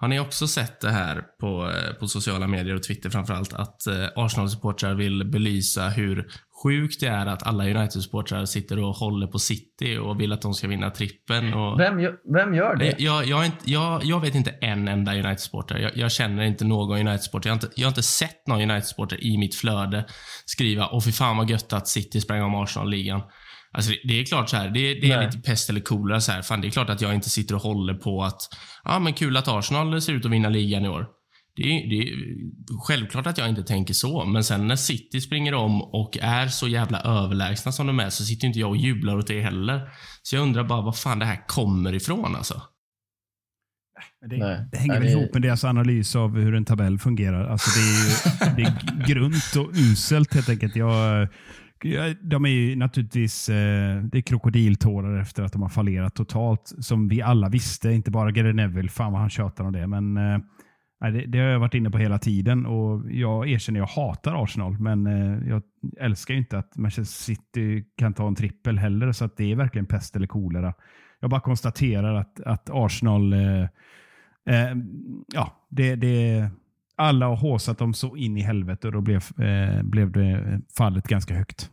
Har 0.01 0.09
ni 0.09 0.21
också 0.21 0.49
sett 0.49 0.81
det 0.81 0.91
här 0.91 1.23
på, 1.41 1.71
eh, 1.71 1.95
på 1.95 2.09
sociala 2.09 2.47
medier 2.47 2.75
och 2.75 2.83
Twitter 2.83 3.11
framförallt, 3.11 3.53
att 3.53 3.87
eh, 3.87 4.07
Arsenal-supportrar 4.17 4.95
vill 4.95 5.25
belysa 5.25 5.89
hur 5.89 6.29
sjukt 6.63 7.01
det 7.01 7.07
är 7.07 7.27
att 7.27 7.43
alla 7.47 7.65
United-supportrar 7.65 8.45
sitter 8.45 8.79
och 8.79 8.95
håller 8.97 9.27
på 9.27 9.39
City 9.39 9.97
och 9.99 10.21
vill 10.21 10.33
att 10.33 10.43
de 10.43 10.55
ska 10.55 10.69
vinna 10.69 10.91
trippen. 10.91 11.55
Och... 11.55 11.81
Vem, 11.81 12.01
gör- 12.01 12.35
vem 12.35 12.55
gör 12.55 12.77
det? 12.77 12.95
Jag, 12.99 13.27
jag, 13.27 13.45
inte, 13.47 13.71
jag, 13.71 14.05
jag 14.05 14.21
vet 14.21 14.35
inte 14.35 14.51
en 14.51 14.89
enda 14.89 15.13
United-supporter. 15.13 15.79
Jag, 15.79 15.97
jag 15.97 16.13
känner 16.13 16.43
inte 16.43 16.65
någon 16.65 16.99
United-supporter. 16.99 17.49
Jag, 17.49 17.55
har 17.57 17.63
inte- 17.63 17.81
jag 17.81 17.87
har 17.87 17.91
inte 17.91 18.03
sett 18.03 18.47
någon 18.47 18.61
United-supporter 18.71 19.25
i 19.25 19.39
mitt 19.39 19.55
flöde 19.55 20.05
skriva 20.47 20.89
“Åh 20.93 21.01
fy 21.01 21.13
fan 21.13 21.37
vad 21.37 21.51
gött 21.51 21.73
att 21.73 21.89
City 21.89 22.21
sprang 22.21 22.43
om 22.43 22.55
Arsenal-ligan”. 22.55 23.23
Alltså 23.73 23.91
det, 23.91 23.99
det 24.09 24.21
är 24.21 24.25
klart 24.25 24.49
så 24.49 24.57
här, 24.57 24.69
det, 24.69 24.95
det 24.95 25.11
är 25.11 25.17
Nej. 25.17 25.27
lite 25.27 25.39
pest 25.39 25.71
eller 25.71 25.81
kolera 25.81 26.21
så 26.21 26.33
här. 26.33 26.43
Fan, 26.43 26.61
det 26.61 26.69
är 26.69 26.71
klart 26.71 26.91
att 26.91 27.01
jag 27.01 27.15
inte 27.15 27.31
sitter 27.31 27.55
och 27.55 27.61
håller 27.61 27.95
på 27.95 28.23
att 28.25 28.41
“Ja, 28.85 28.99
men 28.99 29.13
kul 29.13 29.37
att 29.37 29.49
Arsenal 29.49 30.01
ser 30.03 30.13
ut 30.13 30.25
att 30.25 30.31
vinna 30.33 30.49
ligan 30.49 30.85
i 30.85 30.89
år”. 30.89 31.07
Det 31.59 31.63
är, 31.65 31.89
det 31.91 31.97
är 32.09 32.15
självklart 32.87 33.27
att 33.27 33.39
jag 33.39 33.49
inte 33.49 33.63
tänker 33.63 33.95
så, 33.95 34.25
men 34.25 34.45
sen 34.45 34.67
när 34.67 34.77
City 34.77 35.21
springer 35.21 35.55
om 35.55 35.83
och 35.83 36.19
är 36.23 36.47
så 36.49 36.69
jävla 36.69 37.01
överlägsna 37.01 37.73
som 37.73 37.87
de 37.87 38.01
är 38.01 38.11
så 38.11 38.25
sitter 38.25 38.47
inte 38.47 38.59
jag 38.59 38.71
och 38.71 38.77
jublar 38.77 39.17
åt 39.17 39.27
det 39.27 39.41
heller. 39.41 39.91
Så 40.23 40.37
jag 40.37 40.43
undrar 40.43 40.65
bara 40.65 40.83
var 40.83 40.93
fan 40.93 41.19
det 41.19 41.25
här 41.27 41.47
kommer 41.47 41.95
ifrån 41.95 42.37
alltså. 42.37 42.63
Det, 44.31 44.37
Nej. 44.37 44.69
det 44.73 44.79
hänger 44.79 44.93
Nej, 44.93 45.03
väl 45.03 45.13
det- 45.13 45.19
ihop 45.21 45.33
med 45.35 45.43
deras 45.43 45.65
analys 45.65 46.17
av 46.17 46.37
hur 46.39 46.55
en 46.55 46.65
tabell 46.65 46.99
fungerar. 46.99 47.45
Alltså 47.49 47.71
det 47.81 47.85
är 47.87 48.51
ju 48.51 48.57
det 48.57 48.63
är 48.63 49.07
grunt 49.07 49.57
och 49.59 49.71
uselt 49.75 50.35
helt 50.35 50.49
enkelt. 50.49 50.77
Jag, 50.77 51.29
jag- 51.83 52.29
de 52.31 52.45
är 52.45 52.49
ju 52.51 52.77
naturligtvis 52.77 53.49
eh, 53.49 54.03
det 54.03 54.19
är 54.19 54.23
krokodiltårar 54.23 55.21
efter 55.21 55.43
att 55.43 55.53
de 55.53 55.63
har 55.63 55.69
fallerat 55.69 56.15
totalt. 56.15 56.73
Som 56.81 57.09
vi 57.09 57.23
alla 57.23 57.49
visste, 57.49 57.91
inte 57.93 58.11
bara 58.11 58.31
Gary 58.31 58.53
Neville. 58.53 58.89
Fan 58.89 59.13
vad 59.13 59.21
han 59.21 59.31
tjatar 59.31 59.65
om 59.65 59.73
det. 59.73 59.87
Men 59.87 60.17
eh, 60.17 60.39
nej, 61.01 61.13
det, 61.13 61.27
det 61.27 61.39
har 61.39 61.47
jag 61.47 61.61
varit 61.61 61.75
inne 61.75 61.91
på 61.91 61.99
hela 61.99 62.19
tiden 62.19 62.67
och 62.67 63.13
jag 63.13 63.49
erkänner 63.49 63.81
jag 63.81 63.87
hatar 63.87 64.43
Arsenal. 64.45 64.79
Men 64.79 65.07
eh, 65.07 65.49
jag 65.49 65.63
älskar 66.01 66.35
ju 66.35 66.41
inte 66.41 66.59
att 66.59 66.77
Manchester 66.77 67.25
City 67.25 67.85
kan 67.97 68.15
ta 68.15 68.29
en 68.29 68.35
trippel 68.35 68.79
heller. 68.79 69.13
Så 69.13 69.25
att 69.25 69.37
det 69.37 69.53
är 69.53 69.57
verkligen 69.57 69.87
pest 69.87 70.17
eller 70.17 70.27
kolera. 70.27 70.75
Jag 71.21 71.31
bara 71.31 71.41
konstaterar 71.41 72.15
att, 72.15 72.41
att 72.41 72.71
Arsenal 72.73 73.33
eh, 73.33 73.67
Eh, 74.49 74.77
ja, 75.35 75.67
det, 75.69 75.97
det, 75.97 76.49
alla 76.97 77.27
har 77.27 77.37
håsat 77.37 77.79
dem 77.79 77.95
så 77.95 78.17
in 78.17 78.37
i 78.37 78.41
helvete 78.41 78.87
och 78.87 78.93
då 78.93 79.01
blev, 79.01 79.23
eh, 79.41 79.83
blev 79.83 80.11
det 80.11 80.61
fallet 80.77 81.09
ganska 81.09 81.35
högt. 81.35 81.71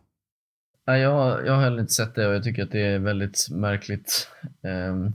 Nej, 0.88 1.02
jag, 1.02 1.46
jag 1.48 1.54
har 1.54 1.62
heller 1.62 1.80
inte 1.80 1.94
sett 1.94 2.16
det 2.16 2.28
och 2.28 2.36
jag 2.36 2.44
tycker 2.44 2.64
att 2.64 2.72
det 2.72 2.82
är 2.82 3.00
väldigt 3.00 3.48
märkligt. 3.52 4.30
Ehm, 4.64 5.14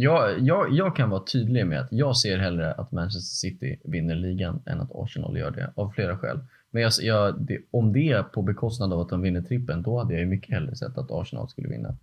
jag, 0.00 0.40
jag, 0.40 0.72
jag 0.72 0.96
kan 0.96 1.10
vara 1.10 1.24
tydlig 1.24 1.66
med 1.66 1.80
att 1.80 1.88
jag 1.90 2.16
ser 2.16 2.38
hellre 2.38 2.72
att 2.72 2.92
Manchester 2.92 3.48
City 3.48 3.80
vinner 3.84 4.14
ligan 4.14 4.62
än 4.66 4.80
att 4.80 4.90
Arsenal 4.94 5.38
gör 5.38 5.50
det, 5.50 5.72
av 5.74 5.90
flera 5.90 6.18
skäl. 6.18 6.40
Men 6.70 6.82
jag, 6.82 6.92
jag, 7.00 7.40
det, 7.40 7.58
om 7.70 7.92
det 7.92 8.12
är 8.12 8.22
på 8.22 8.42
bekostnad 8.42 8.92
av 8.92 9.00
att 9.00 9.08
de 9.08 9.22
vinner 9.22 9.42
trippen, 9.42 9.82
då 9.82 9.98
hade 9.98 10.14
jag 10.14 10.20
ju 10.20 10.26
mycket 10.26 10.54
hellre 10.54 10.76
sett 10.76 10.98
att 10.98 11.10
Arsenal 11.10 11.48
skulle 11.48 11.68
vinna. 11.68 11.96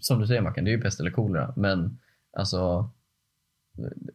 Som 0.00 0.20
du 0.20 0.26
säger 0.26 0.40
Mackan, 0.40 0.64
det 0.64 0.70
är 0.70 0.76
ju 0.76 0.80
pest 0.80 1.00
eller 1.00 1.10
kolera, 1.10 1.54
men 1.56 1.98
alltså 2.36 2.90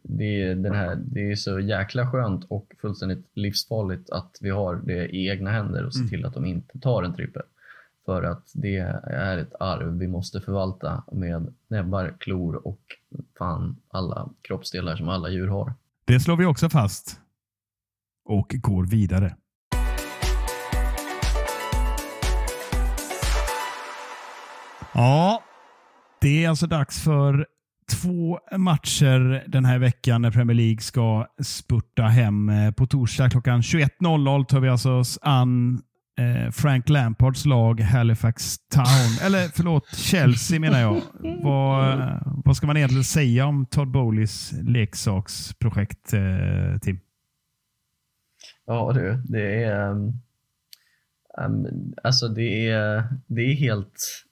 det 0.02 0.42
är, 0.42 0.54
den 0.54 0.74
här, 0.74 0.96
det 0.96 1.30
är 1.30 1.36
så 1.36 1.60
jäkla 1.60 2.10
skönt 2.10 2.44
och 2.48 2.72
fullständigt 2.80 3.26
livsfarligt 3.34 4.10
att 4.10 4.38
vi 4.40 4.50
har 4.50 4.76
det 4.76 5.08
i 5.08 5.28
egna 5.28 5.50
händer 5.50 5.86
och 5.86 5.94
se 5.94 6.04
till 6.04 6.24
att 6.24 6.34
de 6.34 6.44
inte 6.44 6.78
tar 6.78 7.02
en 7.02 7.14
trippel. 7.14 7.42
För 8.04 8.22
att 8.22 8.50
det 8.54 8.76
är 9.04 9.38
ett 9.38 9.52
arv 9.60 9.98
vi 9.98 10.08
måste 10.08 10.40
förvalta 10.40 11.04
med 11.12 11.54
näbbar, 11.68 12.16
klor 12.20 12.66
och 12.66 12.80
fan 13.38 13.76
alla 13.88 14.28
kroppsdelar 14.42 14.96
som 14.96 15.08
alla 15.08 15.28
djur 15.28 15.48
har. 15.48 15.74
Det 16.04 16.20
slår 16.20 16.36
vi 16.36 16.44
också 16.44 16.68
fast. 16.68 17.20
Och 18.24 18.48
går 18.48 18.86
vidare. 18.86 19.36
Ja, 24.94 25.42
det 26.20 26.44
är 26.44 26.48
alltså 26.48 26.66
dags 26.66 27.04
för 27.04 27.46
två 27.90 28.38
matcher 28.56 29.44
den 29.48 29.64
här 29.64 29.78
veckan 29.78 30.22
när 30.22 30.30
Premier 30.30 30.54
League 30.54 30.80
ska 30.80 31.26
spurta 31.42 32.02
hem. 32.02 32.48
Eh, 32.48 32.70
på 32.70 32.86
torsdag 32.86 33.30
klockan 33.30 33.60
21.00 33.60 34.44
tar 34.44 34.60
vi 34.60 34.68
alltså 34.68 34.90
oss 34.90 35.18
an 35.22 35.82
Eh, 36.20 36.50
Frank 36.50 36.88
Lampards 36.88 37.46
lag 37.46 37.80
Halifax 37.80 38.58
Town. 38.58 39.26
Eller 39.26 39.48
förlåt, 39.48 39.96
Chelsea 39.96 40.60
menar 40.60 40.80
jag. 40.80 41.02
Vad, 41.42 42.00
eh, 42.00 42.22
vad 42.44 42.56
ska 42.56 42.66
man 42.66 42.76
egentligen 42.76 43.04
säga 43.04 43.46
om 43.46 43.66
Todd 43.66 43.90
Bowleys 43.90 44.52
leksaksprojekt, 44.62 46.12
eh, 46.12 46.78
Tim? 46.80 47.00
Ja 48.66 48.92
du, 48.94 49.22
det 49.24 49.64
är... 49.64 49.90
Um, 49.90 50.12
alltså 52.02 52.28
det 52.28 52.68
är, 52.68 53.04
det 53.26 53.42
är 53.42 53.54
helt 53.54 54.24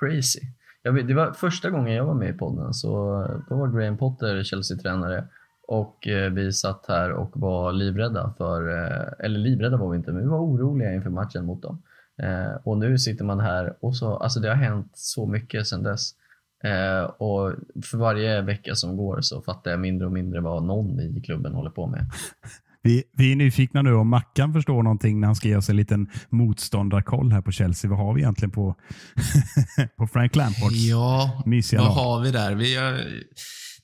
crazy. 0.00 0.40
Jag 0.82 0.92
vet, 0.92 1.08
det 1.08 1.14
var 1.14 1.32
första 1.32 1.70
gången 1.70 1.94
jag 1.94 2.04
var 2.04 2.14
med 2.14 2.34
i 2.34 2.38
podden, 2.38 2.74
så 2.74 3.22
eh, 3.22 3.40
då 3.48 3.56
var 3.56 3.78
Graham 3.78 3.98
Potter 3.98 4.42
Chelsea-tränare 4.42 5.28
och 5.68 6.08
eh, 6.08 6.32
vi 6.32 6.52
satt 6.52 6.84
här 6.88 7.12
och 7.12 7.30
var 7.34 7.72
livrädda 7.72 8.34
för, 8.38 8.68
eh, 8.68 9.26
eller 9.26 9.38
livrädda 9.38 9.76
var 9.76 9.90
vi 9.90 9.96
inte, 9.96 10.12
men 10.12 10.22
vi 10.22 10.28
var 10.28 10.38
oroliga 10.38 10.94
inför 10.94 11.10
matchen 11.10 11.44
mot 11.44 11.62
dem. 11.62 11.82
Eh, 12.22 12.56
och 12.64 12.78
nu 12.78 12.98
sitter 12.98 13.24
man 13.24 13.40
här 13.40 13.76
och 13.80 13.96
så, 13.96 14.16
alltså 14.16 14.40
det 14.40 14.48
har 14.48 14.56
hänt 14.56 14.90
så 14.94 15.26
mycket 15.26 15.66
sedan 15.66 15.82
dess. 15.82 16.10
Och 17.18 17.52
för 17.84 17.96
varje 17.98 18.42
vecka 18.42 18.74
som 18.74 18.96
går 18.96 19.20
så 19.20 19.42
fattar 19.42 19.70
jag 19.70 19.80
mindre 19.80 20.06
och 20.06 20.12
mindre 20.12 20.40
vad 20.40 20.62
någon 20.62 21.00
i 21.00 21.20
klubben 21.20 21.54
håller 21.54 21.70
på 21.70 21.86
med. 21.86 22.10
Vi, 22.82 23.04
vi 23.12 23.32
är 23.32 23.36
nyfikna 23.36 23.82
nu 23.82 23.94
om 23.94 24.08
Mackan 24.08 24.52
förstår 24.52 24.82
någonting 24.82 25.20
när 25.20 25.26
han 25.26 25.36
ska 25.36 25.48
ge 25.48 25.56
oss 25.56 25.70
en 25.70 25.76
liten 25.76 26.10
motståndarkoll 26.28 27.32
här 27.32 27.40
på 27.40 27.52
Chelsea. 27.52 27.90
Vad 27.90 27.98
har 27.98 28.14
vi 28.14 28.20
egentligen 28.20 28.50
på, 28.50 28.74
på 29.96 30.06
Frank 30.06 30.36
Lampards 30.36 30.76
Ja, 30.76 31.42
vad 31.72 31.94
har 31.94 32.20
vi 32.20 32.30
där? 32.30 32.54
Vi 32.54 32.76
har, 32.76 32.92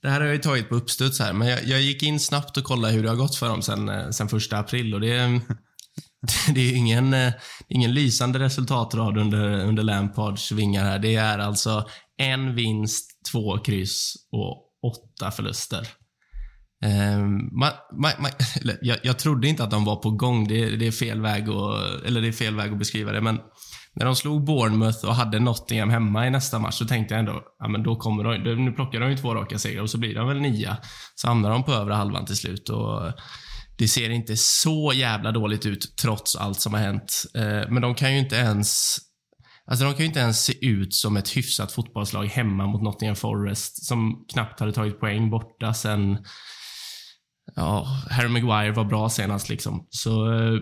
det 0.04 0.10
här 0.10 0.20
har 0.20 0.26
jag 0.26 0.34
ju 0.36 0.40
tagit 0.42 0.68
på 0.68 0.74
uppstuds 0.74 1.18
här, 1.20 1.32
men 1.32 1.48
jag, 1.48 1.64
jag 1.64 1.80
gick 1.80 2.02
in 2.02 2.20
snabbt 2.20 2.56
och 2.56 2.64
kollade 2.64 2.94
hur 2.94 3.02
det 3.02 3.08
har 3.08 3.16
gått 3.16 3.36
för 3.36 3.48
dem 3.48 3.62
sen, 3.62 3.88
eh, 3.88 4.10
sen 4.10 4.28
första 4.28 4.58
april 4.58 4.94
och 4.94 5.00
det, 5.00 5.12
är- 5.12 5.40
det 6.54 6.60
är 6.60 6.76
ingen, 6.76 7.14
eh, 7.14 7.32
ingen 7.68 7.94
lysande 7.94 8.38
resultatrad 8.38 9.18
under, 9.18 9.64
under 9.64 9.82
Lampards 9.82 10.52
vingar 10.52 10.84
här. 10.84 10.98
Det 10.98 11.14
är 11.16 11.38
alltså 11.38 11.88
en 12.16 12.54
vinst, 12.54 13.10
två 13.32 13.58
kryss 13.58 14.14
och 14.32 14.70
åtta 14.82 15.30
förluster. 15.30 15.88
Um, 16.84 17.58
man, 17.58 17.72
man, 18.00 18.12
man, 18.18 18.30
jag, 18.82 18.98
jag 19.02 19.18
trodde 19.18 19.48
inte 19.48 19.64
att 19.64 19.70
de 19.70 19.84
var 19.84 19.96
på 19.96 20.10
gång. 20.10 20.48
Det, 20.48 20.76
det, 20.76 20.86
är 20.86 20.92
fel 20.92 21.20
väg 21.20 21.48
att, 21.48 22.04
eller 22.04 22.20
det 22.20 22.28
är 22.28 22.32
fel 22.32 22.56
väg 22.56 22.72
att 22.72 22.78
beskriva 22.78 23.12
det, 23.12 23.20
men 23.20 23.38
när 23.94 24.06
de 24.06 24.16
slog 24.16 24.44
Bournemouth 24.44 25.04
och 25.04 25.14
hade 25.14 25.40
Nottingham 25.40 25.90
hemma 25.90 26.26
i 26.26 26.30
nästa 26.30 26.58
match 26.58 26.74
så 26.74 26.84
tänkte 26.84 27.14
jag 27.14 27.18
ändå, 27.18 27.42
ja 27.58 27.68
men 27.68 27.82
då 27.82 27.96
kommer 27.96 28.24
de, 28.24 28.64
nu 28.64 28.72
plockar 28.72 29.00
de 29.00 29.10
ju 29.10 29.16
två 29.16 29.34
raka 29.34 29.58
segrar 29.58 29.82
och 29.82 29.90
så 29.90 29.98
blir 29.98 30.14
de 30.14 30.28
väl 30.28 30.40
nia. 30.40 30.76
Så 31.14 31.28
hamnar 31.28 31.50
de 31.50 31.64
på 31.64 31.72
övre 31.72 31.94
halvan 31.94 32.26
till 32.26 32.36
slut 32.36 32.68
och 32.68 33.12
det 33.78 33.88
ser 33.88 34.10
inte 34.10 34.36
så 34.36 34.92
jävla 34.94 35.32
dåligt 35.32 35.66
ut 35.66 35.96
trots 36.02 36.36
allt 36.36 36.60
som 36.60 36.74
har 36.74 36.80
hänt. 36.80 37.22
Eh, 37.34 37.70
men 37.70 37.82
de 37.82 37.94
kan 37.94 38.12
ju 38.12 38.18
inte 38.18 38.36
ens 38.36 38.98
Alltså 39.66 39.84
de 39.84 39.90
kan 39.92 40.00
ju 40.00 40.06
inte 40.06 40.20
ens 40.20 40.44
se 40.44 40.66
ut 40.66 40.94
som 40.94 41.16
ett 41.16 41.36
hyfsat 41.36 41.72
fotbollslag 41.72 42.24
hemma 42.26 42.66
mot 42.66 42.82
Nottingham 42.82 43.16
Forest 43.16 43.86
som 43.86 44.24
knappt 44.32 44.60
hade 44.60 44.72
tagit 44.72 45.00
poäng 45.00 45.30
borta 45.30 45.74
sen 45.74 46.18
Ja, 47.56 47.86
Harry 48.10 48.28
Maguire 48.28 48.72
var 48.72 48.84
bra 48.84 49.08
senast 49.10 49.48
liksom. 49.48 49.86
Så 49.90 50.32
eh, 50.32 50.60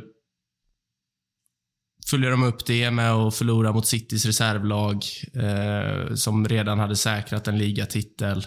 följer 2.11 2.31
de 2.31 2.43
upp 2.43 2.67
det 2.67 2.91
med 2.91 3.13
att 3.13 3.35
förlora 3.35 3.73
mot 3.73 3.87
Citys 3.87 4.27
reservlag 4.27 5.05
eh, 5.35 6.15
som 6.15 6.49
redan 6.49 6.79
hade 6.79 6.97
säkrat 6.97 7.49
en 7.49 7.59
ligatitel. 7.59 8.47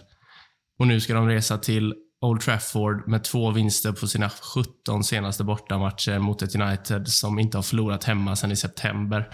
Och 0.80 0.88
nu 0.88 1.02
ska 1.02 1.14
de 1.14 1.28
resa 1.28 1.58
till 1.58 1.94
Old 2.22 2.42
Trafford 2.42 3.08
med 3.08 3.24
två 3.24 3.52
vinster 3.52 3.92
på 3.92 4.08
sina 4.08 4.30
17 4.30 5.04
senaste 5.04 5.44
bortamatcher 5.44 6.20
mot 6.20 6.42
ett 6.42 6.56
United 6.56 7.08
som 7.08 7.40
inte 7.40 7.58
har 7.58 7.64
förlorat 7.64 8.04
hemma 8.04 8.36
sedan 8.36 8.52
i 8.52 8.56
september. 8.56 9.30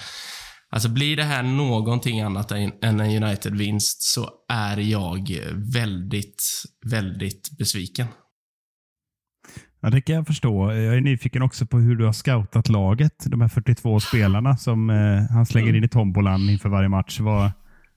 Alltså 0.69 0.89
blir 0.89 1.17
det 1.17 1.23
här 1.23 1.43
någonting 1.43 2.21
annat 2.21 2.51
än 2.51 2.71
än 2.81 2.99
en 2.99 3.23
United-vinst 3.23 4.03
så 4.03 4.29
är 4.49 4.77
jag 4.77 5.39
väldigt, 5.73 6.43
väldigt 6.85 7.57
besviken. 7.57 8.07
Ja, 9.83 9.89
det 9.89 10.01
kan 10.01 10.15
jag 10.15 10.27
förstå. 10.27 10.73
Jag 10.73 10.97
är 10.97 11.01
nyfiken 11.01 11.41
också 11.41 11.65
på 11.65 11.77
hur 11.77 11.95
du 11.95 12.05
har 12.05 12.13
scoutat 12.13 12.69
laget. 12.69 13.13
De 13.25 13.41
här 13.41 13.47
42 13.47 13.99
spelarna 13.99 14.57
som 14.57 14.89
eh, 14.89 15.33
han 15.33 15.45
slänger 15.45 15.75
in 15.75 15.83
i 15.83 15.87
tombolan 15.87 16.49
inför 16.49 16.69
varje 16.69 16.89
match. 16.89 17.19
Vad, 17.19 17.51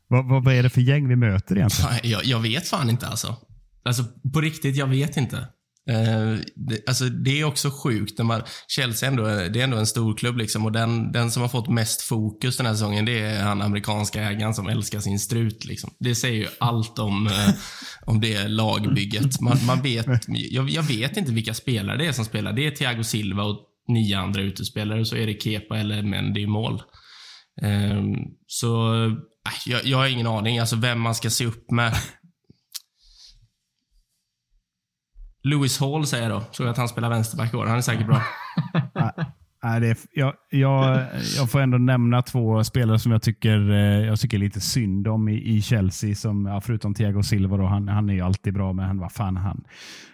vad, 0.09 0.45
vad, 0.45 0.55
är 0.55 0.63
det 0.63 0.71
för 0.71 0.81
gäng 0.81 1.09
vi 1.09 1.17
möter 1.17 1.57
egentligen? 1.57 1.93
Jag, 2.03 2.25
jag 2.25 2.41
vet 2.41 2.69
fan 2.69 2.91
inte 2.91 3.07
alltså. 3.07 3.37
Alltså 3.85 4.05
på 4.33 4.41
riktigt, 4.41 4.77
jag 4.77 4.87
vet 4.87 5.17
inte. 5.17 5.49
Eh, 5.91 6.39
det, 6.55 6.89
alltså, 6.89 7.05
det 7.05 7.41
är 7.41 7.45
också 7.45 7.71
sjukt 7.71 8.19
när 8.19 8.25
man, 8.25 8.43
Chelsea 8.69 9.09
ändå, 9.09 9.25
det 9.25 9.61
är 9.61 9.65
ändå 9.65 9.77
en 9.77 9.87
stor 9.87 10.17
klubb 10.17 10.37
liksom 10.37 10.65
och 10.65 10.73
den, 10.73 11.13
den 11.13 11.31
som 11.31 11.43
har 11.43 11.49
fått 11.49 11.69
mest 11.69 12.03
fokus 12.03 12.57
den 12.57 12.67
här 12.67 12.75
säsongen 12.75 13.05
det 13.05 13.21
är 13.21 13.43
han 13.43 13.63
amerikanska 13.63 14.23
ägaren 14.23 14.55
som 14.55 14.69
älskar 14.69 15.01
sin 15.01 15.19
strut. 15.19 15.65
Liksom. 15.65 15.91
Det 15.99 16.15
säger 16.15 16.37
ju 16.37 16.49
allt 16.59 16.99
om, 16.99 17.27
eh, 17.27 17.55
om 18.07 18.21
det 18.21 18.49
lagbygget. 18.49 19.41
Man, 19.41 19.59
man 19.67 19.83
vet, 19.83 20.07
jag, 20.29 20.71
jag 20.71 20.83
vet 20.83 21.17
inte 21.17 21.33
vilka 21.33 21.55
spelare 21.55 21.97
det 21.97 22.07
är 22.07 22.13
som 22.13 22.25
spelar. 22.25 22.53
Det 22.53 22.67
är 22.67 22.71
Thiago 22.71 23.03
Silva 23.03 23.43
och 23.43 23.61
nio 23.89 24.19
andra 24.19 24.43
utespelare 24.43 25.01
och 25.01 25.09
så 25.09 25.17
är 25.17 25.27
det 25.27 25.43
Kepa 25.43 25.79
eller 25.79 26.03
Mendy 26.03 26.41
i 26.41 26.47
mål. 26.47 26.83
Eh, 27.63 28.03
så 28.47 28.95
jag, 29.67 29.85
jag 29.85 29.99
har 29.99 30.07
ingen 30.07 30.27
aning 30.27 30.59
alltså 30.59 30.77
vem 30.77 31.01
man 31.01 31.15
ska 31.15 31.31
se 31.31 31.47
upp 31.47 31.71
med. 31.71 31.95
Lewis 35.45 35.81
Hall 35.81 36.07
säger 36.07 36.31
jag 36.31 36.41
då. 36.41 36.45
Såg 36.51 36.67
att 36.67 36.77
han 36.77 36.89
spelar 36.89 37.11
vänsterback 37.11 37.55
i 37.55 37.57
år. 37.57 37.67
Han 37.67 37.77
är 37.77 37.81
säkert 37.81 38.07
bra. 38.07 38.23
Nej, 39.65 39.81
det 39.81 39.89
är, 39.89 39.97
jag, 40.13 40.35
jag, 40.51 41.07
jag 41.37 41.51
får 41.51 41.61
ändå 41.61 41.79
nämna 41.79 42.23
två 42.23 42.65
spelare 42.65 42.99
som 42.99 43.13
jag 43.13 43.23
tycker, 43.23 43.71
eh, 43.71 44.07
jag 44.07 44.21
tycker 44.21 44.39
lite 44.39 44.61
synd 44.61 45.09
om 45.09 45.29
i, 45.29 45.57
i 45.57 45.63
Chelsea. 45.63 46.15
Som, 46.15 46.47
ja, 46.47 46.61
förutom 46.61 46.95
Thiago 46.95 47.23
Silva, 47.23 47.57
då, 47.57 47.67
han, 47.67 47.89
han 47.89 48.11
är 48.11 48.15
ju 48.15 48.21
alltid 48.21 48.55
bra, 48.55 48.73
men 48.73 48.85
han, 48.85 48.99
vad 48.99 49.13
fan, 49.13 49.37
han, 49.37 49.65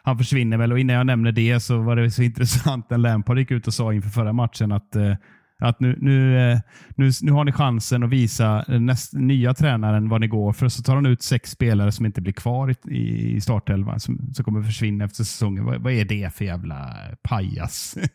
han 0.02 0.18
försvinner 0.18 0.56
väl. 0.56 0.72
Och 0.72 0.78
innan 0.78 0.96
jag 0.96 1.06
nämner 1.06 1.32
det 1.32 1.60
så 1.60 1.78
var 1.78 1.96
det 1.96 2.10
så 2.10 2.22
intressant 2.32 2.90
när 2.90 2.98
Lampard 2.98 3.38
gick 3.38 3.50
ut 3.50 3.66
och 3.66 3.74
sa 3.74 3.92
inför 3.92 4.10
förra 4.10 4.32
matchen 4.32 4.72
att 4.72 4.96
eh, 4.96 5.14
att 5.60 5.80
nu, 5.80 5.98
nu, 6.00 6.50
eh, 6.52 6.58
nu, 6.94 7.10
nu 7.22 7.32
har 7.32 7.44
ni 7.44 7.52
chansen 7.52 8.02
att 8.02 8.10
visa 8.10 8.64
näst, 8.68 9.12
nya 9.12 9.54
tränaren 9.54 10.08
vad 10.08 10.20
ni 10.20 10.26
går 10.26 10.52
för. 10.52 10.68
Så 10.68 10.82
tar 10.82 10.94
han 10.94 11.06
ut 11.06 11.22
sex 11.22 11.50
spelare 11.50 11.92
som 11.92 12.06
inte 12.06 12.20
blir 12.20 12.32
kvar 12.32 12.74
i, 12.88 12.96
i, 13.36 13.40
startelvan, 13.40 14.00
som, 14.00 14.30
som 14.34 14.44
kommer 14.44 14.62
försvinna 14.62 15.04
efter 15.04 15.24
säsongen. 15.24 15.64
Vad, 15.64 15.82
vad 15.82 15.92
är 15.92 16.04
det 16.04 16.34
för 16.34 16.44
jävla 16.44 16.96
pajas? 17.22 17.96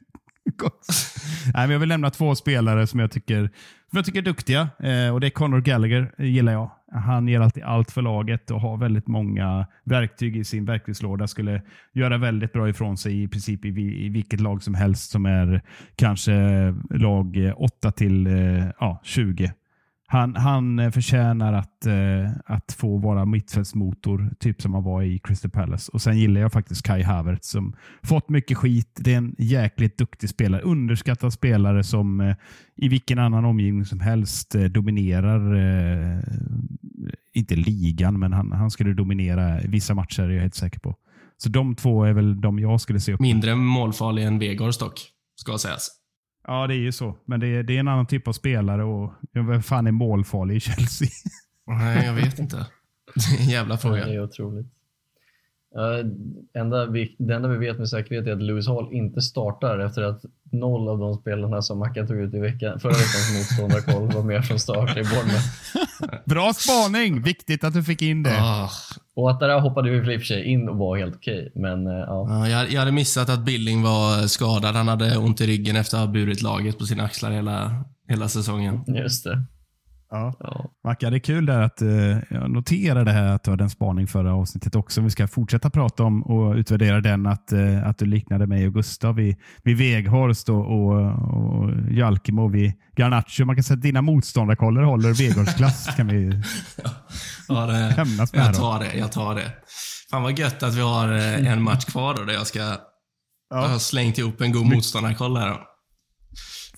Nej, 1.53 1.67
men 1.67 1.69
jag 1.69 1.79
vill 1.79 1.89
lämna 1.89 2.09
två 2.09 2.35
spelare 2.35 2.87
som 2.87 2.99
jag 2.99 3.11
tycker, 3.11 3.49
som 3.89 3.97
jag 3.97 4.05
tycker 4.05 4.19
är 4.19 4.23
duktiga. 4.23 4.69
Eh, 4.79 5.13
och 5.13 5.19
Det 5.19 5.27
är 5.27 5.31
Conor 5.31 5.61
Gallagher, 5.61 6.13
eh, 6.17 6.25
gillar 6.25 6.51
jag. 6.51 6.71
Han 6.95 7.27
ger 7.27 7.39
alltid 7.39 7.63
allt 7.63 7.91
för 7.91 8.01
laget 8.01 8.51
och 8.51 8.61
har 8.61 8.77
väldigt 8.77 9.07
många 9.07 9.67
verktyg 9.83 10.37
i 10.37 10.43
sin 10.43 10.65
verktygslåda. 10.65 11.27
Skulle 11.27 11.61
göra 11.93 12.17
väldigt 12.17 12.53
bra 12.53 12.69
ifrån 12.69 12.97
sig 12.97 13.23
i 13.23 13.27
princip 13.27 13.65
i, 13.65 13.69
i 14.05 14.09
vilket 14.09 14.39
lag 14.39 14.63
som 14.63 14.75
helst 14.75 15.11
som 15.11 15.25
är 15.25 15.61
kanske 15.95 16.33
lag 16.89 17.53
8 17.55 17.91
till 17.91 18.27
eh, 18.27 18.65
ja, 18.79 19.01
20. 19.03 19.53
Han, 20.07 20.35
han 20.35 20.79
eh, 20.79 20.91
förtjänar 20.91 21.53
att, 21.53 21.85
eh, 21.85 22.31
att 22.45 22.71
få 22.71 22.97
vara 22.97 23.25
mittfältsmotor, 23.25 24.29
typ 24.39 24.61
som 24.61 24.73
han 24.73 24.83
var 24.83 25.03
i 25.03 25.19
Crystal 25.19 25.51
Palace. 25.51 25.91
Och 25.93 26.01
Sen 26.01 26.17
gillar 26.17 26.41
jag 26.41 26.51
faktiskt 26.51 26.83
Kai 26.83 27.03
Havertz 27.03 27.49
som 27.49 27.75
fått 28.03 28.29
mycket 28.29 28.57
skit. 28.57 28.99
Det 29.01 29.13
är 29.13 29.17
en 29.17 29.35
jäkligt 29.37 29.97
duktig 29.97 30.29
spelare. 30.29 30.61
Underskattad 30.61 31.33
spelare 31.33 31.83
som 31.83 32.21
eh, 32.21 32.35
i 32.75 32.89
vilken 32.89 33.19
annan 33.19 33.45
omgivning 33.45 33.85
som 33.85 33.99
helst 33.99 34.55
eh, 34.55 34.63
dominerar, 34.63 35.55
eh, 35.55 36.19
inte 37.33 37.55
ligan, 37.55 38.19
men 38.19 38.33
han, 38.33 38.51
han 38.51 38.71
skulle 38.71 38.93
dominera 38.93 39.59
vissa 39.67 39.93
matcher, 39.93 40.23
är 40.23 40.29
jag 40.29 40.41
helt 40.41 40.55
säker 40.55 40.79
på. 40.79 40.95
Så 41.37 41.49
de 41.49 41.75
två 41.75 42.03
är 42.03 42.13
väl 42.13 42.41
de 42.41 42.59
jag 42.59 42.81
skulle 42.81 42.99
se 42.99 43.13
upp. 43.13 43.19
Mindre 43.19 43.55
målfarlig 43.55 44.23
än 44.23 44.39
Vegårs 44.39 44.77
dock, 44.77 45.01
ska 45.35 45.57
sägas. 45.57 46.04
Ja, 46.47 46.67
det 46.67 46.73
är 46.75 46.79
ju 46.79 46.91
så. 46.91 47.17
Men 47.25 47.39
det 47.39 47.47
är, 47.47 47.63
det 47.63 47.75
är 47.75 47.79
en 47.79 47.87
annan 47.87 48.05
typ 48.05 48.27
av 48.27 48.33
spelare 48.33 48.83
och 48.83 49.13
ja, 49.31 49.41
vem 49.43 49.63
fan 49.63 49.87
är 49.87 49.91
målfarlig 49.91 50.55
i 50.55 50.59
Chelsea? 50.59 51.07
Nej, 51.67 52.05
jag 52.05 52.13
vet 52.13 52.39
inte. 52.39 52.67
Det 53.15 53.35
är 53.37 53.41
en 53.43 53.49
jävla 53.49 53.73
Ja, 53.73 53.77
fråga. 53.77 54.05
det 54.05 54.13
är 54.13 54.23
otroligt. 54.23 54.67
Ja, 55.77 56.03
enda 56.61 56.85
vi, 56.85 57.15
det 57.19 57.35
enda 57.35 57.47
vi 57.49 57.57
vet 57.57 57.77
med 57.79 57.89
säkerhet 57.89 58.27
är 58.27 58.31
att 58.31 58.41
Lewis 58.41 58.67
Hall 58.67 58.93
inte 58.93 59.21
startar 59.21 59.79
efter 59.79 60.01
att 60.01 60.21
noll 60.51 60.89
av 60.89 60.99
de 60.99 61.13
spelarna 61.15 61.61
som 61.61 61.79
Mackan 61.79 62.07
tog 62.07 62.17
ut 62.17 62.33
i 62.33 62.39
veckan, 62.39 62.79
förra 62.79 62.91
veckans 62.91 63.31
motståndarkoll 63.37 64.11
var 64.15 64.23
med 64.23 64.45
från 64.45 64.59
start 64.59 64.89
i 64.97 65.03
Bournemouth. 65.03 65.45
Bra 66.25 66.53
spaning! 66.53 67.21
Viktigt 67.21 67.63
att 67.63 67.73
du 67.73 67.83
fick 67.83 68.01
in 68.01 68.23
det. 68.23 68.37
Ah, 68.41 68.69
Och 69.15 69.31
att 69.31 69.39
där 69.39 69.59
hoppade 69.59 69.89
vi 69.89 69.97
i 70.13 70.17
och 70.17 70.21
för 70.21 70.25
sig 70.25 70.43
in 70.43 70.69
och 70.69 70.77
var 70.77 70.97
helt 70.97 71.15
okej. 71.15 71.51
Men 71.55 71.87
eh, 71.87 71.93
ja, 71.93 72.27
ja, 72.29 72.49
jag, 72.49 72.71
jag 72.71 72.79
hade 72.79 72.91
missat 72.91 73.29
att 73.29 73.39
Billing 73.45 73.81
var 73.81 74.27
skadad. 74.27 74.75
Han 74.75 74.87
hade 74.87 75.17
ont 75.17 75.41
i 75.41 75.47
ryggen 75.47 75.75
efter 75.75 75.97
att 75.97 76.05
ha 76.05 76.13
burit 76.13 76.41
laget 76.41 76.79
på 76.79 76.85
sina 76.85 77.03
axlar 77.03 77.31
hela, 77.31 77.83
hela 78.07 78.27
säsongen. 78.27 78.83
just 78.87 79.23
det. 79.23 79.43
Ja. 80.09 80.33
Ja. 80.39 80.69
Macka, 80.83 81.09
det 81.09 81.17
är 81.17 81.19
kul 81.19 81.45
där 81.45 81.61
att 81.61 81.81
eh, 81.81 81.87
jag 82.29 82.51
noterade 82.51 83.11
här 83.11 83.25
att 83.27 83.43
du 83.43 83.51
hade 83.51 83.63
en 83.63 83.69
spaning 83.69 84.07
förra 84.07 84.33
avsnittet 84.35 84.75
också. 84.75 85.01
Vi 85.01 85.09
ska 85.09 85.27
fortsätta 85.27 85.69
prata 85.69 86.03
om 86.03 86.23
och 86.23 86.55
utvärdera 86.55 87.01
den, 87.01 87.25
att, 87.27 87.51
eh, 87.51 87.87
att 87.87 87.97
du 87.97 88.05
liknade 88.05 88.47
mig 88.47 88.67
och 88.67 88.73
Gustav 88.73 89.15
vid, 89.15 89.35
vid 89.63 89.77
Veghorst 89.77 90.49
och, 90.49 90.65
och, 90.65 90.95
och 91.11 91.71
Jalkemo 91.91 92.47
vid 92.47 92.73
Garnacho. 92.97 93.45
Man 93.45 93.55
kan 93.55 93.63
säga 93.63 93.75
att 93.75 93.81
dina 93.81 94.01
motståndarkoller 94.01 94.81
håller 94.81 95.13
Veghorst-klass. 95.13 95.89
kan 95.97 96.07
vi 96.07 96.41
Ja, 97.47 97.65
det, 97.65 97.73
hämnas 97.73 98.33
med. 98.33 98.45
jag 98.45 98.53
då. 98.53 98.59
tar 98.59 98.79
det. 98.79 98.97
Jag 98.97 99.11
tar 99.11 99.35
det. 99.35 99.51
Fan 100.11 100.23
vad 100.23 100.39
gött 100.39 100.63
att 100.63 100.75
vi 100.75 100.81
har 100.81 101.13
eh, 101.13 101.51
en 101.51 101.63
match 101.63 101.85
kvar 101.85 102.13
då, 102.13 102.23
där 102.23 102.33
jag 102.33 102.47
ska 102.47 102.59
jag 103.49 103.67
har 103.67 103.79
slängt 103.79 104.17
ihop 104.17 104.41
en 104.41 104.51
god 104.51 104.65
motståndarkoll 104.65 105.37
här. 105.37 105.49
Då. 105.49 105.74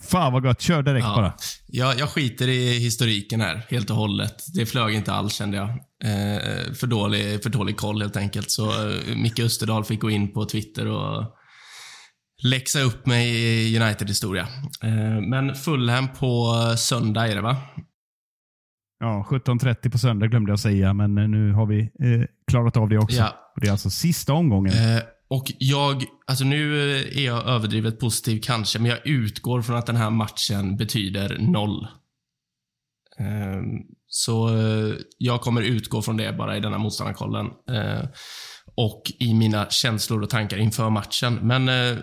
Fan 0.07 0.33
vad 0.33 0.43
gott. 0.43 0.61
Kör 0.61 0.83
direkt 0.83 1.05
bara. 1.05 1.33
Jag, 1.67 1.99
jag 1.99 2.09
skiter 2.09 2.47
i 2.47 2.79
historiken 2.79 3.41
här, 3.41 3.65
helt 3.69 3.89
och 3.89 3.95
hållet. 3.95 4.35
Det 4.53 4.65
flög 4.65 4.95
inte 4.95 5.13
alls, 5.13 5.33
kände 5.33 5.57
jag. 5.57 5.69
Eh, 6.03 6.73
för, 6.73 6.87
dålig, 6.87 7.43
för 7.43 7.49
dålig 7.49 7.77
koll, 7.77 8.01
helt 8.01 8.17
enkelt. 8.17 8.51
Så 8.51 8.89
eh, 8.89 9.15
Micke 9.15 9.39
Österdahl 9.39 9.83
fick 9.83 9.99
gå 10.01 10.09
in 10.09 10.33
på 10.33 10.45
Twitter 10.45 10.87
och 10.87 11.23
läxa 12.43 12.81
upp 12.81 13.05
mig 13.05 13.27
i 13.35 13.79
United-historia. 13.79 14.47
Eh, 14.83 15.21
men 15.29 15.55
Fulham 15.55 16.07
på 16.19 16.53
söndag 16.77 17.27
är 17.27 17.35
det, 17.35 17.41
va? 17.41 17.57
Ja, 18.99 19.27
17.30 19.29 19.91
på 19.91 19.97
söndag 19.97 20.27
glömde 20.27 20.51
jag 20.51 20.59
säga, 20.59 20.93
men 20.93 21.17
eh, 21.17 21.27
nu 21.27 21.53
har 21.53 21.65
vi 21.65 21.79
eh, 21.79 22.25
klarat 22.51 22.77
av 22.77 22.89
det 22.89 22.97
också. 22.97 23.17
Ja. 23.17 23.51
Och 23.55 23.61
det 23.61 23.67
är 23.67 23.71
alltså 23.71 23.89
sista 23.89 24.33
omgången. 24.33 24.73
Eh, 24.73 25.01
och 25.29 25.51
jag, 25.57 26.03
alltså 26.27 26.45
nu 26.45 26.95
är 26.97 27.25
jag 27.25 27.47
överdrivet 27.47 27.99
positiv 27.99 28.41
kanske, 28.43 28.79
men 28.79 28.91
jag 28.91 29.07
utgår 29.07 29.61
från 29.61 29.75
att 29.75 29.85
den 29.85 29.95
här 29.95 30.09
matchen 30.09 30.77
betyder 30.77 31.37
noll. 31.39 31.87
Ehm, 33.19 33.63
så 34.07 34.57
eh, 34.57 34.95
jag 35.17 35.41
kommer 35.41 35.61
utgå 35.61 36.01
från 36.01 36.17
det 36.17 36.33
bara 36.33 36.57
i 36.57 36.59
denna 36.59 36.77
motståndarkollen. 36.77 37.45
Eh, 37.45 38.03
och 38.75 39.01
i 39.19 39.33
mina 39.33 39.69
känslor 39.69 40.23
och 40.23 40.29
tankar 40.29 40.57
inför 40.57 40.89
matchen. 40.89 41.39
Men 41.41 41.69
eh, 41.69 41.97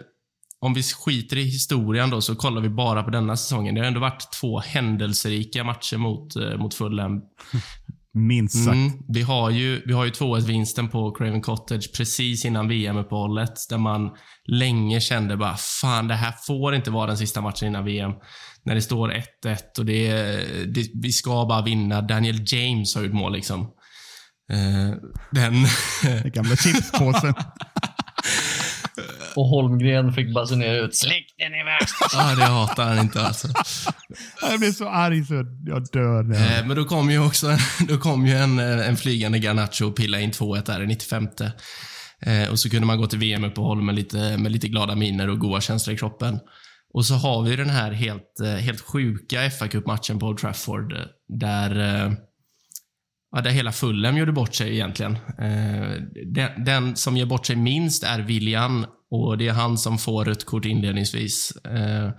om 0.60 0.74
vi 0.74 0.82
skiter 0.82 1.36
i 1.36 1.42
historien 1.42 2.10
då, 2.10 2.20
så 2.20 2.36
kollar 2.36 2.60
vi 2.60 2.68
bara 2.68 3.02
på 3.02 3.10
denna 3.10 3.36
säsongen. 3.36 3.74
Det 3.74 3.80
har 3.80 3.88
ändå 3.88 4.00
varit 4.00 4.32
två 4.40 4.58
händelserika 4.60 5.64
matcher 5.64 5.96
mot, 5.96 6.36
mot 6.58 6.74
Fulham. 6.74 7.22
Minst 8.16 8.64
sagt. 8.64 8.74
Mm, 8.74 8.92
vi 9.08 9.22
har 9.22 9.50
ju, 9.50 9.82
vi 9.86 9.92
har 9.92 10.04
ju 10.04 10.10
2-1-vinsten 10.10 10.88
på 10.88 11.14
Craven 11.14 11.42
Cottage 11.42 11.92
precis 11.96 12.44
innan 12.44 12.68
VM-uppehållet, 12.68 13.52
där 13.68 13.78
man 13.78 14.10
länge 14.44 15.00
kände 15.00 15.36
bara, 15.36 15.56
fan 15.56 16.08
det 16.08 16.14
här 16.14 16.34
får 16.46 16.74
inte 16.74 16.90
vara 16.90 17.06
den 17.06 17.18
sista 17.18 17.40
matchen 17.40 17.68
innan 17.68 17.84
VM. 17.84 18.12
När 18.64 18.74
det 18.74 18.82
står 18.82 19.22
1-1 19.44 19.78
och 19.78 19.84
det, 19.84 20.12
det, 20.74 20.90
vi 21.02 21.12
ska 21.12 21.46
bara 21.48 21.62
vinna. 21.62 22.00
Daniel 22.02 22.44
James 22.46 22.94
har 22.94 23.02
gjort 23.02 23.12
mål 23.12 23.32
liksom. 23.32 23.60
Eh, 24.52 24.96
den... 25.30 25.54
Den 26.02 26.32
gamla 26.32 26.56
chipspåsen. 26.56 27.34
Och 29.36 29.46
Holmgren 29.46 30.12
fick 30.12 30.34
basunera 30.34 30.76
ut 30.76 30.96
“Släkten 30.96 31.54
är 31.54 31.64
värst”. 31.64 31.94
Ja, 32.12 32.34
det 32.34 32.44
hatar 32.44 32.84
han 32.84 32.98
inte 32.98 33.20
alltså. 33.20 33.48
jag 34.42 34.58
blir 34.58 34.72
så 34.72 34.88
arg 34.88 35.24
så 35.24 35.34
jag 35.66 35.86
dör. 35.92 36.32
Eh, 36.34 36.66
men 36.66 36.76
då 36.76 36.84
kom 36.84 37.10
ju 37.10 37.26
också 37.26 37.56
då 37.88 37.98
kom 37.98 38.26
ju 38.26 38.34
en, 38.34 38.58
eh, 38.58 38.88
en 38.88 38.96
flygande 38.96 39.38
Garnacho 39.38 39.86
och 39.86 39.96
pilla 39.96 40.20
in 40.20 40.30
2-1 40.30 40.66
där 40.66 40.82
i 40.82 40.86
95. 40.86 41.28
Eh, 42.26 42.50
och 42.50 42.58
så 42.58 42.70
kunde 42.70 42.86
man 42.86 42.98
gå 42.98 43.06
till 43.06 43.18
VM-uppehåll 43.18 43.82
med 43.82 43.94
lite, 43.94 44.36
med 44.38 44.52
lite 44.52 44.68
glada 44.68 44.94
miner 44.94 45.30
och 45.30 45.38
goda 45.38 45.60
känslor 45.60 45.94
i 45.94 45.98
kroppen. 45.98 46.38
Och 46.94 47.04
så 47.04 47.14
har 47.14 47.42
vi 47.42 47.56
den 47.56 47.70
här 47.70 47.90
helt, 47.92 48.40
eh, 48.44 48.50
helt 48.50 48.80
sjuka 48.80 49.50
fa 49.50 49.68
Cup-matchen 49.68 50.18
på 50.18 50.26
Old 50.26 50.38
Trafford 50.38 50.92
eh, 50.92 50.98
där, 51.28 52.04
eh, 52.04 52.12
ja, 53.34 53.40
där 53.40 53.50
hela 53.50 53.72
Fulham 53.72 54.16
gjorde 54.16 54.32
bort 54.32 54.54
sig 54.54 54.74
egentligen. 54.74 55.12
Eh, 55.38 56.02
den, 56.34 56.64
den 56.64 56.96
som 56.96 57.16
gör 57.16 57.26
bort 57.26 57.46
sig 57.46 57.56
minst 57.56 58.04
är 58.04 58.20
William 58.20 58.86
och 59.10 59.38
det 59.38 59.48
är 59.48 59.52
han 59.52 59.78
som 59.78 59.98
får 59.98 60.24
rött 60.24 60.44
kort 60.44 60.64
inledningsvis. 60.64 61.56
Eh, 61.56 62.10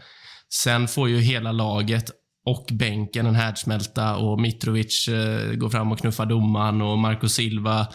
sen 0.64 0.88
får 0.88 1.10
ju 1.10 1.20
hela 1.20 1.52
laget 1.52 2.12
och 2.46 2.66
bänken 2.72 3.26
en 3.26 3.36
härdsmälta 3.36 4.16
och 4.16 4.42
Mitrovic 4.42 5.08
eh, 5.08 5.54
går 5.54 5.70
fram 5.70 5.92
och 5.92 6.00
knuffar 6.00 6.26
domaren 6.26 6.82
och 6.82 6.98
Marco 6.98 7.28
Silva 7.28 7.88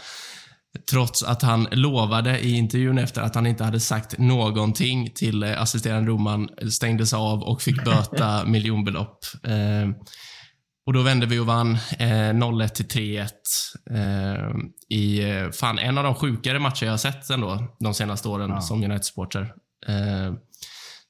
Trots 0.90 1.22
att 1.22 1.42
han 1.42 1.68
lovade 1.72 2.38
i 2.38 2.56
intervjun 2.56 2.98
efter 2.98 3.22
att 3.22 3.34
han 3.34 3.46
inte 3.46 3.64
hade 3.64 3.80
sagt 3.80 4.18
någonting 4.18 5.10
till 5.14 5.44
assisterande 5.44 6.10
domaren, 6.10 6.48
stängdes 6.70 7.14
av 7.14 7.42
och 7.42 7.62
fick 7.62 7.84
böta 7.84 8.44
miljonbelopp. 8.46 9.18
Och 10.86 10.92
då 10.92 11.02
vände 11.02 11.26
vi 11.26 11.38
och 11.38 11.46
vann 11.46 11.74
eh, 11.98 12.32
0-1 12.32 12.68
till 12.68 12.86
3-1 12.86 13.28
eh, 13.90 14.50
i 14.88 15.30
eh, 15.30 15.50
fan, 15.50 15.78
en 15.78 15.98
av 15.98 16.04
de 16.04 16.14
sjukare 16.14 16.58
matcher 16.58 16.84
jag 16.84 16.92
har 16.92 16.98
sett 16.98 17.30
ändå 17.30 17.76
de 17.80 17.94
senaste 17.94 18.28
åren 18.28 18.62
som 18.62 18.84
United-supporter. 18.84 19.40
Eh, 19.88 20.32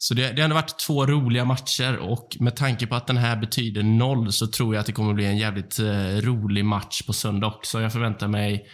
så 0.03 0.15
det, 0.15 0.33
det 0.33 0.43
har 0.43 0.49
varit 0.49 0.79
två 0.79 1.07
roliga 1.07 1.45
matcher 1.45 1.97
och 1.97 2.37
med 2.41 2.57
tanke 2.57 2.87
på 2.87 2.95
att 2.95 3.07
den 3.07 3.17
här 3.17 3.37
betyder 3.37 3.83
noll 3.83 4.33
så 4.33 4.47
tror 4.47 4.75
jag 4.75 4.81
att 4.81 4.87
det 4.87 4.93
kommer 4.93 5.15
bli 5.15 5.27
en 5.27 5.39
jävligt 5.39 5.79
eh, 5.79 6.17
rolig 6.17 6.65
match 6.65 7.03
på 7.07 7.13
söndag 7.13 7.47
också. 7.47 7.81
Jag 7.81 7.93
förväntar 7.93 8.29
mig 8.29 8.67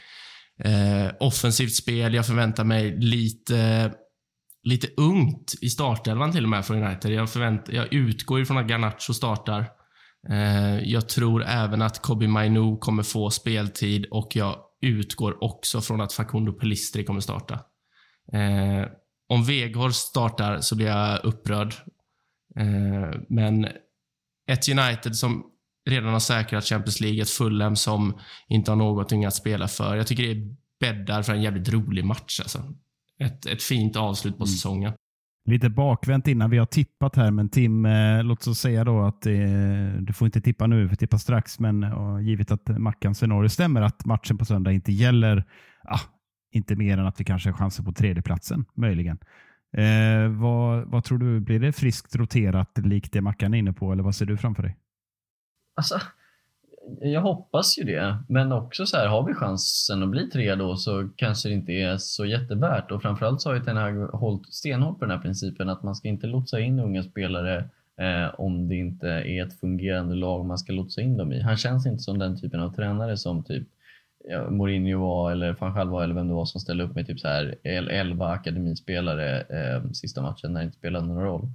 eh, 0.65 1.11
offensivt 1.21 1.75
spel. 1.75 2.15
Jag 2.15 2.27
förväntar 2.27 2.65
mig 2.65 2.97
lite, 2.99 3.93
lite 4.63 4.89
ungt 4.97 5.55
i 5.61 5.69
startelvan 5.69 6.33
till 6.33 6.45
och 6.45 6.51
med 6.51 6.67
för 6.67 6.83
United. 6.83 7.13
Jag, 7.13 7.31
förvänt, 7.31 7.69
jag 7.69 7.93
utgår 7.93 8.41
ifrån 8.41 8.59
att 8.59 8.71
Garnacho 8.71 9.15
startar. 9.15 9.76
Eh, 10.31 10.79
jag 10.79 11.09
tror 11.09 11.45
även 11.45 11.83
att 11.83 12.03
Kobe 12.03 12.29
Mainu 12.29 12.77
kommer 12.77 13.03
få 13.03 13.31
speltid 13.31 14.07
och 14.11 14.37
jag 14.37 14.57
utgår 14.81 15.45
också 15.45 15.81
från 15.81 16.01
att 16.01 16.13
Facundo 16.13 16.53
Pelistri 16.53 17.05
kommer 17.05 17.21
starta. 17.21 17.55
Eh, 18.33 18.89
om 19.29 19.45
Weghorst 19.45 20.09
startar 20.09 20.61
så 20.61 20.77
blir 20.77 20.87
jag 20.87 21.25
upprörd. 21.25 21.75
Eh, 22.57 23.21
men 23.29 23.65
ett 24.47 24.69
United 24.69 25.17
som 25.17 25.45
redan 25.89 26.13
har 26.13 26.21
säkrat 26.21 26.65
Champions 26.65 27.01
League, 27.01 27.23
ett 27.23 27.31
Fulham 27.31 27.77
som 27.77 28.21
inte 28.49 28.71
har 28.71 28.77
någonting 28.77 29.25
att 29.25 29.35
spela 29.35 29.69
för. 29.69 29.97
Jag 29.97 30.07
tycker 30.07 30.35
det 30.35 30.57
bäddar 30.81 31.23
för 31.23 31.33
en 31.33 31.43
jävligt 31.43 31.69
rolig 31.69 32.05
match. 32.05 32.41
Alltså. 32.41 32.63
Ett, 33.19 33.47
ett 33.47 33.63
fint 33.63 33.97
avslut 33.97 34.39
på 34.39 34.47
säsongen. 34.47 34.93
Lite 35.47 35.71
bakvänt 35.71 36.29
innan 36.29 36.51
vi 36.51 36.59
har 36.59 36.67
tippat 36.67 37.17
här, 37.17 37.31
men 37.31 37.49
Tim, 37.49 37.87
eh, 37.87 38.25
låt 38.25 38.47
oss 38.47 38.59
säga 38.59 38.85
då 38.85 39.03
att 39.03 39.27
eh, 39.27 39.33
du 40.01 40.13
får 40.13 40.27
inte 40.27 40.41
tippa 40.41 40.67
nu, 40.67 40.89
för 40.89 40.97
tippa 40.97 41.19
strax, 41.19 41.59
men 41.59 41.83
eh, 41.83 41.93
och, 41.93 42.23
givet 42.23 42.51
att 42.51 42.69
Mackans 42.69 43.19
scenario 43.19 43.49
stämmer, 43.49 43.83
att 43.83 44.05
matchen 44.05 44.39
på 44.39 44.45
söndag 44.45 44.73
inte 44.73 44.93
gäller, 44.93 45.45
ah, 45.85 46.01
inte 46.53 46.77
mer 46.77 46.99
än 46.99 47.07
att 47.07 47.21
vi 47.21 47.25
kanske 47.25 47.51
har 47.51 47.57
chanser 47.57 47.83
på 47.83 47.93
tredjeplatsen, 47.93 48.65
möjligen. 48.77 49.19
Eh, 49.77 50.29
vad, 50.29 50.91
vad 50.91 51.05
tror 51.05 51.19
du, 51.19 51.41
blir 51.41 51.61
det 51.61 51.73
friskt 51.73 52.17
roterat 52.17 52.79
likt 52.79 53.13
det 53.13 53.21
Mackan 53.21 53.55
är 53.55 53.59
inne 53.59 53.73
på, 53.73 53.93
eller 53.93 54.03
vad 54.03 54.15
ser 54.15 54.27
du 54.27 54.37
framför 54.37 54.63
dig? 54.63 54.77
Alltså, 55.77 56.01
jag 57.01 57.21
hoppas 57.21 57.79
ju 57.79 57.85
det, 57.85 58.17
men 58.29 58.53
också 58.53 58.87
så 58.87 58.97
här, 58.97 59.07
har 59.07 59.23
vi 59.27 59.35
chansen 59.35 60.03
att 60.03 60.09
bli 60.09 60.31
tre 60.31 60.55
då 60.55 60.77
så 60.77 61.09
kanske 61.17 61.49
det 61.49 61.55
inte 61.55 61.73
är 61.73 61.97
så 61.97 62.27
jättevärt 62.27 62.91
och 62.91 63.03
framförallt 63.03 63.41
så 63.41 63.49
har 63.49 63.55
ju 63.55 63.65
Ten 63.65 63.77
Hag 63.77 64.07
hållit 64.07 64.55
stenhårt 64.55 64.99
på 64.99 65.05
den 65.05 65.17
här 65.17 65.23
principen 65.23 65.69
att 65.69 65.83
man 65.83 65.95
ska 65.95 66.09
inte 66.09 66.27
lotsa 66.27 66.61
in 66.61 66.81
unga 66.81 67.03
spelare 67.03 67.69
eh, 68.01 68.41
om 68.41 68.69
det 68.69 68.75
inte 68.75 69.09
är 69.09 69.47
ett 69.47 69.61
fungerande 69.61 70.15
lag 70.15 70.47
man 70.47 70.59
ska 70.59 70.73
lotsa 70.73 71.01
in 71.01 71.17
dem 71.17 71.33
i. 71.33 71.41
Han 71.41 71.57
känns 71.57 71.87
inte 71.87 72.03
som 72.03 72.19
den 72.19 72.41
typen 72.41 72.61
av 72.61 72.75
tränare 72.75 73.17
som 73.17 73.45
typ 73.45 73.69
ja, 74.29 74.51
Mourinho 74.51 75.01
var 75.01 75.33
eller 75.33 75.57
van 75.61 75.75
Gaal 75.75 75.89
var 75.89 76.05
eller 76.05 76.15
vem 76.15 76.29
det 76.29 76.35
var 76.35 76.45
som 76.45 76.61
ställde 76.61 76.85
upp 76.85 76.95
med 76.95 77.07
typ 77.07 77.21
så 77.21 77.29
här 77.29 77.55
11 77.63 78.29
akademispelare 78.29 79.41
eh, 79.41 79.91
sista 79.91 80.23
matchen 80.23 80.53
när 80.53 80.61
det 80.61 80.65
inte 80.65 80.79
spelade 80.79 81.07
någon 81.07 81.23
roll. 81.23 81.49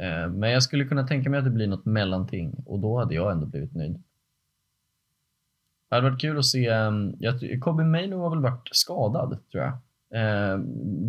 Eh, 0.00 0.28
men 0.28 0.50
jag 0.50 0.62
skulle 0.62 0.84
kunna 0.84 1.06
tänka 1.06 1.30
mig 1.30 1.38
att 1.38 1.44
det 1.44 1.50
blir 1.50 1.66
något 1.66 1.84
mellanting 1.84 2.54
och 2.66 2.78
då 2.78 2.98
hade 2.98 3.14
jag 3.14 3.32
ändå 3.32 3.46
blivit 3.46 3.74
nöjd. 3.74 4.02
Det 5.88 5.94
hade 5.94 6.10
varit 6.10 6.20
kul 6.20 6.38
att 6.38 6.46
se, 6.46 6.66
ehm, 6.66 7.14
jag, 7.18 7.60
Kobe 7.60 7.84
Maino 7.84 8.16
har 8.16 8.30
väl 8.30 8.42
varit 8.42 8.68
skadad 8.72 9.38
tror 9.52 9.64
jag. 9.64 9.72
Eh, 10.10 10.58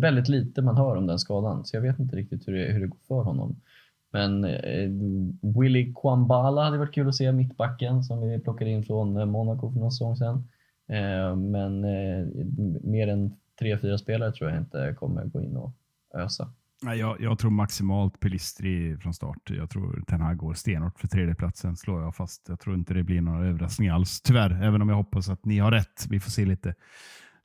väldigt 0.00 0.28
lite 0.28 0.62
man 0.62 0.76
hör 0.76 0.96
om 0.96 1.06
den 1.06 1.18
skadan, 1.18 1.64
så 1.64 1.76
jag 1.76 1.82
vet 1.82 1.98
inte 1.98 2.16
riktigt 2.16 2.48
hur 2.48 2.52
det, 2.52 2.72
hur 2.72 2.80
det 2.80 2.86
går 2.86 2.98
för 3.08 3.22
honom. 3.22 3.56
Men 4.12 4.44
eh, 4.44 4.90
Willy 5.60 5.94
Kwambala 5.94 6.64
hade 6.64 6.78
varit 6.78 6.94
kul 6.94 7.08
att 7.08 7.14
se, 7.14 7.32
mittbacken 7.32 8.02
som 8.02 8.20
vi 8.20 8.38
plockade 8.40 8.70
in 8.70 8.84
från 8.84 9.16
eh, 9.16 9.26
Monaco 9.26 9.72
för 9.72 9.80
någon 9.80 9.92
säsong 9.92 10.16
sedan. 10.16 10.48
Eh, 10.88 11.36
men 11.36 11.84
eh, 11.84 12.26
mer 12.82 13.08
än 13.08 13.36
tre, 13.58 13.78
fyra 13.78 13.98
spelare 13.98 14.32
tror 14.32 14.50
jag 14.50 14.58
inte 14.58 14.94
kommer 14.98 15.24
gå 15.24 15.42
in 15.42 15.56
och 15.56 15.72
ösa. 16.14 16.52
Nej, 16.82 16.98
Jag, 16.98 17.20
jag 17.20 17.38
tror 17.38 17.50
maximalt 17.50 18.20
Pelistri 18.20 18.96
från 18.96 19.14
start. 19.14 19.50
Jag 19.50 19.70
tror 19.70 20.04
Ten 20.06 20.20
Hag 20.20 20.36
går 20.36 20.54
stenhårt 20.54 21.00
för 21.00 21.08
tredjeplatsen, 21.08 21.76
slår 21.76 22.02
jag 22.02 22.16
fast. 22.16 22.44
Jag 22.48 22.60
tror 22.60 22.74
inte 22.74 22.94
det 22.94 23.02
blir 23.02 23.20
någon 23.20 23.46
överraskning 23.46 23.88
alls, 23.88 24.20
tyvärr. 24.20 24.62
Även 24.62 24.82
om 24.82 24.88
jag 24.88 24.96
hoppas 24.96 25.28
att 25.28 25.44
ni 25.44 25.58
har 25.58 25.70
rätt. 25.70 26.06
Vi 26.08 26.20
får 26.20 26.30
se 26.30 26.44
lite. 26.44 26.74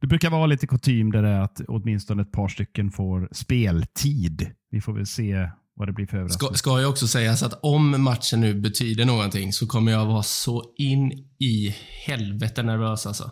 Det 0.02 0.08
brukar 0.08 0.30
vara 0.30 0.46
lite 0.46 0.68
kutym 0.68 1.12
det 1.12 1.22
där 1.22 1.40
att 1.40 1.62
åtminstone 1.68 2.22
ett 2.22 2.32
par 2.32 2.48
stycken 2.48 2.92
får 2.92 3.30
speltid. 3.32 4.52
Vi 4.72 4.82
får 4.82 4.94
väl 4.94 5.06
se 5.06 5.50
vad 5.76 5.88
det 5.88 5.94
blir 5.94 6.08
för 6.08 6.18
överraskning. 6.18 6.48
Ska, 6.48 6.58
ska 6.58 6.82
jag 6.82 6.90
också 6.90 7.08
säga 7.08 7.36
så 7.36 7.46
att 7.46 7.60
om 7.64 8.04
matchen 8.04 8.42
nu 8.42 8.54
betyder 8.54 9.06
någonting 9.06 9.54
så 9.54 9.68
kommer 9.68 9.92
jag 9.92 10.06
vara 10.06 10.24
så 10.24 10.74
in 10.78 11.12
i 11.40 11.76
helvete 12.08 12.64
nervös 12.64 13.06
alltså. 13.06 13.32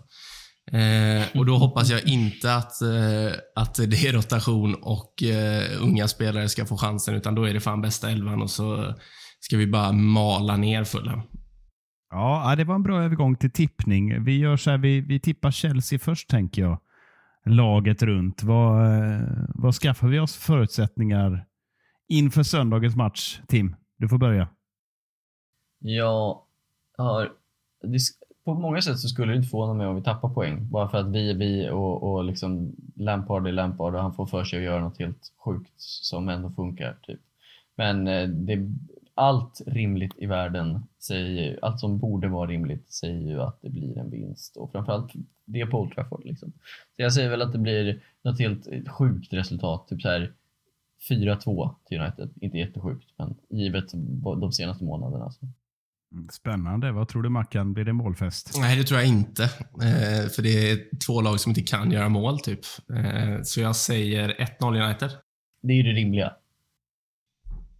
Eh, 0.74 1.38
och 1.40 1.45
då 1.45 1.58
hoppas 1.58 1.90
jag 1.90 2.08
inte 2.08 2.56
att, 2.56 2.82
eh, 2.82 3.40
att 3.56 3.76
det 3.76 4.08
är 4.08 4.14
rotation 4.14 4.76
och 4.76 5.24
eh, 5.24 5.82
unga 5.82 6.08
spelare 6.08 6.50
ska 6.50 6.66
få 6.66 6.78
chansen, 6.78 7.16
utan 7.16 7.36
då 7.36 7.44
är 7.44 7.54
det 7.54 7.60
fan 7.60 7.82
bästa 7.82 8.12
elvan 8.12 8.41
och 8.41 8.50
så 8.50 8.95
ska 9.40 9.58
vi 9.58 9.68
bara 9.68 9.91
mala 9.91 10.58
ner 10.58 10.84
Fulham. 10.84 11.22
Ja, 12.10 12.50
ja, 12.50 12.56
det 12.56 12.64
var 12.64 12.76
en 12.76 12.84
bra 12.84 13.04
övergång 13.04 13.36
till 13.36 13.52
tippning. 13.52 14.24
Vi 14.24 14.38
gör 14.38 14.58
så 14.58 14.72
här, 14.72 14.78
vi, 14.78 15.02
vi 15.02 15.20
tippar 15.20 15.52
Chelsea 15.52 16.00
först 16.00 16.30
tänker 16.30 16.62
jag. 16.62 16.80
Laget 17.45 18.02
runt. 18.02 18.44
Vad, 18.44 18.86
eh, 18.86 19.22
vad 19.48 19.76
skaffar 19.76 20.08
vi 20.08 20.20
oss 20.20 20.36
för 20.36 20.41
förutsättningar 20.41 21.45
inför 22.10 22.44
söndagens 22.44 22.95
match, 22.95 23.40
Tim? 23.48 23.76
Du 23.98 24.10
får 24.10 24.18
börja. 24.18 24.50
Jag 25.80 26.41
har... 26.98 27.30
På 28.44 28.53
många 28.53 28.82
sätt 28.82 28.99
så 28.99 29.07
skulle 29.07 29.32
det 29.32 29.38
inte 29.38 29.49
förvåna 29.49 29.74
mig 29.74 29.88
om 29.88 29.95
vi 29.95 30.03
tappar 30.03 30.30
poäng. 30.30 30.68
Bara 30.70 30.90
för 30.90 30.98
att 30.98 31.11
vi 31.11 31.30
är 31.30 31.36
vi 31.36 31.70
och, 31.70 32.03
och 32.03 32.24
liksom 32.24 32.76
Lampard 32.95 33.48
är 33.48 33.52
Lampard 33.52 33.95
och 33.95 34.02
han 34.02 34.14
får 34.14 34.26
för 34.26 34.44
sig 34.44 34.60
att 34.60 34.65
göra 34.65 34.82
något 34.82 34.99
helt 34.99 35.32
sjukt 35.45 35.74
som 35.78 36.30
ändå 36.30 36.49
funkar. 36.49 36.98
Typ. 37.03 37.20
Men 37.76 38.07
eh, 38.07 38.28
det, 38.28 38.70
allt 39.15 39.61
rimligt 39.68 40.14
i 40.18 40.26
världen 40.26 40.84
säger 40.99 41.44
ju, 41.44 41.60
allt 41.61 41.80
som 41.80 41.98
borde 41.98 42.28
vara 42.28 42.49
rimligt 42.49 42.91
säger 42.91 43.30
ju 43.30 43.41
att 43.41 43.61
det 43.61 43.70
blir 43.70 43.98
en 43.98 44.10
vinst 44.10 44.57
och 44.57 44.72
framförallt 44.72 45.14
det 45.45 45.65
på 45.65 45.80
Old 45.80 45.95
Trafford. 45.95 46.26
Liksom. 46.26 46.52
Så 46.95 47.02
jag 47.02 47.14
säger 47.14 47.30
väl 47.30 47.41
att 47.41 47.52
det 47.52 47.57
blir 47.57 48.02
något 48.22 48.40
helt 48.40 48.68
eh, 48.68 48.86
sjukt 48.86 49.34
resultat, 49.34 49.88
typ 49.88 50.02
så 50.02 50.10
här 50.10 50.34
4-2 51.10 51.70
till 51.86 51.99
United. 51.99 52.30
Inte 52.41 52.57
jättesjukt, 52.57 53.10
men 53.18 53.36
givet 53.49 53.91
de 54.38 54.52
senaste 54.52 54.84
månaderna. 54.84 55.32
Så. 55.32 55.48
Spännande. 56.31 56.91
Vad 56.91 57.07
tror 57.07 57.23
du 57.23 57.30
Mackan? 57.30 57.73
Blir 57.73 57.85
det 57.85 57.94
målfest? 57.94 58.57
Nej, 58.57 58.77
det 58.77 58.84
tror 58.84 58.99
jag 58.99 59.10
inte. 59.10 59.44
Eh, 59.44 60.30
för 60.30 60.41
det 60.41 60.72
är 60.72 60.80
två 61.06 61.22
lag 61.22 61.40
som 61.40 61.49
inte 61.49 61.61
kan 61.61 61.91
göra 61.91 62.10
mål, 62.10 62.40
typ. 62.40 62.60
Eh, 62.95 63.41
så 63.44 63.61
jag 63.61 63.76
säger 63.76 64.30
1-0 64.60 64.85
United. 64.85 65.10
Det 65.61 65.73
är 65.73 65.77
ju 65.77 65.84
det 65.84 65.99
rimliga. 65.99 66.34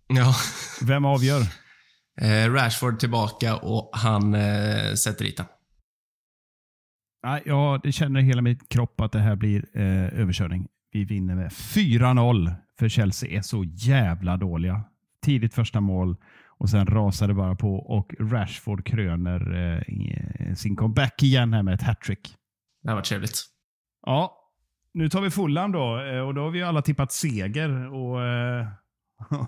Ja. 0.08 0.36
Vem 0.82 1.06
avgör? 1.06 1.42
Eh, 2.22 2.52
Rashford 2.52 3.00
tillbaka 3.00 3.56
och 3.56 3.90
han 3.94 4.34
eh, 4.34 4.94
sätter 4.94 5.26
dit 5.26 5.38
den. 5.38 5.46
Nej, 7.24 7.42
ja, 7.46 7.80
det 7.84 7.92
känner 7.92 8.22
hela 8.22 8.42
min 8.42 8.60
kropp 8.70 9.02
att 9.02 9.12
det 9.12 9.20
här 9.20 9.36
blir 9.36 9.66
eh, 9.74 10.20
överkörning. 10.20 10.68
Vi 10.92 11.06
vinner 11.06 11.36
med 11.36 11.50
4-0 11.52 12.54
för 12.80 12.90
Chelsea 12.90 13.38
är 13.38 13.42
så 13.42 13.64
jävla 13.64 14.38
dåliga. 14.38 14.84
Tidigt 15.26 15.54
första 15.54 15.82
mål 15.82 16.16
och 16.58 16.70
sen 16.70 16.86
rasar 16.88 17.28
det 17.28 17.34
bara 17.34 17.56
på 17.56 17.76
och 17.76 18.14
Rashford 18.20 18.86
kröner 18.86 19.54
eh, 19.54 20.56
sin 20.56 20.76
comeback 20.76 21.24
igen 21.24 21.54
här 21.54 21.64
med 21.64 21.74
ett 21.74 21.82
hattrick. 21.82 22.36
Det 22.84 22.90
här 22.90 22.96
var 22.96 23.02
trevligt. 23.02 23.44
Ja, 24.06 24.44
nu 24.94 25.10
tar 25.10 25.22
vi 25.22 25.30
Fulham 25.30 25.72
då 25.72 26.02
eh, 26.02 26.20
och 26.20 26.34
då 26.34 26.42
har 26.42 26.52
vi 26.52 26.60
ju 26.60 26.66
alla 26.66 26.82
tippat 26.82 27.12
seger. 27.12 27.94
Och, 27.94 28.24
eh, 28.24 28.68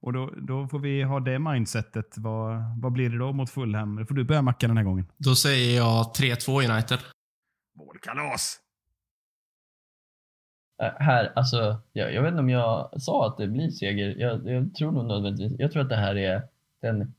och 0.00 0.12
då, 0.12 0.30
då 0.46 0.68
får 0.68 0.78
vi 0.78 1.02
ha 1.02 1.20
det 1.20 1.38
mindsetet. 1.38 2.14
Vad, 2.16 2.80
vad 2.82 2.92
blir 2.92 3.10
det 3.10 3.18
då 3.18 3.32
mot 3.32 3.50
Fulham? 3.50 3.96
Nu 3.96 4.06
får 4.06 4.14
du 4.14 4.24
börja 4.24 4.42
Mackan 4.42 4.70
den 4.70 4.76
här 4.76 4.84
gången. 4.84 5.06
Då 5.18 5.34
säger 5.34 5.76
jag 5.76 6.04
3-2 6.04 6.72
United. 6.72 6.98
Målkalas! 7.78 8.60
Äh, 10.80 10.90
här, 10.98 11.32
alltså, 11.36 11.80
jag, 11.92 12.14
jag 12.14 12.22
vet 12.22 12.30
inte 12.30 12.40
om 12.40 12.50
jag 12.50 13.02
sa 13.02 13.26
att 13.26 13.36
det 13.36 13.48
blir 13.48 13.70
seger. 13.70 14.14
Jag, 14.18 14.48
jag 14.48 14.74
tror 14.74 14.92
nog 14.92 15.06
nödvändigtvis. 15.06 15.60
Jag 15.60 15.72
tror 15.72 15.82
att 15.82 15.88
det 15.88 15.96
här 15.96 16.16
är 16.16 16.42
den 16.82 17.14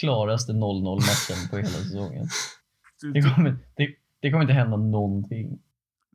klaraste 0.00 0.52
0-0 0.52 0.94
matchen 0.94 1.48
på 1.50 1.56
hela 1.56 1.68
säsongen. 1.68 2.26
Det 3.14 3.20
kommer, 3.20 3.56
det, 3.76 3.88
det 4.20 4.30
kommer 4.30 4.42
inte 4.42 4.54
hända 4.54 4.76
någonting. 4.76 5.58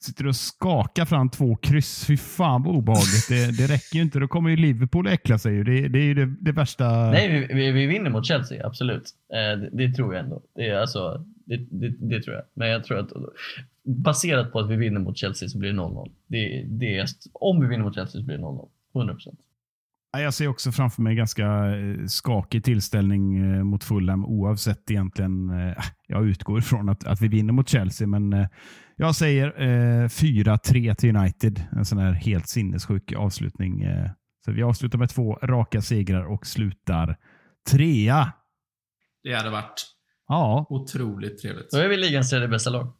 Sitter 0.01 0.27
och 0.27 0.35
skakar 0.35 1.05
fram 1.05 1.29
två 1.29 1.55
kryss. 1.55 2.05
Fy 2.05 2.17
fan 2.17 2.63
vad 2.63 2.75
obehagligt. 2.75 3.27
Det, 3.29 3.57
det 3.57 3.73
räcker 3.73 3.95
ju 3.95 4.01
inte. 4.01 4.19
Då 4.19 4.27
kommer 4.27 4.49
ju 4.49 4.55
Liverpool 4.55 5.07
äckla 5.07 5.37
sig. 5.37 5.53
ju. 5.53 5.63
Det, 5.63 5.87
det 5.87 5.99
är 5.99 6.03
ju 6.03 6.13
det, 6.13 6.25
det 6.39 6.51
värsta. 6.51 7.11
Nej, 7.11 7.29
vi, 7.49 7.53
vi, 7.55 7.71
vi 7.71 7.85
vinner 7.85 8.09
mot 8.09 8.25
Chelsea, 8.25 8.67
absolut. 8.67 9.03
Eh, 9.33 9.59
det, 9.59 9.69
det 9.71 9.93
tror 9.93 10.13
jag 10.15 10.23
ändå. 10.23 10.41
Det, 10.55 10.67
är 10.67 10.77
alltså, 10.77 11.25
det, 11.45 12.21
tror 12.21 12.35
jag. 12.35 12.43
Men 12.53 12.67
jag 12.69 12.83
tror 12.83 12.99
att 12.99 13.11
baserat 13.83 14.51
på 14.51 14.59
att 14.59 14.69
vi 14.69 14.75
vinner 14.75 14.99
mot 14.99 15.17
Chelsea 15.17 15.49
så 15.49 15.57
blir 15.57 15.69
det 15.73 15.79
0-0. 15.79 16.11
Det, 16.27 16.97
är, 16.97 17.05
om 17.33 17.61
vi 17.61 17.67
vinner 17.67 17.83
mot 17.83 17.95
Chelsea 17.95 18.21
så 18.21 18.25
blir 18.25 18.37
det 18.37 18.43
0-0. 18.43 18.67
100%. 18.93 19.17
Ja, 20.13 20.19
Jag 20.21 20.33
ser 20.33 20.47
också 20.47 20.71
framför 20.71 21.01
mig 21.01 21.15
ganska 21.15 21.45
eh, 21.75 22.05
skakig 22.07 22.63
tillställning 22.63 23.37
eh, 23.37 23.63
mot 23.63 23.83
Fulham 23.83 24.25
oavsett 24.25 24.91
egentligen. 24.91 25.49
eh, 25.49 25.73
Jag 26.07 26.25
utgår 26.27 26.59
ifrån 26.59 26.89
att, 26.89 27.03
att 27.03 27.21
vi 27.21 27.27
vinner 27.27 27.53
mot 27.53 27.69
Chelsea, 27.69 28.07
men 28.07 28.47
jag 29.01 29.15
säger 29.15 29.61
eh, 29.61 30.05
4-3 30.07 30.93
till 30.95 31.15
United. 31.15 31.63
En 31.71 31.85
sån 31.85 31.97
här 31.97 32.11
helt 32.11 32.47
sinnessjuk 32.47 33.13
avslutning. 33.13 33.81
eh. 33.83 34.09
Så 34.45 34.51
vi 34.51 34.63
avslutar 34.63 34.97
med 34.99 35.09
två 35.09 35.33
raka 35.43 35.81
segrar 35.81 36.23
och 36.23 36.47
slutar 36.47 37.17
trea. 37.69 38.33
Det 39.23 39.33
hade 39.33 39.49
varit 39.49 39.87
Ja, 40.27 40.65
otroligt 40.69 41.41
trevligt. 41.41 41.71
Då 41.71 41.77
är 41.77 41.89
vi 41.89 41.97
ligans 41.97 42.29
tredje 42.29 42.47
bästa 42.47 42.69
lag. 42.69 42.93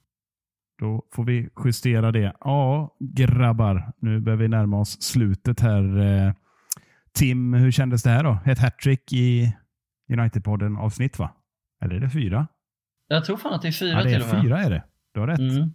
Då 0.80 1.06
får 1.14 1.24
vi 1.24 1.50
justera 1.66 2.12
det. 2.12 2.34
Ja, 2.40 2.96
grabbar. 3.00 3.92
Nu 4.02 4.20
börjar 4.20 4.38
vi 4.38 4.48
närma 4.48 4.80
oss 4.80 5.02
slutet 5.02 5.60
här. 5.60 5.98
Eh, 6.00 6.34
Tim, 7.14 7.54
hur 7.54 7.72
kändes 7.72 8.04
det 8.04 8.10
här 8.10 8.24
då? 8.24 8.38
Ett 8.46 8.60
hattrick 8.60 9.14
i 9.14 9.54
United-podden 10.12 10.78
avsnitt 10.80 11.20
va? 11.20 11.32
Eller 11.84 11.96
är 11.96 12.00
det 12.00 12.10
fyra? 12.10 12.48
Jag 13.08 13.26
tror 13.26 13.38
fan 13.38 13.54
att 13.54 13.62
det 13.62 13.68
är 13.68 13.72
fyra 13.72 13.90
Ja, 13.98 13.98
det 13.98 14.04
till 14.04 14.22
är 14.22 14.28
och 14.30 14.34
med. 14.34 14.44
fyra 14.44 14.60
är 14.64 14.70
det. 14.70 14.84
Du 15.14 15.20
har 15.20 15.28
rätt. 15.28 15.40
Mm. 15.40 15.70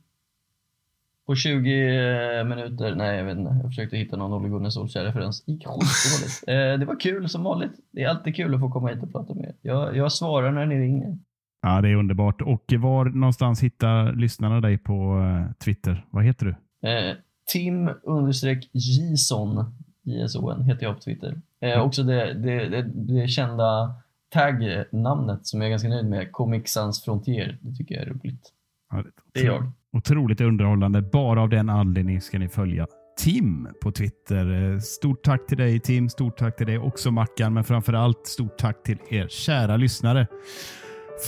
På 1.27 1.35
20 1.35 2.45
minuter, 2.45 2.95
nej 2.95 3.17
jag 3.17 3.25
vet 3.25 3.39
inte, 3.39 3.59
jag 3.63 3.71
försökte 3.71 3.97
hitta 3.97 4.17
någon 4.17 4.33
Ole 4.33 4.49
Gunnar 4.49 4.71
Solskjaer-referens. 4.71 5.45
gick 5.47 5.67
skitdåligt. 5.67 6.45
eh, 6.49 6.79
det 6.79 6.85
var 6.87 7.01
kul 7.01 7.29
som 7.29 7.43
vanligt. 7.43 7.73
Det 7.93 8.03
är 8.03 8.09
alltid 8.09 8.37
kul 8.37 8.55
att 8.55 8.61
få 8.61 8.71
komma 8.71 8.89
hit 8.89 9.03
och 9.03 9.13
prata 9.13 9.35
med 9.35 9.45
er. 9.45 9.55
Jag, 9.63 9.97
jag 9.97 10.13
svarar 10.13 10.53
när 10.53 10.67
ni 10.67 10.81
ringer. 10.81 11.19
Ja, 11.63 11.81
det 11.81 11.89
är 11.89 11.95
underbart. 11.95 12.43
Och 12.43 12.65
var 12.79 13.05
någonstans 13.05 13.63
hittar 13.63 14.13
lyssnarna 14.13 14.61
dig 14.61 14.79
på 14.79 15.19
eh, 15.19 15.53
Twitter? 15.65 16.07
Vad 16.11 16.25
heter 16.25 16.47
du? 16.47 16.89
Eh, 16.89 17.17
Tim 17.53 17.91
understreck 18.03 18.71
Jison, 18.73 19.75
JSON 20.03 20.63
heter 20.63 20.87
jag 20.87 20.95
på 20.95 21.01
Twitter. 21.01 21.41
Eh, 21.61 21.81
också 21.81 22.03
det, 22.03 22.35
det, 22.35 22.69
det, 22.69 22.83
det 22.83 23.29
kända 23.29 23.95
tagg-namnet 24.29 25.47
som 25.47 25.61
jag 25.61 25.67
är 25.67 25.71
ganska 25.71 25.89
nöjd 25.89 26.07
med, 26.07 26.33
Comic 26.33 26.69
Sans 26.73 27.05
Frontier. 27.05 27.59
Det 27.61 27.75
tycker 27.75 27.95
jag 27.95 28.05
är 28.05 28.11
roligt. 28.11 28.53
Ja, 28.91 29.05
Det 29.33 29.41
är 29.41 29.45
jag. 29.45 29.73
Otroligt 29.97 30.41
underhållande. 30.41 31.03
Bara 31.03 31.43
av 31.43 31.49
den 31.49 31.71
anledningen 31.71 32.21
ska 32.21 32.39
ni 32.39 32.49
följa 32.49 32.87
Tim 33.19 33.69
på 33.83 33.93
Twitter. 33.93 34.73
Eh, 34.73 34.79
stort 34.79 35.23
tack 35.23 35.47
till 35.47 35.59
dig 35.59 35.81
Tim. 35.81 36.09
Stort 36.09 36.37
tack 36.37 36.57
till 36.57 36.67
dig 36.67 36.79
också 36.79 37.11
Mackan. 37.11 37.55
Men 37.55 37.65
framför 37.65 37.93
allt 37.93 38.27
stort 38.27 38.59
tack 38.59 38.83
till 38.83 38.99
er 39.11 39.29
kära 39.29 39.77
lyssnare. 39.77 40.27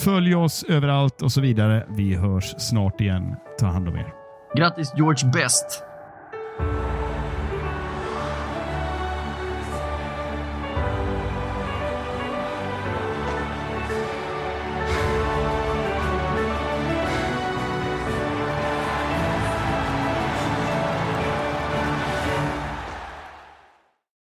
Följ 0.05 0.35
oss 0.35 0.65
överallt 0.69 1.23
och 1.23 1.33
så 1.33 1.41
vidare. 1.41 1.87
Vi 1.97 2.15
hörs 2.15 2.55
snart 2.59 3.01
igen. 3.01 3.37
Ta 3.59 3.67
hand 3.67 3.89
om 3.89 3.97
er. 3.97 4.13
Grattis 4.57 4.93
George 4.97 5.31
Best! 5.33 5.83